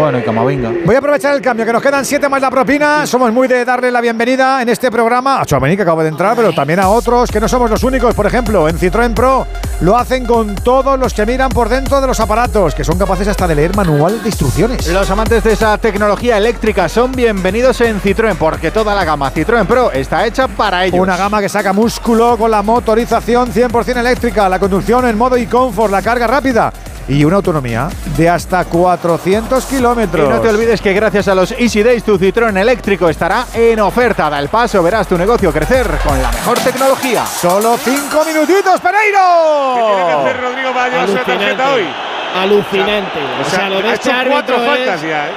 [0.00, 0.72] Bueno, y Camavinga.
[0.86, 3.06] Voy a aprovechar el cambio, que nos quedan siete más la propina.
[3.06, 6.34] Somos muy de darle la bienvenida en este programa a Chouameni, que acaba de entrar,
[6.34, 8.14] pero también a otros, que no somos los únicos.
[8.14, 9.46] Por ejemplo, en Citroën Pro
[9.82, 13.28] lo hacen con todos los que miran por dentro de los aparatos, que son capaces
[13.28, 14.86] hasta de leer manual de instrucciones.
[14.88, 19.66] Los amantes de esa tecnología eléctrica son bienvenidos en Citroën, porque toda la gama Citroën
[19.66, 20.98] Pro está hecha para ellos.
[20.98, 25.92] Una gama que saca músculo con la motorización 100% eléctrica, la conducción en modo e-comfort,
[25.92, 26.72] la carga rápida
[27.10, 30.26] y una autonomía de hasta 400 kilómetros.
[30.26, 33.80] Y no te olvides que gracias a los Easy Days tu Citroën eléctrico estará en
[33.80, 34.30] oferta.
[34.30, 37.26] Da el paso, verás tu negocio crecer con la mejor tecnología.
[37.26, 39.74] Solo cinco minutitos, Pereiro.
[39.74, 41.82] ¿Qué tiene que hacer Rodrigo para llevarse la tarjeta hoy?
[42.40, 43.18] Alucinante.
[43.44, 45.32] O sea, lo de este cuatro faltas ya, ¿eh?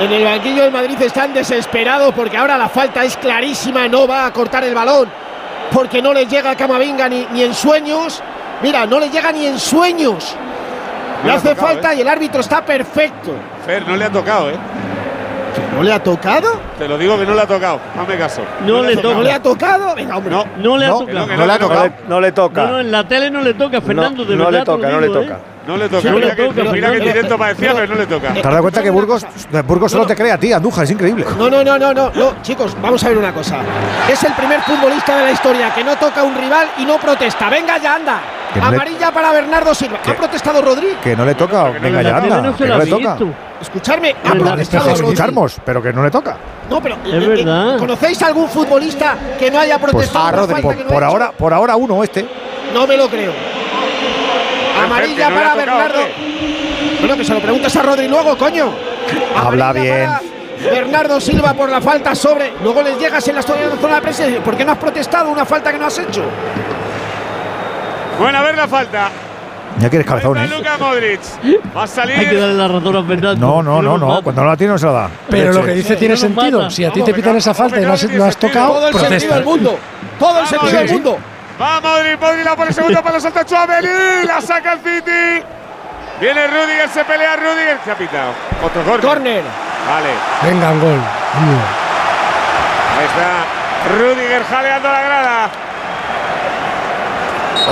[0.00, 4.26] En el banquillo del Madrid están desesperados porque ahora la falta es clarísima, no va
[4.26, 5.08] a cortar el balón
[5.72, 8.22] porque no les llega a Camavinga ni, ni en sueños.
[8.62, 10.36] Mira, no le llega ni en sueños.
[11.26, 11.96] No Le le ha hace tocado, falta ¿eh?
[11.96, 13.32] y el árbitro está perfecto.
[13.64, 14.56] Fer, no le ha tocado, ¿eh?
[15.74, 16.48] ¿No le ha tocado?
[16.78, 17.80] Te lo digo que no le ha tocado.
[17.98, 18.42] Hazme caso.
[18.66, 19.94] No le ¿No le ha tocado?
[19.94, 20.30] Venga, hombre.
[20.34, 21.26] No, No le ha no, tocado.
[21.26, 21.66] no, No le ha no.
[21.68, 21.90] tocado.
[22.08, 22.62] No le toca.
[22.64, 24.58] No, no, en la tele no le toca, Fernando, de no verdad.
[24.60, 25.38] le te lo toca, no le toca.
[25.66, 26.10] No le toca.
[26.10, 28.32] Mira que, mira que directo parecía, pero no le toca.
[28.32, 29.26] ¿Te has dado cuenta que Burgos,
[29.66, 30.84] Burgos solo te crea a ti, Andújar?
[30.84, 31.24] Es increíble.
[31.36, 33.58] No, no, no, no, no, no, chicos, vamos a ver una cosa.
[34.10, 36.98] Es el primer futbolista de la historia que no toca a un rival y no
[36.98, 37.48] protesta.
[37.50, 38.20] Venga ya, anda.
[38.62, 39.98] Amarilla para Bernardo Silva.
[40.02, 40.12] ¿Qué?
[40.12, 40.88] ¿Ha protestado Rodri?
[41.02, 41.64] Que no le toca.
[41.64, 42.40] Venga, ya anda.
[42.40, 43.14] no Que le toca.
[43.16, 43.28] visto.
[43.60, 46.36] Escuchadme, ha protestado Pues escuchamos, pero que no le toca.
[46.70, 47.78] No, pero Es eh, eh, verdad.
[47.78, 51.04] ¿conocéis algún futbolista que no haya Pues protestado a una Rodri, falta por, hecho?
[51.04, 52.26] ahora, por ahora uno este.
[52.72, 53.32] No me lo creo.
[54.84, 56.00] Amarilla para Bernardo.
[57.00, 58.72] Bueno, que se lo preguntes a Rodri luego, coño.
[59.36, 60.10] Habla bien.
[60.70, 62.52] Bernardo Silva por la falta sobre.
[62.62, 65.72] Luego les llegas en la zona de dices, ¿por qué no has protestado una falta
[65.72, 66.24] que no has hecho?
[68.18, 69.10] Bueno, a ver la falta.
[69.78, 70.48] Ya quieres ¿eh?
[70.48, 71.20] Luka Modric.
[71.76, 72.40] Va a Hay que salir.
[72.40, 73.46] darle la razón a Fernando.
[73.46, 74.22] No, no, no, no.
[74.22, 75.10] Cuando no la tiene no se la da.
[75.28, 76.60] Pero lo que dice tiene sentido.
[76.60, 76.70] mata.
[76.70, 79.44] Si a ti te pitan esa falta y no has, tocado, Todo el sentido del
[79.44, 79.78] mundo.
[80.18, 80.94] Todo el sentido sí, del sí.
[80.94, 81.18] mundo.
[81.60, 84.26] Va Modric, Modric la pone segundo para los salta Chouameni.
[84.26, 85.42] La saca el City.
[86.20, 87.78] Viene Rudiger, se pelea Rudiger.
[87.84, 88.32] Se ha pitado.
[88.62, 89.06] Otro corner.
[89.06, 89.42] Corner.
[89.88, 90.10] Vale.
[90.42, 91.00] Venga, un gol.
[92.98, 93.98] Ahí está.
[93.98, 95.50] Rudiger jaleando la grada.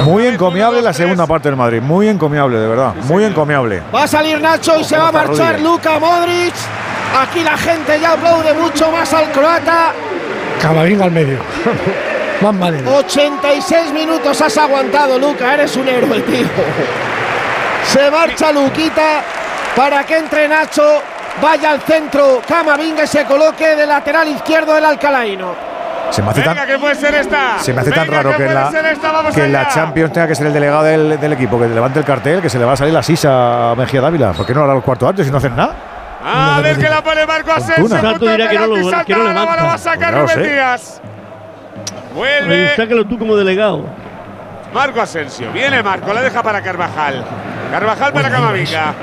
[0.04, 1.82] Muy encomiable la segunda parte del Madrid.
[1.82, 2.94] Muy encomiable, de verdad.
[3.04, 3.82] Muy encomiable.
[3.94, 5.60] Va a salir Nacho y se va a marchar?
[5.60, 6.54] Luka Modric.
[7.20, 9.92] Aquí la gente ya aplaude mucho más al croata.
[10.60, 11.38] Camavinga al medio.
[12.52, 12.90] Madera.
[12.90, 15.54] 86 minutos has aguantado, Luca.
[15.54, 16.46] Eres un héroe, tío.
[17.86, 19.22] Se marcha Luquita
[19.76, 21.00] para que entre Nacho.
[21.42, 22.40] Vaya al centro.
[22.46, 25.54] Camavinga y se coloque de lateral izquierdo del Alcalaino.
[26.10, 27.58] Se me hace tan, Venga, que puede ser esta.
[27.58, 29.10] se me hace tan raro que en la, ser esta.
[29.10, 29.68] Vamos que en la allá.
[29.70, 32.58] Champions tenga que ser el delegado del, del equipo que levante el cartel, que se
[32.58, 34.32] le va a salir la sisa a Mejía Dávila.
[34.32, 35.74] ¿Por qué no hará los cuartos antes si no hacen nada?
[36.24, 37.88] A ver que la pone Marco Asensio.
[38.00, 39.64] Punto de dirá que no lo- penalti, salta que no la levanta.
[39.64, 40.52] va a sacar Pues Rubén.
[40.52, 41.00] Díaz.
[42.14, 43.84] Vuelve sácalo tú como delegado.
[44.72, 45.52] Marco Asensio.
[45.52, 47.24] Viene Marco, la deja para Carvajal.
[47.70, 48.94] Carvajal para Camavinga.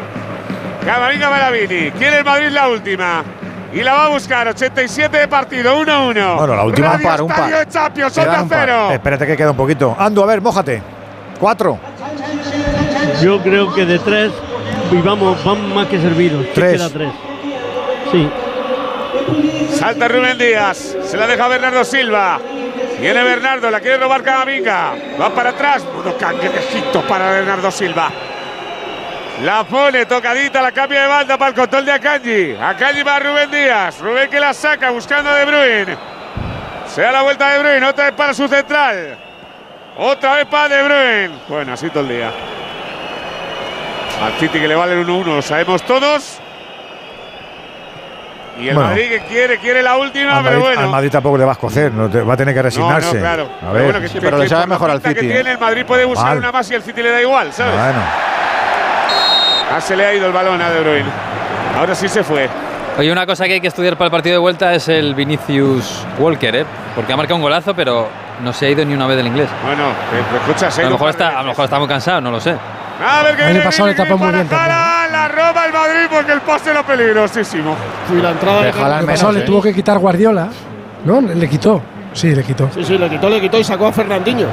[0.85, 1.91] Camavinga para Vini.
[1.91, 3.23] Quiere el Madrid la última.
[3.73, 4.47] Y la va a buscar.
[4.49, 6.35] 87 de partido, 1-1.
[6.37, 7.49] Bueno, la última Radio par, un par.
[7.49, 8.59] de Champions, Quedan Onda un par.
[8.59, 8.91] cero.
[8.91, 9.95] Espérate que queda un poquito.
[9.97, 10.81] Ando, a ver, mójate.
[11.39, 11.79] Cuatro.
[13.21, 14.31] Yo creo que de tres
[14.91, 16.45] y vamos, vamos más que servidos.
[16.53, 16.73] Tres.
[16.73, 17.11] Queda tres.
[18.11, 18.29] Sí.
[19.77, 20.97] Salta Rubén Díaz.
[21.03, 22.39] Se la deja Bernardo Silva.
[23.01, 24.93] Viene Bernardo, la quiere robar Camavinga.
[25.19, 25.83] Va para atrás.
[25.91, 28.11] Unos cangrejitos para Bernardo Silva.
[29.41, 32.55] La pone tocadita, la cambia de banda para el control de Akanji.
[32.61, 33.99] Akanji para Rubén Díaz.
[34.01, 35.97] Rubén que la saca buscando a De Bruyne.
[36.85, 39.17] Se da la vuelta de Bruyne, otra vez para su central.
[39.97, 41.39] Otra vez para De Bruyne.
[41.47, 42.31] Bueno, así todo el día.
[44.23, 46.40] Al que le vale el 1-1, lo sabemos todos.
[48.61, 48.89] Y el Bueno.
[48.91, 50.81] Madrid que quiere, quiere la última, Al pero Madrid, bueno.
[50.81, 53.15] al Madrid tampoco le va a escocer, no te- va a tener que resignarse.
[53.15, 53.43] no, claro.
[53.43, 53.83] A Pero ver.
[53.85, 55.35] bueno, que- Sí, pero le sabe mejor al pinta que City, ¿eh?
[55.35, 56.37] tiene, el Madrid puede buscar Mal.
[56.37, 57.73] una más y el City le da igual, ¿sabes?
[57.73, 57.99] Bueno,
[59.73, 61.09] Ah, se le ha ido el balón a De Bruyne.
[61.77, 62.49] Ahora sí se fue.
[62.97, 66.05] Oye, una cosa que hay que estudiar para el partido de vuelta es el Vinicius
[66.19, 66.65] Walker, ¿eh?
[66.93, 68.09] Porque ha marcado un golazo, pero
[68.43, 69.47] no se ha ido ni una vez del inglés.
[69.65, 72.31] Bueno, eh, escucha, se A lo mejor está, a lo mejor está muy cansado, no
[72.31, 72.53] lo sé.
[73.03, 74.47] A ver que El año viene pasado le tapó muy bien.
[74.51, 77.75] Haaland, La roba el Madrid porque el pase era peligrosísimo.
[78.15, 79.43] Y la entrada de pasado le ¿eh?
[79.43, 80.49] tuvo que quitar Guardiola.
[81.05, 81.21] ¿No?
[81.21, 81.81] Le quitó.
[82.13, 82.69] Sí, le quitó.
[82.73, 84.47] Sí, sí, le quitó, le quitó y sacó a Fernandinho.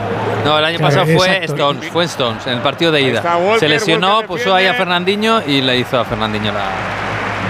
[0.45, 1.53] No, el año Claro, pasado fue exacto.
[1.55, 3.21] Stones, fue Stones, en el partido de ida.
[3.37, 4.75] Walker, se lesionó, Walker puso ahí a.
[4.75, 6.71] Fernandinho y le hizo a Fernandinho la,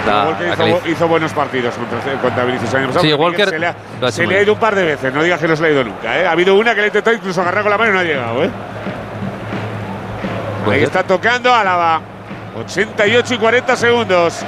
[0.07, 3.05] la, Walker la hizo, que buenos partidos contra, contra Vinicius el año pasado.
[3.05, 3.75] Sí, Walker se le ha,
[4.11, 5.13] se le ido un par de veces.
[5.13, 6.19] No digas que no se le ha ido nunca.
[6.19, 6.27] ¿eh?
[6.27, 8.05] Ha habido una que le ha intentado incluso agarrar con la mano y no ha
[8.05, 8.45] llegado.
[8.45, 8.51] ¿eh?
[10.71, 10.89] Ahí ser.
[10.89, 12.01] está tocando Álava.
[12.59, 14.45] 88 y 40 segundos.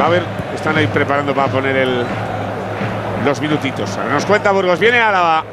[0.00, 0.22] Va a ver,
[0.54, 2.04] están ahí preparando para poner el,
[3.24, 3.96] los minutitos.
[3.96, 5.44] Ahora nos cuenta Burgos, viene Álava.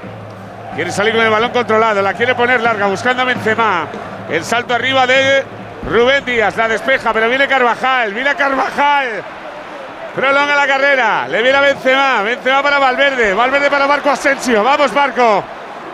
[0.76, 3.88] Quiere salir con el balón controlado, la quiere poner larga, buscando a Benzema.
[4.30, 5.44] El salto arriba de
[5.90, 9.24] Rubén Díaz, la despeja, pero viene Carvajal, viene Carvajal.
[10.16, 14.64] Prolonga la carrera, le viene a Benzema, Benzema para Valverde, Valverde para Marco Asensio.
[14.64, 15.44] Vamos Marco,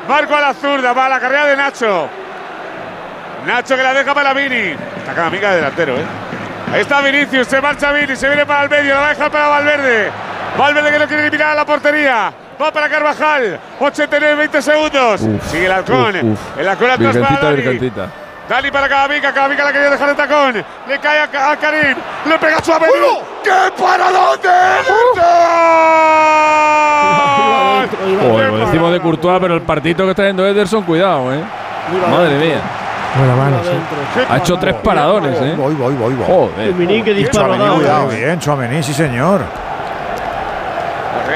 [0.07, 2.09] Marco a la zurda, va a la carrera de Nacho.
[3.45, 4.75] Nacho que la deja para Vini.
[4.97, 6.05] Está cada amiga de delantero, ¿eh?
[6.73, 9.31] Ahí está Vinicius, se marcha Vini, se viene para el medio, la va a dejar
[9.31, 10.11] para Valverde.
[10.57, 12.31] Valverde que no quiere eliminar a la portería.
[12.61, 13.59] Va para Carvajal.
[13.79, 15.21] 89, 20 segundos.
[15.49, 16.15] Sigue el halcón.
[16.15, 16.59] uf, uf.
[16.59, 17.55] El halcón atrás para Virgencita, Dani.
[17.55, 18.07] virgencita.
[18.47, 19.33] Dani para Cavavica.
[19.33, 20.65] Cavavica la quería dejar el tacón.
[20.87, 21.97] Le cae a, Karim.
[22.25, 22.87] Le pega suave.
[23.43, 25.21] ¡Qué paradón de Ederson!
[28.51, 31.41] Lo decimos de Courtois, pero el partito que está haciendo Ederson, cuidado, ¿eh?
[32.09, 32.59] Madre mía.
[33.17, 34.21] Buena mano, sí.
[34.29, 35.53] Ha hecho tres paradones, ¿eh?
[35.57, 36.25] Voy, voy, voy, voy.
[36.27, 36.71] Joder.
[36.71, 39.41] Dominique, qué disparo bien, Chouameni, sí señor.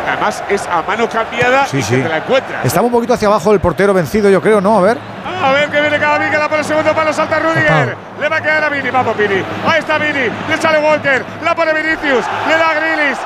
[0.07, 1.95] Además es a mano cambiada Sí, y sí.
[1.97, 2.65] que te la encuentras.
[2.65, 4.77] Estaba un poquito hacia abajo el portero vencido, yo creo, ¿no?
[4.77, 4.97] A ver.
[5.43, 7.95] A ver que viene Cavavica, la pone el segundo palo, salta Rudiger.
[8.19, 9.43] Le va a quedar a Vini, vamos Vini.
[9.67, 13.17] Ahí está Vini, le sale Walker, la pone Vinicius, le da a Grilis.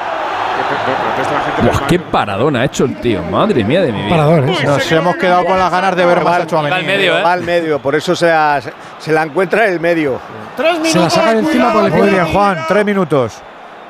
[1.63, 3.21] Buah, qué paradón ha hecho el tío.
[3.23, 4.09] Madre mía de mi vida.
[4.09, 4.57] Paradón, ¿eh?
[4.65, 7.07] Nos hemos quedado con las ganas de ver más a Chouameni.
[7.07, 8.61] Va al medio, por eso se, la-
[8.97, 10.19] se la encuentra en el medio.
[10.55, 11.13] Tres Se la minutos.
[11.13, 13.41] saca de encima por el Muy bien, Juan, tres minutos.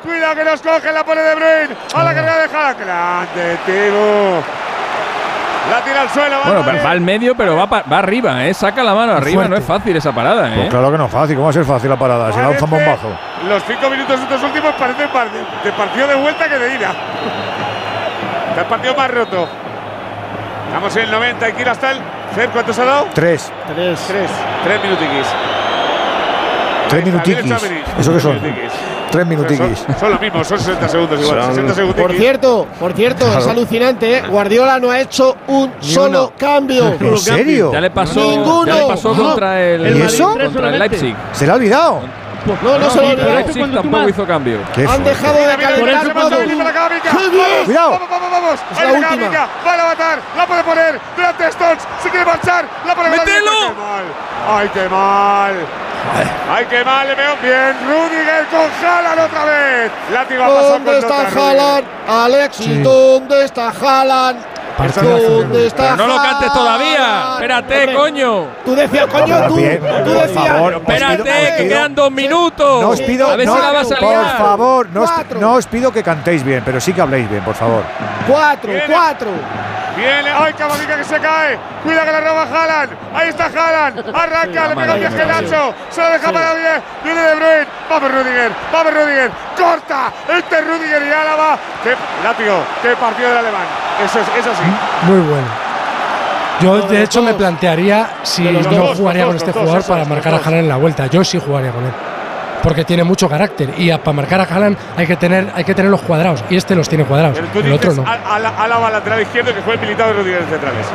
[0.03, 1.75] Cuidado que nos coge, la pone De Bruyne.
[1.93, 2.79] A la carrera de Haaland.
[2.79, 4.43] Grande, Timo.
[5.69, 6.37] La tira al suelo.
[6.45, 8.53] Bueno, va al medio, pero va, pa- va arriba, ¿eh?
[8.53, 9.33] Saca la mano arriba.
[9.35, 9.49] Fuerte.
[9.51, 10.67] No es fácil esa parada, Pues ¿eh?
[10.69, 12.31] claro que no es fácil, ¿cómo va a ser fácil la parada?
[12.31, 13.09] Si lanza un bombazo.
[13.47, 16.91] Los cinco minutos estos últimos parecen par- de partido de vuelta que de ida.
[18.49, 19.47] Está el partido más roto.
[20.67, 21.99] Estamos en el 90, hay que ir hasta el.
[22.35, 23.07] Fer, ¿cuántos ha dado?
[23.13, 23.99] Tres, Tres.
[24.07, 24.29] Tres.
[24.63, 25.27] Tres minutiquis.
[26.89, 27.51] tres minutiquis.
[27.99, 28.41] ¿Eso qué son?
[28.41, 28.71] Minutiquis.
[29.11, 29.79] Tres minutiquis.
[29.79, 31.43] Son, son lo mismo, son 60 segundos igual.
[31.45, 32.01] 60 segundos.
[32.01, 34.23] Por cierto, por cierto, es alucinante, ¿eh?
[34.29, 36.95] Guardiola no ha hecho un solo cambio.
[36.99, 37.71] ¿En serio?
[37.73, 38.65] Ya le pasó, Ninguno.
[38.67, 39.23] ya le pasó No.
[39.29, 40.37] contra el, ¿Y eso?
[40.37, 40.79] Contra el.
[40.79, 41.15] Leipzig.
[41.33, 42.01] ¿Se le ha olvidado?
[42.45, 44.59] No, no se lo Cuando tú tampoco hizo cambio.
[44.73, 46.37] Qué Han dejado de calentar todo.
[47.65, 47.91] Cuidado.
[47.91, 48.59] Vamos, vamos, vamos.
[48.71, 49.29] Es la última.
[49.65, 50.19] Va a matar.
[50.37, 50.99] La puede poner.
[51.15, 51.83] Delante de Stones.
[52.01, 52.65] Se quiere marchar.
[52.85, 53.75] La pone ¡Mételo!
[54.47, 55.53] Ay, qué mal.
[56.51, 57.07] Ay, qué mal.
[57.07, 57.75] Le veo bien.
[57.87, 59.91] Rudiger con Haaland otra vez.
[60.11, 61.27] Látigo ha pasado ¿Dónde está.
[61.27, 61.85] Haaland?
[62.07, 62.83] Alexis.
[62.83, 64.58] ¿dónde está Haaland?
[64.79, 65.29] Partidazo.
[65.41, 67.29] ¿Dónde está Pero no lo cantes todavía.
[67.33, 68.45] Espérate, Hombre, coño.
[68.65, 69.61] Tú decías, coño, tú, tú
[70.13, 70.33] por decías.
[70.47, 72.81] favor, pido- Espérate, que quedan dos minutos.
[72.81, 74.37] No os pido, a ver no, si la vas a por liar.
[74.37, 75.39] favor, no os, Cuatro.
[75.39, 77.83] no os pido que cantéis bien, pero sí que habléis bien, por favor.
[78.27, 79.27] Cuatro, cuatro.
[79.99, 81.59] Viene, ay, Cavavica que se cae.
[81.83, 82.91] Cuida que la roba Haaland.
[83.13, 84.15] Ahí está Haaland.
[84.15, 85.73] Arranca, le pega un Nacho.
[85.89, 86.81] Se lo deja para bien.
[87.03, 87.67] Viene De Bruyne.
[87.89, 88.51] Vamos Rudiger.
[88.71, 89.31] Vamos Rudiger.
[89.57, 90.11] Corta.
[90.37, 91.57] Este es Rudiger y Álava.
[91.83, 92.63] Qué látigo.
[92.81, 93.65] Qué partido del alemán.
[94.05, 95.07] Eso es, eso sí.
[95.11, 95.47] Muy bueno.
[96.61, 100.37] Yo, de hecho, me plantearía si no jugaría con este jugador para es, marcar a.
[100.37, 101.07] Haaland en la vuelta.
[101.07, 101.91] Yo sí jugaría con él.
[102.63, 103.73] Porque tiene mucho carácter.
[103.77, 106.43] Y a- para marcar a Haaland hay que tener, hay que tener los cuadrados.
[106.49, 107.37] Y este los tiene cuadrados.
[107.37, 108.05] Pero tú El otro no.
[108.05, 110.85] a- a la- Álava lateral izquierdo que fue el militado de Rudiger centrales.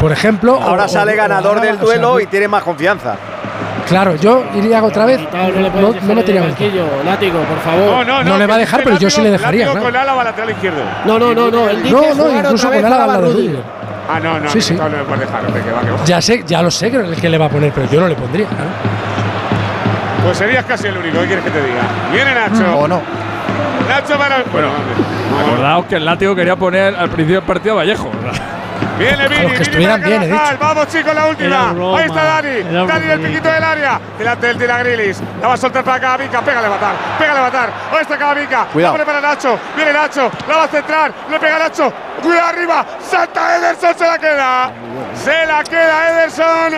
[0.00, 0.60] Por ejemplo.
[0.60, 3.16] Ahora o- sale o- ganador o- del o sea, duelo y tiene más confianza.
[3.88, 5.20] Claro, yo iría otra vez.
[5.32, 6.14] No, le No, no me
[7.04, 7.86] Látigo, por favor.
[7.86, 8.30] No, no, no.
[8.30, 9.82] No le va a dejar, pero yo sí le dejaría, claro.
[9.82, 10.80] con Álava lateral izquierdo.
[11.04, 11.68] No, no, no, no.
[11.68, 13.34] Él dice No, no, incluso con Álava al lado.
[14.08, 14.50] Ah, no, no.
[14.50, 14.74] Sí, sí.
[14.74, 15.42] No le puedes dejar.
[15.46, 16.04] que va, que va.
[16.04, 18.08] Ya sé, ya lo sé que el que le va a poner, pero yo no
[18.08, 18.46] le pondría.
[18.46, 18.64] claro.
[20.24, 21.20] Pues serías casi el único.
[21.20, 21.82] ¿Qué quieres que te diga?
[22.12, 22.78] Viene Nacho.
[22.78, 23.00] ¿O no?
[23.88, 24.42] Nacho para.
[24.52, 24.68] Bueno,
[25.44, 28.10] Acordaos que el látigo quería poner al principio del partido a Vallejo.
[28.98, 30.56] Viene Vini, Vini estuvieran para bien, he Carvajal.
[30.56, 30.66] dicho.
[30.66, 31.70] Vamos chicos, la última.
[31.70, 32.48] Ahí está Dani.
[32.48, 34.00] era Dani del piquito del área.
[34.18, 35.22] Delante del tira Grilis.
[35.40, 36.40] La va a soltar para Cavavica.
[36.42, 36.94] Pégale a matar.
[37.18, 37.70] Pégale a matar.
[37.92, 38.66] Ahí está Cavavica.
[38.66, 38.98] Cuidado.
[38.98, 39.58] La pone para Nacho.
[39.74, 40.30] Viene Nacho.
[40.46, 41.12] La va a centrar.
[41.30, 41.92] Le pega Nacho.
[42.22, 42.84] Cuidado arriba.
[43.00, 43.94] Salta Ederson.
[43.96, 44.70] Se la queda.
[45.14, 46.72] Se la queda Ederson.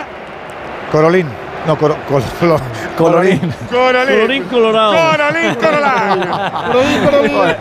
[0.93, 1.27] Corolín.
[1.65, 2.59] No, coro, col- colo-
[2.97, 3.53] colorín.
[3.71, 4.93] Colorín colorado.
[4.93, 5.55] Corolín,
[7.05, 7.55] Corolín.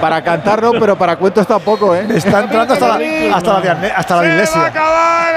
[0.00, 2.06] Para cantar no, pero para cuentos tampoco, ¿eh?
[2.14, 4.66] Está entrando hasta la, hasta la, hasta de Se va a iglesia.
[4.66, 5.34] acabar.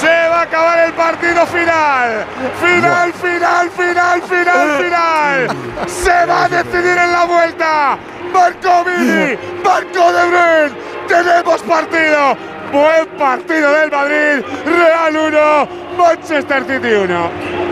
[0.00, 2.24] Se va a acabar el partido final.
[2.60, 5.48] Final, final, final, final, final.
[5.86, 7.98] Se va a decidir en la vuelta.
[8.32, 10.90] Marco Vini, Marco de Bruyne.
[11.08, 12.36] Tenemos partido.
[12.72, 14.44] Buen partido del Madrid.
[14.64, 15.68] Real 1,
[15.98, 17.30] Manchester City 1.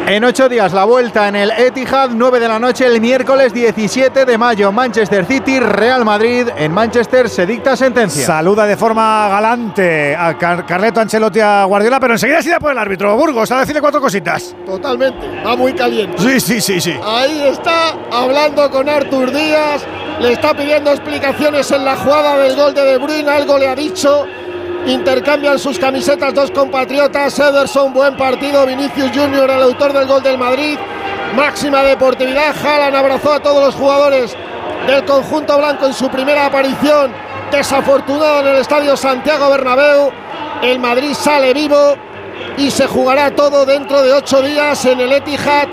[0.09, 4.25] En ocho días la vuelta en el Etihad, 9 de la noche el miércoles 17
[4.25, 4.73] de mayo.
[4.73, 6.49] Manchester City, Real Madrid.
[6.57, 8.27] En Manchester se dicta sentencia.
[8.27, 12.79] Saluda de forma galante a Carleto Ancelotti a Guardiola, pero enseguida se da por el
[12.79, 13.15] árbitro.
[13.17, 14.57] Burgos, a decirle cuatro cositas.
[14.67, 16.19] Totalmente, va muy caliente.
[16.19, 16.95] Sí, sí, sí, sí.
[17.05, 19.83] Ahí está hablando con Artur Díaz,
[20.21, 23.77] le está pidiendo explicaciones en la jugada del gol de De Bruyne, algo le ha
[23.77, 24.27] dicho.
[24.87, 27.39] Intercambian sus camisetas dos compatriotas.
[27.39, 28.65] Ederson, buen partido.
[28.67, 30.79] Vinicius Junior, el autor del gol del Madrid.
[31.37, 32.55] Máxima deportividad.
[32.63, 34.37] Jalan abrazó a todos los jugadores
[34.87, 37.13] del conjunto blanco en su primera aparición.
[37.51, 40.11] Desafortunado en el estadio Santiago Bernabéu.
[40.63, 41.95] El Madrid sale vivo
[42.57, 45.69] y se jugará todo dentro de ocho días en el Etihad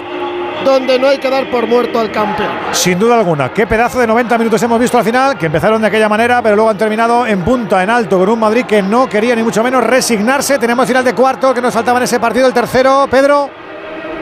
[0.64, 2.50] donde no hay que dar por muerto al campeón.
[2.72, 5.88] Sin duda alguna, qué pedazo de 90 minutos hemos visto al final, que empezaron de
[5.88, 9.08] aquella manera, pero luego han terminado en punta, en alto, con un Madrid que no
[9.08, 10.58] quería ni mucho menos resignarse.
[10.58, 13.50] Tenemos final de cuarto, que nos faltaba en ese partido, el tercero, Pedro.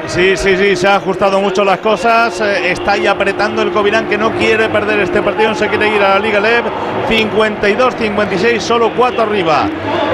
[0.08, 2.40] Sí, sí, sí, se han ajustado mucho las cosas.
[2.42, 6.02] Eh, está ahí apretando el Covirán que no quiere perder este partido, se quiere ir
[6.02, 6.66] a la Liga Lev.
[7.10, 9.66] 52-56, solo cuatro arriba.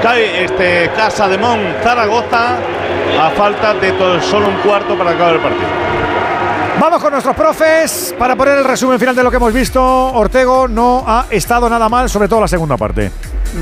[0.02, 2.56] Cae este Casa de Mon Zaragoza
[3.20, 5.68] a falta de todo, solo un cuarto para acabar el partido.
[6.80, 9.82] Vamos con nuestros profes para poner el resumen final de lo que hemos visto.
[9.84, 13.10] Ortego no ha estado nada mal, sobre todo la segunda parte.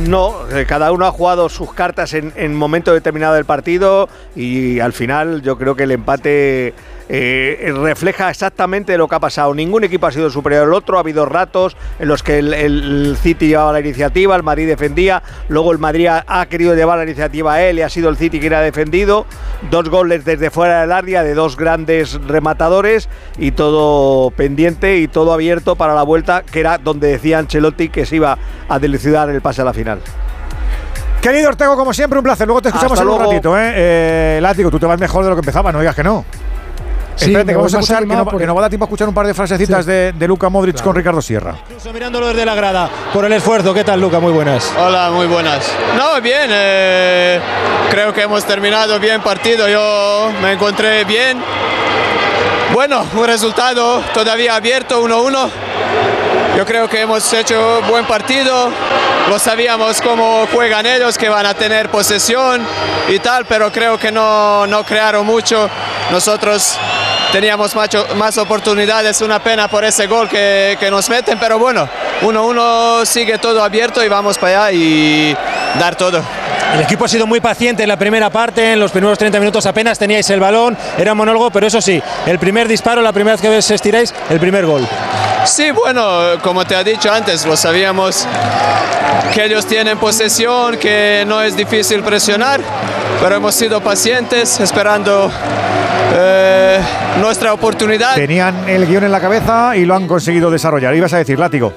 [0.06, 4.78] No, eh, cada uno ha jugado sus cartas en, en momento determinado del partido y
[4.78, 6.74] al final yo creo que el empate
[7.08, 9.54] eh, refleja exactamente lo que ha pasado.
[9.54, 13.48] Ningún equipo ha sido superior al otro, ha habido ratos en los que el, City
[13.48, 17.62] llevaba la iniciativa, el Madrid defendía, luego el Madrid ha, querido llevar la iniciativa a
[17.62, 19.26] él y ha sido el City quien ha defendido.
[19.70, 25.32] Dos goles desde fuera del área de dos grandes rematadores y todo pendiente y todo
[25.32, 28.38] abierto para la vuelta, que era donde decía Ancelotti que se iba
[28.68, 30.00] a delucidar el pase a la final.
[31.20, 32.46] Querido Ortego, como siempre, un placer.
[32.46, 33.72] Luego te escuchamos en un ratito, ¿eh?
[33.74, 36.24] eh Látigo, tú te vas mejor de lo que empezaba, no digas que no.
[37.18, 38.86] Sí, Espérate, que vamos a escuchar, que, no, que, nos va a dar tiempo a
[38.86, 41.56] escuchar un par de frasecitas de, de, Luca Modric con Ricardo Sierra.
[41.66, 43.74] Incluso mirándolo desde la grada, por el esfuerzo.
[43.74, 44.20] ¿Qué tal, Luca?
[44.20, 44.72] Muy buenas.
[44.78, 45.68] Hola, muy buenas.
[45.96, 46.48] No, bien.
[46.48, 47.40] Eh,
[47.90, 49.68] creo que hemos terminado bien partido.
[49.68, 51.42] Yo me encontré bien.
[52.72, 55.50] Bueno, un resultado todavía abierto, 1-1.
[56.58, 58.72] Yo creo que hemos hecho buen partido.
[59.28, 62.66] Lo sabíamos cómo juegan ellos, que van a tener posesión
[63.06, 65.70] y tal, pero creo que no, no crearon mucho.
[66.10, 66.76] Nosotros
[67.30, 67.76] teníamos
[68.16, 71.88] más oportunidades, una pena por ese gol que, que nos meten, pero bueno,
[72.22, 75.36] 1-1 sigue todo abierto y vamos para allá y
[75.78, 76.24] dar todo.
[76.74, 79.64] El equipo ha sido muy paciente en la primera parte, en los primeros 30 minutos
[79.66, 83.40] apenas teníais el balón, era monólogo, pero eso sí, el primer disparo, la primera vez
[83.40, 84.86] que os estiráis, el primer gol.
[85.44, 88.26] Sí, bueno, como te ha dicho antes, lo sabíamos
[89.32, 92.60] que ellos tienen posesión, que no es difícil presionar,
[93.20, 95.30] pero hemos sido pacientes esperando
[96.14, 96.80] eh,
[97.20, 98.14] nuestra oportunidad.
[98.14, 100.94] Tenían el guion en la cabeza y lo han conseguido desarrollar.
[100.94, 101.72] Ibas a decir, látigo.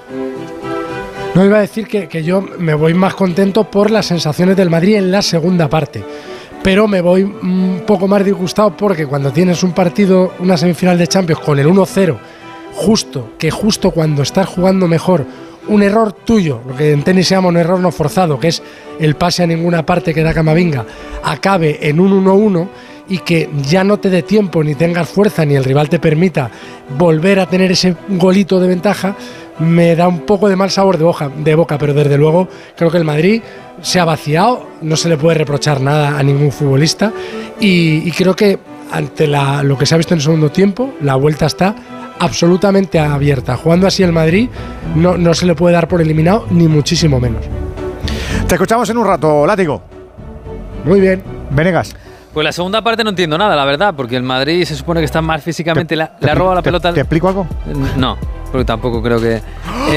[1.34, 4.96] No iba a decir que, yo me voy más contento por las sensaciones del Madrid
[4.96, 6.04] en la segunda parte.
[6.62, 11.08] Pero me voy un poco más disgustado porque cuando tienes un partido, una semifinal de
[11.08, 12.18] Champions con el 1-0,
[12.74, 15.26] justo, que justo cuando estás jugando mejor,
[15.70, 18.62] un error tuyo, lo que en tenis se llama un error no forzado, que es
[19.00, 20.86] el pase a ninguna parte que da Camavinga,
[21.24, 22.68] acabe en un 1-1
[23.08, 26.50] y que ya no te dé tiempo ni tengas fuerza ni el rival te permita
[26.98, 29.16] volver a tener ese golito de ventaja,
[29.60, 32.92] me da un poco de mal sabor de boca, de boca, pero desde luego creo
[32.92, 33.42] que el Madrid
[33.82, 37.12] se ha vaciado, no se le puede reprochar nada a ningún futbolista
[37.60, 38.60] y, creo que
[38.92, 41.76] ante lo que se ha visto en el segundo tiempo, la vuelta está
[42.20, 43.56] absolutamente abierta.
[43.56, 44.50] Jugando así el Madrid
[44.96, 47.46] no, no se le puede dar por eliminado, ni muchísimo menos.
[48.48, 49.82] Te escuchamos en un rato, Látigo.
[50.84, 51.24] Muy bien.
[51.52, 51.96] Venegas.
[52.34, 55.06] Pues la segunda parte no entiendo nada, la verdad, porque el Madrid se supone que
[55.06, 55.96] está más físicamente.
[55.96, 56.94] le ha robado la pelota.
[56.94, 57.48] ¿Te explico algo?
[57.98, 58.18] No
[58.52, 59.42] porque tampoco creo que.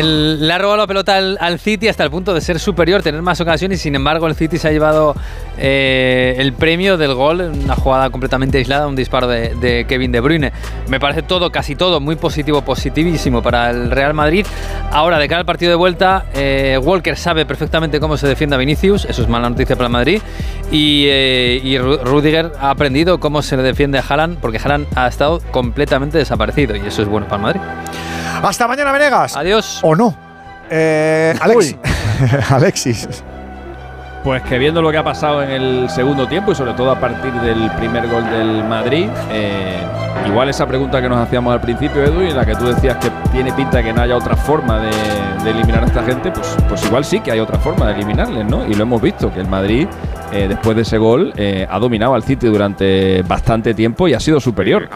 [0.02, 3.40] le ha robado la pelota al, City hasta el punto de ser superior, tener más
[3.40, 5.14] ocasiones, y sin embargo el City se ha llevado
[5.58, 10.52] eh, el premio del gol, una jugada completamente aislada, un disparo de, Kevin De Bruyne.
[10.88, 14.46] Me parece todo, casi todo, muy positivo, positivísimo para el Real Madrid.
[14.90, 18.58] Ahora, de cara al partido de vuelta, eh, Walker sabe perfectamente cómo se defiende a
[18.58, 20.20] Vinicius, eso es mala noticia para el Madrid,
[20.70, 25.08] y, eh, y Rudiger ha aprendido cómo se le defiende a Haaland, porque Haaland ha
[25.08, 27.60] estado completamente desaparecido, y eso es bueno para el Madrid.
[28.44, 29.36] Hasta mañana, Venegas.
[29.36, 29.80] Adiós.
[29.82, 30.14] ¿O no?
[30.70, 31.34] Eh,
[32.50, 33.24] Alexis.
[34.22, 36.98] Pues que viendo lo que ha pasado en el segundo tiempo y sobre todo a
[36.98, 39.78] partir del primer gol del Madrid, eh,
[40.26, 42.96] igual esa pregunta que nos hacíamos al principio, Edu, y en la que tú decías
[42.96, 46.56] que tiene pinta de que no haya otra forma de, eliminar a esta gente, pues,
[46.66, 48.66] pues igual sí que hay otra forma de eliminarles, ¿no?
[48.66, 49.86] Y lo hemos visto, que el Madrid
[50.32, 54.20] eh, después de ese gol, eh, ha dominado al City durante bastante tiempo y ha
[54.20, 54.88] sido superior.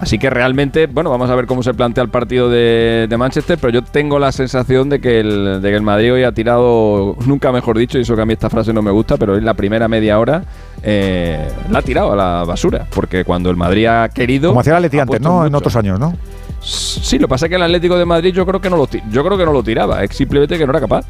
[0.00, 3.58] Así que realmente, bueno, vamos a ver cómo se plantea el partido de, de Manchester,
[3.60, 7.16] pero yo tengo la sensación de que, el, de que el Madrid hoy ha tirado,
[7.26, 9.44] nunca mejor dicho, y eso que a mí esta frase no me gusta, pero en
[9.44, 10.44] la primera media hora
[10.82, 14.50] eh, la ha tirado a la basura, porque cuando el Madrid ha querido...
[14.50, 15.44] Como hacía el Atleti antes, ¿no?
[15.44, 16.14] En otros años, ¿no?
[16.60, 18.88] Sí, lo que pasa es que el Atlético de Madrid yo creo que no lo,
[19.10, 21.04] yo creo que no lo tiraba, es simplemente que no era capaz.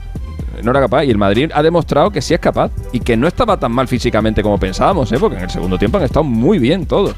[0.62, 1.04] No era capaz.
[1.04, 3.86] Y el Madrid ha demostrado que sí es capaz y que no estaba tan mal
[3.86, 5.16] físicamente como pensábamos, ¿eh?
[5.18, 7.14] porque en el segundo tiempo han estado muy bien todos.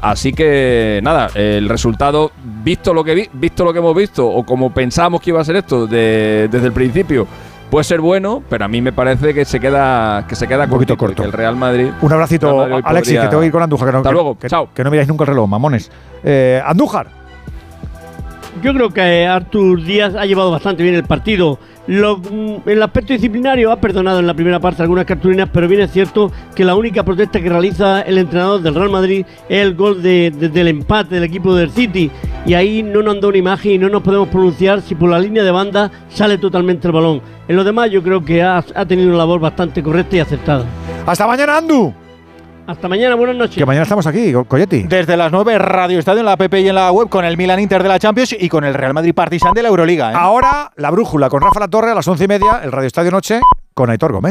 [0.00, 2.30] Así que nada, el resultado,
[2.64, 5.44] visto lo que vi- visto lo que hemos visto, o como pensábamos que iba a
[5.44, 7.26] ser esto de- desde el principio,
[7.70, 10.70] puede ser bueno, pero a mí me parece que se queda, que se queda Un
[10.70, 11.22] poquito corto.
[11.22, 11.90] el Real Madrid.
[12.00, 13.88] Un abracito, Madrid Alexis, podría- que tengo que ir con Andújar.
[13.88, 14.68] Que no, Hasta que- luego, que, chao.
[14.74, 15.90] que no miráis nunca el reloj, mamones.
[16.24, 17.06] Eh, Andújar.
[18.62, 21.58] Yo creo que Artur Díaz ha llevado bastante bien el partido.
[21.94, 25.90] Mm, el aspecto disciplinario ha perdonado en la primera parte algunas cartulinas, pero bien es
[25.90, 30.00] cierto que la única protesta que realiza el entrenador del Real Madrid es el gol
[30.00, 32.08] de- del empate del equipo del City.
[32.46, 35.10] Y ahí no nos han dado una imagen y no nos podemos pronunciar si por
[35.10, 37.20] la línea de banda sale totalmente el balón.
[37.48, 40.64] En lo demás yo creo que ha, ha tenido una labor bastante correcta y acertada.
[41.04, 41.92] Hasta mañana, Andu.
[42.70, 43.56] Hasta mañana, buenas noches.
[43.56, 44.84] Que mañana estamos aquí, Co- Coyetti.
[44.84, 47.58] Desde las 9, Radio Estadio en la app y en la web con el Milan
[47.58, 50.12] Inter de la Champions y con el Real Madrid Partizan de la Euroliga.
[50.12, 50.14] ¿eh?
[50.16, 53.10] Ahora, la brújula con Rafa La Torre a las once y media, el Radio Estadio
[53.10, 53.40] Noche
[53.74, 54.18] con Aitor Gómez.